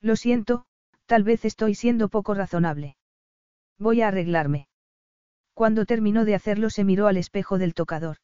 [0.00, 0.66] Lo siento,
[1.06, 2.96] tal vez estoy siendo poco razonable.
[3.78, 4.66] Voy a arreglarme.
[5.54, 8.16] Cuando terminó de hacerlo se miró al espejo del tocador.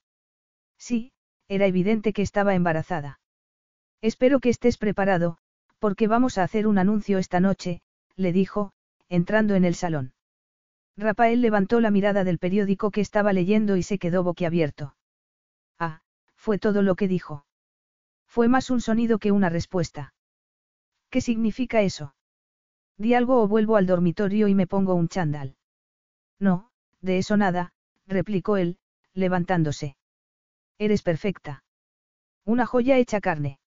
[0.76, 1.12] Sí,
[1.46, 3.20] era evidente que estaba embarazada.
[4.04, 5.38] Espero que estés preparado,
[5.78, 7.80] porque vamos a hacer un anuncio esta noche,
[8.16, 8.74] le dijo,
[9.08, 10.12] entrando en el salón.
[10.94, 14.94] Rafael levantó la mirada del periódico que estaba leyendo y se quedó boquiabierto.
[15.78, 16.02] Ah,
[16.36, 17.46] fue todo lo que dijo.
[18.26, 20.12] Fue más un sonido que una respuesta.
[21.08, 22.14] ¿Qué significa eso?
[22.98, 25.56] Di algo o vuelvo al dormitorio y me pongo un chándal.
[26.38, 26.68] No,
[27.00, 27.72] de eso nada,
[28.06, 28.76] replicó él,
[29.14, 29.96] levantándose.
[30.76, 31.64] Eres perfecta.
[32.44, 33.60] Una joya hecha carne.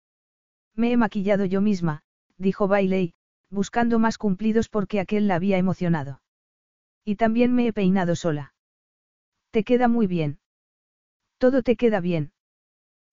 [0.78, 2.04] Me he maquillado yo misma,
[2.38, 3.14] dijo Bailey,
[3.50, 6.22] buscando más cumplidos porque aquel la había emocionado.
[7.04, 8.54] Y también me he peinado sola.
[9.52, 10.40] Te queda muy bien.
[11.40, 12.32] Todo te queda bien.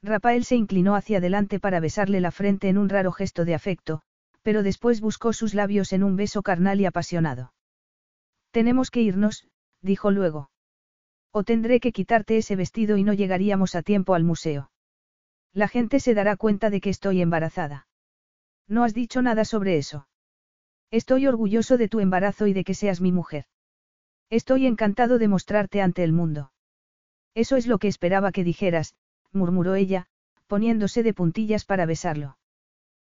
[0.02, 4.02] Rafael se inclinó hacia adelante para besarle la frente en un raro gesto de afecto,
[4.43, 7.55] pero después buscó sus labios en un beso carnal y apasionado.
[8.51, 9.49] Tenemos que irnos,
[9.81, 10.51] dijo luego.
[11.33, 14.70] O tendré que quitarte ese vestido y no llegaríamos a tiempo al museo.
[15.55, 17.86] La gente se dará cuenta de que estoy embarazada.
[18.66, 20.08] No has dicho nada sobre eso.
[20.91, 23.47] Estoy orgulloso de tu embarazo y de que seas mi mujer.
[24.31, 26.52] Estoy encantado de mostrarte ante el mundo.
[27.34, 28.97] Eso es lo que esperaba que dijeras,
[29.33, 30.07] murmuró ella,
[30.49, 32.36] poniéndose de puntillas para besarlo.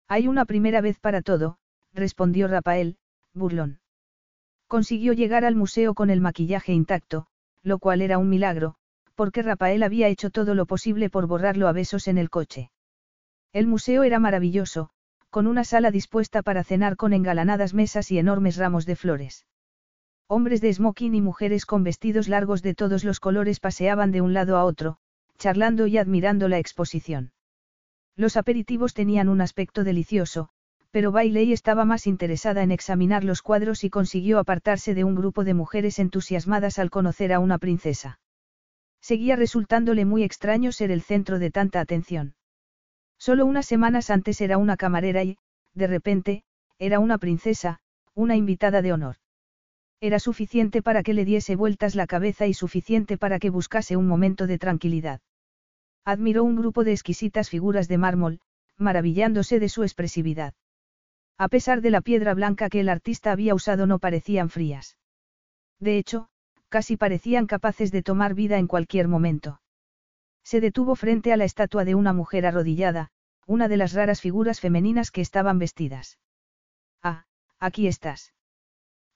[0.08, 1.58] Hay una primera vez para todo,
[1.92, 2.96] respondió Rafael,
[3.34, 3.80] burlón.
[4.66, 7.26] Consiguió llegar al museo con el maquillaje intacto,
[7.62, 8.76] lo cual era un milagro,
[9.14, 12.70] porque Rafael había hecho todo lo posible por borrarlo a besos en el coche.
[13.52, 14.90] El museo era maravilloso,
[15.30, 19.46] con una sala dispuesta para cenar con engalanadas mesas y enormes ramos de flores.
[20.26, 24.32] Hombres de smoking y mujeres con vestidos largos de todos los colores paseaban de un
[24.32, 24.98] lado a otro,
[25.38, 27.32] charlando y admirando la exposición.
[28.16, 30.50] Los aperitivos tenían un aspecto delicioso,
[30.90, 35.44] pero Bailey estaba más interesada en examinar los cuadros y consiguió apartarse de un grupo
[35.44, 38.20] de mujeres entusiasmadas al conocer a una princesa.
[39.02, 42.34] Seguía resultándole muy extraño ser el centro de tanta atención.
[43.18, 45.38] Solo unas semanas antes era una camarera y,
[45.74, 46.44] de repente,
[46.78, 47.80] era una princesa,
[48.14, 49.16] una invitada de honor.
[50.00, 54.06] Era suficiente para que le diese vueltas la cabeza y suficiente para que buscase un
[54.06, 55.20] momento de tranquilidad.
[56.04, 58.40] Admiró un grupo de exquisitas figuras de mármol,
[58.76, 60.54] maravillándose de su expresividad.
[61.38, 64.96] A pesar de la piedra blanca que el artista había usado no parecían frías.
[65.78, 66.28] De hecho,
[66.72, 69.60] casi parecían capaces de tomar vida en cualquier momento.
[70.42, 73.10] Se detuvo frente a la estatua de una mujer arrodillada,
[73.46, 76.18] una de las raras figuras femeninas que estaban vestidas.
[77.02, 77.26] Ah,
[77.58, 78.32] aquí estás.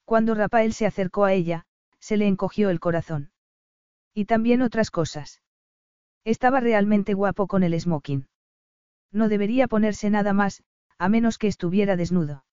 [0.05, 1.65] Cuando Rafael se acercó a ella,
[1.99, 3.31] se le encogió el corazón.
[4.12, 5.41] Y también otras cosas.
[6.25, 8.28] Estaba realmente guapo con el smoking.
[9.12, 10.62] No debería ponerse nada más,
[10.99, 12.44] a menos que estuviera desnudo.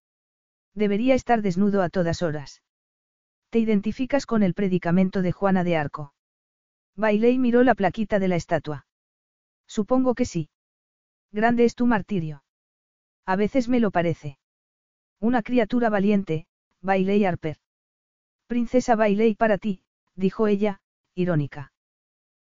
[0.74, 2.62] Debería estar desnudo a todas horas.
[3.54, 6.16] ¿Te identificas con el predicamento de Juana de Arco?
[6.96, 8.88] Bailey miró la plaquita de la estatua.
[9.68, 10.50] Supongo que sí.
[11.32, 12.44] Grande es tu martirio.
[13.28, 14.40] A veces me lo parece.
[15.20, 16.48] Una criatura valiente,
[16.82, 17.58] Bailey Harper.
[18.48, 19.84] Princesa Bailey para ti,
[20.16, 20.82] dijo ella,
[21.14, 21.74] irónica.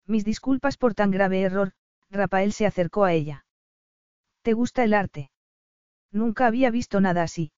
[0.07, 1.73] Mis disculpas por tan grave error,
[2.09, 3.45] Rafael se acercó a ella.
[4.41, 5.29] ¿Te gusta el arte?
[6.11, 7.51] Nunca había visto nada así.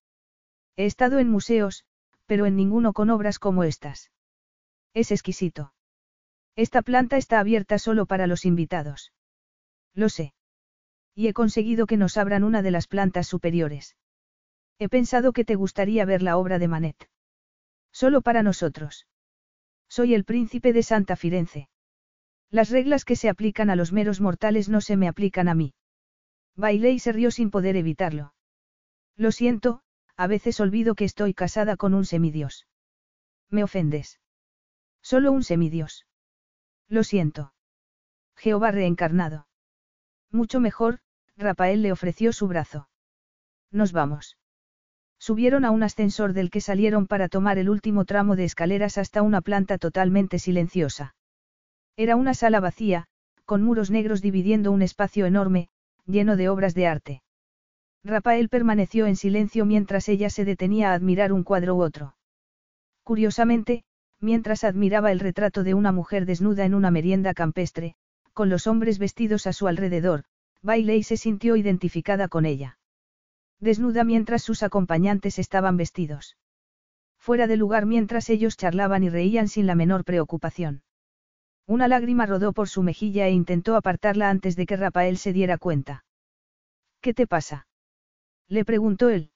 [0.75, 1.85] He estado en museos,
[2.27, 4.11] pero en ninguno con obras como estas.
[4.93, 5.73] Es exquisito.
[6.55, 9.13] Esta planta está abierta solo para los invitados.
[9.93, 10.33] Lo sé.
[11.15, 13.95] Y he conseguido que nos abran una de las plantas superiores.
[14.77, 17.09] He pensado que te gustaría ver la obra de Manet.
[17.91, 19.07] Solo para nosotros.
[19.89, 21.69] Soy el príncipe de Santa Firenze.
[22.51, 25.73] Las reglas que se aplican a los meros mortales no se me aplican a mí.
[26.55, 28.33] Bailé y se rió sin poder evitarlo.
[29.15, 29.81] Lo siento,
[30.17, 32.67] a veces olvido que estoy casada con un semidios.
[33.49, 34.19] Me ofendes.
[35.01, 36.07] Solo un semidios.
[36.89, 37.53] Lo siento.
[38.35, 39.47] Jehová reencarnado.
[40.31, 40.99] Mucho mejor,
[41.37, 42.89] Rafael le ofreció su brazo.
[43.71, 44.37] Nos vamos.
[45.19, 49.21] Subieron a un ascensor del que salieron para tomar el último tramo de escaleras hasta
[49.21, 51.15] una planta totalmente silenciosa.
[51.95, 53.05] Era una sala vacía,
[53.45, 55.69] con muros negros dividiendo un espacio enorme,
[56.05, 57.21] lleno de obras de arte.
[58.07, 62.15] Rafael permaneció en silencio mientras ella se detenía a admirar un cuadro u otro.
[63.03, 63.83] Curiosamente,
[64.21, 67.95] mientras admiraba el retrato de una mujer desnuda en una merienda campestre,
[68.31, 70.23] con los hombres vestidos a su alrededor,
[70.61, 72.79] Bailey se sintió identificada con ella.
[73.59, 76.37] Desnuda mientras sus acompañantes estaban vestidos.
[77.17, 80.81] Fuera de lugar mientras ellos charlaban y reían sin la menor preocupación.
[81.65, 85.57] Una lágrima rodó por su mejilla e intentó apartarla antes de que Rafael se diera
[85.57, 86.05] cuenta.
[87.01, 87.67] ¿Qué te pasa?
[88.49, 89.31] Le preguntó él.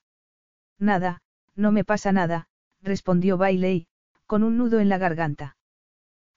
[0.80, 1.22] Nada,
[1.56, 2.48] no me pasa nada,
[2.82, 3.88] respondió Bailey,
[4.26, 5.58] con un nudo en la garganta.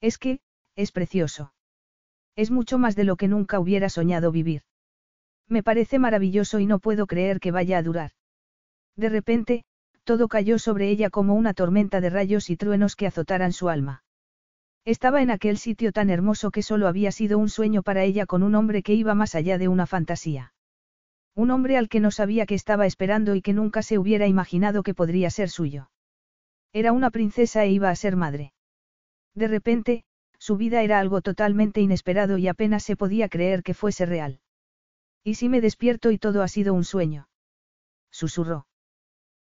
[0.01, 0.41] Es que,
[0.75, 1.53] es precioso.
[2.37, 4.63] Es mucho más de lo que nunca hubiera soñado vivir.
[5.49, 8.11] Me parece maravilloso y no puedo creer que vaya a durar.
[8.97, 9.65] De repente,
[10.05, 14.03] todo cayó sobre ella como una tormenta de rayos y truenos que azotaran su alma.
[14.85, 18.43] Estaba en aquel sitio tan hermoso que solo había sido un sueño para ella con
[18.43, 20.54] un hombre que iba más allá de una fantasía.
[21.37, 24.83] Un hombre al que no sabía que estaba esperando y que nunca se hubiera imaginado
[24.83, 25.91] que podría ser suyo.
[26.73, 28.53] Era una princesa e iba a ser madre.
[29.35, 30.05] De repente,
[30.39, 34.41] su vida era algo totalmente inesperado y apenas se podía creer que fuese real.
[35.25, 37.29] ¿Y si me despierto y todo ha sido un sueño?
[38.11, 38.67] Susurró.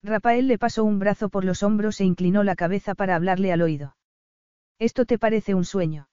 [0.02, 3.62] Rafael le pasó un brazo por los hombros e inclinó la cabeza para hablarle al
[3.62, 3.96] oído.
[4.78, 6.08] ¿Esto te parece un sueño?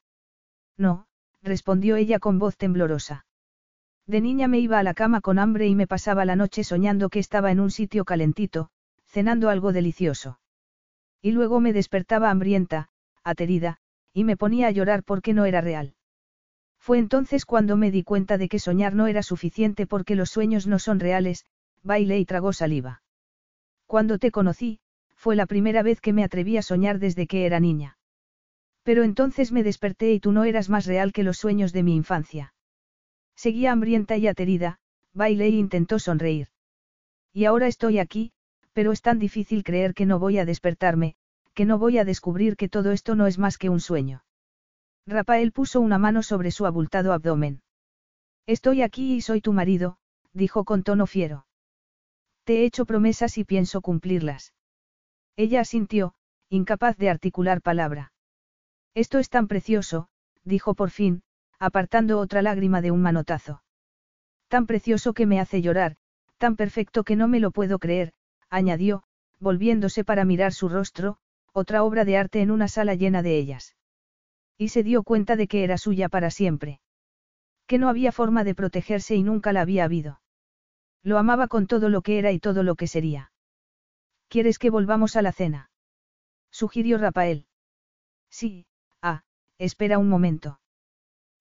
[0.77, 1.07] No,
[1.41, 3.25] respondió ella con voz temblorosa.
[4.07, 7.09] De niña me iba a la cama con hambre y me pasaba la noche soñando
[7.09, 8.69] que estaba en un sitio calentito,
[9.07, 10.39] cenando algo delicioso.
[11.21, 12.89] Y luego me despertaba hambrienta,
[13.23, 13.77] aterida,
[14.13, 15.95] y me ponía a llorar porque no era real.
[16.79, 20.67] Fue entonces cuando me di cuenta de que soñar no era suficiente porque los sueños
[20.67, 21.45] no son reales,
[21.81, 23.01] bailé y tragó saliva.
[23.87, 24.79] Cuando te conocí,
[25.15, 27.97] fue la primera vez que me atreví a soñar desde que era niña.
[28.83, 31.95] Pero entonces me desperté y tú no eras más real que los sueños de mi
[31.95, 32.54] infancia.
[33.35, 34.79] Seguía hambrienta y aterida,
[35.13, 36.47] bailé e intentó sonreír.
[37.33, 38.31] Y ahora estoy aquí,
[38.73, 41.15] pero es tan difícil creer que no voy a despertarme,
[41.53, 44.23] que no voy a descubrir que todo esto no es más que un sueño.
[45.07, 47.61] Rafael puso una mano sobre su abultado abdomen.
[48.47, 49.97] Estoy aquí y soy tu marido,
[50.33, 51.45] dijo con tono fiero.
[52.43, 54.53] Te he hecho promesas y pienso cumplirlas.
[55.35, 56.13] Ella asintió,
[56.49, 58.13] incapaz de articular palabra.
[58.93, 60.09] Esto es tan precioso,
[60.43, 61.23] dijo por fin,
[61.59, 63.63] apartando otra lágrima de un manotazo.
[64.47, 65.97] Tan precioso que me hace llorar,
[66.37, 68.13] tan perfecto que no me lo puedo creer,
[68.49, 69.03] añadió,
[69.39, 71.17] volviéndose para mirar su rostro,
[71.53, 73.75] otra obra de arte en una sala llena de ellas.
[74.57, 76.79] Y se dio cuenta de que era suya para siempre.
[77.67, 80.21] Que no había forma de protegerse y nunca la había habido.
[81.03, 83.31] Lo amaba con todo lo que era y todo lo que sería.
[84.27, 85.69] ¿Quieres que volvamos a la cena?
[86.51, 87.47] Sugirió Rafael.
[88.29, 88.65] Sí,
[89.01, 89.23] ah,
[89.57, 90.59] espera un momento.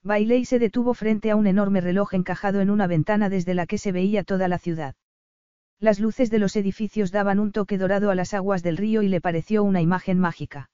[0.05, 3.79] Bailey se detuvo frente a un enorme reloj encajado en una ventana desde la que
[3.79, 4.93] se veía toda la ciudad.
[5.79, 9.07] Las luces de los edificios daban un toque dorado a las aguas del río y
[9.07, 10.69] le pareció una imagen mágica.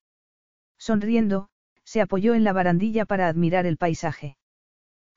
[0.78, 1.48] Sonriendo,
[1.86, 4.36] se apoyó en la barandilla para admirar el paisaje.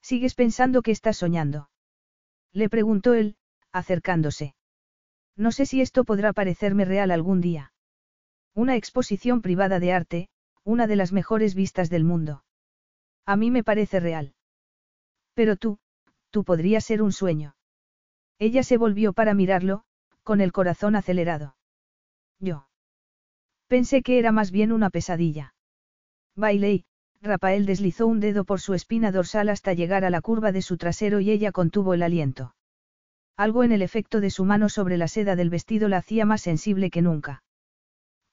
[0.01, 1.69] ¿Sigues pensando que estás soñando?
[2.53, 3.35] Le preguntó él,
[3.73, 4.55] acercándose.
[5.37, 7.73] No sé si esto podrá parecerme real algún día.
[8.55, 10.29] Una exposición privada de arte,
[10.63, 12.45] una de las mejores vistas del mundo.
[13.27, 14.35] A mí me parece real.
[15.35, 15.79] Pero tú,
[16.31, 17.57] tú podrías ser un sueño.
[18.39, 19.85] Ella se volvió para mirarlo,
[20.23, 21.57] con el corazón acelerado.
[22.39, 22.69] Yo.
[23.69, 25.55] Pensé que era más bien una pesadilla.
[26.37, 26.85] Bailey,
[27.23, 30.77] Rafael deslizó un dedo por su espina dorsal hasta llegar a la curva de su
[30.77, 32.55] trasero y ella contuvo el aliento.
[33.37, 36.43] Algo en el efecto de su mano sobre la seda del vestido la hacía más
[36.43, 37.43] sensible que nunca.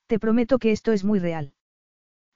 [0.07, 1.53] Te prometo que esto es muy real.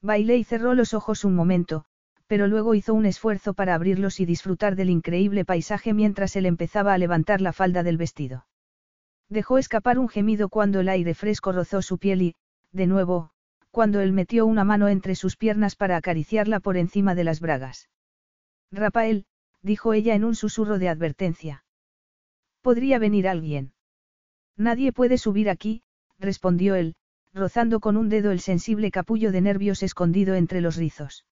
[0.01, 1.85] Bailey cerró los ojos un momento,
[2.27, 6.93] pero luego hizo un esfuerzo para abrirlos y disfrutar del increíble paisaje mientras él empezaba
[6.93, 8.47] a levantar la falda del vestido.
[9.29, 12.35] Dejó escapar un gemido cuando el aire fresco rozó su piel y,
[12.71, 13.31] de nuevo,
[13.71, 17.89] cuando él metió una mano entre sus piernas para acariciarla por encima de las bragas.
[18.71, 19.25] Rafael,
[19.61, 21.63] dijo ella en un susurro de advertencia.
[22.61, 23.73] ¿Podría venir alguien?
[24.57, 25.83] Nadie puede subir aquí,
[26.19, 26.95] respondió él,
[27.33, 31.25] rozando con un dedo el sensible capullo de nervios escondido entre los rizos.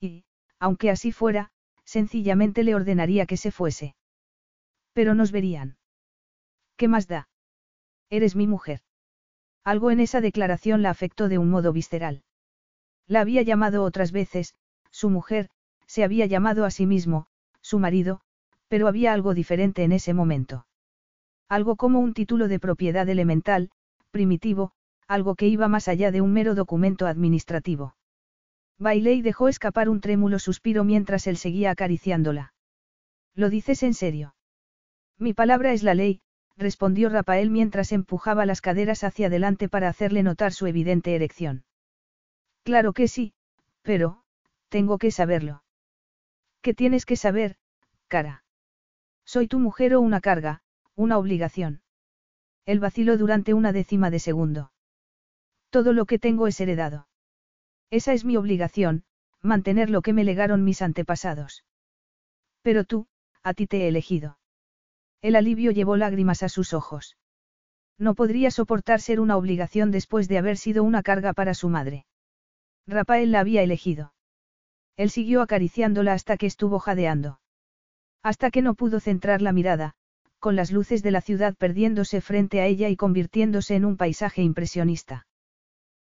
[0.00, 0.24] Y,
[0.58, 1.50] aunque así fuera,
[1.84, 3.94] sencillamente le ordenaría que se fuese.
[4.92, 5.78] Pero nos verían.
[6.76, 7.28] ¿Qué más da?
[8.10, 8.80] Eres mi mujer.
[9.64, 12.22] Algo en esa declaración la afectó de un modo visceral.
[13.06, 14.54] La había llamado otras veces,
[14.90, 15.50] su mujer,
[15.86, 17.26] se había llamado a sí mismo,
[17.60, 18.20] su marido,
[18.68, 20.66] pero había algo diferente en ese momento.
[21.48, 23.70] Algo como un título de propiedad elemental,
[24.10, 24.72] primitivo,
[25.06, 27.94] algo que iba más allá de un mero documento administrativo.
[28.78, 32.54] Bailey dejó escapar un trémulo suspiro mientras él seguía acariciándola.
[33.34, 34.34] ¿Lo dices en serio?
[35.18, 36.20] Mi palabra es la ley,
[36.56, 41.64] respondió Rafael mientras empujaba las caderas hacia adelante para hacerle notar su evidente erección.
[42.62, 43.34] Claro que sí,
[43.82, 44.22] pero,
[44.68, 45.64] tengo que saberlo.
[46.60, 47.56] ¿Qué tienes que saber,
[48.06, 48.44] cara?
[49.24, 50.62] Soy tu mujer o una carga,
[50.94, 51.82] una obligación.
[52.64, 54.72] Él vaciló durante una décima de segundo.
[55.70, 57.07] Todo lo que tengo es heredado.
[57.90, 59.04] Esa es mi obligación,
[59.42, 61.64] mantener lo que me legaron mis antepasados.
[62.62, 63.06] Pero tú,
[63.42, 64.38] a ti te he elegido.
[65.22, 67.16] El alivio llevó lágrimas a sus ojos.
[67.98, 72.06] No podría soportar ser una obligación después de haber sido una carga para su madre.
[72.86, 74.12] Rafael la había elegido.
[74.96, 77.40] Él siguió acariciándola hasta que estuvo jadeando.
[78.22, 79.94] Hasta que no pudo centrar la mirada,
[80.40, 84.42] con las luces de la ciudad perdiéndose frente a ella y convirtiéndose en un paisaje
[84.42, 85.27] impresionista.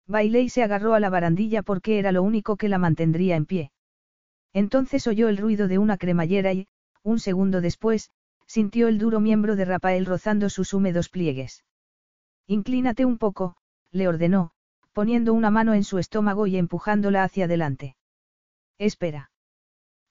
[0.08, 3.72] Bailey se agarró a la barandilla porque era lo único que la mantendría en pie.
[4.54, 6.68] Entonces oyó el ruido de una cremallera y,
[7.04, 8.10] un segundo después,
[8.46, 11.66] sintió el duro miembro de Rafael rozando sus húmedos pliegues.
[12.48, 13.58] Inclínate un poco,
[13.92, 14.52] le ordenó,
[14.94, 17.98] poniendo una mano en su estómago y empujándola hacia adelante.
[18.78, 19.32] Espera.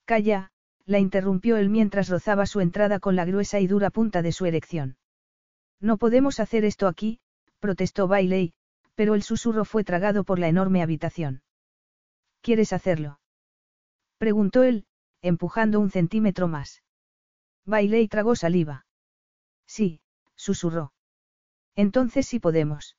[0.05, 0.51] Calla,
[0.85, 4.45] la interrumpió él mientras rozaba su entrada con la gruesa y dura punta de su
[4.45, 4.97] erección.
[5.81, 7.19] No podemos hacer esto aquí,
[7.59, 8.53] protestó Bailey,
[8.97, 11.43] pero el susurro fue tragado por la enorme habitación.
[12.41, 13.21] ¿Quieres hacerlo?
[14.19, 14.87] preguntó él,
[15.23, 16.83] empujando un centímetro más.
[17.65, 18.87] Bailey tragó saliva.
[19.67, 20.01] Sí,
[20.35, 20.93] susurró.
[21.75, 22.97] Entonces sí podemos.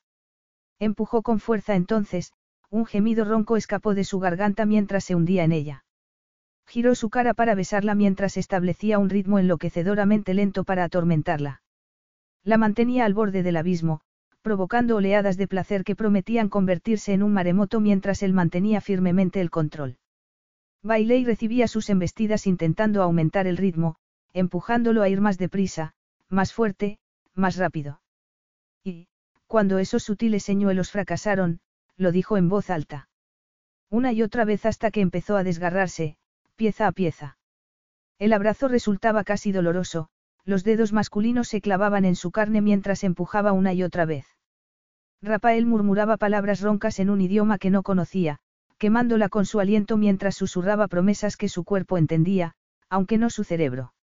[0.79, 2.31] Empujó con fuerza entonces,
[2.69, 5.85] un gemido ronco escapó de su garganta mientras se hundía en ella.
[6.67, 11.61] Giró su cara para besarla mientras establecía un ritmo enloquecedoramente lento para atormentarla.
[12.43, 14.01] La mantenía al borde del abismo,
[14.41, 19.49] provocando oleadas de placer que prometían convertirse en un maremoto mientras él mantenía firmemente el
[19.49, 19.97] control.
[20.83, 23.97] Bailey recibía sus embestidas intentando aumentar el ritmo,
[24.33, 25.93] empujándolo a ir más deprisa,
[26.29, 26.99] más fuerte,
[27.33, 28.01] más rápido.
[28.83, 29.07] Y,
[29.47, 31.59] cuando esos sutiles señuelos fracasaron,
[31.97, 33.09] lo dijo en voz alta.
[33.89, 36.17] Una y otra vez hasta que empezó a desgarrarse,
[36.55, 37.37] pieza a pieza.
[38.19, 40.09] El abrazo resultaba casi doloroso,
[40.47, 44.25] los dedos masculinos se clavaban en su carne mientras empujaba una y otra vez.
[45.21, 48.39] Rafael murmuraba palabras roncas en un idioma que no conocía,
[48.77, 52.53] quemándola con su aliento mientras susurraba promesas que su cuerpo entendía,
[52.89, 53.93] aunque no su cerebro.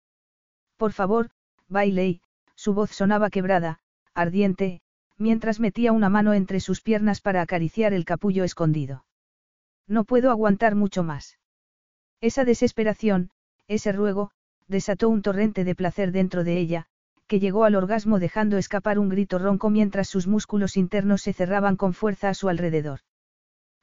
[0.77, 1.31] Por favor,
[1.69, 2.21] Bailey,
[2.55, 3.81] su voz sonaba quebrada,
[4.13, 4.83] ardiente,
[5.17, 9.07] mientras metía una mano entre sus piernas para acariciar el capullo escondido.
[9.89, 11.39] No puedo aguantar mucho más.
[12.21, 13.31] Esa desesperación,
[13.67, 14.31] ese ruego,
[14.69, 16.87] desató un torrente de placer dentro de ella,
[17.27, 21.77] que llegó al orgasmo dejando escapar un grito ronco mientras sus músculos internos se cerraban
[21.77, 23.01] con fuerza a su alrededor.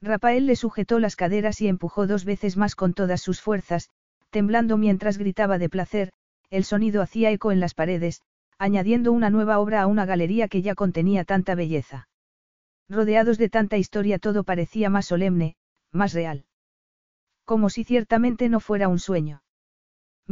[0.01, 3.89] Rafael le sujetó las caderas y empujó dos veces más con todas sus fuerzas,
[4.31, 6.11] temblando mientras gritaba de placer,
[6.49, 8.21] el sonido hacía eco en las paredes,
[8.57, 12.07] añadiendo una nueva obra a una galería que ya contenía tanta belleza.
[12.89, 15.55] Rodeados de tanta historia todo parecía más solemne,
[15.91, 16.45] más real.
[17.45, 19.41] Como si ciertamente no fuera un sueño.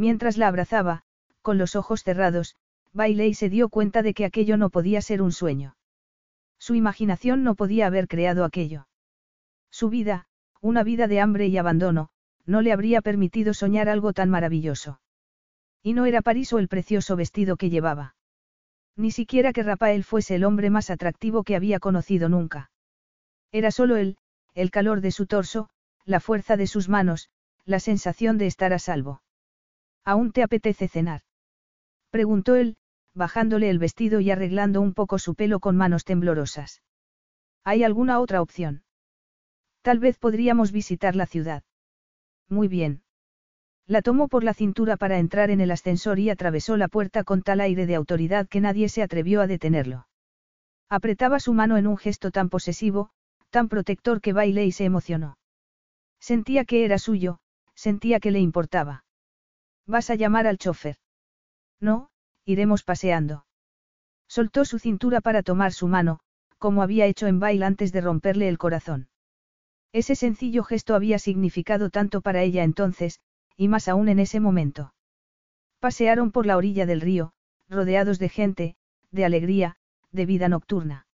[0.00, 1.02] Mientras la abrazaba,
[1.42, 2.56] con los ojos cerrados,
[2.94, 5.76] Bailey se dio cuenta de que aquello no podía ser un sueño.
[6.58, 8.88] Su imaginación no podía haber creado aquello.
[9.70, 10.24] Su vida,
[10.62, 12.08] una vida de hambre y abandono,
[12.46, 15.02] no le habría permitido soñar algo tan maravilloso.
[15.82, 18.14] Y no era París o el precioso vestido que llevaba.
[18.96, 22.70] Ni siquiera que Rafael fuese el hombre más atractivo que había conocido nunca.
[23.52, 24.16] Era solo él,
[24.54, 25.68] el calor de su torso,
[26.06, 27.28] la fuerza de sus manos,
[27.66, 29.20] la sensación de estar a salvo.
[30.04, 31.22] ¿Aún te apetece cenar?
[32.10, 32.76] Preguntó él,
[33.14, 36.82] bajándole el vestido y arreglando un poco su pelo con manos temblorosas.
[37.64, 38.82] ¿Hay alguna otra opción?
[39.82, 41.62] Tal vez podríamos visitar la ciudad.
[42.48, 43.02] Muy bien.
[43.86, 47.42] La tomó por la cintura para entrar en el ascensor y atravesó la puerta con
[47.42, 50.06] tal aire de autoridad que nadie se atrevió a detenerlo.
[50.88, 53.10] Apretaba su mano en un gesto tan posesivo,
[53.50, 55.38] tan protector que Bailey se emocionó.
[56.20, 57.40] Sentía que era suyo,
[57.74, 59.04] sentía que le importaba.
[59.90, 60.98] ¿Vas a llamar al chofer?
[61.80, 62.10] No,
[62.44, 63.44] iremos paseando.
[64.28, 66.20] Soltó su cintura para tomar su mano,
[66.58, 69.08] como había hecho en baile antes de romperle el corazón.
[69.92, 73.18] Ese sencillo gesto había significado tanto para ella entonces,
[73.56, 74.94] y más aún en ese momento.
[75.80, 77.32] Pasearon por la orilla del río,
[77.68, 78.76] rodeados de gente,
[79.10, 79.76] de alegría,
[80.12, 81.08] de vida nocturna.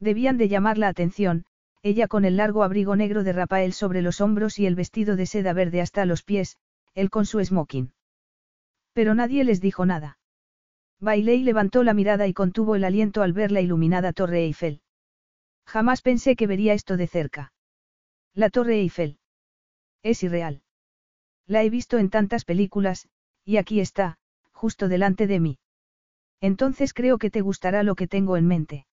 [0.00, 1.44] Debían de llamar la atención,
[1.84, 5.26] ella con el largo abrigo negro de Rafael sobre los hombros y el vestido de
[5.26, 6.58] seda verde hasta los pies,
[6.94, 7.92] él con su smoking.
[8.92, 10.18] Pero nadie les dijo nada.
[11.00, 14.80] Bailey levantó la mirada y contuvo el aliento al ver la iluminada Torre Eiffel.
[15.66, 17.52] Jamás pensé que vería esto de cerca.
[18.34, 19.18] La Torre Eiffel.
[20.02, 20.62] Es irreal.
[21.46, 23.08] La he visto en tantas películas,
[23.44, 24.18] y aquí está,
[24.52, 25.58] justo delante de mí.
[26.40, 28.86] Entonces creo que te gustará lo que tengo en mente.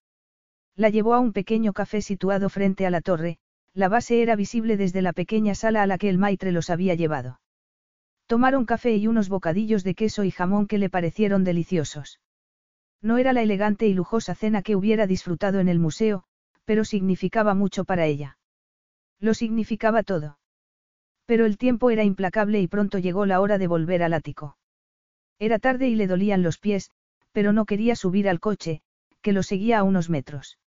[0.76, 3.38] La llevó a un pequeño café situado frente a la torre,
[3.74, 6.94] la base era visible desde la pequeña sala a la que el maitre los había
[6.94, 7.40] llevado.
[8.30, 12.20] Tomaron café y unos bocadillos de queso y jamón que le parecieron deliciosos.
[13.02, 16.22] No era la elegante y lujosa cena que hubiera disfrutado en el museo,
[16.64, 18.38] pero significaba mucho para ella.
[19.18, 20.38] Lo significaba todo.
[21.26, 24.56] Pero el tiempo era implacable y pronto llegó la hora de volver al ático.
[25.40, 26.92] Era tarde y le dolían los pies,
[27.32, 28.80] pero no quería subir al coche,
[29.22, 30.60] que lo seguía a unos metros.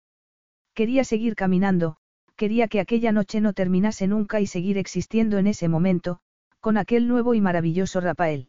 [0.72, 1.98] Quería seguir caminando,
[2.36, 6.22] quería que aquella noche no terminase nunca y seguir existiendo en ese momento,
[6.60, 8.48] con aquel nuevo y maravilloso Rafael.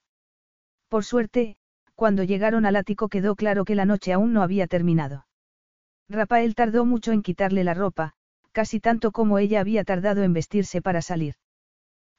[0.89, 1.55] Por suerte,
[1.95, 5.25] cuando llegaron al ático quedó claro que la noche aún no había terminado.
[6.09, 8.13] Rafael tardó mucho en quitarle la ropa,
[8.51, 11.35] casi tanto como ella había tardado en vestirse para salir.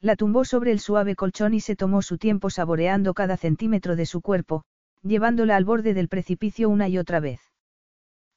[0.01, 4.07] La tumbó sobre el suave colchón y se tomó su tiempo saboreando cada centímetro de
[4.07, 4.65] su cuerpo,
[5.03, 7.41] llevándola al borde del precipicio una y otra vez.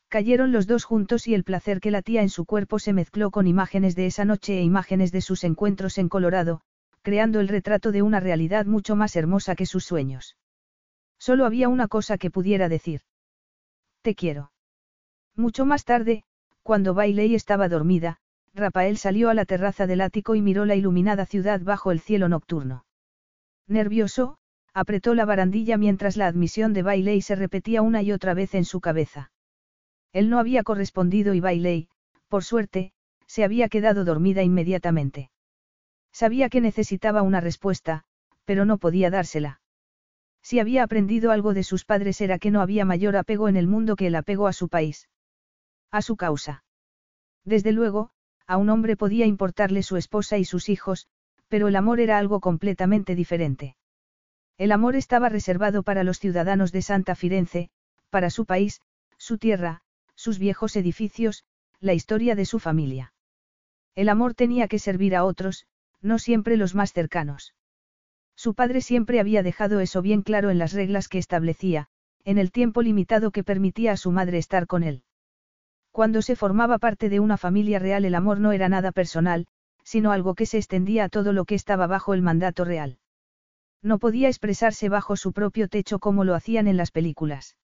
[0.09, 3.47] Cayeron los dos juntos y el placer que latía en su cuerpo se mezcló con
[3.47, 6.61] imágenes de esa noche e imágenes de sus encuentros en Colorado,
[7.05, 10.37] creando el retrato de una realidad mucho más hermosa que sus sueños.
[11.19, 13.01] Solo había una cosa que pudiera decir.
[14.01, 14.51] Te quiero.
[15.35, 16.23] Mucho más tarde,
[16.63, 18.17] cuando Bailey estaba dormida,
[18.55, 22.27] Rafael salió a la terraza del ático y miró la iluminada ciudad bajo el cielo
[22.27, 22.85] nocturno.
[23.67, 24.39] Nervioso,
[24.73, 28.65] apretó la barandilla mientras la admisión de Bailey se repetía una y otra vez en
[28.65, 29.31] su cabeza.
[30.11, 31.87] Él no había correspondido y Bailey,
[32.29, 32.93] por suerte,
[33.27, 35.29] se había quedado dormida inmediatamente.
[36.15, 38.05] Sabía que necesitaba una respuesta,
[38.45, 39.59] pero no podía dársela.
[40.41, 43.67] Si había aprendido algo de sus padres era que no había mayor apego en el
[43.67, 45.09] mundo que el apego a su país.
[45.91, 46.63] A su causa.
[47.43, 48.11] Desde luego,
[48.47, 51.07] a un hombre podía importarle su esposa y sus hijos,
[51.49, 53.75] pero el amor era algo completamente diferente.
[54.57, 57.71] El amor estaba reservado para los ciudadanos de Santa Firenze,
[58.09, 58.79] para su país,
[59.17, 59.81] su tierra,
[60.15, 61.43] sus viejos edificios,
[61.81, 63.13] la historia de su familia.
[63.95, 65.67] El amor tenía que servir a otros,
[66.05, 67.55] no siempre los más cercanos.
[68.35, 71.87] Su padre siempre había dejado eso bien claro en las reglas que establecía,
[72.23, 75.03] en el tiempo limitado que permitía a su madre estar con él.
[75.91, 79.47] Cuando se formaba parte de una familia real el amor no era nada personal,
[79.83, 82.99] sino algo que se extendía a todo lo que estaba bajo el mandato real.
[83.81, 87.55] No podía expresarse bajo su propio techo como lo hacían en las películas.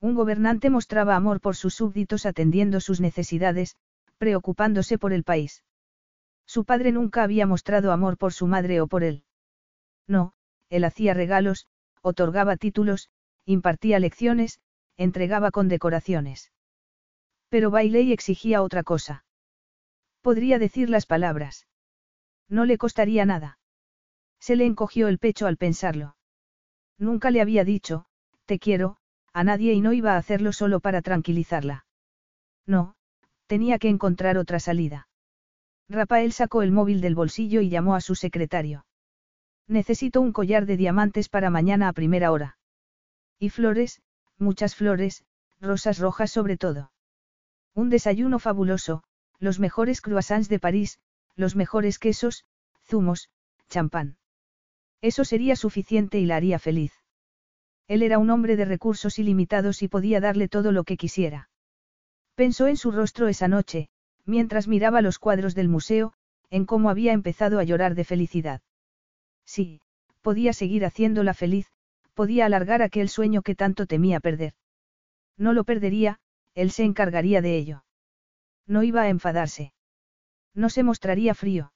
[0.00, 3.76] Un gobernante mostraba amor por sus súbditos atendiendo sus necesidades,
[4.18, 5.62] preocupándose por el país.
[6.46, 9.24] Su padre nunca había mostrado amor por su madre o por él.
[10.06, 10.32] No,
[10.70, 11.66] él hacía regalos,
[12.02, 13.10] otorgaba títulos,
[13.44, 14.60] impartía lecciones,
[14.96, 16.52] entregaba condecoraciones.
[17.48, 19.24] Pero Bailey exigía otra cosa.
[20.20, 21.66] Podría decir las palabras.
[22.48, 23.58] No le costaría nada.
[24.38, 26.16] Se le encogió el pecho al pensarlo.
[26.98, 28.06] Nunca le había dicho,
[28.44, 28.96] te quiero,
[29.32, 31.86] a nadie y no iba a hacerlo solo para tranquilizarla.
[32.66, 32.94] No,
[33.46, 35.08] tenía que encontrar otra salida.
[35.88, 38.86] Rafael sacó el móvil del bolsillo y llamó a su secretario.
[39.68, 42.58] Necesito un collar de diamantes para mañana a primera hora.
[43.38, 44.02] Y flores,
[44.38, 45.24] muchas flores,
[45.60, 46.92] rosas rojas sobre todo.
[47.74, 49.02] Un desayuno fabuloso,
[49.38, 50.98] los mejores croissants de París,
[51.34, 52.44] los mejores quesos,
[52.84, 53.28] zumos,
[53.68, 54.16] champán.
[55.00, 56.92] Eso sería suficiente y la haría feliz.
[57.86, 61.50] Él era un hombre de recursos ilimitados y podía darle todo lo que quisiera.
[62.34, 63.88] Pensó en su rostro esa noche,
[64.26, 66.12] mientras miraba los cuadros del museo,
[66.50, 68.60] en cómo había empezado a llorar de felicidad.
[69.44, 69.80] Sí,
[70.20, 71.70] podía seguir haciéndola feliz,
[72.14, 74.54] podía alargar aquel sueño que tanto temía perder.
[75.36, 76.18] No lo perdería,
[76.54, 77.84] él se encargaría de ello.
[78.66, 79.72] No iba a enfadarse.
[80.54, 81.72] No se mostraría frío.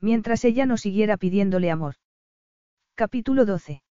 [0.00, 1.96] Mientras ella no siguiera pidiéndole amor.
[2.94, 3.82] Capítulo 12.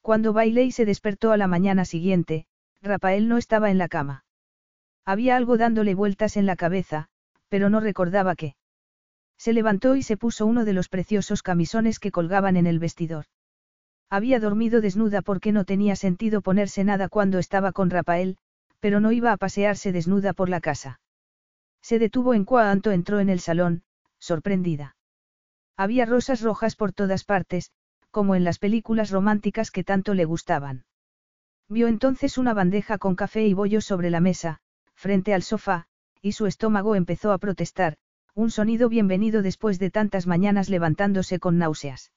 [0.00, 2.46] Cuando Bailey se despertó a la mañana siguiente,
[2.80, 4.24] Rafael no estaba en la cama.
[5.04, 7.08] Había algo dándole vueltas en la cabeza,
[7.48, 8.56] pero no recordaba qué.
[9.36, 13.26] Se levantó y se puso uno de los preciosos camisones que colgaban en el vestidor.
[14.08, 18.38] Había dormido desnuda porque no tenía sentido ponerse nada cuando estaba con Rafael,
[18.80, 21.00] pero no iba a pasearse desnuda por la casa.
[21.82, 23.82] Se detuvo en cuanto entró en el salón,
[24.18, 24.96] sorprendida.
[25.76, 27.72] Había rosas rojas por todas partes,
[28.10, 30.84] como en las películas románticas que tanto le gustaban.
[31.68, 34.60] Vio entonces una bandeja con café y bollos sobre la mesa,
[34.94, 35.86] frente al sofá,
[36.20, 37.96] y su estómago empezó a protestar,
[38.34, 42.12] un sonido bienvenido después de tantas mañanas levantándose con náuseas.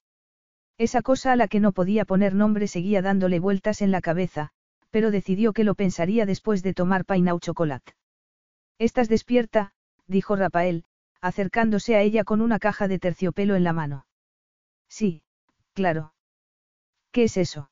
[0.77, 4.49] Esa cosa a la que no podía poner nombre seguía dándole vueltas en la cabeza,
[4.91, 7.93] pero decidió que lo pensaría después de tomar painau chocolate.
[8.79, 9.73] Estás despierta,
[10.07, 10.85] dijo Rafael,
[11.19, 14.05] acercándose a ella con una caja de terciopelo en la mano.
[14.87, 15.23] Sí,
[15.77, 16.11] Claro.
[17.11, 17.69] ¿Qué es eso?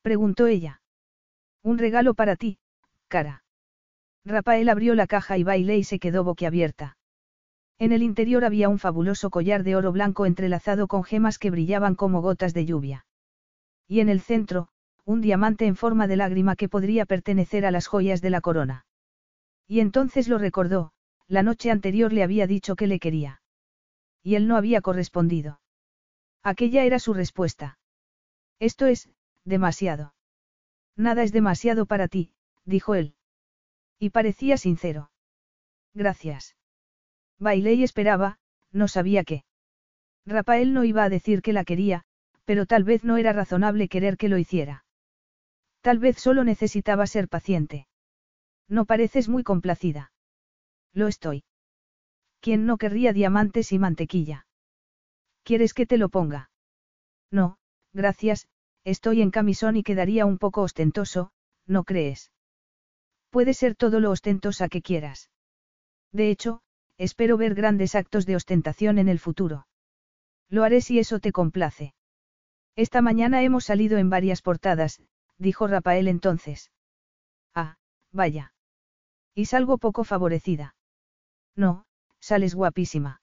[0.00, 0.80] Preguntó ella.
[1.60, 2.60] Un regalo para ti,
[3.08, 3.42] cara.
[4.30, 6.96] Rafael abrió la caja y bailé y se quedó boquiabierta.
[7.78, 11.94] En el interior había un fabuloso collar de oro blanco entrelazado con gemas que brillaban
[11.94, 13.06] como gotas de lluvia.
[13.88, 14.68] Y en el centro,
[15.04, 18.86] un diamante en forma de lágrima que podría pertenecer a las joyas de la corona.
[19.66, 20.92] Y entonces lo recordó,
[21.26, 23.40] la noche anterior le había dicho que le quería.
[24.22, 25.60] Y él no había correspondido.
[26.42, 27.78] Aquella era su respuesta.
[28.58, 29.08] Esto es,
[29.44, 30.14] demasiado.
[30.96, 32.32] Nada es demasiado para ti,
[32.64, 33.14] dijo él.
[34.00, 35.12] Y parecía sincero.
[35.94, 36.56] Gracias.
[37.38, 38.38] Bailé y esperaba,
[38.72, 39.44] no sabía qué.
[40.26, 42.04] Rafael no iba a decir que la quería,
[42.44, 44.84] pero tal vez no era razonable querer que lo hiciera.
[45.82, 47.86] Tal vez solo necesitaba ser paciente.
[48.68, 50.12] No pareces muy complacida.
[50.92, 51.44] Lo estoy.
[52.40, 54.46] ¿Quién no querría diamantes y mantequilla?
[55.42, 56.50] ¿Quieres que te lo ponga?
[57.30, 57.58] No,
[57.92, 58.48] gracias,
[58.84, 61.32] estoy en camisón y quedaría un poco ostentoso,
[61.66, 62.30] ¿no crees?
[63.30, 65.30] Puede ser todo lo ostentosa que quieras.
[66.12, 66.60] De hecho,
[66.98, 69.66] espero ver grandes actos de ostentación en el futuro.
[70.48, 71.94] Lo haré si eso te complace.
[72.76, 75.00] Esta mañana hemos salido en varias portadas,
[75.38, 76.72] dijo Rafael entonces.
[77.54, 77.76] Ah,
[78.12, 78.52] vaya.
[79.34, 80.74] Y salgo poco favorecida.
[81.54, 81.84] No,
[82.18, 83.22] sales guapísima.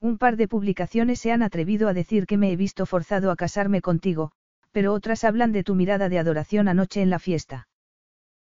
[0.00, 3.36] Un par de publicaciones se han atrevido a decir que me he visto forzado a
[3.36, 4.32] casarme contigo,
[4.70, 7.67] pero otras hablan de tu mirada de adoración anoche en la fiesta.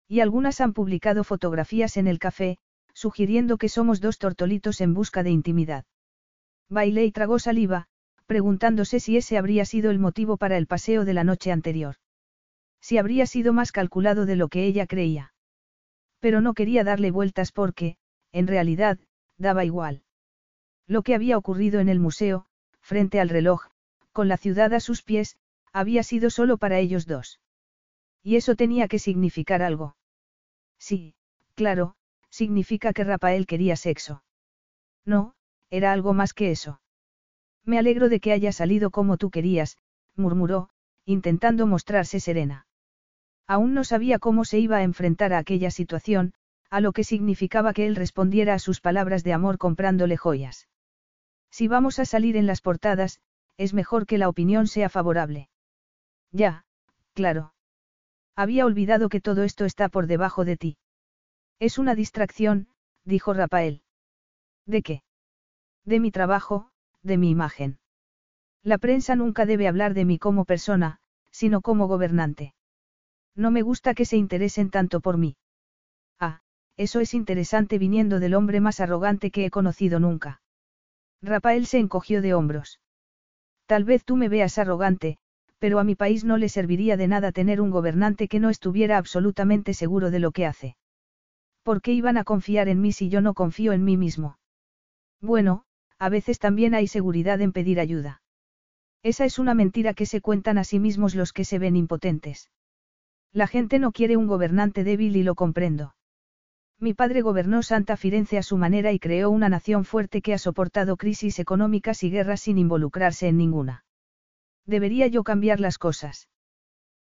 [0.08, 2.58] Y algunas han publicado fotografías en el café,
[2.94, 5.86] sugiriendo que somos dos tortolitos en busca de intimidad.
[6.70, 7.88] Bailé y tragó saliva,
[8.26, 11.96] preguntándose si ese habría sido el motivo para el paseo de la noche anterior.
[12.82, 15.34] Si habría sido más calculado de lo que ella creía.
[16.20, 17.98] Pero no quería darle vueltas porque,
[18.32, 19.00] en realidad,
[19.38, 20.04] daba igual.
[20.88, 22.46] Lo que había ocurrido en el museo,
[22.82, 23.68] frente al reloj,
[24.14, 25.38] con la ciudad a sus pies,
[25.74, 27.40] había sido solo para ellos dos.
[28.28, 29.96] Y eso tenía que significar algo.
[30.78, 31.16] Sí,
[31.56, 31.96] claro,
[32.30, 34.22] significa que Rafael quería sexo.
[35.06, 35.34] No,
[35.70, 36.82] era algo más que eso.
[37.64, 39.78] Me alegro de que haya salido como tú querías,
[40.18, 40.68] murmuró,
[41.06, 42.68] intentando mostrarse serena.
[43.48, 46.34] Aún no sabía cómo se iba a enfrentar a aquella situación,
[46.70, 50.68] a lo que significaba que él respondiera a sus palabras de amor comprándole joyas.
[51.50, 53.22] Si vamos a salir en las portadas,
[53.56, 55.48] es mejor que la opinión sea favorable.
[56.34, 56.66] Ya,
[57.14, 57.54] claro.
[58.38, 60.78] Había olvidado que todo esto está por debajo de ti.
[61.60, 62.68] Es una distracción,
[63.04, 63.82] dijo Rafael.
[64.68, 65.02] ¿De qué?
[65.86, 66.70] De mi trabajo,
[67.02, 67.80] de mi imagen.
[68.62, 71.00] La prensa nunca debe hablar de mí como persona,
[71.32, 72.54] sino como gobernante.
[73.36, 75.36] No me gusta que se interesen tanto por mí.
[76.20, 76.42] Ah,
[76.76, 80.42] eso es interesante viniendo del hombre más arrogante que he conocido nunca.
[81.24, 82.80] Rafael se encogió de hombros.
[83.66, 85.18] Tal vez tú me veas arrogante,
[85.60, 88.98] pero a mi país no le serviría de nada tener un gobernante que no estuviera
[88.98, 90.78] absolutamente seguro de lo que hace.
[91.64, 94.38] ¿Por qué iban a confiar en mí si yo no confío en mí mismo?
[95.22, 95.64] Bueno,
[96.00, 98.22] a veces también hay seguridad en pedir ayuda.
[99.04, 102.50] Esa es una mentira que se cuentan a sí mismos los que se ven impotentes.
[103.34, 105.96] La gente no quiere un gobernante débil y lo comprendo.
[106.80, 110.38] Mi padre gobernó Santa Firenze a su manera y creó una nación fuerte que ha
[110.38, 113.87] soportado crisis económicas y guerras sin involucrarse en ninguna.
[114.68, 116.28] ¿Debería yo cambiar las cosas?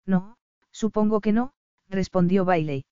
[0.05, 0.37] No,
[0.73, 1.55] supongo que no,
[1.89, 2.85] respondió Bailey.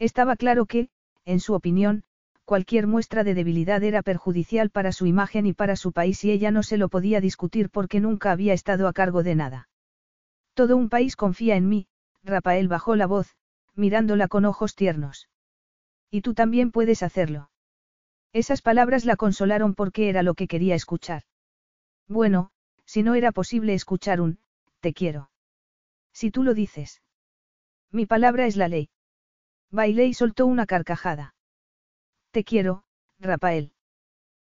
[0.00, 0.88] Estaba claro que,
[1.24, 2.02] en su opinión,
[2.44, 6.50] cualquier muestra de debilidad era perjudicial para su imagen y para su país y ella
[6.50, 9.68] no se lo podía discutir porque nunca había estado a cargo de nada.
[10.54, 11.86] Todo un país confía en mí,
[12.24, 13.36] Rafael bajó la voz,
[13.74, 15.28] mirándola con ojos tiernos.
[16.10, 17.50] Y tú también puedes hacerlo.
[18.32, 21.22] Esas palabras la consolaron porque era lo que quería escuchar.
[22.08, 22.50] Bueno,
[22.86, 24.38] si no era posible escuchar un,
[24.80, 25.30] te quiero.
[26.12, 27.02] Si tú lo dices.
[27.90, 28.90] Mi palabra es la ley.
[29.70, 31.34] Bailé y soltó una carcajada.
[32.30, 32.84] Te quiero,
[33.18, 33.72] Rafael.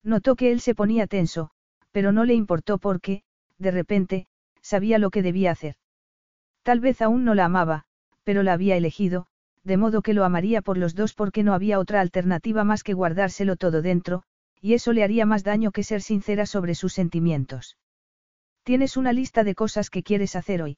[0.04, 1.52] Notó que él se ponía tenso,
[1.92, 3.24] pero no le importó porque,
[3.58, 4.28] de repente,
[4.62, 5.76] sabía lo que debía hacer.
[6.64, 7.86] Tal vez aún no la amaba,
[8.24, 9.28] pero la había elegido,
[9.64, 12.94] de modo que lo amaría por los dos porque no había otra alternativa más que
[12.94, 14.24] guardárselo todo dentro,
[14.60, 17.78] y eso le haría más daño que ser sincera sobre sus sentimientos.
[18.64, 20.78] Tienes una lista de cosas que quieres hacer hoy.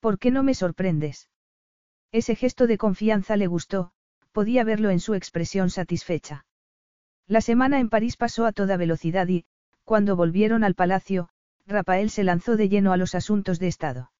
[0.00, 1.28] ¿Por qué no me sorprendes?
[2.12, 3.92] Ese gesto de confianza le gustó,
[4.32, 6.46] podía verlo en su expresión satisfecha.
[7.26, 9.46] La semana en París pasó a toda velocidad y,
[9.82, 11.28] cuando volvieron al palacio,
[11.66, 14.12] Rafael se lanzó de lleno a los asuntos de Estado.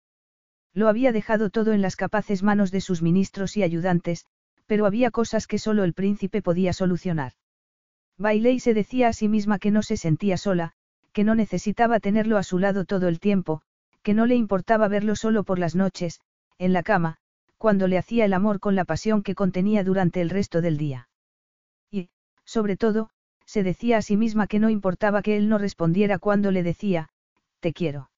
[0.74, 4.26] Lo había dejado todo en las capaces manos de sus ministros y ayudantes,
[4.66, 7.32] pero había cosas que solo el príncipe podía solucionar.
[8.18, 10.74] Bailey se decía a sí misma que no se sentía sola,
[11.16, 13.62] que no necesitaba tenerlo a su lado todo el tiempo,
[14.02, 16.20] que no le importaba verlo solo por las noches,
[16.58, 17.16] en la cama,
[17.56, 21.08] cuando le hacía el amor con la pasión que contenía durante el resto del día.
[21.90, 22.10] Y,
[22.44, 23.08] sobre todo,
[23.46, 27.08] se decía a sí misma que no importaba que él no respondiera cuando le decía,
[27.60, 28.10] te quiero.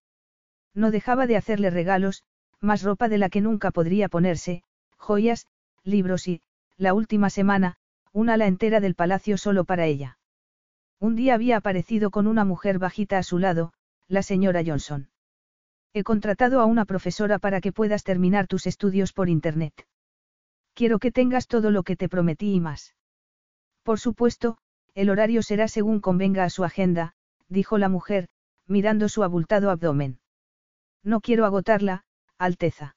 [0.75, 2.25] No dejaba de hacerle regalos,
[2.61, 4.65] más ropa de la que nunca podría ponerse,
[4.97, 5.47] joyas,
[5.85, 6.41] libros y,
[6.77, 7.77] la última semana,
[8.13, 10.18] una ala entera del palacio solo para ella.
[11.01, 13.73] Un día había aparecido con una mujer bajita a su lado,
[14.09, 15.11] la señora Johnson.
[15.93, 19.87] He contratado a una profesora para que puedas terminar tus estudios por Internet.
[20.75, 22.95] Quiero que tengas todo lo que te prometí y más.
[23.83, 24.59] Por supuesto,
[24.95, 27.15] el horario será según convenga a su agenda,
[27.49, 28.29] dijo la mujer,
[28.67, 30.21] mirando su abultado abdomen.
[31.03, 32.05] No quiero agotarla,
[32.39, 32.97] Alteza.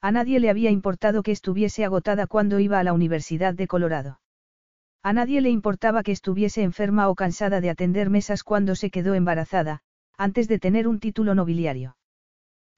[0.00, 4.20] A nadie le había importado que estuviese agotada cuando iba a la Universidad de Colorado.
[5.04, 9.14] A nadie le importaba que estuviese enferma o cansada de atender mesas cuando se quedó
[9.14, 9.80] embarazada,
[10.16, 11.96] antes de tener un título nobiliario.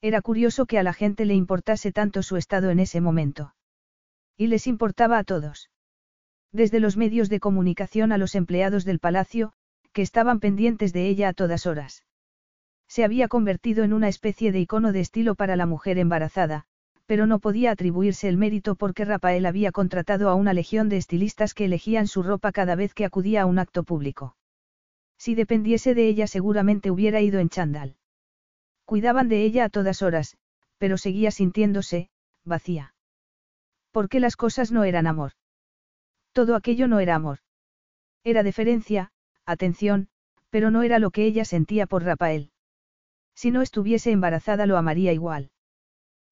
[0.01, 3.55] Era curioso que a la gente le importase tanto su estado en ese momento.
[4.37, 5.71] Y les importaba a todos.
[6.51, 9.53] Desde los medios de comunicación a los empleados del palacio,
[9.93, 12.05] que estaban pendientes de ella a todas horas.
[12.89, 16.67] Se había convertido en una especie de icono de estilo para la mujer embarazada,
[17.07, 21.55] pero no podía atribuirse el mérito porque Rafael había contratado a una legión de estilistas
[21.55, 24.37] que elegían su ropa cada vez que acudía a un acto público.
[25.19, 27.97] Si dependiese de ella seguramente hubiera ido en chándal.
[28.85, 30.37] Cuidaban de ella a todas horas,
[30.79, 32.11] pero seguía sintiéndose,
[32.45, 32.95] vacía.
[33.91, 35.33] Porque las cosas no eran amor.
[36.33, 37.39] Todo aquello no era amor.
[38.25, 39.13] Era deferencia,
[39.47, 40.09] atención,
[40.51, 42.51] pero no era lo que ella sentía por Rafael.
[43.35, 45.51] Si no estuviese embarazada lo amaría igual.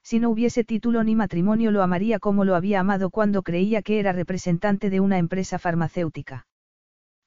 [0.03, 4.01] Si no hubiese título ni matrimonio lo amaría como lo había amado cuando creía que
[4.01, 6.47] era representante de una empresa farmacéutica.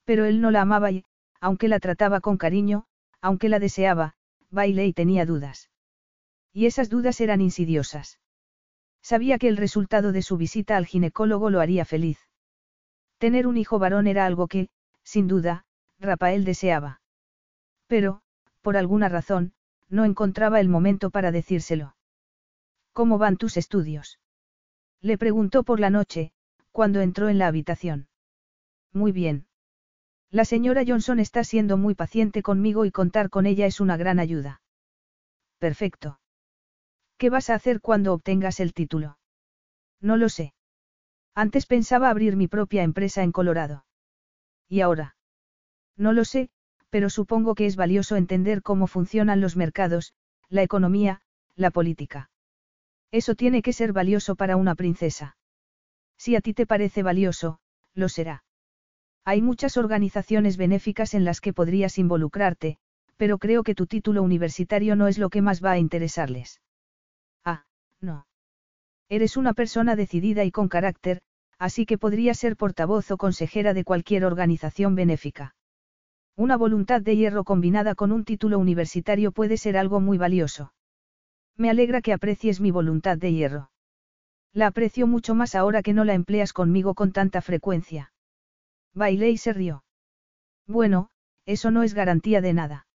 [0.04, 1.06] Pero él no la amaba y,
[1.40, 2.86] aunque la trataba con cariño,
[3.22, 4.16] aunque la deseaba,
[4.52, 5.70] Bailey tenía dudas.
[6.54, 8.20] Y esas dudas eran insidiosas.
[9.02, 12.20] Sabía que el resultado de su visita al ginecólogo lo haría feliz.
[13.18, 14.70] Tener un hijo varón era algo que,
[15.04, 15.66] sin duda,
[16.00, 17.02] Rafael deseaba.
[17.88, 18.22] Pero,
[18.62, 19.54] por alguna razón,
[19.90, 21.95] no encontraba el momento para decírselo.
[22.96, 24.22] ¿Cómo van tus estudios?
[25.02, 26.32] Le preguntó por la noche,
[26.72, 28.08] cuando entró en la habitación.
[28.94, 29.48] Muy bien.
[30.32, 34.18] La señora Johnson está siendo muy paciente conmigo y contar con ella es una gran
[34.18, 34.62] ayuda.
[35.60, 36.22] Perfecto.
[37.18, 39.18] ¿Qué vas a hacer cuando obtengas el título?
[40.00, 40.54] No lo sé.
[41.34, 43.86] Antes pensaba abrir mi propia empresa en Colorado.
[44.70, 45.18] ¿Y ahora?
[45.98, 46.50] No lo sé,
[46.90, 50.14] pero supongo que es valioso entender cómo funcionan los mercados,
[50.48, 51.20] la economía,
[51.56, 52.30] la política.
[53.16, 55.38] Eso tiene que ser valioso para una princesa.
[56.18, 57.60] Si a ti te parece valioso,
[57.94, 58.44] lo será.
[59.24, 62.78] Hay muchas organizaciones benéficas en las que podrías involucrarte,
[63.16, 66.60] pero creo que tu título universitario no es lo que más va a interesarles.
[67.46, 67.64] Ah,
[68.02, 68.28] no.
[69.08, 71.22] Eres una persona decidida y con carácter,
[71.58, 75.56] así que podría ser portavoz o consejera de cualquier organización benéfica.
[76.36, 80.74] Una voluntad de hierro combinada con un título universitario puede ser algo muy valioso.
[81.58, 83.72] Me alegra que aprecies mi voluntad de hierro.
[84.54, 88.14] La aprecio mucho más ahora que no la empleas conmigo con tanta frecuencia.
[88.94, 89.84] Bailé y se rió.
[90.68, 91.10] Bueno,
[91.46, 92.88] eso no es garantía de nada.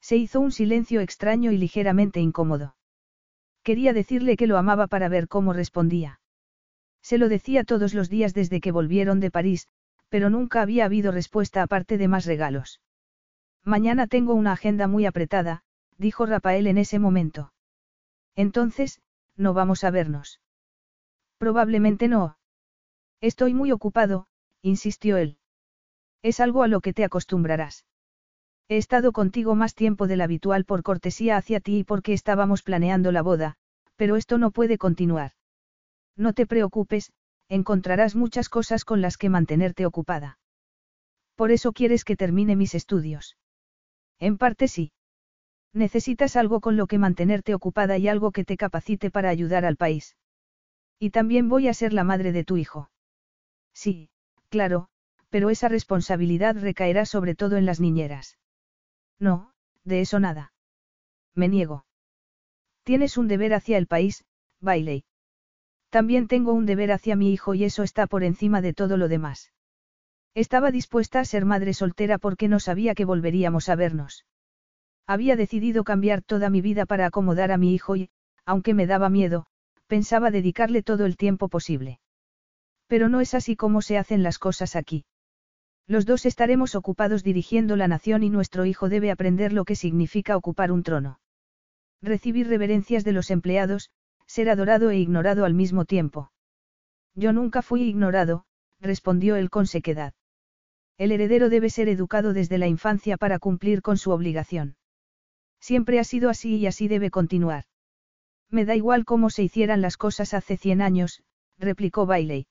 [0.00, 2.76] Se hizo un silencio extraño y ligeramente incómodo.
[3.62, 6.20] Quería decirle que lo amaba para ver cómo respondía.
[7.02, 9.68] Se lo decía todos los días desde que volvieron de París,
[10.08, 12.80] pero nunca había habido respuesta aparte de más regalos.
[13.64, 15.62] Mañana tengo una agenda muy apretada,
[15.98, 17.52] dijo Rafael en ese momento.
[18.38, 19.00] Entonces,
[19.36, 20.40] no vamos a vernos.
[21.38, 22.38] Probablemente no.
[23.20, 24.28] Estoy muy ocupado,
[24.62, 25.38] insistió él.
[26.22, 27.84] Es algo a lo que te acostumbrarás.
[28.68, 33.10] He estado contigo más tiempo del habitual por cortesía hacia ti y porque estábamos planeando
[33.10, 33.56] la boda,
[33.96, 35.32] pero esto no puede continuar.
[36.16, 37.10] No te preocupes,
[37.48, 40.38] encontrarás muchas cosas con las que mantenerte ocupada.
[41.34, 43.36] Por eso quieres que termine mis estudios.
[44.20, 44.92] En parte sí.
[45.72, 49.76] Necesitas algo con lo que mantenerte ocupada y algo que te capacite para ayudar al
[49.76, 50.16] país.
[50.98, 52.90] Y también voy a ser la madre de tu hijo.
[53.72, 54.10] Sí,
[54.48, 54.88] claro,
[55.30, 58.38] pero esa responsabilidad recaerá sobre todo en las niñeras.
[59.18, 59.52] No,
[59.84, 60.52] de eso nada.
[61.34, 61.84] Me niego.
[62.82, 64.24] Tienes un deber hacia el país,
[64.60, 65.04] Bailey.
[65.90, 69.08] También tengo un deber hacia mi hijo y eso está por encima de todo lo
[69.08, 69.52] demás.
[70.34, 74.24] Estaba dispuesta a ser madre soltera porque no sabía que volveríamos a vernos.
[75.08, 78.10] Había decidido cambiar toda mi vida para acomodar a mi hijo y,
[78.44, 79.46] aunque me daba miedo,
[79.86, 81.98] pensaba dedicarle todo el tiempo posible.
[82.88, 85.06] Pero no es así como se hacen las cosas aquí.
[85.86, 90.36] Los dos estaremos ocupados dirigiendo la nación y nuestro hijo debe aprender lo que significa
[90.36, 91.20] ocupar un trono.
[92.02, 93.88] Recibir reverencias de los empleados,
[94.26, 96.32] ser adorado e ignorado al mismo tiempo.
[97.14, 98.44] Yo nunca fui ignorado,
[98.78, 100.12] respondió él con sequedad.
[100.98, 104.76] El heredero debe ser educado desde la infancia para cumplir con su obligación.
[105.60, 107.64] Siempre ha sido así y así debe continuar.
[108.50, 111.22] Me da igual cómo se hicieran las cosas hace cien años,
[111.58, 112.46] replicó Bailey.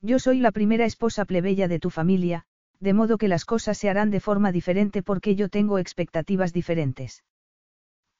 [0.00, 2.44] Yo soy la primera esposa plebeya de tu familia,
[2.78, 7.22] de modo que las cosas se harán de forma diferente porque yo tengo expectativas diferentes.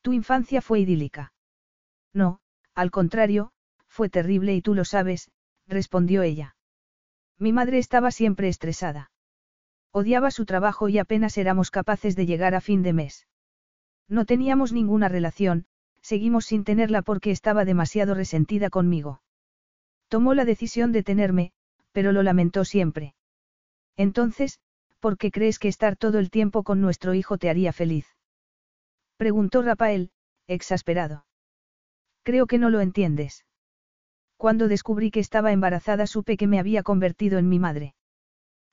[0.02, 1.32] Tu infancia fue idílica.
[2.12, 2.40] No,
[2.74, 3.52] al contrario,
[3.86, 5.30] fue terrible y tú lo sabes,
[5.66, 6.56] respondió ella.
[7.38, 9.10] Mi madre estaba siempre estresada.
[9.92, 13.26] Odiaba su trabajo y apenas éramos capaces de llegar a fin de mes.
[14.10, 15.66] No teníamos ninguna relación,
[16.02, 19.22] seguimos sin tenerla porque estaba demasiado resentida conmigo.
[20.08, 21.52] Tomó la decisión de tenerme,
[21.92, 23.14] pero lo lamentó siempre.
[23.96, 24.58] Entonces,
[24.98, 28.06] ¿por qué crees que estar todo el tiempo con nuestro hijo te haría feliz?
[29.16, 30.10] Preguntó Rafael,
[30.48, 31.24] exasperado.
[32.24, 33.46] Creo que no lo entiendes.
[34.36, 37.94] Cuando descubrí que estaba embarazada supe que me había convertido en mi madre.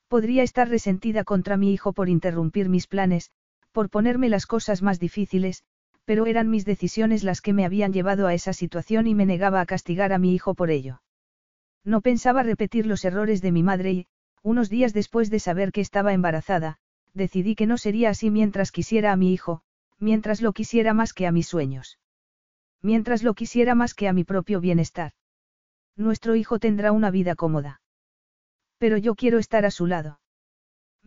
[0.08, 3.30] Podría estar resentida contra mi hijo por interrumpir mis planes,
[3.78, 5.62] por ponerme las cosas más difíciles,
[6.04, 9.62] pero eran mis decisiones las que me habían llevado a esa situación y me negaba
[9.62, 11.04] a castigar a mi hijo por ello.
[11.84, 14.08] No pensaba repetir los errores de mi madre y,
[14.42, 16.80] unos días después de saber que estaba embarazada,
[17.14, 19.62] decidí que no sería así mientras quisiera a mi hijo,
[20.00, 22.00] mientras lo quisiera más que a mis sueños.
[22.82, 25.12] Mientras lo quisiera más que a mi propio bienestar.
[25.96, 27.82] Nuestro hijo tendrá una vida cómoda.
[28.80, 30.20] Pero yo quiero estar a su lado.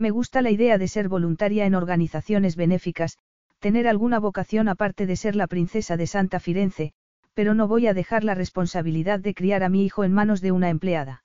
[0.01, 3.19] Me gusta la idea de ser voluntaria en organizaciones benéficas,
[3.59, 6.93] tener alguna vocación aparte de ser la princesa de Santa Firenze,
[7.35, 10.51] pero no voy a dejar la responsabilidad de criar a mi hijo en manos de
[10.51, 11.23] una empleada.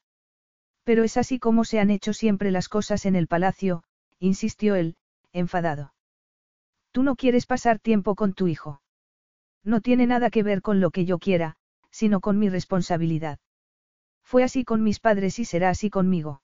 [0.85, 3.83] Pero es así como se han hecho siempre las cosas en el palacio,
[4.19, 4.97] insistió él,
[5.33, 5.95] enfadado.
[6.93, 8.83] Tú no quieres pasar tiempo con tu hijo.
[9.65, 11.57] No tiene nada que ver con lo que yo quiera,
[11.91, 13.39] sino con mi responsabilidad.
[14.23, 16.43] Fue así con mis padres y será así conmigo.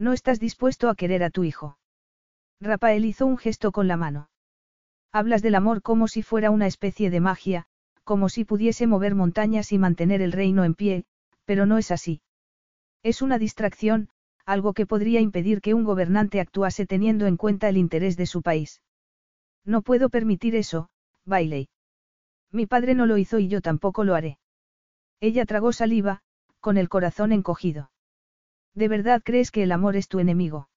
[0.00, 1.76] No estás dispuesto a querer a tu hijo.
[2.58, 4.30] Rafael hizo un gesto con la mano.
[5.12, 7.66] Hablas del amor como si fuera una especie de magia,
[8.02, 11.04] como si pudiese mover montañas y mantener el reino en pie,
[11.44, 12.22] pero no es así.
[13.02, 14.08] Es una distracción,
[14.46, 18.40] algo que podría impedir que un gobernante actuase teniendo en cuenta el interés de su
[18.40, 18.80] país.
[19.66, 20.88] No puedo permitir eso,
[21.26, 21.68] Bailey.
[22.50, 24.38] Mi padre no lo hizo y yo tampoco lo haré.
[25.20, 26.22] Ella tragó saliva,
[26.58, 27.90] con el corazón encogido.
[28.74, 30.68] ¿De verdad crees que el amor es tu enemigo?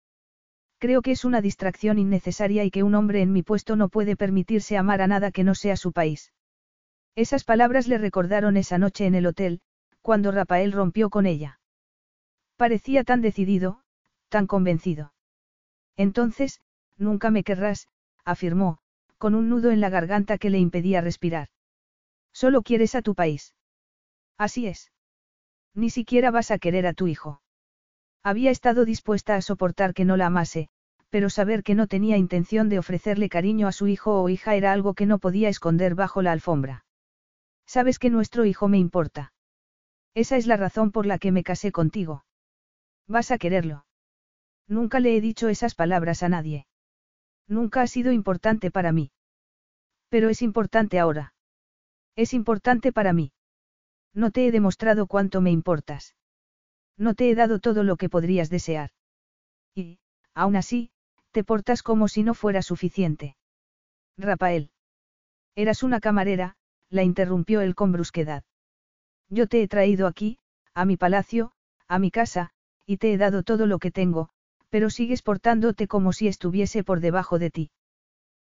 [0.79, 4.15] Creo que es una distracción innecesaria y que un hombre en mi puesto no puede
[4.15, 6.33] permitirse amar a nada que no sea su país.
[7.15, 9.61] Esas palabras le recordaron esa noche en el hotel,
[10.01, 11.59] cuando Rafael rompió con ella.
[12.57, 13.81] Parecía tan decidido,
[14.29, 15.13] tan convencido.
[15.95, 16.59] Entonces,
[16.97, 17.87] nunca me querrás,
[18.25, 18.79] afirmó,
[19.17, 21.49] con un nudo en la garganta que le impedía respirar.
[22.33, 23.53] Solo quieres a tu país.
[24.37, 24.91] Así es.
[25.75, 27.42] Ni siquiera vas a querer a tu hijo.
[28.23, 30.69] Había estado dispuesta a soportar que no la amase,
[31.09, 34.71] pero saber que no tenía intención de ofrecerle cariño a su hijo o hija era
[34.71, 36.85] algo que no podía esconder bajo la alfombra.
[37.67, 39.33] Sabes que nuestro hijo me importa.
[40.15, 42.25] Esa es la razón por la que me casé contigo.
[43.07, 43.85] Vas a quererlo.
[44.67, 46.65] Nunca le he dicho esas palabras a nadie.
[47.47, 49.11] Nunca ha sido importante para mí.
[50.09, 51.33] Pero es importante ahora.
[52.15, 53.33] Es importante para mí.
[54.13, 56.15] No te he demostrado cuánto me importas.
[56.97, 58.91] No te he dado todo lo que podrías desear.
[59.75, 59.99] Y,
[60.33, 60.91] aún así,
[61.31, 63.35] te portas como si no fuera suficiente.
[64.17, 64.69] Rafael.
[65.55, 66.55] Eras una camarera,
[66.89, 68.43] la interrumpió él con brusquedad.
[69.29, 70.37] Yo te he traído aquí,
[70.73, 71.51] a mi palacio,
[71.87, 72.51] a mi casa,
[72.85, 74.29] y te he dado todo lo que tengo,
[74.69, 77.71] pero sigues portándote como si estuviese por debajo de ti.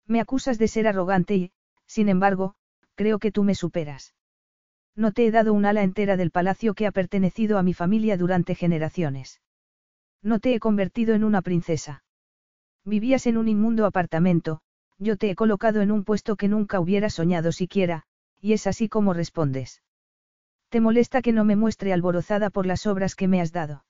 [0.06, 1.52] Me acusas de ser arrogante y,
[1.86, 2.54] sin embargo,
[2.96, 4.15] creo que tú me superas.
[4.96, 8.16] No te he dado un ala entera del palacio que ha pertenecido a mi familia
[8.16, 9.42] durante generaciones.
[10.22, 12.02] No te he convertido en una princesa.
[12.84, 14.60] Vivías en un inmundo apartamento,
[14.98, 18.04] yo te he colocado en un puesto que nunca hubiera soñado siquiera,
[18.40, 19.82] y es así como respondes.
[20.70, 23.84] ¿Te molesta que no me muestre alborozada por las obras que me has dado?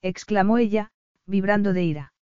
[0.00, 0.92] exclamó ella,
[1.26, 2.12] vibrando de ira.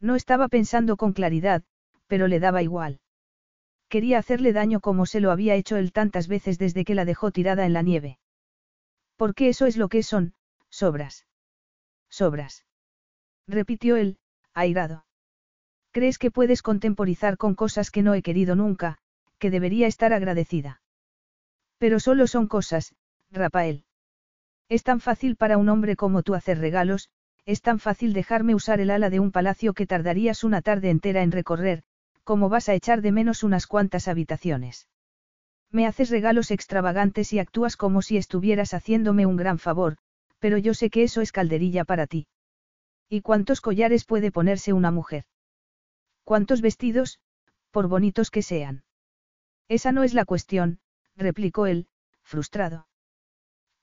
[0.00, 1.62] No estaba pensando con claridad,
[2.06, 3.00] pero le daba igual.
[3.88, 7.30] Quería hacerle daño como se lo había hecho él tantas veces desde que la dejó
[7.30, 8.18] tirada en la nieve.
[9.16, 10.34] Porque eso es lo que son,
[10.68, 11.26] sobras.
[12.10, 12.64] Sobras.
[13.46, 14.18] Repitió él,
[14.54, 15.06] airado.
[15.92, 18.98] ¿Crees que puedes contemporizar con cosas que no he querido nunca,
[19.38, 20.82] que debería estar agradecida?
[21.78, 22.94] Pero solo son cosas,
[23.30, 23.84] Rafael.
[24.68, 27.08] Es tan fácil para un hombre como tú hacer regalos,
[27.44, 31.22] es tan fácil dejarme usar el ala de un palacio que tardarías una tarde entera
[31.22, 31.84] en recorrer,
[32.26, 34.88] como vas a echar de menos unas cuantas habitaciones.
[35.70, 39.96] Me haces regalos extravagantes y actúas como si estuvieras haciéndome un gran favor,
[40.40, 42.26] pero yo sé que eso es calderilla para ti.
[43.08, 45.24] ¿Y cuántos collares puede ponerse una mujer?
[46.24, 47.20] ¿Cuántos vestidos,
[47.70, 48.82] por bonitos que sean?
[49.68, 50.80] Esa no es la cuestión,
[51.14, 51.86] replicó él,
[52.24, 52.88] frustrado.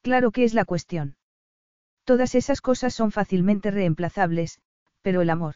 [0.02, 1.16] Claro que es la cuestión.
[2.04, 4.60] Todas esas cosas son fácilmente reemplazables,
[5.02, 5.56] pero el amor.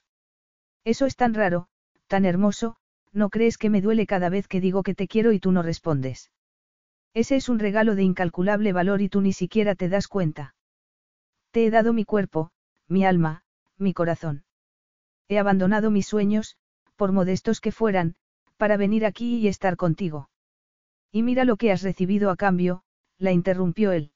[0.85, 1.67] Eso es tan raro,
[2.07, 2.75] tan hermoso,
[3.13, 5.61] ¿no crees que me duele cada vez que digo que te quiero y tú no
[5.61, 6.31] respondes?
[7.13, 10.55] Ese es un regalo de incalculable valor y tú ni siquiera te das cuenta.
[11.51, 12.51] Te he dado mi cuerpo,
[12.87, 13.43] mi alma,
[13.77, 14.43] mi corazón.
[15.27, 16.57] He abandonado mis sueños,
[16.95, 18.15] por modestos que fueran,
[18.57, 20.29] para venir aquí y estar contigo.
[21.11, 22.83] Y mira lo que has recibido a cambio,
[23.17, 24.11] la interrumpió él.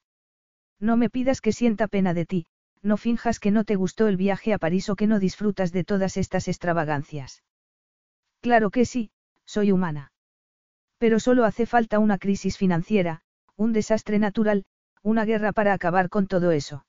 [0.79, 2.45] No me pidas que sienta pena de ti,
[2.81, 5.83] no finjas que no te gustó el viaje a París o que no disfrutas de
[5.83, 7.43] todas estas extravagancias.
[8.41, 9.11] Claro que sí,
[9.45, 10.11] soy humana.
[10.97, 13.21] Pero solo hace falta una crisis financiera,
[13.55, 14.65] un desastre natural,
[15.03, 16.85] una guerra para acabar con todo eso.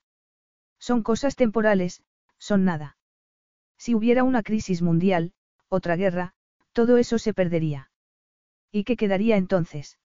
[0.79, 2.03] Son cosas temporales,
[2.39, 2.97] son nada.
[3.79, 5.33] Si hubiera una crisis mundial,
[5.69, 6.33] otra guerra,
[6.73, 7.91] todo eso se perdería.
[8.71, 9.99] ¿Y qué quedaría entonces?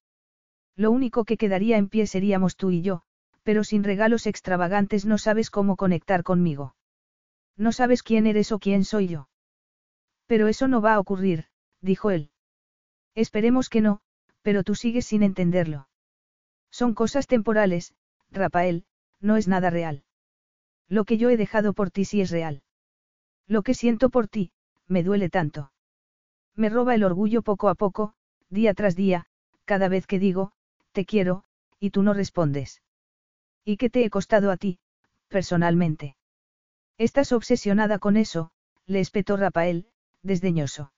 [0.76, 3.04] Lo único que quedaría en pie seríamos tú y yo,
[3.44, 6.76] pero sin regalos extravagantes no sabes cómo conectar conmigo.
[7.56, 9.30] No sabes quién eres o quién soy yo.
[10.28, 11.48] Pero eso no va a ocurrir,
[11.82, 12.32] dijo él.
[13.16, 14.02] Esperemos que no,
[14.42, 15.88] pero tú sigues sin entenderlo.
[16.70, 17.96] Son cosas temporales,
[18.30, 18.86] Rafael,
[19.20, 20.04] no es nada real.
[20.88, 22.62] Lo que yo he dejado por ti sí es real.
[23.48, 24.52] Lo que siento por ti,
[24.88, 25.72] me duele tanto.
[26.56, 28.14] Me roba el orgullo poco a poco,
[28.50, 29.26] día tras día,
[29.66, 30.52] cada vez que digo,
[30.92, 31.44] te quiero,
[31.80, 32.82] y tú no respondes.
[33.64, 34.80] ¿Y qué te he costado a ti,
[35.28, 36.16] personalmente?
[36.98, 38.52] Estás obsesionada con eso,
[38.86, 39.88] le espetó Rafael,
[40.28, 40.92] desdeñoso.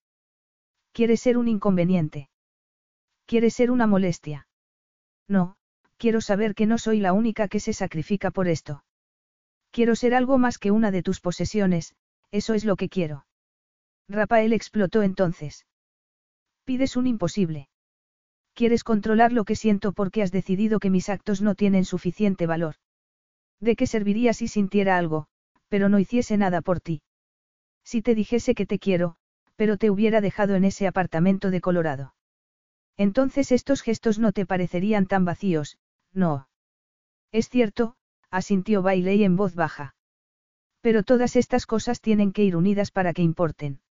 [0.91, 2.29] ¿Quieres ser un inconveniente?
[3.25, 4.47] ¿Quieres ser una molestia?
[5.27, 5.55] No,
[5.97, 8.83] quiero saber que no soy la única que se sacrifica por esto.
[9.71, 11.95] Quiero ser algo más que una de tus posesiones,
[12.31, 13.25] eso es lo que quiero.
[14.09, 15.67] Rafael explotó entonces.
[16.65, 17.69] Pides un imposible.
[18.55, 22.75] Quieres controlar lo que siento porque has decidido que mis actos no tienen suficiente valor.
[23.59, 25.27] ¿De qué serviría si sintiera algo,
[25.67, 27.01] pero no hiciese nada por ti?
[27.83, 29.17] Si te dijese que te quiero,
[29.59, 32.13] pero te hubiera dejado en ese apartamento de Colorado.
[32.95, 35.77] Entonces estos gestos no te parecerían tan vacíos,
[36.13, 36.47] no.
[37.33, 37.97] Es cierto,
[38.29, 39.95] asintió Bailey en voz baja.
[40.79, 43.81] Pero todas estas cosas tienen que ir unidas para que importen.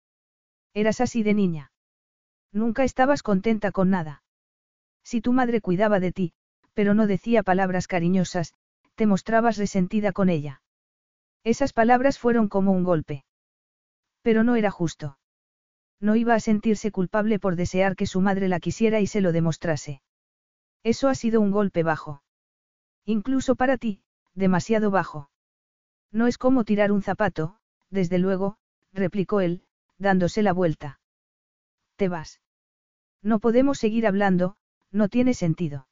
[0.72, 1.70] Eras así de niña.
[2.50, 4.22] Nunca estabas contenta con nada.
[5.04, 6.32] Si tu madre cuidaba de ti,
[6.72, 8.54] pero no decía palabras cariñosas,
[8.94, 10.62] te mostrabas resentida con ella.
[11.44, 13.26] Esas palabras fueron como un golpe.
[14.22, 15.18] Pero no era justo.
[16.00, 19.32] No iba a sentirse culpable por desear que su madre la quisiera y se lo
[19.32, 20.00] demostrase.
[20.84, 22.22] Eso ha sido un golpe bajo.
[23.04, 24.02] Incluso para ti,
[24.34, 25.30] demasiado bajo.
[26.12, 27.58] No es como tirar un zapato,
[27.90, 28.58] desde luego,
[28.92, 29.64] replicó él,
[29.98, 31.00] dándose la vuelta.
[31.96, 32.40] Te vas.
[33.22, 34.56] No podemos seguir hablando,
[34.92, 35.88] no tiene sentido.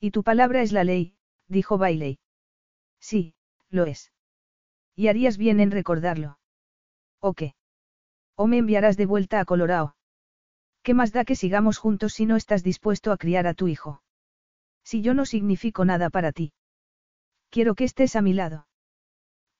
[0.00, 1.16] Y tu palabra es la ley,
[1.48, 2.18] dijo Bailey.
[2.98, 3.34] Sí,
[3.68, 4.12] lo es.
[4.96, 6.38] Y harías bien en recordarlo.
[7.20, 7.54] ¿O qué?
[8.40, 9.96] ¿O me enviarás de vuelta a Colorado?
[10.84, 14.00] ¿Qué más da que sigamos juntos si no estás dispuesto a criar a tu hijo?
[14.84, 16.52] Si yo no significo nada para ti.
[17.50, 18.68] Quiero que estés a mi lado.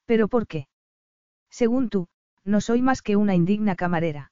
[0.06, 0.68] ¿Pero por qué?
[1.50, 2.06] Según tú,
[2.44, 4.30] no soy más que una indigna camarera.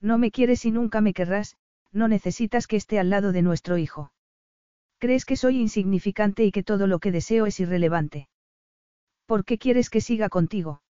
[0.00, 1.56] No me quieres y nunca me querrás,
[1.90, 4.12] no necesitas que esté al lado de nuestro hijo.
[4.98, 8.28] ¿Crees que soy insignificante y que todo lo que deseo es irrelevante?
[9.26, 10.82] ¿Por qué quieres que siga contigo?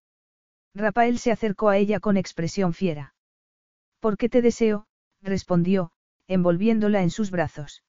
[0.76, 3.14] Rafael se acercó a ella con expresión fiera.
[3.98, 4.86] ¿Por qué te deseo?
[5.22, 5.90] respondió,
[6.28, 7.82] envolviéndola en sus brazos.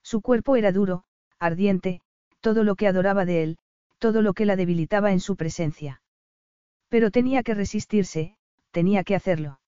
[0.00, 1.04] Su cuerpo era duro,
[1.40, 2.00] ardiente,
[2.40, 3.58] todo lo que adoraba de él,
[3.98, 6.02] todo lo que la debilitaba en su presencia.
[6.88, 8.36] Pero tenía que resistirse,
[8.70, 9.60] tenía que hacerlo.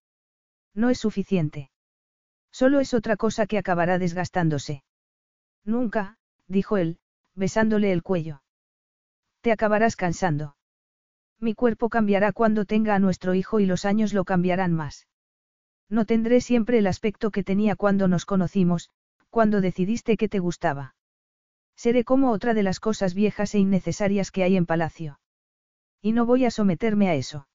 [0.73, 1.71] No es suficiente.
[2.53, 4.85] Solo es otra cosa que acabará desgastándose.
[5.65, 6.17] Nunca,
[6.47, 7.01] dijo él,
[7.35, 8.43] besándole el cuello.
[9.41, 10.56] Te acabarás cansando.
[11.41, 15.07] Mi cuerpo cambiará cuando tenga a nuestro hijo y los años lo cambiarán más.
[15.89, 18.91] No tendré siempre el aspecto que tenía cuando nos conocimos,
[19.31, 20.95] cuando decidiste que te gustaba.
[21.77, 25.21] Seré como otra de las cosas viejas e innecesarias que hay en palacio.
[26.01, 27.49] Y no voy a someterme a eso.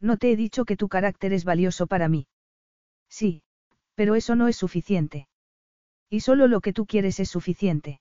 [0.00, 2.26] No te he dicho que tu carácter es valioso para mí.
[3.08, 3.42] Sí,
[3.94, 5.28] pero eso no es suficiente.
[6.10, 8.00] Y solo lo que tú quieres es suficiente.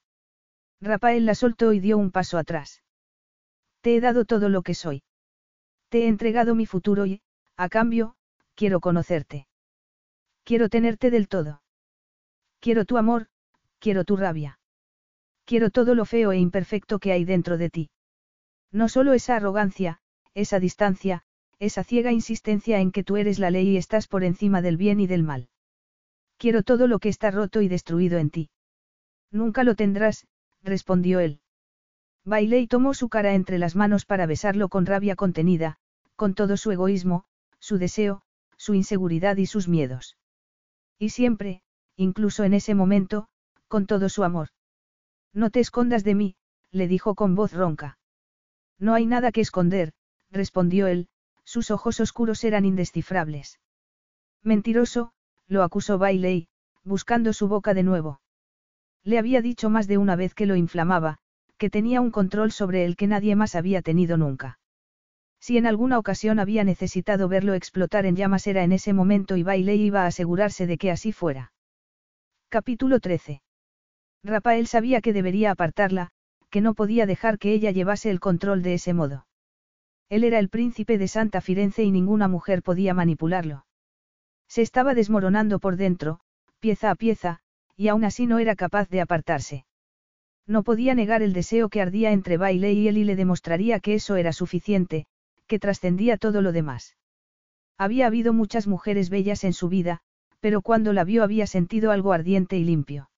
[0.82, 2.82] Rafael la soltó y dio un paso atrás.
[3.86, 5.04] Te he dado todo lo que soy.
[5.90, 7.22] Te he entregado mi futuro y,
[7.56, 8.16] a cambio,
[8.56, 9.46] quiero conocerte.
[10.44, 11.62] Quiero tenerte del todo.
[12.60, 13.28] Quiero tu amor,
[13.78, 14.58] quiero tu rabia.
[15.46, 17.92] Quiero todo lo feo e imperfecto que hay dentro de ti.
[18.72, 20.00] No solo esa arrogancia,
[20.34, 21.22] esa distancia,
[21.60, 25.00] esa ciega insistencia en que tú eres la ley y estás por encima del bien
[25.00, 25.48] y del mal.
[26.38, 28.50] Quiero todo lo que está roto y destruido en ti.
[29.30, 30.26] Nunca lo tendrás,
[30.64, 31.40] respondió él.
[32.26, 35.78] Bailey tomó su cara entre las manos para besarlo con rabia contenida,
[36.16, 37.26] con todo su egoísmo,
[37.60, 38.24] su deseo,
[38.58, 40.18] su inseguridad y sus miedos.
[40.98, 41.62] Y siempre,
[41.96, 43.28] incluso en ese momento,
[43.68, 44.50] con todo su amor.
[45.34, 46.36] No te escondas de mí,
[46.72, 48.00] le dijo con voz ronca.
[48.80, 49.94] No hay nada que esconder,
[50.32, 51.08] respondió él,
[51.44, 53.60] sus ojos oscuros eran indescifrables.
[54.42, 55.14] Mentiroso,
[55.48, 56.48] lo acusó Bailey,
[56.84, 58.20] buscando su boca de nuevo.
[59.04, 61.20] Le había dicho más de una vez que lo inflamaba,
[61.58, 64.60] que tenía un control sobre él que nadie más había tenido nunca.
[65.40, 69.44] Si en alguna ocasión había necesitado verlo explotar en llamas era en ese momento y
[69.44, 71.54] Bailey iba a asegurarse de que así fuera.
[72.50, 73.42] Capítulo 13.
[74.24, 76.10] Rafael sabía que debería apartarla,
[76.50, 79.28] que no podía dejar que ella llevase el control de ese modo.
[80.10, 83.66] Él era el príncipe de Santa Firenze y ninguna mujer podía manipularlo.
[84.48, 86.22] Se estaba desmoronando por dentro,
[86.60, 87.40] pieza a pieza,
[87.76, 89.66] y aún así no era capaz de apartarse.
[90.48, 93.96] No podía negar el deseo que ardía entre Bailey y él y le demostraría que
[93.96, 95.08] eso era suficiente,
[95.48, 96.96] que trascendía todo lo demás.
[97.78, 100.02] Había habido muchas mujeres bellas en su vida,
[100.40, 103.10] pero cuando la vio había sentido algo ardiente y limpio.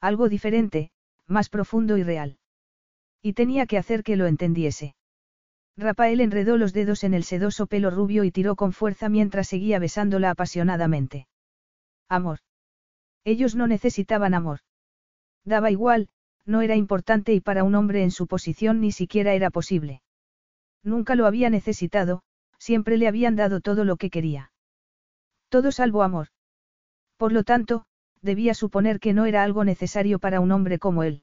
[0.00, 0.90] Algo diferente,
[1.26, 2.38] más profundo y real.
[3.22, 4.94] Y tenía que hacer que lo entendiese.
[5.76, 9.80] Rafael enredó los dedos en el sedoso pelo rubio y tiró con fuerza mientras seguía
[9.80, 11.26] besándola apasionadamente.
[12.08, 12.38] Amor.
[13.24, 14.60] Ellos no necesitaban amor.
[15.44, 16.08] Daba igual,
[16.46, 20.02] no era importante y para un hombre en su posición ni siquiera era posible.
[20.82, 22.22] Nunca lo había necesitado,
[22.58, 24.52] siempre le habían dado todo lo que quería.
[25.48, 26.28] Todo salvo amor.
[27.16, 27.86] Por lo tanto,
[28.20, 31.22] debía suponer que no era algo necesario para un hombre como él.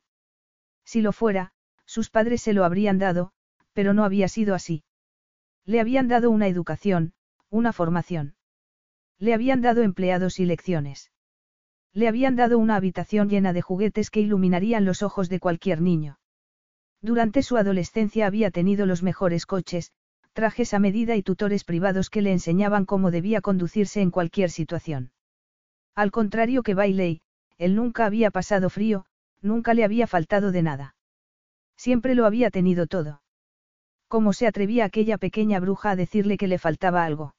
[0.86, 1.52] Si lo fuera,
[1.86, 3.32] sus padres se lo habrían dado,
[3.74, 4.84] pero no había sido así.
[5.66, 7.14] Le habían dado una educación,
[7.50, 8.36] una formación.
[9.20, 11.11] Le habían dado empleados y lecciones.
[11.94, 16.20] Le habían dado una habitación llena de juguetes que iluminarían los ojos de cualquier niño.
[17.02, 19.92] Durante su adolescencia había tenido los mejores coches,
[20.34, 25.12] trajes a medida y tutores privados que le enseñaban cómo debía conducirse en cualquier situación.
[25.96, 27.22] Al contrario que Bailey,
[27.58, 29.06] él nunca había pasado frío,
[29.42, 30.96] nunca le había faltado de nada.
[31.76, 33.22] Siempre lo había tenido todo.
[34.08, 37.34] ¿Cómo se atrevía aquella pequeña bruja a decirle que le faltaba algo?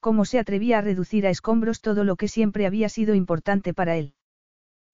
[0.00, 3.96] ¿Cómo se atrevía a reducir a escombros todo lo que siempre había sido importante para
[3.96, 4.14] él?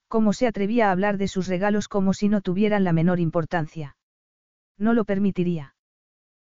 [0.09, 3.97] ¿Cómo se atrevía a hablar de sus regalos como si no tuvieran la menor importancia?
[4.79, 5.75] No lo permitiría.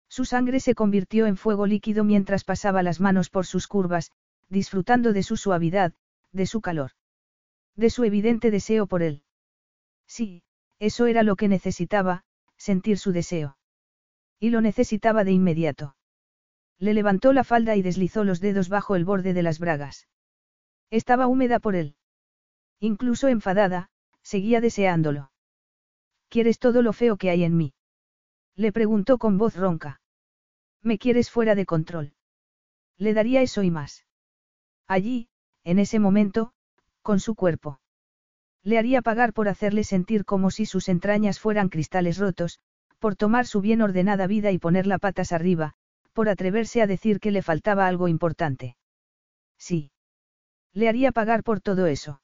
[0.10, 4.12] Su sangre se convirtió en fuego líquido mientras pasaba las manos por sus curvas,
[4.50, 5.94] disfrutando de su suavidad,
[6.32, 6.92] de su calor.
[7.76, 9.24] De su evidente deseo por él.
[10.08, 10.44] Sí,
[10.80, 12.24] eso era lo que necesitaba,
[12.58, 13.58] sentir su deseo.
[14.40, 15.96] Y lo necesitaba de inmediato.
[16.80, 20.08] Le levantó la falda y deslizó los dedos bajo el borde de las bragas.
[20.90, 21.96] Estaba húmeda por él.
[22.80, 23.90] Incluso enfadada,
[24.24, 25.32] seguía deseándolo.
[26.30, 27.74] ¿Quieres todo lo feo que hay en mí?
[28.56, 30.00] Le preguntó con voz ronca.
[30.82, 32.14] ¿Me quieres fuera de control?
[32.98, 34.06] Le daría eso y más.
[34.88, 35.28] Allí,
[35.64, 36.54] en ese momento,
[37.02, 37.82] con su cuerpo.
[38.64, 42.60] Le haría pagar por hacerle sentir como si sus entrañas fueran cristales rotos,
[43.00, 45.76] por tomar su bien ordenada vida y ponerla patas arriba,
[46.20, 48.76] por atreverse a decir que le faltaba algo importante.
[49.58, 49.92] Sí.
[50.74, 52.22] Le haría pagar por todo eso.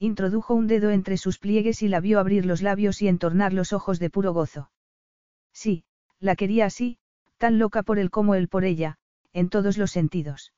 [0.00, 3.72] Introdujo un dedo entre sus pliegues y la vio abrir los labios y entornar los
[3.72, 4.72] ojos de puro gozo.
[5.52, 5.84] Sí,
[6.18, 6.98] la quería así,
[7.38, 8.96] tan loca por él como él por ella,
[9.32, 10.52] en todos los sentidos.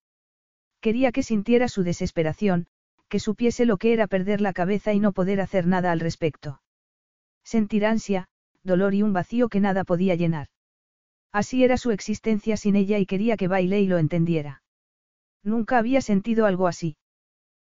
[0.81, 2.69] Quería que sintiera su desesperación,
[3.11, 6.63] que supiese lo que era perder la cabeza y no poder hacer nada al respecto.
[7.45, 8.29] Sentir ansia,
[8.63, 10.49] dolor y un vacío que nada podía llenar.
[11.37, 14.63] Así era su existencia sin ella y quería que Bailey lo entendiera.
[15.43, 16.97] Nunca había sentido algo así.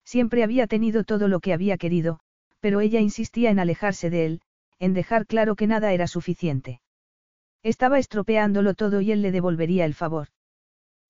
[0.05, 2.19] Siempre había tenido todo lo que había querido,
[2.59, 4.41] pero ella insistía en alejarse de él,
[4.81, 6.81] en dejar claro que nada era suficiente.
[7.63, 10.27] Estaba estropeándolo todo y él le devolvería el favor.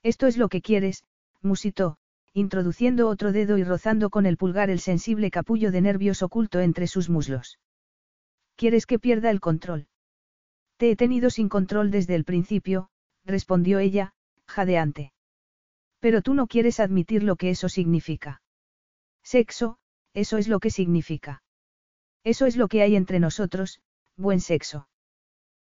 [0.03, 1.05] Esto es lo que quieres,
[1.41, 1.97] musitó,
[2.35, 6.87] introduciendo otro dedo y rozando con el pulgar el sensible capullo de nervios oculto entre
[6.87, 7.59] sus muslos.
[8.57, 9.87] ¿Quieres que pierda el control?
[10.83, 12.89] Te he tenido sin control desde el principio,
[13.25, 14.15] respondió ella,
[14.49, 15.13] jadeante.
[16.01, 18.43] Pero tú no quieres admitir lo que eso significa.
[19.23, 19.79] Sexo,
[20.13, 21.45] eso es lo que significa.
[22.25, 23.81] Eso es lo que hay entre nosotros,
[24.17, 24.89] buen sexo.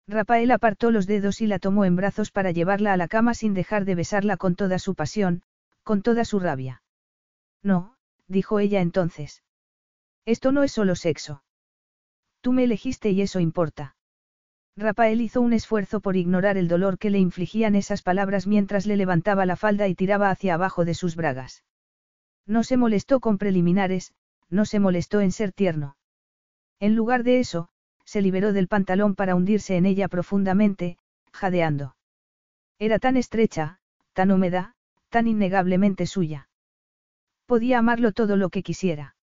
[0.07, 3.53] Rafael apartó los dedos y la tomó en brazos para llevarla a la cama sin
[3.53, 5.43] dejar de besarla con toda su pasión,
[5.83, 6.81] con toda su rabia.
[7.61, 7.97] No,
[8.29, 9.43] dijo ella entonces.
[10.23, 11.43] Esto no es solo sexo.
[12.39, 13.97] Tú me elegiste y eso importa.
[14.79, 18.95] Rafael hizo un esfuerzo por ignorar el dolor que le infligían esas palabras mientras le
[18.95, 21.63] levantaba la falda y tiraba hacia abajo de sus bragas.
[22.45, 24.13] No se molestó con preliminares,
[24.49, 25.97] no se molestó en ser tierno.
[26.79, 27.67] En lugar de eso,
[28.05, 30.97] se liberó del pantalón para hundirse en ella profundamente,
[31.33, 31.95] jadeando.
[32.79, 33.79] Era tan estrecha,
[34.13, 34.75] tan húmeda,
[35.09, 36.47] tan innegablemente suya.
[37.45, 39.15] Podía amarlo todo lo que quisiera.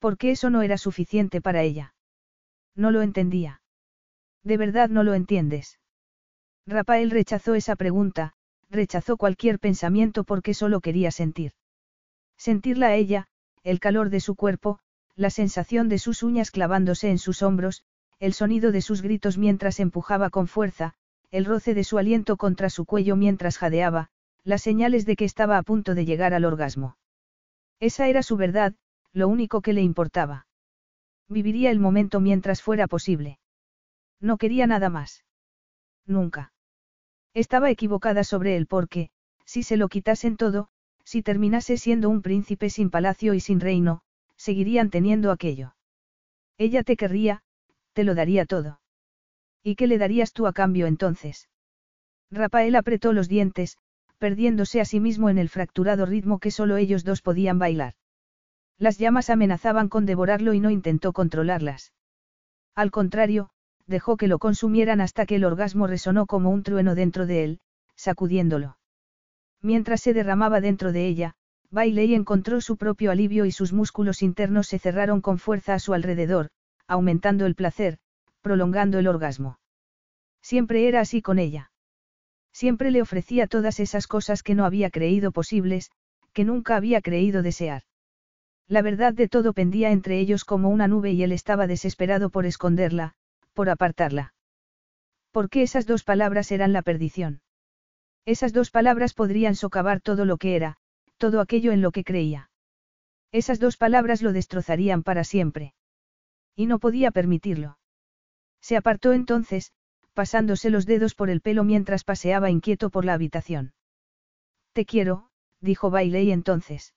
[0.00, 1.94] Porque eso no era suficiente para ella.
[2.74, 3.62] No lo entendía.
[4.46, 5.80] ¿De verdad no lo entiendes?
[6.68, 8.34] Rafael rechazó esa pregunta,
[8.70, 11.50] rechazó cualquier pensamiento porque solo quería sentir.
[12.36, 13.26] Sentirla a ella,
[13.64, 14.78] el calor de su cuerpo,
[15.16, 17.82] la sensación de sus uñas clavándose en sus hombros,
[18.20, 20.94] el sonido de sus gritos mientras empujaba con fuerza,
[21.32, 24.10] el roce de su aliento contra su cuello mientras jadeaba,
[24.44, 26.96] las señales de que estaba a punto de llegar al orgasmo.
[27.80, 28.74] Esa era su verdad,
[29.12, 30.46] lo único que le importaba.
[31.28, 33.40] Viviría el momento mientras fuera posible.
[34.20, 35.24] No quería nada más.
[36.06, 36.52] Nunca.
[37.34, 39.10] Estaba equivocada sobre él porque,
[39.44, 40.68] si se lo quitasen todo,
[41.04, 44.02] si terminase siendo un príncipe sin palacio y sin reino,
[44.36, 45.76] seguirían teniendo aquello.
[46.58, 47.42] Ella te querría,
[47.92, 48.80] te lo daría todo.
[49.62, 51.48] ¿Y qué le darías tú a cambio entonces?
[52.30, 53.78] Rafael apretó los dientes,
[54.18, 57.94] perdiéndose a sí mismo en el fracturado ritmo que solo ellos dos podían bailar.
[58.78, 61.92] Las llamas amenazaban con devorarlo y no intentó controlarlas.
[62.74, 63.50] Al contrario,
[63.86, 67.60] dejó que lo consumieran hasta que el orgasmo resonó como un trueno dentro de él,
[67.94, 68.78] sacudiéndolo.
[69.62, 71.34] Mientras se derramaba dentro de ella,
[71.70, 75.94] Bailey encontró su propio alivio y sus músculos internos se cerraron con fuerza a su
[75.94, 76.48] alrededor,
[76.86, 77.98] aumentando el placer,
[78.40, 79.58] prolongando el orgasmo.
[80.40, 81.72] Siempre era así con ella.
[82.52, 85.90] Siempre le ofrecía todas esas cosas que no había creído posibles,
[86.32, 87.82] que nunca había creído desear.
[88.68, 92.46] La verdad de todo pendía entre ellos como una nube y él estaba desesperado por
[92.46, 93.14] esconderla,
[93.56, 94.34] por apartarla.
[95.32, 97.40] Porque esas dos palabras eran la perdición.
[98.26, 100.76] Esas dos palabras podrían socavar todo lo que era,
[101.16, 102.50] todo aquello en lo que creía.
[103.32, 105.72] Esas dos palabras lo destrozarían para siempre.
[106.54, 107.78] Y no podía permitirlo.
[108.60, 109.72] Se apartó entonces,
[110.12, 113.72] pasándose los dedos por el pelo mientras paseaba inquieto por la habitación.
[114.74, 116.94] Te quiero, dijo Bailey entonces.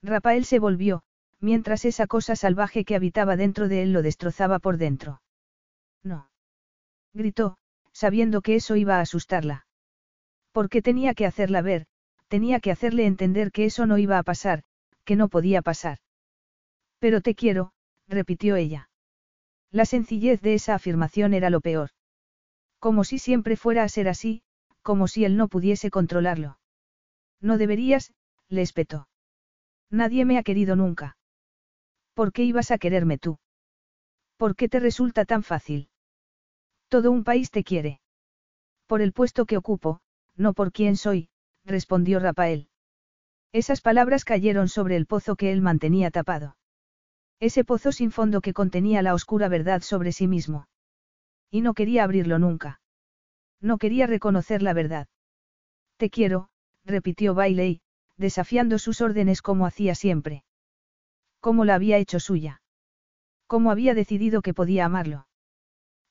[0.00, 1.02] Rafael se volvió,
[1.40, 5.22] mientras esa cosa salvaje que habitaba dentro de él lo destrozaba por dentro.
[6.02, 6.30] No.
[7.14, 7.56] Gritó,
[7.92, 9.66] sabiendo que eso iba a asustarla.
[10.52, 11.86] Porque tenía que hacerla ver,
[12.28, 14.64] tenía que hacerle entender que eso no iba a pasar,
[15.04, 15.98] que no podía pasar.
[16.98, 17.72] Pero te quiero,
[18.08, 18.88] repitió ella.
[19.70, 21.90] La sencillez de esa afirmación era lo peor.
[22.78, 24.42] Como si siempre fuera a ser así,
[24.82, 26.58] como si él no pudiese controlarlo.
[27.40, 28.12] No deberías,
[28.48, 29.08] le espetó.
[29.90, 31.16] Nadie me ha querido nunca.
[32.14, 33.38] ¿Por qué ibas a quererme tú?
[34.36, 35.88] ¿Por qué te resulta tan fácil?
[36.92, 38.02] Todo un país te quiere.
[38.86, 40.00] Por el puesto que ocupo,
[40.36, 41.30] no por quién soy,
[41.64, 42.68] respondió Rafael.
[43.50, 46.54] Esas palabras cayeron sobre el pozo que él mantenía tapado.
[47.40, 50.66] Ese pozo sin fondo que contenía la oscura verdad sobre sí mismo.
[51.50, 52.82] Y no quería abrirlo nunca.
[53.62, 55.08] No quería reconocer la verdad.
[55.96, 56.50] Te quiero,
[56.84, 57.80] repitió Bailey,
[58.18, 60.44] desafiando sus órdenes como hacía siempre.
[61.40, 62.60] ¿Cómo la había hecho suya?
[63.46, 65.26] ¿Cómo había decidido que podía amarlo?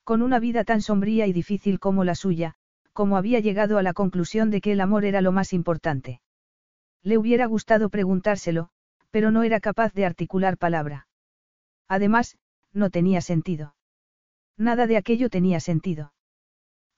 [0.04, 2.54] Con una vida tan sombría y difícil como la suya,
[2.92, 6.20] como había llegado a la conclusión de que el amor era lo más importante.
[7.02, 8.70] Le hubiera gustado preguntárselo,
[9.10, 11.06] pero no era capaz de articular palabra.
[11.88, 12.36] Además,
[12.72, 13.74] no tenía sentido.
[14.56, 16.12] Nada de aquello tenía sentido.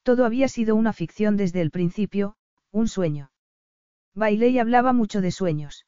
[0.02, 2.36] Todo había sido una ficción desde el principio,
[2.70, 3.30] un sueño.
[4.14, 5.86] Bailey hablaba mucho de sueños.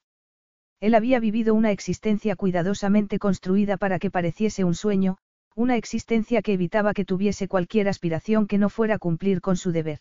[0.81, 5.19] Él había vivido una existencia cuidadosamente construida para que pareciese un sueño,
[5.57, 10.01] una existencia que evitaba que tuviese cualquier aspiración que no fuera cumplir con su deber.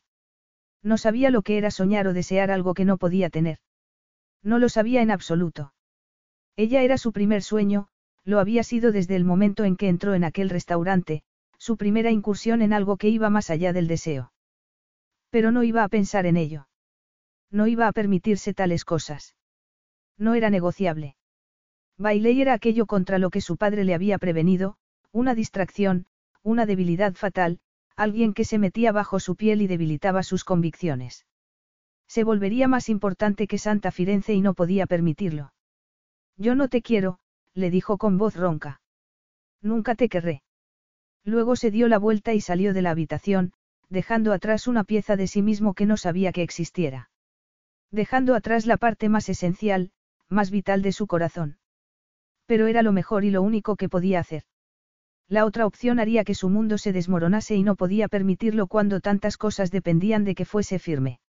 [0.84, 3.60] No sabía lo que era soñar o desear algo que no podía tener.
[4.44, 5.74] No lo sabía en absoluto.
[6.58, 7.88] Ella era su primer sueño,
[8.26, 11.24] lo había sido desde el momento en que entró en aquel restaurante,
[11.58, 14.34] su primera incursión en algo que iba más allá del deseo.
[15.30, 16.68] Pero no iba a pensar en ello.
[17.50, 19.36] No iba a permitirse tales cosas.
[20.18, 21.16] No era negociable.
[21.98, 24.76] Bailey era aquello contra lo que su padre le había prevenido,
[25.16, 26.08] una distracción,
[26.44, 27.60] una debilidad fatal,
[27.96, 31.26] alguien que se metía bajo su piel y debilitaba sus convicciones.
[32.06, 35.54] Se volvería más importante que Santa Firenze y no podía permitirlo.
[36.36, 37.20] Yo no te quiero,
[37.54, 38.82] le dijo con voz ronca.
[39.62, 40.44] Nunca te querré.
[41.24, 43.54] Luego se dio la vuelta y salió de la habitación,
[43.88, 47.10] dejando atrás una pieza de sí mismo que no sabía que existiera.
[47.90, 49.92] Dejando atrás la parte más esencial,
[50.28, 51.58] más vital de su corazón.
[52.48, 54.44] Pero era lo mejor y lo único que podía hacer.
[55.28, 59.38] La otra opción haría que su mundo se desmoronase y no podía permitirlo cuando tantas
[59.38, 61.20] cosas dependían de que fuese firme.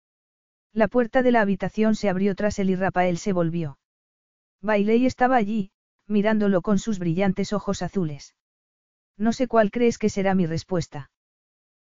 [0.73, 3.79] La puerta de la habitación se abrió tras él y Rafael se volvió.
[4.61, 5.71] Bailey estaba allí,
[6.07, 8.35] mirándolo con sus brillantes ojos azules.
[9.17, 11.11] No sé cuál crees que será mi respuesta.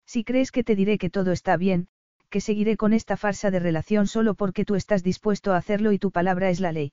[0.04, 1.86] Si crees que te diré que todo está bien,
[2.30, 5.98] que seguiré con esta farsa de relación solo porque tú estás dispuesto a hacerlo y
[5.98, 6.92] tu palabra es la ley.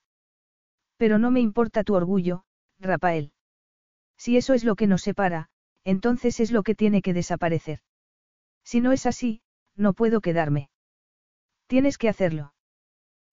[0.97, 2.43] Pero no me importa tu orgullo,
[2.79, 3.31] Rafael.
[4.17, 5.49] Si eso es lo que nos separa,
[5.83, 7.79] entonces es lo que tiene que desaparecer.
[8.63, 9.41] Si no es así,
[9.75, 10.69] no puedo quedarme.
[11.67, 12.53] Tienes que hacerlo.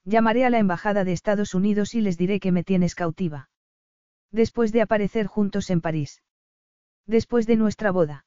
[0.04, 3.48] Llamaré a la Embajada de Estados Unidos y les diré que me tienes cautiva.
[4.30, 6.22] Después de aparecer juntos en París.
[7.06, 8.26] Después de nuestra boda.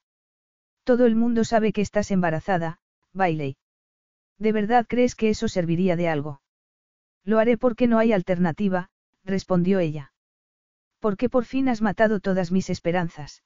[0.84, 2.80] Todo el mundo sabe que estás embarazada,
[3.14, 3.58] Bailey.
[4.40, 6.42] ¿De verdad crees que eso serviría de algo?
[7.24, 8.90] Lo haré porque no hay alternativa,
[9.24, 10.14] respondió ella.
[11.00, 13.44] Porque por fin has matado todas mis esperanzas.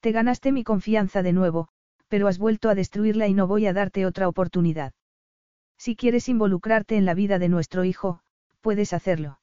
[0.00, 1.68] Te ganaste mi confianza de nuevo,
[2.08, 4.92] pero has vuelto a destruirla y no voy a darte otra oportunidad.
[5.76, 8.20] Si quieres involucrarte en la vida de nuestro hijo,
[8.60, 9.40] puedes hacerlo.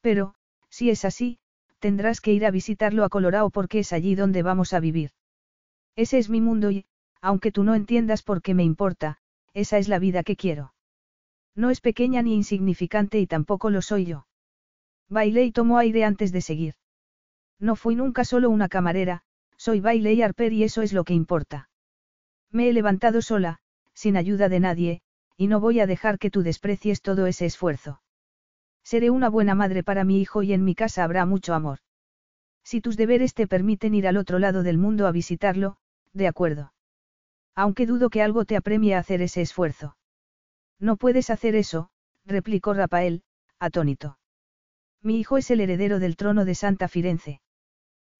[0.00, 0.34] Pero,
[0.68, 1.38] si es así,
[1.78, 5.10] tendrás que ir a visitarlo a Colorado porque es allí donde vamos a vivir.
[5.96, 6.86] Ese es mi mundo y,
[7.20, 9.18] aunque tú no entiendas por qué me importa,
[9.52, 10.74] esa es la vida que quiero.
[11.54, 14.26] No es pequeña ni insignificante y tampoco lo soy yo.
[15.12, 16.74] Bailé y tomó aire antes de seguir.
[17.60, 19.22] No fui nunca solo una camarera,
[19.58, 21.68] soy Bailey Harper y eso es lo que importa.
[22.50, 23.58] Me he levantado sola,
[23.92, 25.02] sin ayuda de nadie,
[25.36, 28.00] y no voy a dejar que tú desprecies todo ese esfuerzo.
[28.82, 31.80] Seré una buena madre para mi hijo y en mi casa habrá mucho amor.
[32.64, 35.76] Si tus deberes te permiten ir al otro lado del mundo a visitarlo,
[36.14, 36.72] de acuerdo.
[37.54, 39.94] Aunque dudo que algo te apremie a hacer ese esfuerzo.
[40.80, 41.90] No puedes hacer eso,
[42.24, 43.24] replicó Rafael,
[43.58, 44.16] atónito.
[45.02, 47.40] Mi hijo es el heredero del trono de Santa Firenze.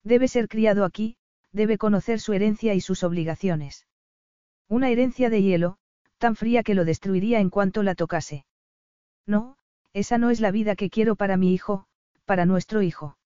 [0.03, 1.15] Debe ser criado aquí,
[1.53, 3.87] debe conocer su herencia y sus obligaciones.
[4.67, 5.77] Una herencia de hielo,
[6.17, 8.45] tan fría que lo destruiría en cuanto la tocase.
[9.25, 9.57] No,
[9.93, 11.85] esa no es la vida que quiero para mi hijo,
[12.25, 13.17] para nuestro hijo.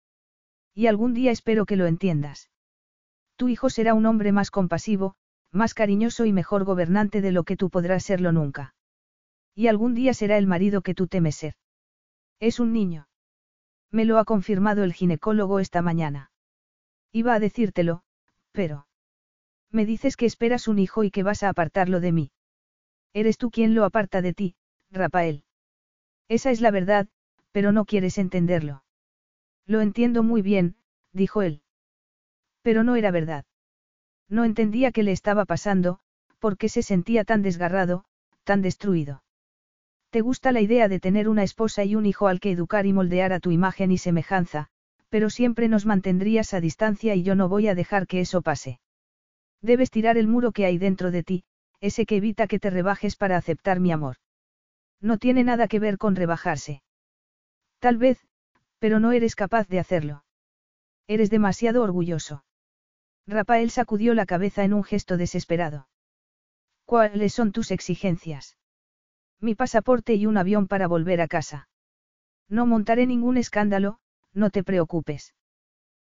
[0.76, 2.52] Y algún día espero que lo entiendas.
[3.38, 5.16] Tu hijo será un hombre más compasivo,
[5.52, 8.76] más cariñoso y mejor gobernante de lo que tú podrás serlo nunca.
[9.56, 11.56] Y algún día será el marido que tú temes ser.
[12.40, 13.08] Es un niño.
[13.92, 16.32] Me lo ha confirmado el ginecólogo esta mañana.
[17.12, 18.04] Iba a decírtelo,
[18.52, 18.88] pero...
[19.72, 22.32] Me dices que esperas un hijo y que vas a apartarlo de mí.
[23.14, 24.56] Eres tú quien lo aparta de ti,
[24.92, 25.44] Rafael.
[26.28, 27.08] Esa es la verdad,
[27.52, 28.84] pero no quieres entenderlo.
[29.66, 30.76] Lo entiendo muy bien,
[31.12, 31.62] dijo él.
[32.62, 33.46] Pero no era verdad.
[34.30, 36.00] No entendía qué le estaba pasando,
[36.40, 38.06] por qué se sentía tan desgarrado,
[38.44, 39.24] tan destruido.
[40.10, 42.94] Te gusta la idea de tener una esposa y un hijo al que educar y
[42.94, 44.68] moldear a tu imagen y semejanza,
[45.10, 48.80] pero siempre nos mantendrías a distancia y yo no voy a dejar que eso pase.
[49.62, 51.44] Debes tirar el muro que hay dentro de ti,
[51.82, 54.18] ese que evita que te rebajes para aceptar mi amor.
[55.02, 56.82] No tiene nada que ver con rebajarse.
[57.80, 58.20] Tal vez,
[58.80, 60.24] pero no eres capaz de hacerlo.
[61.08, 62.44] Eres demasiado orgulloso.
[63.28, 65.88] Rafael sacudió la cabeza en un gesto desesperado.
[66.86, 68.58] ¿Cuáles son tus exigencias?
[69.40, 71.70] Mi pasaporte y un avión para volver a casa.
[72.50, 74.00] No montaré ningún escándalo,
[74.34, 75.36] no te preocupes.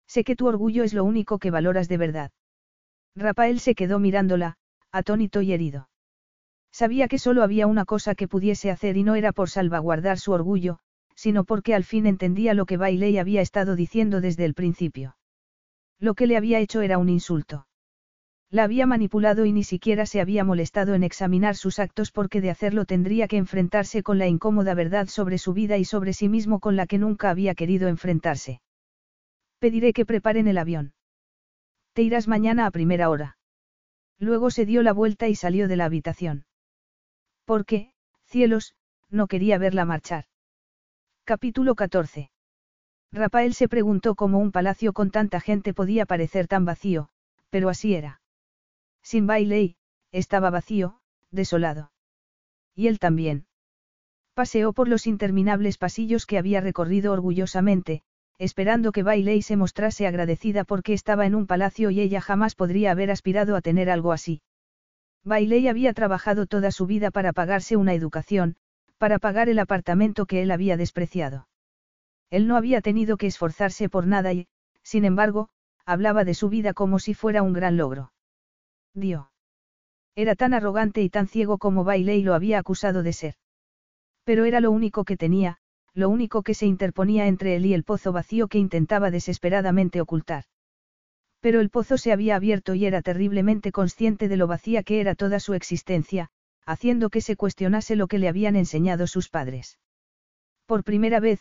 [0.08, 2.32] Sé que tu orgullo es lo único que valoras de verdad.
[3.16, 4.56] Rafael se quedó mirándola,
[4.92, 5.90] atónito y herido.
[6.72, 10.32] Sabía que solo había una cosa que pudiese hacer y no era por salvaguardar su
[10.32, 10.80] orgullo,
[11.16, 15.18] sino porque al fin entendía lo que Bailey había estado diciendo desde el principio.
[16.00, 17.66] Lo que le había hecho era un insulto.
[18.50, 22.50] La había manipulado y ni siquiera se había molestado en examinar sus actos porque de
[22.50, 26.61] hacerlo tendría que enfrentarse con la incómoda verdad sobre su vida y sobre sí mismo
[26.61, 28.61] con la que nunca había querido enfrentarse.
[29.59, 30.93] Pediré que preparen el avión.
[31.92, 33.38] Te irás mañana a primera hora.
[34.17, 36.45] Luego se dio la vuelta y salió de la habitación.
[37.43, 37.92] ¿Por qué,
[38.26, 38.76] cielos,
[39.09, 40.26] no quería verla marchar?
[41.26, 42.32] Capítulo 14.
[43.11, 47.09] Rafael se preguntó cómo un palacio con tanta gente podía parecer tan vacío,
[47.50, 48.22] pero así era.
[49.10, 49.77] Sin Bailey,
[50.11, 51.00] estaba vacío,
[51.32, 51.94] desolado.
[52.76, 53.45] Y él también.
[54.34, 58.02] Paseó por los interminables pasillos que había recorrido orgullosamente,
[58.38, 62.92] esperando que Bailey se mostrase agradecida porque estaba en un palacio y ella jamás podría
[62.92, 64.42] haber aspirado a tener algo así.
[65.24, 68.58] Bailey había trabajado toda su vida para pagarse una educación,
[68.98, 71.48] para pagar el apartamento que él había despreciado.
[72.30, 74.50] Él no había tenido que esforzarse por nada y,
[74.84, 75.48] sin embargo,
[75.86, 78.11] hablaba de su vida como si fuera un gran logro.
[78.98, 79.32] Dio.
[80.16, 83.35] Era tan arrogante y tan ciego como Bailey lo había acusado de ser.
[84.24, 85.59] Pero era lo único que tenía,
[85.93, 90.45] lo único que se interponía entre él y el pozo vacío que intentaba desesperadamente ocultar.
[91.40, 95.14] Pero el pozo se había abierto y era terriblemente consciente de lo vacía que era
[95.14, 96.30] toda su existencia,
[96.66, 99.77] haciendo que se cuestionase lo que le habían enseñado sus padres.
[100.66, 101.40] Por primera vez,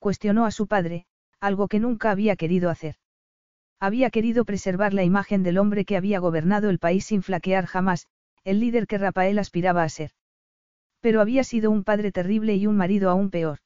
[0.00, 1.06] cuestionó a su padre,
[1.38, 2.96] algo que nunca había querido hacer.
[3.78, 8.06] Había querido preservar la imagen del hombre que había gobernado el país sin flaquear jamás,
[8.44, 10.12] el líder que Rafael aspiraba a ser.
[11.00, 13.58] Pero había sido un padre terrible y un marido aún peor.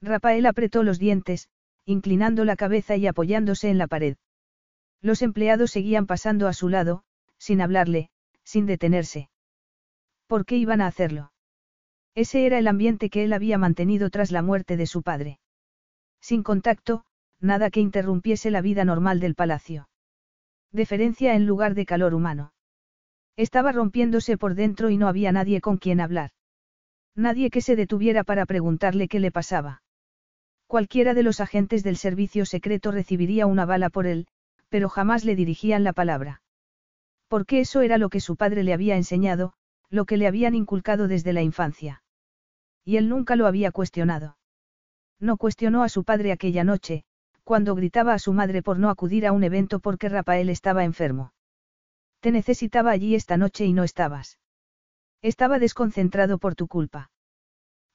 [0.00, 1.48] Rafael apretó los dientes,
[1.84, 4.16] inclinando la cabeza y apoyándose en la pared.
[5.00, 7.04] Los empleados seguían pasando a su lado,
[7.38, 8.10] sin hablarle,
[8.44, 9.28] sin detenerse.
[10.26, 11.32] ¿Por qué iban a hacerlo?
[12.14, 15.40] Ese era el ambiente que él había mantenido tras la muerte de su padre.
[16.20, 17.04] Sin contacto,
[17.44, 19.88] nada que interrumpiese la vida normal del palacio.
[20.72, 22.52] Deferencia en lugar de calor humano.
[23.36, 26.30] Estaba rompiéndose por dentro y no había nadie con quien hablar.
[27.14, 29.82] Nadie que se detuviera para preguntarle qué le pasaba.
[30.66, 34.26] Cualquiera de los agentes del servicio secreto recibiría una bala por él,
[34.68, 36.42] pero jamás le dirigían la palabra.
[37.28, 39.52] Porque eso era lo que su padre le había enseñado,
[39.90, 42.02] lo que le habían inculcado desde la infancia.
[42.84, 44.36] Y él nunca lo había cuestionado.
[45.20, 47.04] No cuestionó a su padre aquella noche,
[47.44, 51.32] cuando gritaba a su madre por no acudir a un evento porque Rafael estaba enfermo.
[52.20, 54.38] Te necesitaba allí esta noche y no estabas.
[55.20, 57.10] Estaba desconcentrado por tu culpa.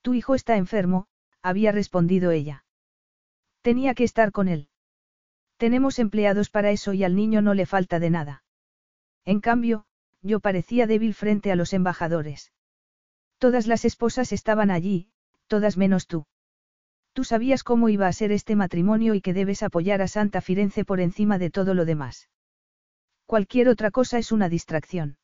[0.02, 1.08] Tu hijo está enfermo,
[1.42, 2.64] había respondido ella.
[3.61, 4.69] Tenía que estar con él.
[5.58, 8.44] Tenemos empleados para eso y al niño no le falta de nada.
[9.26, 9.86] En cambio,
[10.22, 12.53] yo parecía débil frente a los embajadores.
[13.40, 15.10] Todas las esposas estaban allí,
[15.48, 16.26] todas menos tú.
[17.19, 20.85] Tú sabías cómo iba a ser este matrimonio y que debes apoyar a Santa Firenze
[20.85, 22.30] por encima de todo lo demás.
[23.25, 25.17] Cualquier otra cosa es una distracción.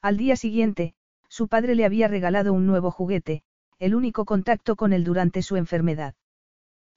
[0.00, 0.94] Al día siguiente,
[1.28, 3.42] su padre le había regalado un nuevo juguete,
[3.78, 6.14] el único contacto con él durante su enfermedad.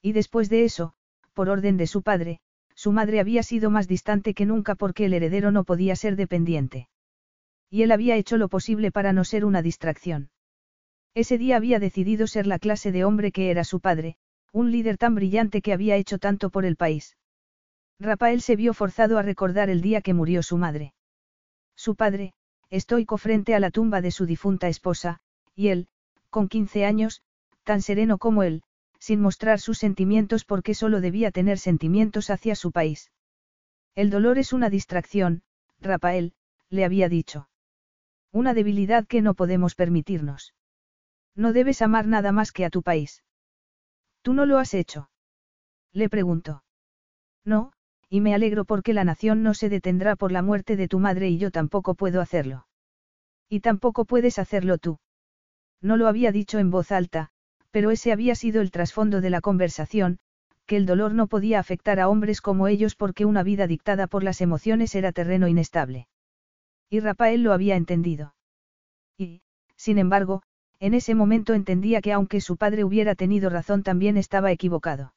[0.02, 0.94] Y después de eso,
[1.34, 2.40] por orden de su padre,
[2.76, 6.88] su madre había sido más distante que nunca porque el heredero no podía ser dependiente.
[7.70, 10.30] Y él había hecho lo posible para no ser una distracción.
[11.16, 14.18] Ese día había decidido ser la clase de hombre que era su padre,
[14.52, 17.18] un líder tan brillante que había hecho tanto por el país.
[18.00, 20.94] Rafael se vio forzado a recordar el día que murió su madre.
[21.76, 22.34] Su padre,
[22.70, 25.20] estoico frente a la tumba de su difunta esposa,
[25.56, 25.88] y él,
[26.30, 27.22] con 15 años,
[27.64, 28.64] tan sereno como él,
[29.00, 33.12] sin mostrar sus sentimientos porque solo debía tener sentimientos hacia su país.
[33.96, 35.44] El dolor es una distracción,
[35.80, 36.34] Rafael,
[36.70, 37.50] le había dicho.
[38.32, 40.54] Una debilidad que no podemos permitirnos.
[41.36, 43.24] No debes amar nada más que a tu país.
[44.22, 45.10] ¿Tú no lo has hecho?
[45.92, 46.64] Le preguntó.
[47.44, 47.74] No,
[48.10, 51.30] y me alegro porque la nación no se detendrá por la muerte de tu madre
[51.30, 52.68] y yo tampoco puedo hacerlo.
[53.50, 55.00] Y tampoco puedes hacerlo tú.
[55.82, 57.30] No lo había dicho en voz alta,
[57.72, 60.20] pero ese había sido el trasfondo de la conversación,
[60.66, 64.24] que el dolor no podía afectar a hombres como ellos porque una vida dictada por
[64.24, 66.08] las emociones era terreno inestable.
[66.90, 68.36] Y Rafael lo había entendido.
[69.18, 69.42] Y,
[69.76, 70.44] sin embargo,
[70.84, 75.14] en ese momento entendía que aunque su padre hubiera tenido razón también estaba equivocado.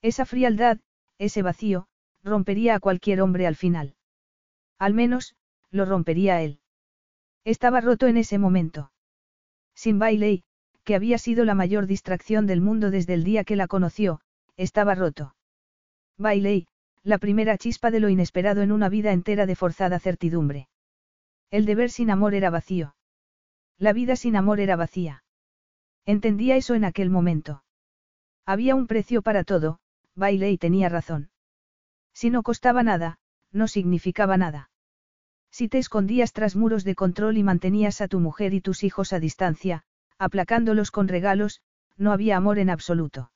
[0.00, 0.78] Esa frialdad,
[1.18, 1.88] ese vacío,
[2.24, 3.96] rompería a cualquier hombre al final.
[4.78, 5.36] Al menos,
[5.70, 6.60] lo rompería él.
[7.44, 8.90] Estaba roto en ese momento.
[9.74, 10.42] Sin Bailey,
[10.84, 14.22] que había sido la mayor distracción del mundo desde el día que la conoció,
[14.56, 15.34] estaba roto.
[16.16, 16.66] Bailey,
[17.02, 20.70] la primera chispa de lo inesperado en una vida entera de forzada certidumbre.
[21.50, 22.94] El deber sin amor era vacío.
[23.78, 25.22] La vida sin amor era vacía.
[26.04, 27.62] Entendía eso en aquel momento.
[28.44, 29.78] Había un precio para todo,
[30.14, 31.30] Bailey tenía razón.
[32.12, 33.18] Si no costaba nada,
[33.52, 34.70] no significaba nada.
[35.50, 39.12] Si te escondías tras muros de control y mantenías a tu mujer y tus hijos
[39.12, 39.84] a distancia,
[40.18, 41.62] aplacándolos con regalos,
[41.96, 43.30] no había amor en absoluto.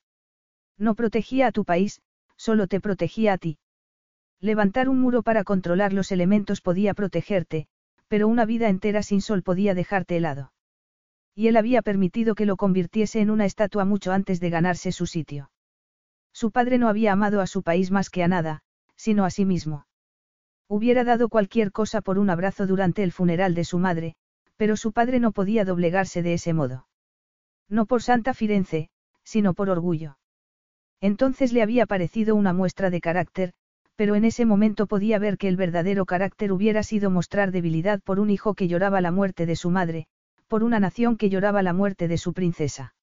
[0.77, 2.03] No protegía a tu país,
[2.37, 3.59] solo te protegía a ti.
[4.41, 7.69] Levantar un muro para controlar los elementos podía protegerte,
[8.13, 10.53] pero una vida entera sin sol podía dejarte helado.
[11.35, 15.07] Y él había permitido que lo convirtiese en una estatua mucho antes de ganarse su
[15.07, 15.51] sitio.
[16.31, 18.61] Su padre no había amado a su país más que a nada,
[18.97, 19.87] sino a sí mismo.
[20.69, 24.15] Hubiera dado cualquier cosa por un abrazo durante el funeral de su madre,
[24.59, 26.87] pero su padre no podía doblegarse de ese modo.
[27.71, 28.91] No por Santa Firenze,
[29.25, 30.19] sino por orgullo.
[31.01, 33.55] Entonces le había parecido una muestra de carácter,
[33.97, 38.21] pero en ese momento podía ver que el verdadero carácter hubiera sido mostrar debilidad por
[38.21, 40.07] un hijo que lloraba la muerte de su madre,
[40.49, 42.95] por una nación que lloraba la muerte de su princesa.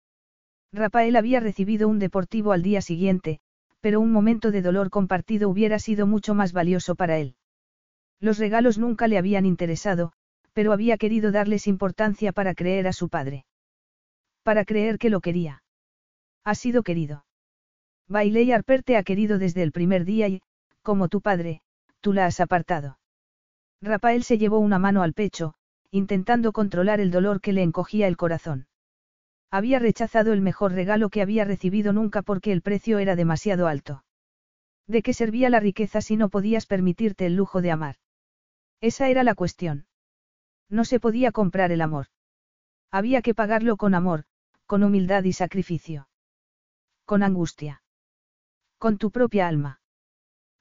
[0.71, 3.39] Rafael había recibido un deportivo al día siguiente,
[3.81, 7.35] pero un momento de dolor compartido hubiera sido mucho más valioso para él.
[8.19, 10.11] Los regalos nunca le habían interesado,
[10.53, 13.45] pero había querido darles importancia para creer a su padre.
[14.43, 15.63] Para creer que lo quería.
[16.43, 17.25] Ha sido querido.
[18.07, 20.41] Bailey Harper te ha querido desde el primer día y,
[20.81, 21.61] como tu padre,
[22.01, 22.99] tú la has apartado.
[23.81, 25.53] Rafael se llevó una mano al pecho,
[25.91, 28.67] intentando controlar el dolor que le encogía el corazón.
[29.51, 34.03] Había rechazado el mejor regalo que había recibido nunca porque el precio era demasiado alto.
[34.87, 37.95] ¿De qué servía la riqueza si no podías permitirte el lujo de amar?
[38.81, 39.87] Esa era la cuestión.
[40.69, 42.07] No se podía comprar el amor.
[42.91, 44.25] Había que pagarlo con amor,
[44.65, 46.07] con humildad y sacrificio.
[47.05, 47.81] Con angustia.
[48.77, 49.81] Con tu propia alma.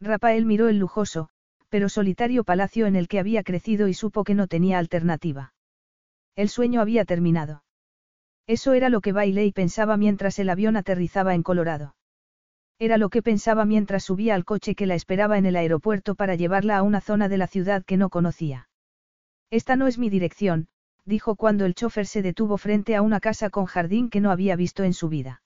[0.00, 1.28] Rafael miró el lujoso,
[1.68, 5.52] pero solitario palacio en el que había crecido y supo que no tenía alternativa.
[6.36, 7.64] El sueño había terminado.
[8.46, 11.96] Eso era lo que Bailey pensaba mientras el avión aterrizaba en Colorado.
[12.78, 16.36] Era lo que pensaba mientras subía al coche que la esperaba en el aeropuerto para
[16.36, 18.68] llevarla a una zona de la ciudad que no conocía.
[19.50, 20.68] Esta no es mi dirección,
[21.04, 24.54] dijo cuando el chofer se detuvo frente a una casa con jardín que no había
[24.54, 25.42] visto en su vida.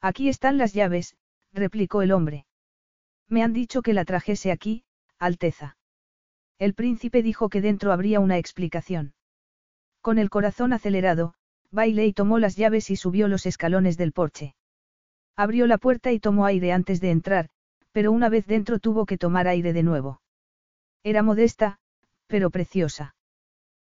[0.00, 1.16] Aquí están las llaves,
[1.52, 2.46] replicó el hombre.
[3.28, 4.84] Me han dicho que la trajese aquí,
[5.18, 5.76] Alteza.
[6.58, 9.14] El príncipe dijo que dentro habría una explicación.
[10.00, 11.34] Con el corazón acelerado,
[11.70, 14.54] Bailey tomó las llaves y subió los escalones del porche.
[15.36, 17.48] Abrió la puerta y tomó aire antes de entrar,
[17.92, 20.20] pero una vez dentro tuvo que tomar aire de nuevo.
[21.02, 21.78] Era modesta,
[22.26, 23.14] pero preciosa.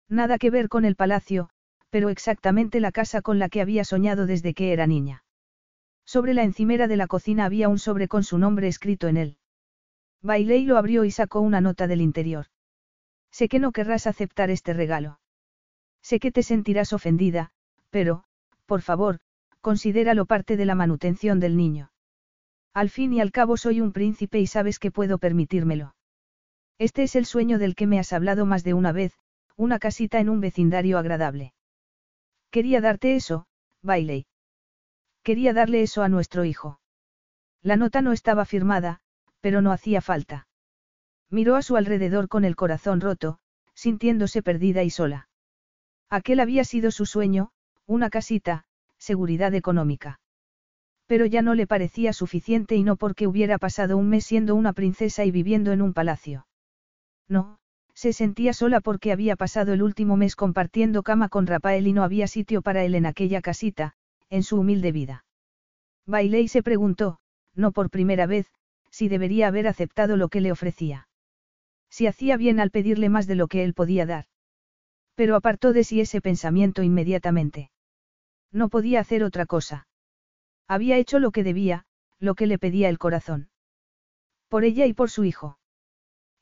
[0.07, 1.49] Nada que ver con el palacio,
[1.89, 5.23] pero exactamente la casa con la que había soñado desde que era niña.
[6.09, 9.37] Sobre la encimera de la cocina había un sobre con su nombre escrito en él.
[10.23, 12.47] Bailey lo abrió y sacó una nota del interior.
[13.29, 15.19] Sé que no querrás aceptar este regalo.
[16.01, 17.51] Sé que te sentirás ofendida,
[17.91, 18.23] pero,
[18.65, 19.19] por favor,
[19.61, 21.91] considéralo parte de la manutención del niño.
[22.73, 25.93] Al fin y al cabo soy un príncipe y sabes que puedo permitírmelo.
[26.79, 29.13] Este es el sueño del que me has hablado más de una vez,
[29.57, 31.53] una casita en un vecindario agradable.
[32.49, 33.45] Quería darte eso,
[33.83, 34.25] Bailey.
[35.23, 36.79] Quería darle eso a nuestro hijo.
[37.61, 39.01] La nota no estaba firmada,
[39.41, 40.47] pero no hacía falta.
[41.29, 43.39] Miró a su alrededor con el corazón roto,
[43.73, 45.29] sintiéndose perdida y sola.
[46.09, 47.51] Aquel había sido su sueño,
[47.85, 48.65] una casita,
[48.97, 50.19] seguridad económica.
[51.05, 54.73] Pero ya no le parecía suficiente y no porque hubiera pasado un mes siendo una
[54.73, 56.47] princesa y viviendo en un palacio.
[57.27, 57.59] No,
[57.93, 62.03] se sentía sola porque había pasado el último mes compartiendo cama con Rafael y no
[62.03, 63.95] había sitio para él en aquella casita,
[64.29, 65.25] en su humilde vida.
[66.05, 67.19] Bailey se preguntó,
[67.55, 68.47] no por primera vez,
[68.89, 71.07] si debería haber aceptado lo que le ofrecía.
[71.89, 74.25] Si hacía bien al pedirle más de lo que él podía dar.
[75.15, 77.71] Pero apartó de sí ese pensamiento inmediatamente.
[78.51, 79.87] No podía hacer otra cosa.
[80.67, 81.85] Había hecho lo que debía,
[82.19, 83.49] lo que le pedía el corazón.
[84.47, 85.57] Por ella y por su hijo.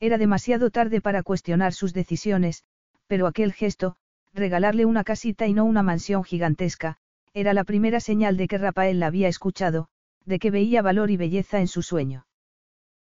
[0.00, 2.64] Era demasiado tarde para cuestionar sus decisiones,
[3.06, 3.96] pero aquel gesto,
[4.32, 6.98] regalarle una casita y no una mansión gigantesca,
[7.34, 9.88] era la primera señal de que Rafael la había escuchado,
[10.24, 12.26] de que veía valor y belleza en su sueño.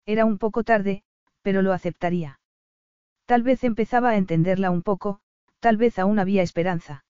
[0.05, 1.03] Era un poco tarde,
[1.41, 2.39] pero lo aceptaría.
[3.25, 5.19] Tal vez empezaba a entenderla un poco,
[5.59, 7.05] tal vez aún había esperanza.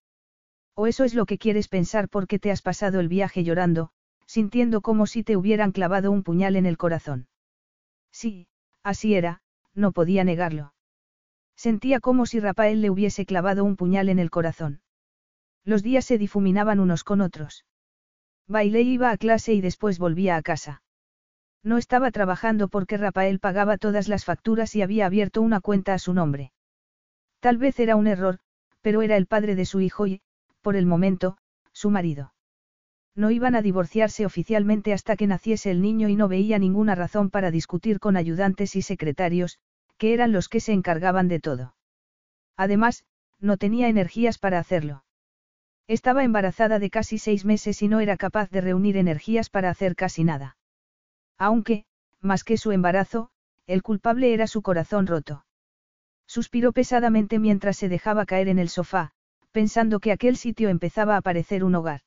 [0.76, 3.92] O eso es lo que quieres pensar porque te has pasado el viaje llorando,
[4.26, 7.28] sintiendo como si te hubieran clavado un puñal en el corazón.
[8.12, 8.48] Sí,
[8.84, 9.42] así era,
[9.74, 10.74] no podía negarlo.
[11.56, 14.82] Sentía como si Rafael le hubiese clavado un puñal en el corazón.
[15.66, 17.66] Los días se difuminaban unos con otros.
[18.48, 20.84] Bailé iba a clase y después volvía a casa.
[21.64, 26.00] No estaba trabajando porque Rafael pagaba todas las facturas y había abierto una cuenta a
[26.00, 26.52] su nombre.
[27.40, 28.38] Tal vez era un error,
[28.82, 30.22] pero era el padre de su hijo y,
[30.62, 31.38] por el momento,
[31.74, 32.34] su marido.
[33.16, 37.32] No iban a divorciarse oficialmente hasta que naciese el niño y no veía ninguna razón
[37.32, 39.58] para discutir con ayudantes y secretarios,
[39.98, 41.76] que eran los que se encargaban de todo.
[42.56, 43.06] Además,
[43.40, 45.04] no tenía energías para hacerlo.
[45.88, 49.96] Estaba embarazada de casi seis meses y no era capaz de reunir energías para hacer
[49.96, 50.58] casi nada.
[51.38, 51.86] Aunque,
[52.22, 53.30] más que su embarazo,
[53.68, 55.46] el culpable era su corazón roto.
[56.28, 59.12] Suspiró pesadamente mientras se dejaba caer en el sofá,
[59.52, 62.02] pensando que aquel sitio empezaba a parecer un hogar.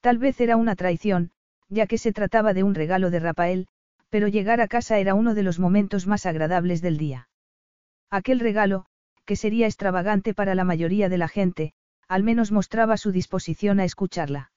[0.00, 1.32] Tal vez era una traición,
[1.68, 3.68] ya que se trataba de un regalo de Rafael,
[4.08, 7.28] pero llegar a casa era uno de los momentos más agradables del día.
[8.10, 8.86] Aquel regalo,
[9.26, 11.74] que sería extravagante para la mayoría de la gente,
[12.08, 14.52] al menos mostraba su disposición a escucharla.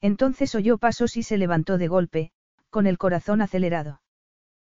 [0.00, 2.32] Entonces oyó pasos y se levantó de golpe,
[2.70, 4.00] con el corazón acelerado.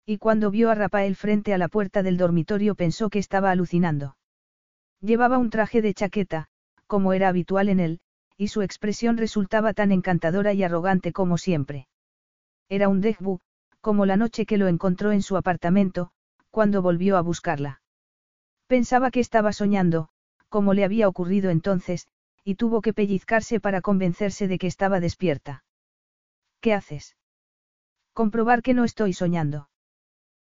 [0.05, 4.16] Y cuando vio a Rafael frente a la puerta del dormitorio pensó que estaba alucinando.
[5.00, 6.47] Llevaba un traje de chaqueta,
[6.86, 8.00] como era habitual en él,
[8.36, 11.89] y su expresión resultaba tan encantadora y arrogante como siempre.
[12.68, 13.41] Era un Degbu,
[13.81, 16.10] como la noche que lo encontró en su apartamento,
[16.50, 17.81] cuando volvió a buscarla.
[18.66, 20.08] Pensaba que estaba soñando,
[20.57, 22.09] como le había ocurrido entonces,
[22.43, 25.65] y tuvo que pellizcarse para convencerse de que estaba despierta.
[26.62, 27.15] ¿Qué haces?
[28.15, 29.68] Comprobar que no estoy soñando.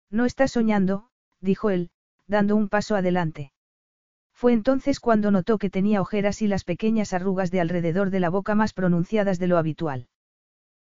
[0.10, 1.10] No estás soñando,
[1.42, 1.90] dijo él,
[2.28, 3.52] dando un paso adelante.
[4.32, 8.30] Fue entonces cuando notó que tenía ojeras y las pequeñas arrugas de alrededor de la
[8.30, 10.08] boca más pronunciadas de lo habitual.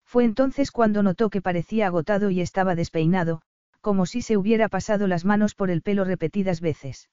[0.06, 3.42] Fue entonces cuando notó que parecía agotado y estaba despeinado,
[3.82, 7.10] como si se hubiera pasado las manos por el pelo repetidas veces.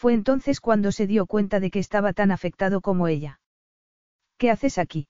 [0.00, 3.38] Fue entonces cuando se dio cuenta de que estaba tan afectado como ella.
[4.38, 5.08] ¿Qué haces aquí?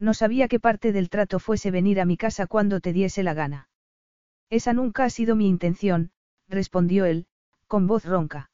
[0.00, 3.34] No sabía que parte del trato fuese venir a mi casa cuando te diese la
[3.34, 3.68] gana.
[4.48, 6.10] Esa nunca ha sido mi intención,
[6.48, 7.28] respondió él,
[7.68, 8.50] con voz ronca.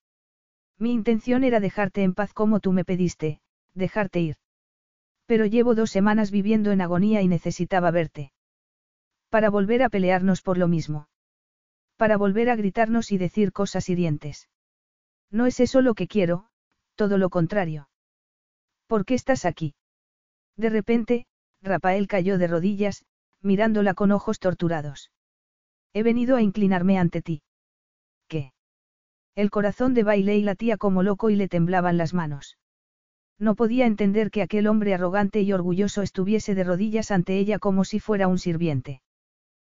[0.78, 3.40] Mi intención era dejarte en paz como tú me pediste,
[3.72, 4.36] dejarte ir.
[5.24, 8.30] Pero llevo dos semanas viviendo en agonía y necesitaba verte.
[9.30, 11.08] Para volver a pelearnos por lo mismo.
[11.96, 14.50] Para volver a gritarnos y decir cosas hirientes.
[15.30, 16.46] No es eso lo que quiero,
[16.94, 17.88] todo lo contrario.
[18.86, 19.74] ¿Por qué estás aquí?
[20.56, 21.26] De repente,
[21.62, 23.04] Rafael cayó de rodillas,
[23.42, 25.10] mirándola con ojos torturados.
[25.92, 27.42] He venido a inclinarme ante ti.
[28.28, 28.52] ¿Qué?
[29.34, 32.58] El corazón de Bailey latía como loco y le temblaban las manos.
[33.38, 37.84] No podía entender que aquel hombre arrogante y orgulloso estuviese de rodillas ante ella como
[37.84, 39.02] si fuera un sirviente.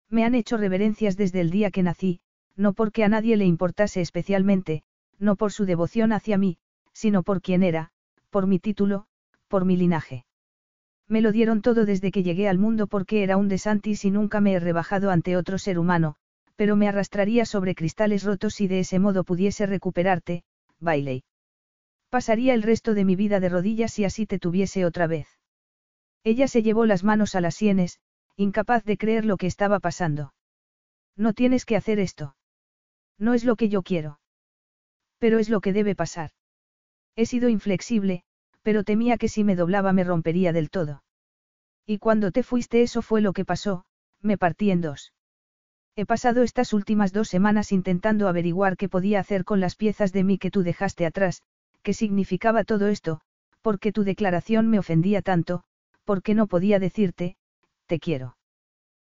[0.09, 2.21] Me han hecho reverencias desde el día que nací,
[2.55, 4.83] no porque a nadie le importase especialmente,
[5.21, 6.57] no por su devoción hacia mí,
[6.91, 7.91] sino por quien era,
[8.29, 9.05] por mi título,
[9.47, 10.25] por mi linaje.
[11.07, 14.41] Me lo dieron todo desde que llegué al mundo porque era un desantis y nunca
[14.41, 16.15] me he rebajado ante otro ser humano,
[16.55, 20.43] pero me arrastraría sobre cristales rotos si de ese modo pudiese recuperarte,
[20.79, 21.23] Bailey.
[22.09, 25.27] Pasaría el resto de mi vida de rodillas si así te tuviese otra vez.
[26.23, 27.99] Ella se llevó las manos a las sienes,
[28.37, 30.33] incapaz de creer lo que estaba pasando.
[31.17, 32.35] No tienes que hacer esto.
[33.17, 34.20] No es lo que yo quiero.
[35.21, 36.31] Pero es lo que debe pasar.
[37.15, 38.23] He sido inflexible,
[38.63, 41.03] pero temía que si me doblaba me rompería del todo.
[41.85, 43.85] Y cuando te fuiste eso fue lo que pasó,
[44.21, 45.13] me partí en dos.
[45.95, 50.23] He pasado estas últimas dos semanas intentando averiguar qué podía hacer con las piezas de
[50.23, 51.43] mí que tú dejaste atrás,
[51.83, 53.21] qué significaba todo esto,
[53.61, 55.61] porque tu declaración me ofendía tanto,
[56.03, 57.37] porque no podía decirte,
[57.85, 58.37] te quiero.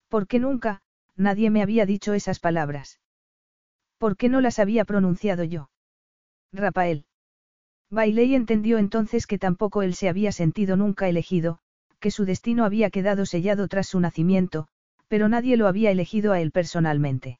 [0.07, 0.83] Porque nunca,
[1.15, 2.99] nadie me había dicho esas palabras.
[3.97, 5.69] ¿Por qué no las había pronunciado yo?
[6.55, 7.05] Rafael.
[7.91, 11.59] Bailey entendió entonces que tampoco él se había sentido nunca elegido,
[11.99, 14.67] que su destino había quedado sellado tras su nacimiento,
[15.07, 17.39] pero nadie lo había elegido a él personalmente.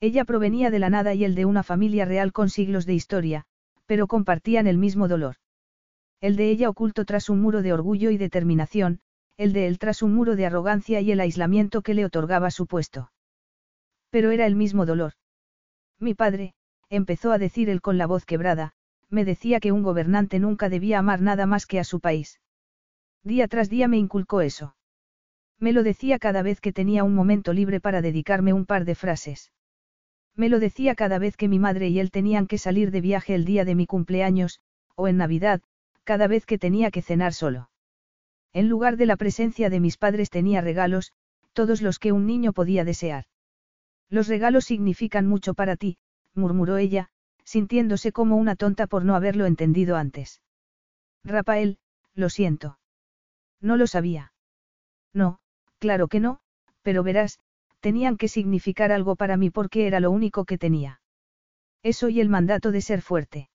[0.00, 3.44] Ella provenía de la nada y él de una familia real con siglos de historia,
[3.86, 5.36] pero compartían el mismo dolor.
[6.20, 9.00] El de ella oculto tras un muro de orgullo y determinación,
[9.36, 12.66] el de él tras un muro de arrogancia y el aislamiento que le otorgaba su
[12.66, 13.10] puesto.
[14.10, 15.12] Pero era el mismo dolor.
[15.98, 16.54] Mi padre,
[16.90, 18.74] empezó a decir él con la voz quebrada,
[19.10, 22.40] me decía que un gobernante nunca debía amar nada más que a su país.
[23.22, 24.76] Día tras día me inculcó eso.
[25.58, 28.94] Me lo decía cada vez que tenía un momento libre para dedicarme un par de
[28.94, 29.52] frases.
[30.36, 33.34] Me lo decía cada vez que mi madre y él tenían que salir de viaje
[33.34, 34.60] el día de mi cumpleaños,
[34.96, 35.62] o en Navidad,
[36.02, 37.70] cada vez que tenía que cenar solo.
[38.52, 41.12] En lugar de la presencia de mis padres tenía regalos,
[41.52, 43.24] todos los que un niño podía desear.
[44.10, 45.96] Los regalos significan mucho para ti,
[46.34, 47.10] murmuró ella,
[47.44, 50.42] sintiéndose como una tonta por no haberlo entendido antes.
[51.24, 51.78] Rafael,
[52.14, 52.78] lo siento.
[53.60, 54.32] No lo sabía.
[55.12, 55.38] No,
[55.78, 56.40] claro que no,
[56.82, 57.38] pero verás,
[57.80, 61.00] tenían que significar algo para mí porque era lo único que tenía.
[61.82, 63.50] Eso y el mandato de ser fuerte.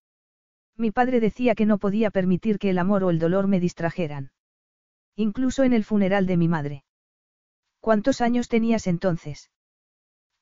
[0.78, 4.32] Mi padre decía que no podía permitir que el amor o el dolor me distrajeran.
[5.16, 6.84] Incluso en el funeral de mi madre.
[7.80, 9.52] ¿Cuántos años tenías entonces?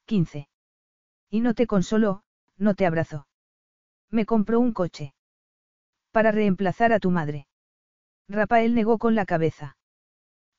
[0.06, 0.50] Quince.
[1.30, 2.24] Y no te consoló,
[2.58, 3.28] no te abrazó.
[4.10, 5.14] Me compró un coche.
[6.12, 7.48] Para reemplazar a tu madre.
[8.28, 9.78] Rafael negó con la cabeza.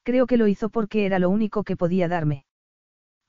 [0.03, 2.45] Creo que lo hizo porque era lo único que podía darme.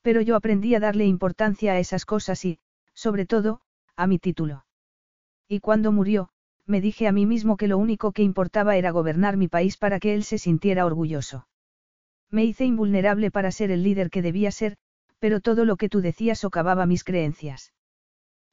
[0.02, 2.60] Pero yo aprendí a darle importancia a esas cosas y,
[2.94, 3.62] sobre todo,
[3.96, 4.66] a mi título.
[5.48, 6.30] Y cuando murió,
[6.66, 10.00] me dije a mí mismo que lo único que importaba era gobernar mi país para
[10.00, 11.48] que él se sintiera orgulloso.
[12.30, 14.78] Me hice invulnerable para ser el líder que debía ser,
[15.18, 17.74] pero todo lo que tú decías socavaba mis creencias.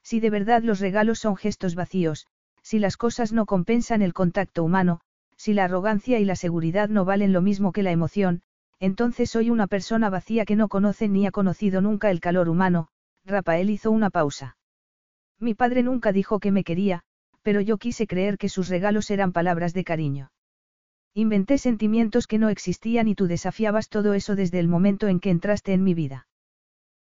[0.07, 2.27] Si de verdad los regalos son gestos vacíos,
[2.61, 5.01] si las cosas no compensan el contacto humano,
[5.35, 8.41] si la arrogancia y la seguridad no valen lo mismo que la emoción,
[8.79, 12.87] entonces soy una persona vacía que no conoce ni ha conocido nunca el calor humano,
[13.25, 14.55] Rafael hizo una pausa.
[15.41, 17.01] Mi padre nunca dijo que me quería,
[17.41, 20.31] pero yo quise creer que sus regalos eran palabras de cariño.
[21.15, 25.31] Inventé sentimientos que no existían y tú desafiabas todo eso desde el momento en que
[25.31, 26.29] entraste en mi vida.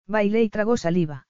[0.07, 1.27] Bailé y tragó saliva.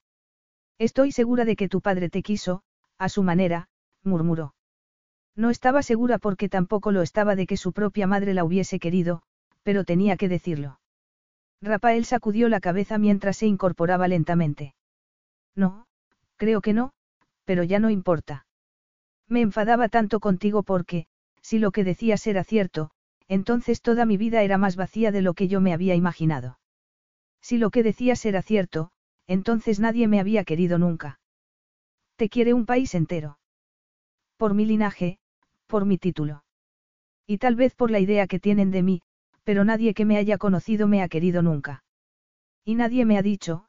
[0.77, 2.61] Estoy segura de que tu padre te quiso,
[2.97, 3.69] a su manera,
[4.03, 4.55] murmuró.
[5.35, 9.21] No estaba segura porque tampoco lo estaba de que su propia madre la hubiese querido,
[9.63, 10.79] pero tenía que decirlo.
[11.61, 14.75] Rafael sacudió la cabeza mientras se incorporaba lentamente.
[15.55, 15.87] No,
[16.35, 16.93] creo que no,
[17.45, 18.45] pero ya no importa.
[19.27, 21.07] Me enfadaba tanto contigo porque,
[21.41, 22.91] si lo que decías era cierto,
[23.27, 26.59] entonces toda mi vida era más vacía de lo que yo me había imaginado.
[27.41, 28.91] Si lo que decías era cierto,
[29.27, 31.19] entonces nadie me había querido nunca.
[32.15, 33.39] Te quiere un país entero.
[34.37, 35.19] Por mi linaje,
[35.67, 36.43] por mi título.
[37.27, 39.01] Y tal vez por la idea que tienen de mí,
[39.43, 41.83] pero nadie que me haya conocido me ha querido nunca.
[42.63, 43.65] Y nadie me ha dicho,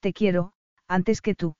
[0.00, 0.52] Te quiero,
[0.86, 1.56] antes que tú.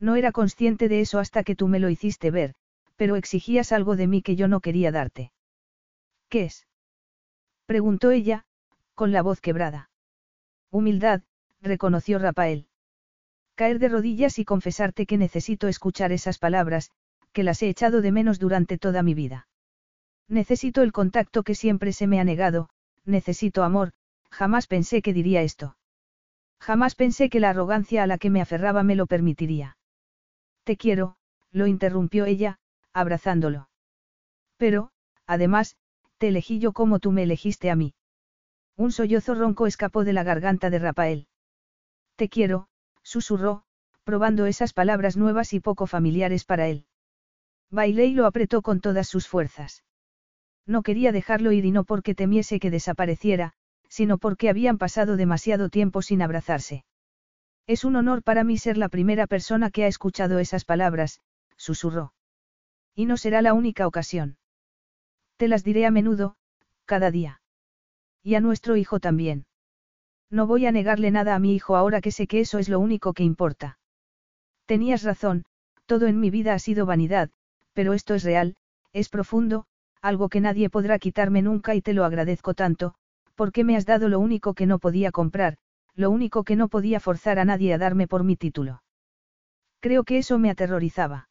[0.00, 2.54] No era consciente de eso hasta que tú me lo hiciste ver,
[2.96, 5.32] pero exigías algo de mí que yo no quería darte.
[6.28, 6.66] ¿Qué es?
[7.66, 8.44] preguntó ella,
[8.94, 9.90] con la voz quebrada.
[10.70, 11.22] Humildad,
[11.62, 12.66] reconoció Rafael.
[13.54, 16.90] Caer de rodillas y confesarte que necesito escuchar esas palabras,
[17.32, 19.48] que las he echado de menos durante toda mi vida.
[20.28, 22.68] Necesito el contacto que siempre se me ha negado,
[23.04, 23.92] necesito amor,
[24.30, 25.76] jamás pensé que diría esto.
[26.60, 29.76] Jamás pensé que la arrogancia a la que me aferraba me lo permitiría.
[30.64, 31.16] Te quiero,
[31.50, 32.58] lo interrumpió ella,
[32.92, 33.68] abrazándolo.
[34.56, 34.90] Pero,
[35.26, 35.76] además,
[36.18, 37.94] te elegí yo como tú me elegiste a mí.
[38.76, 41.26] Un sollozo ronco escapó de la garganta de Rafael.
[42.22, 42.68] Te quiero,
[43.02, 43.64] susurró,
[44.04, 46.86] probando esas palabras nuevas y poco familiares para él.
[47.68, 49.82] Bailé y lo apretó con todas sus fuerzas.
[50.64, 53.54] No quería dejarlo ir y no porque temiese que desapareciera,
[53.88, 56.84] sino porque habían pasado demasiado tiempo sin abrazarse.
[57.66, 61.18] Es un honor para mí ser la primera persona que ha escuchado esas palabras,
[61.56, 62.14] susurró.
[62.94, 64.36] Y no será la única ocasión.
[65.38, 66.36] Te las diré a menudo,
[66.84, 67.42] cada día.
[68.22, 69.44] Y a nuestro hijo también.
[70.32, 72.80] No voy a negarle nada a mi hijo ahora que sé que eso es lo
[72.80, 73.78] único que importa.
[74.64, 75.44] Tenías razón,
[75.84, 77.28] todo en mi vida ha sido vanidad,
[77.74, 78.56] pero esto es real,
[78.94, 79.66] es profundo,
[80.00, 82.94] algo que nadie podrá quitarme nunca y te lo agradezco tanto,
[83.34, 85.58] porque me has dado lo único que no podía comprar,
[85.94, 88.82] lo único que no podía forzar a nadie a darme por mi título.
[89.80, 91.28] Creo que eso me aterrorizaba.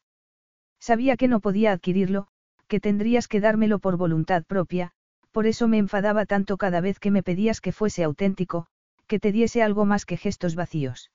[0.78, 2.28] Sabía que no podía adquirirlo,
[2.68, 4.92] que tendrías que dármelo por voluntad propia,
[5.32, 8.68] por eso me enfadaba tanto cada vez que me pedías que fuese auténtico,
[9.06, 11.10] que te diese algo más que gestos vacíos.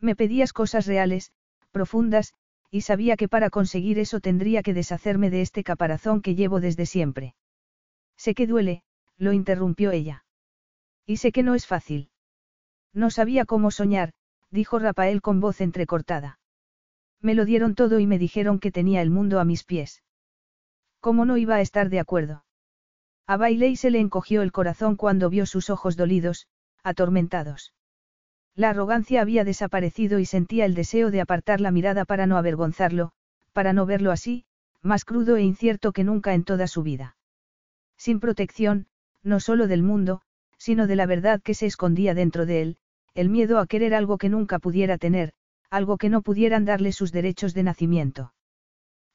[0.00, 1.32] Me pedías cosas reales,
[1.70, 2.34] profundas,
[2.70, 6.86] y sabía que para conseguir eso tendría que deshacerme de este caparazón que llevo desde
[6.86, 7.34] siempre.
[8.16, 8.82] Sé que duele,
[9.16, 10.24] lo interrumpió ella.
[11.06, 12.10] Y sé que no es fácil.
[12.92, 14.12] No sabía cómo soñar,
[14.50, 16.38] dijo Rafael con voz entrecortada.
[17.20, 20.02] Me lo dieron todo y me dijeron que tenía el mundo a mis pies.
[21.00, 22.44] ¿Cómo no iba a estar de acuerdo?
[23.26, 26.46] A Bailey se le encogió el corazón cuando vio sus ojos dolidos,
[26.82, 27.72] atormentados.
[28.54, 33.12] La arrogancia había desaparecido y sentía el deseo de apartar la mirada para no avergonzarlo,
[33.52, 34.44] para no verlo así,
[34.82, 37.16] más crudo e incierto que nunca en toda su vida.
[37.96, 38.86] Sin protección,
[39.22, 40.22] no solo del mundo,
[40.56, 42.76] sino de la verdad que se escondía dentro de él,
[43.14, 45.32] el miedo a querer algo que nunca pudiera tener,
[45.70, 48.32] algo que no pudieran darle sus derechos de nacimiento.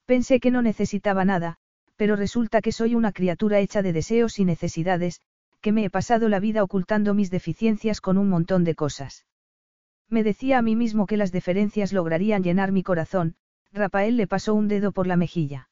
[0.06, 1.58] Pensé que no necesitaba nada,
[1.96, 5.22] pero resulta que soy una criatura hecha de deseos y necesidades,
[5.64, 9.26] que me he pasado la vida ocultando mis deficiencias con un montón de cosas.
[10.10, 13.36] Me decía a mí mismo que las deferencias lograrían llenar mi corazón,
[13.72, 15.70] Rafael le pasó un dedo por la mejilla.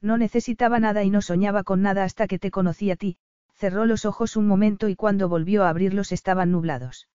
[0.00, 3.16] No necesitaba nada y no soñaba con nada hasta que te conocí a ti,
[3.54, 7.08] cerró los ojos un momento y cuando volvió a abrirlos estaban nublados.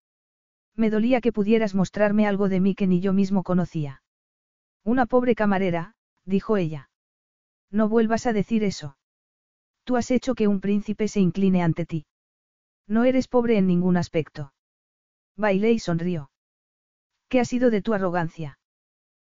[0.78, 4.04] Me dolía que pudieras mostrarme algo de mí que ni yo mismo conocía.
[4.86, 6.90] Una pobre camarera, dijo ella.
[7.70, 8.96] No vuelvas a decir eso.
[9.90, 12.06] Tú has hecho que un príncipe se incline ante ti.
[12.86, 14.54] No eres pobre en ningún aspecto.
[15.36, 16.30] Bailé sonrió.
[17.28, 18.60] ¿Qué ha sido de tu arrogancia?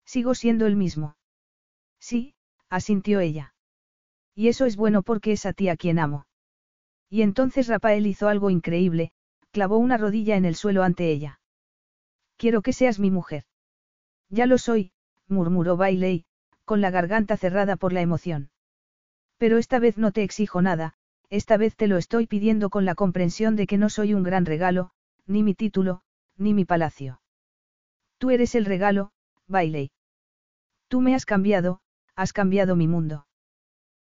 [0.05, 1.17] Sigo siendo el mismo.
[1.99, 2.37] Sí,
[2.69, 3.57] asintió ella.
[4.33, 6.25] Y eso es bueno porque es a ti a quien amo.
[7.11, 9.11] Y entonces Rafael hizo algo increíble,
[9.51, 11.41] clavó una rodilla en el suelo ante ella.
[12.37, 13.43] Quiero que seas mi mujer.
[14.29, 14.93] Ya lo soy,
[15.27, 16.27] murmuró Bailey,
[16.65, 18.53] con la garganta cerrada por la emoción.
[19.39, 20.95] Pero esta vez no te exijo nada,
[21.31, 24.47] esta vez te lo estoy pidiendo con la comprensión de que no soy un gran
[24.47, 24.91] regalo,
[25.27, 26.03] ni mi título,
[26.37, 27.21] ni mi palacio.
[28.19, 29.13] Tú eres el regalo,
[29.47, 29.91] Bailey.
[30.89, 31.81] Tú me has cambiado,
[32.15, 33.27] has cambiado mi mundo.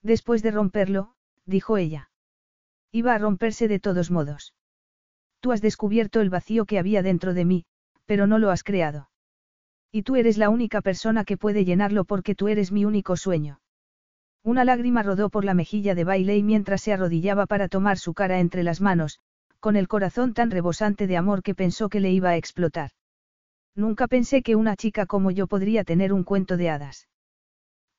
[0.01, 1.13] Después de romperlo,
[1.45, 2.09] dijo ella.
[2.91, 4.53] Iba a romperse de todos modos.
[5.39, 7.65] Tú has descubierto el vacío que había dentro de mí,
[8.05, 9.09] pero no lo has creado.
[9.91, 13.59] Y tú eres la única persona que puede llenarlo porque tú eres mi único sueño.
[14.47, 18.39] Una lágrima rodó por la mejilla de Bailey mientras se arrodillaba para tomar su cara
[18.39, 19.19] entre las manos,
[19.59, 22.91] con el corazón tan rebosante de amor que pensó que le iba a explotar.
[23.75, 27.09] Nunca pensé que una chica como yo podría tener un cuento de hadas.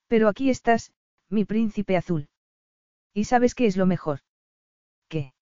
[0.07, 0.91] Pero aquí estás,
[1.29, 2.31] mi príncipe azul.
[3.13, 4.21] ¿Y sabes qué es lo mejor?
[5.11, 5.35] ¿Qué?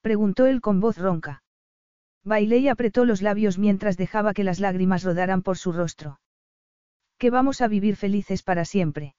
[0.00, 1.44] preguntó él con voz ronca.
[2.24, 6.18] Bailey apretó los labios mientras dejaba que las lágrimas rodaran por su rostro.
[7.18, 9.14] Que vamos a vivir felices para siempre.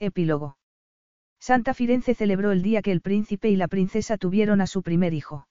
[0.00, 0.56] Epílogo.
[1.38, 5.12] Santa Firenze celebró el día que el príncipe y la princesa tuvieron a su primer
[5.12, 5.46] hijo.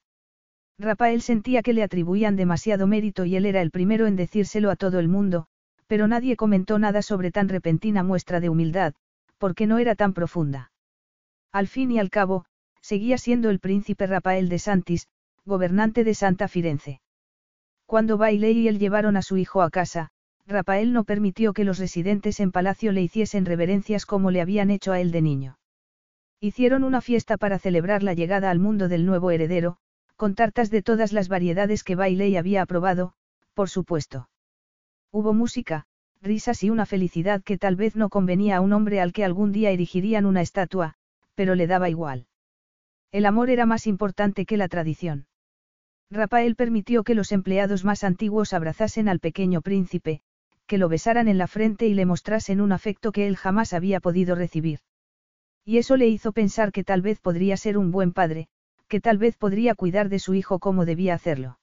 [0.79, 4.75] Rafael sentía que le atribuían demasiado mérito y él era el primero en decírselo a
[4.75, 5.45] todo el mundo,
[5.85, 8.95] pero nadie comentó nada sobre tan repentina muestra de humildad,
[9.37, 10.71] porque no era tan profunda.
[11.51, 12.45] Al fin y al cabo,
[12.81, 15.07] seguía siendo el príncipe Rafael de Santis,
[15.45, 17.01] gobernante de Santa Firenze.
[17.85, 20.09] Cuando Bailey y él llevaron a su hijo a casa,
[20.49, 24.91] Rafael no permitió que los residentes en palacio le hiciesen reverencias como le habían hecho
[24.91, 25.59] a él de niño.
[26.39, 29.77] Hicieron una fiesta para celebrar la llegada al mundo del nuevo heredero,
[30.15, 33.13] con tartas de todas las variedades que Bailey había aprobado,
[33.53, 34.27] por supuesto.
[35.11, 35.85] Hubo música,
[36.19, 39.51] risas y una felicidad que tal vez no convenía a un hombre al que algún
[39.51, 40.95] día erigirían una estatua,
[41.35, 42.25] pero le daba igual.
[43.11, 45.27] El amor era más importante que la tradición.
[46.09, 50.21] Rafael permitió que los empleados más antiguos abrazasen al pequeño príncipe,
[50.69, 53.99] que lo besaran en la frente y le mostrasen un afecto que él jamás había
[53.99, 54.81] podido recibir.
[55.65, 58.49] Y eso le hizo pensar que tal vez podría ser un buen padre,
[58.87, 61.57] que tal vez podría cuidar de su hijo como debía hacerlo.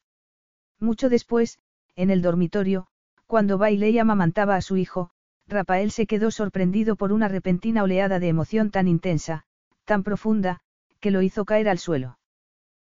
[0.80, 1.60] Mucho después,
[1.94, 2.88] en el dormitorio,
[3.26, 5.10] cuando Bailey amamantaba a su hijo,
[5.46, 9.44] Rafael se quedó sorprendido por una repentina oleada de emoción tan intensa,
[9.84, 10.58] tan profunda,
[10.98, 12.18] que lo hizo caer al suelo.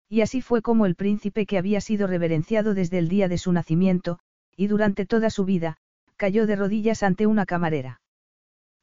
[0.09, 3.51] Y así fue como el príncipe que había sido reverenciado desde el día de su
[3.51, 4.21] nacimiento,
[4.57, 5.77] y durante toda su vida,
[6.25, 8.01] cayó de rodillas ante una camarera.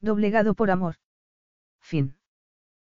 [0.00, 0.94] Doblegado por amor.
[1.80, 2.14] Fin.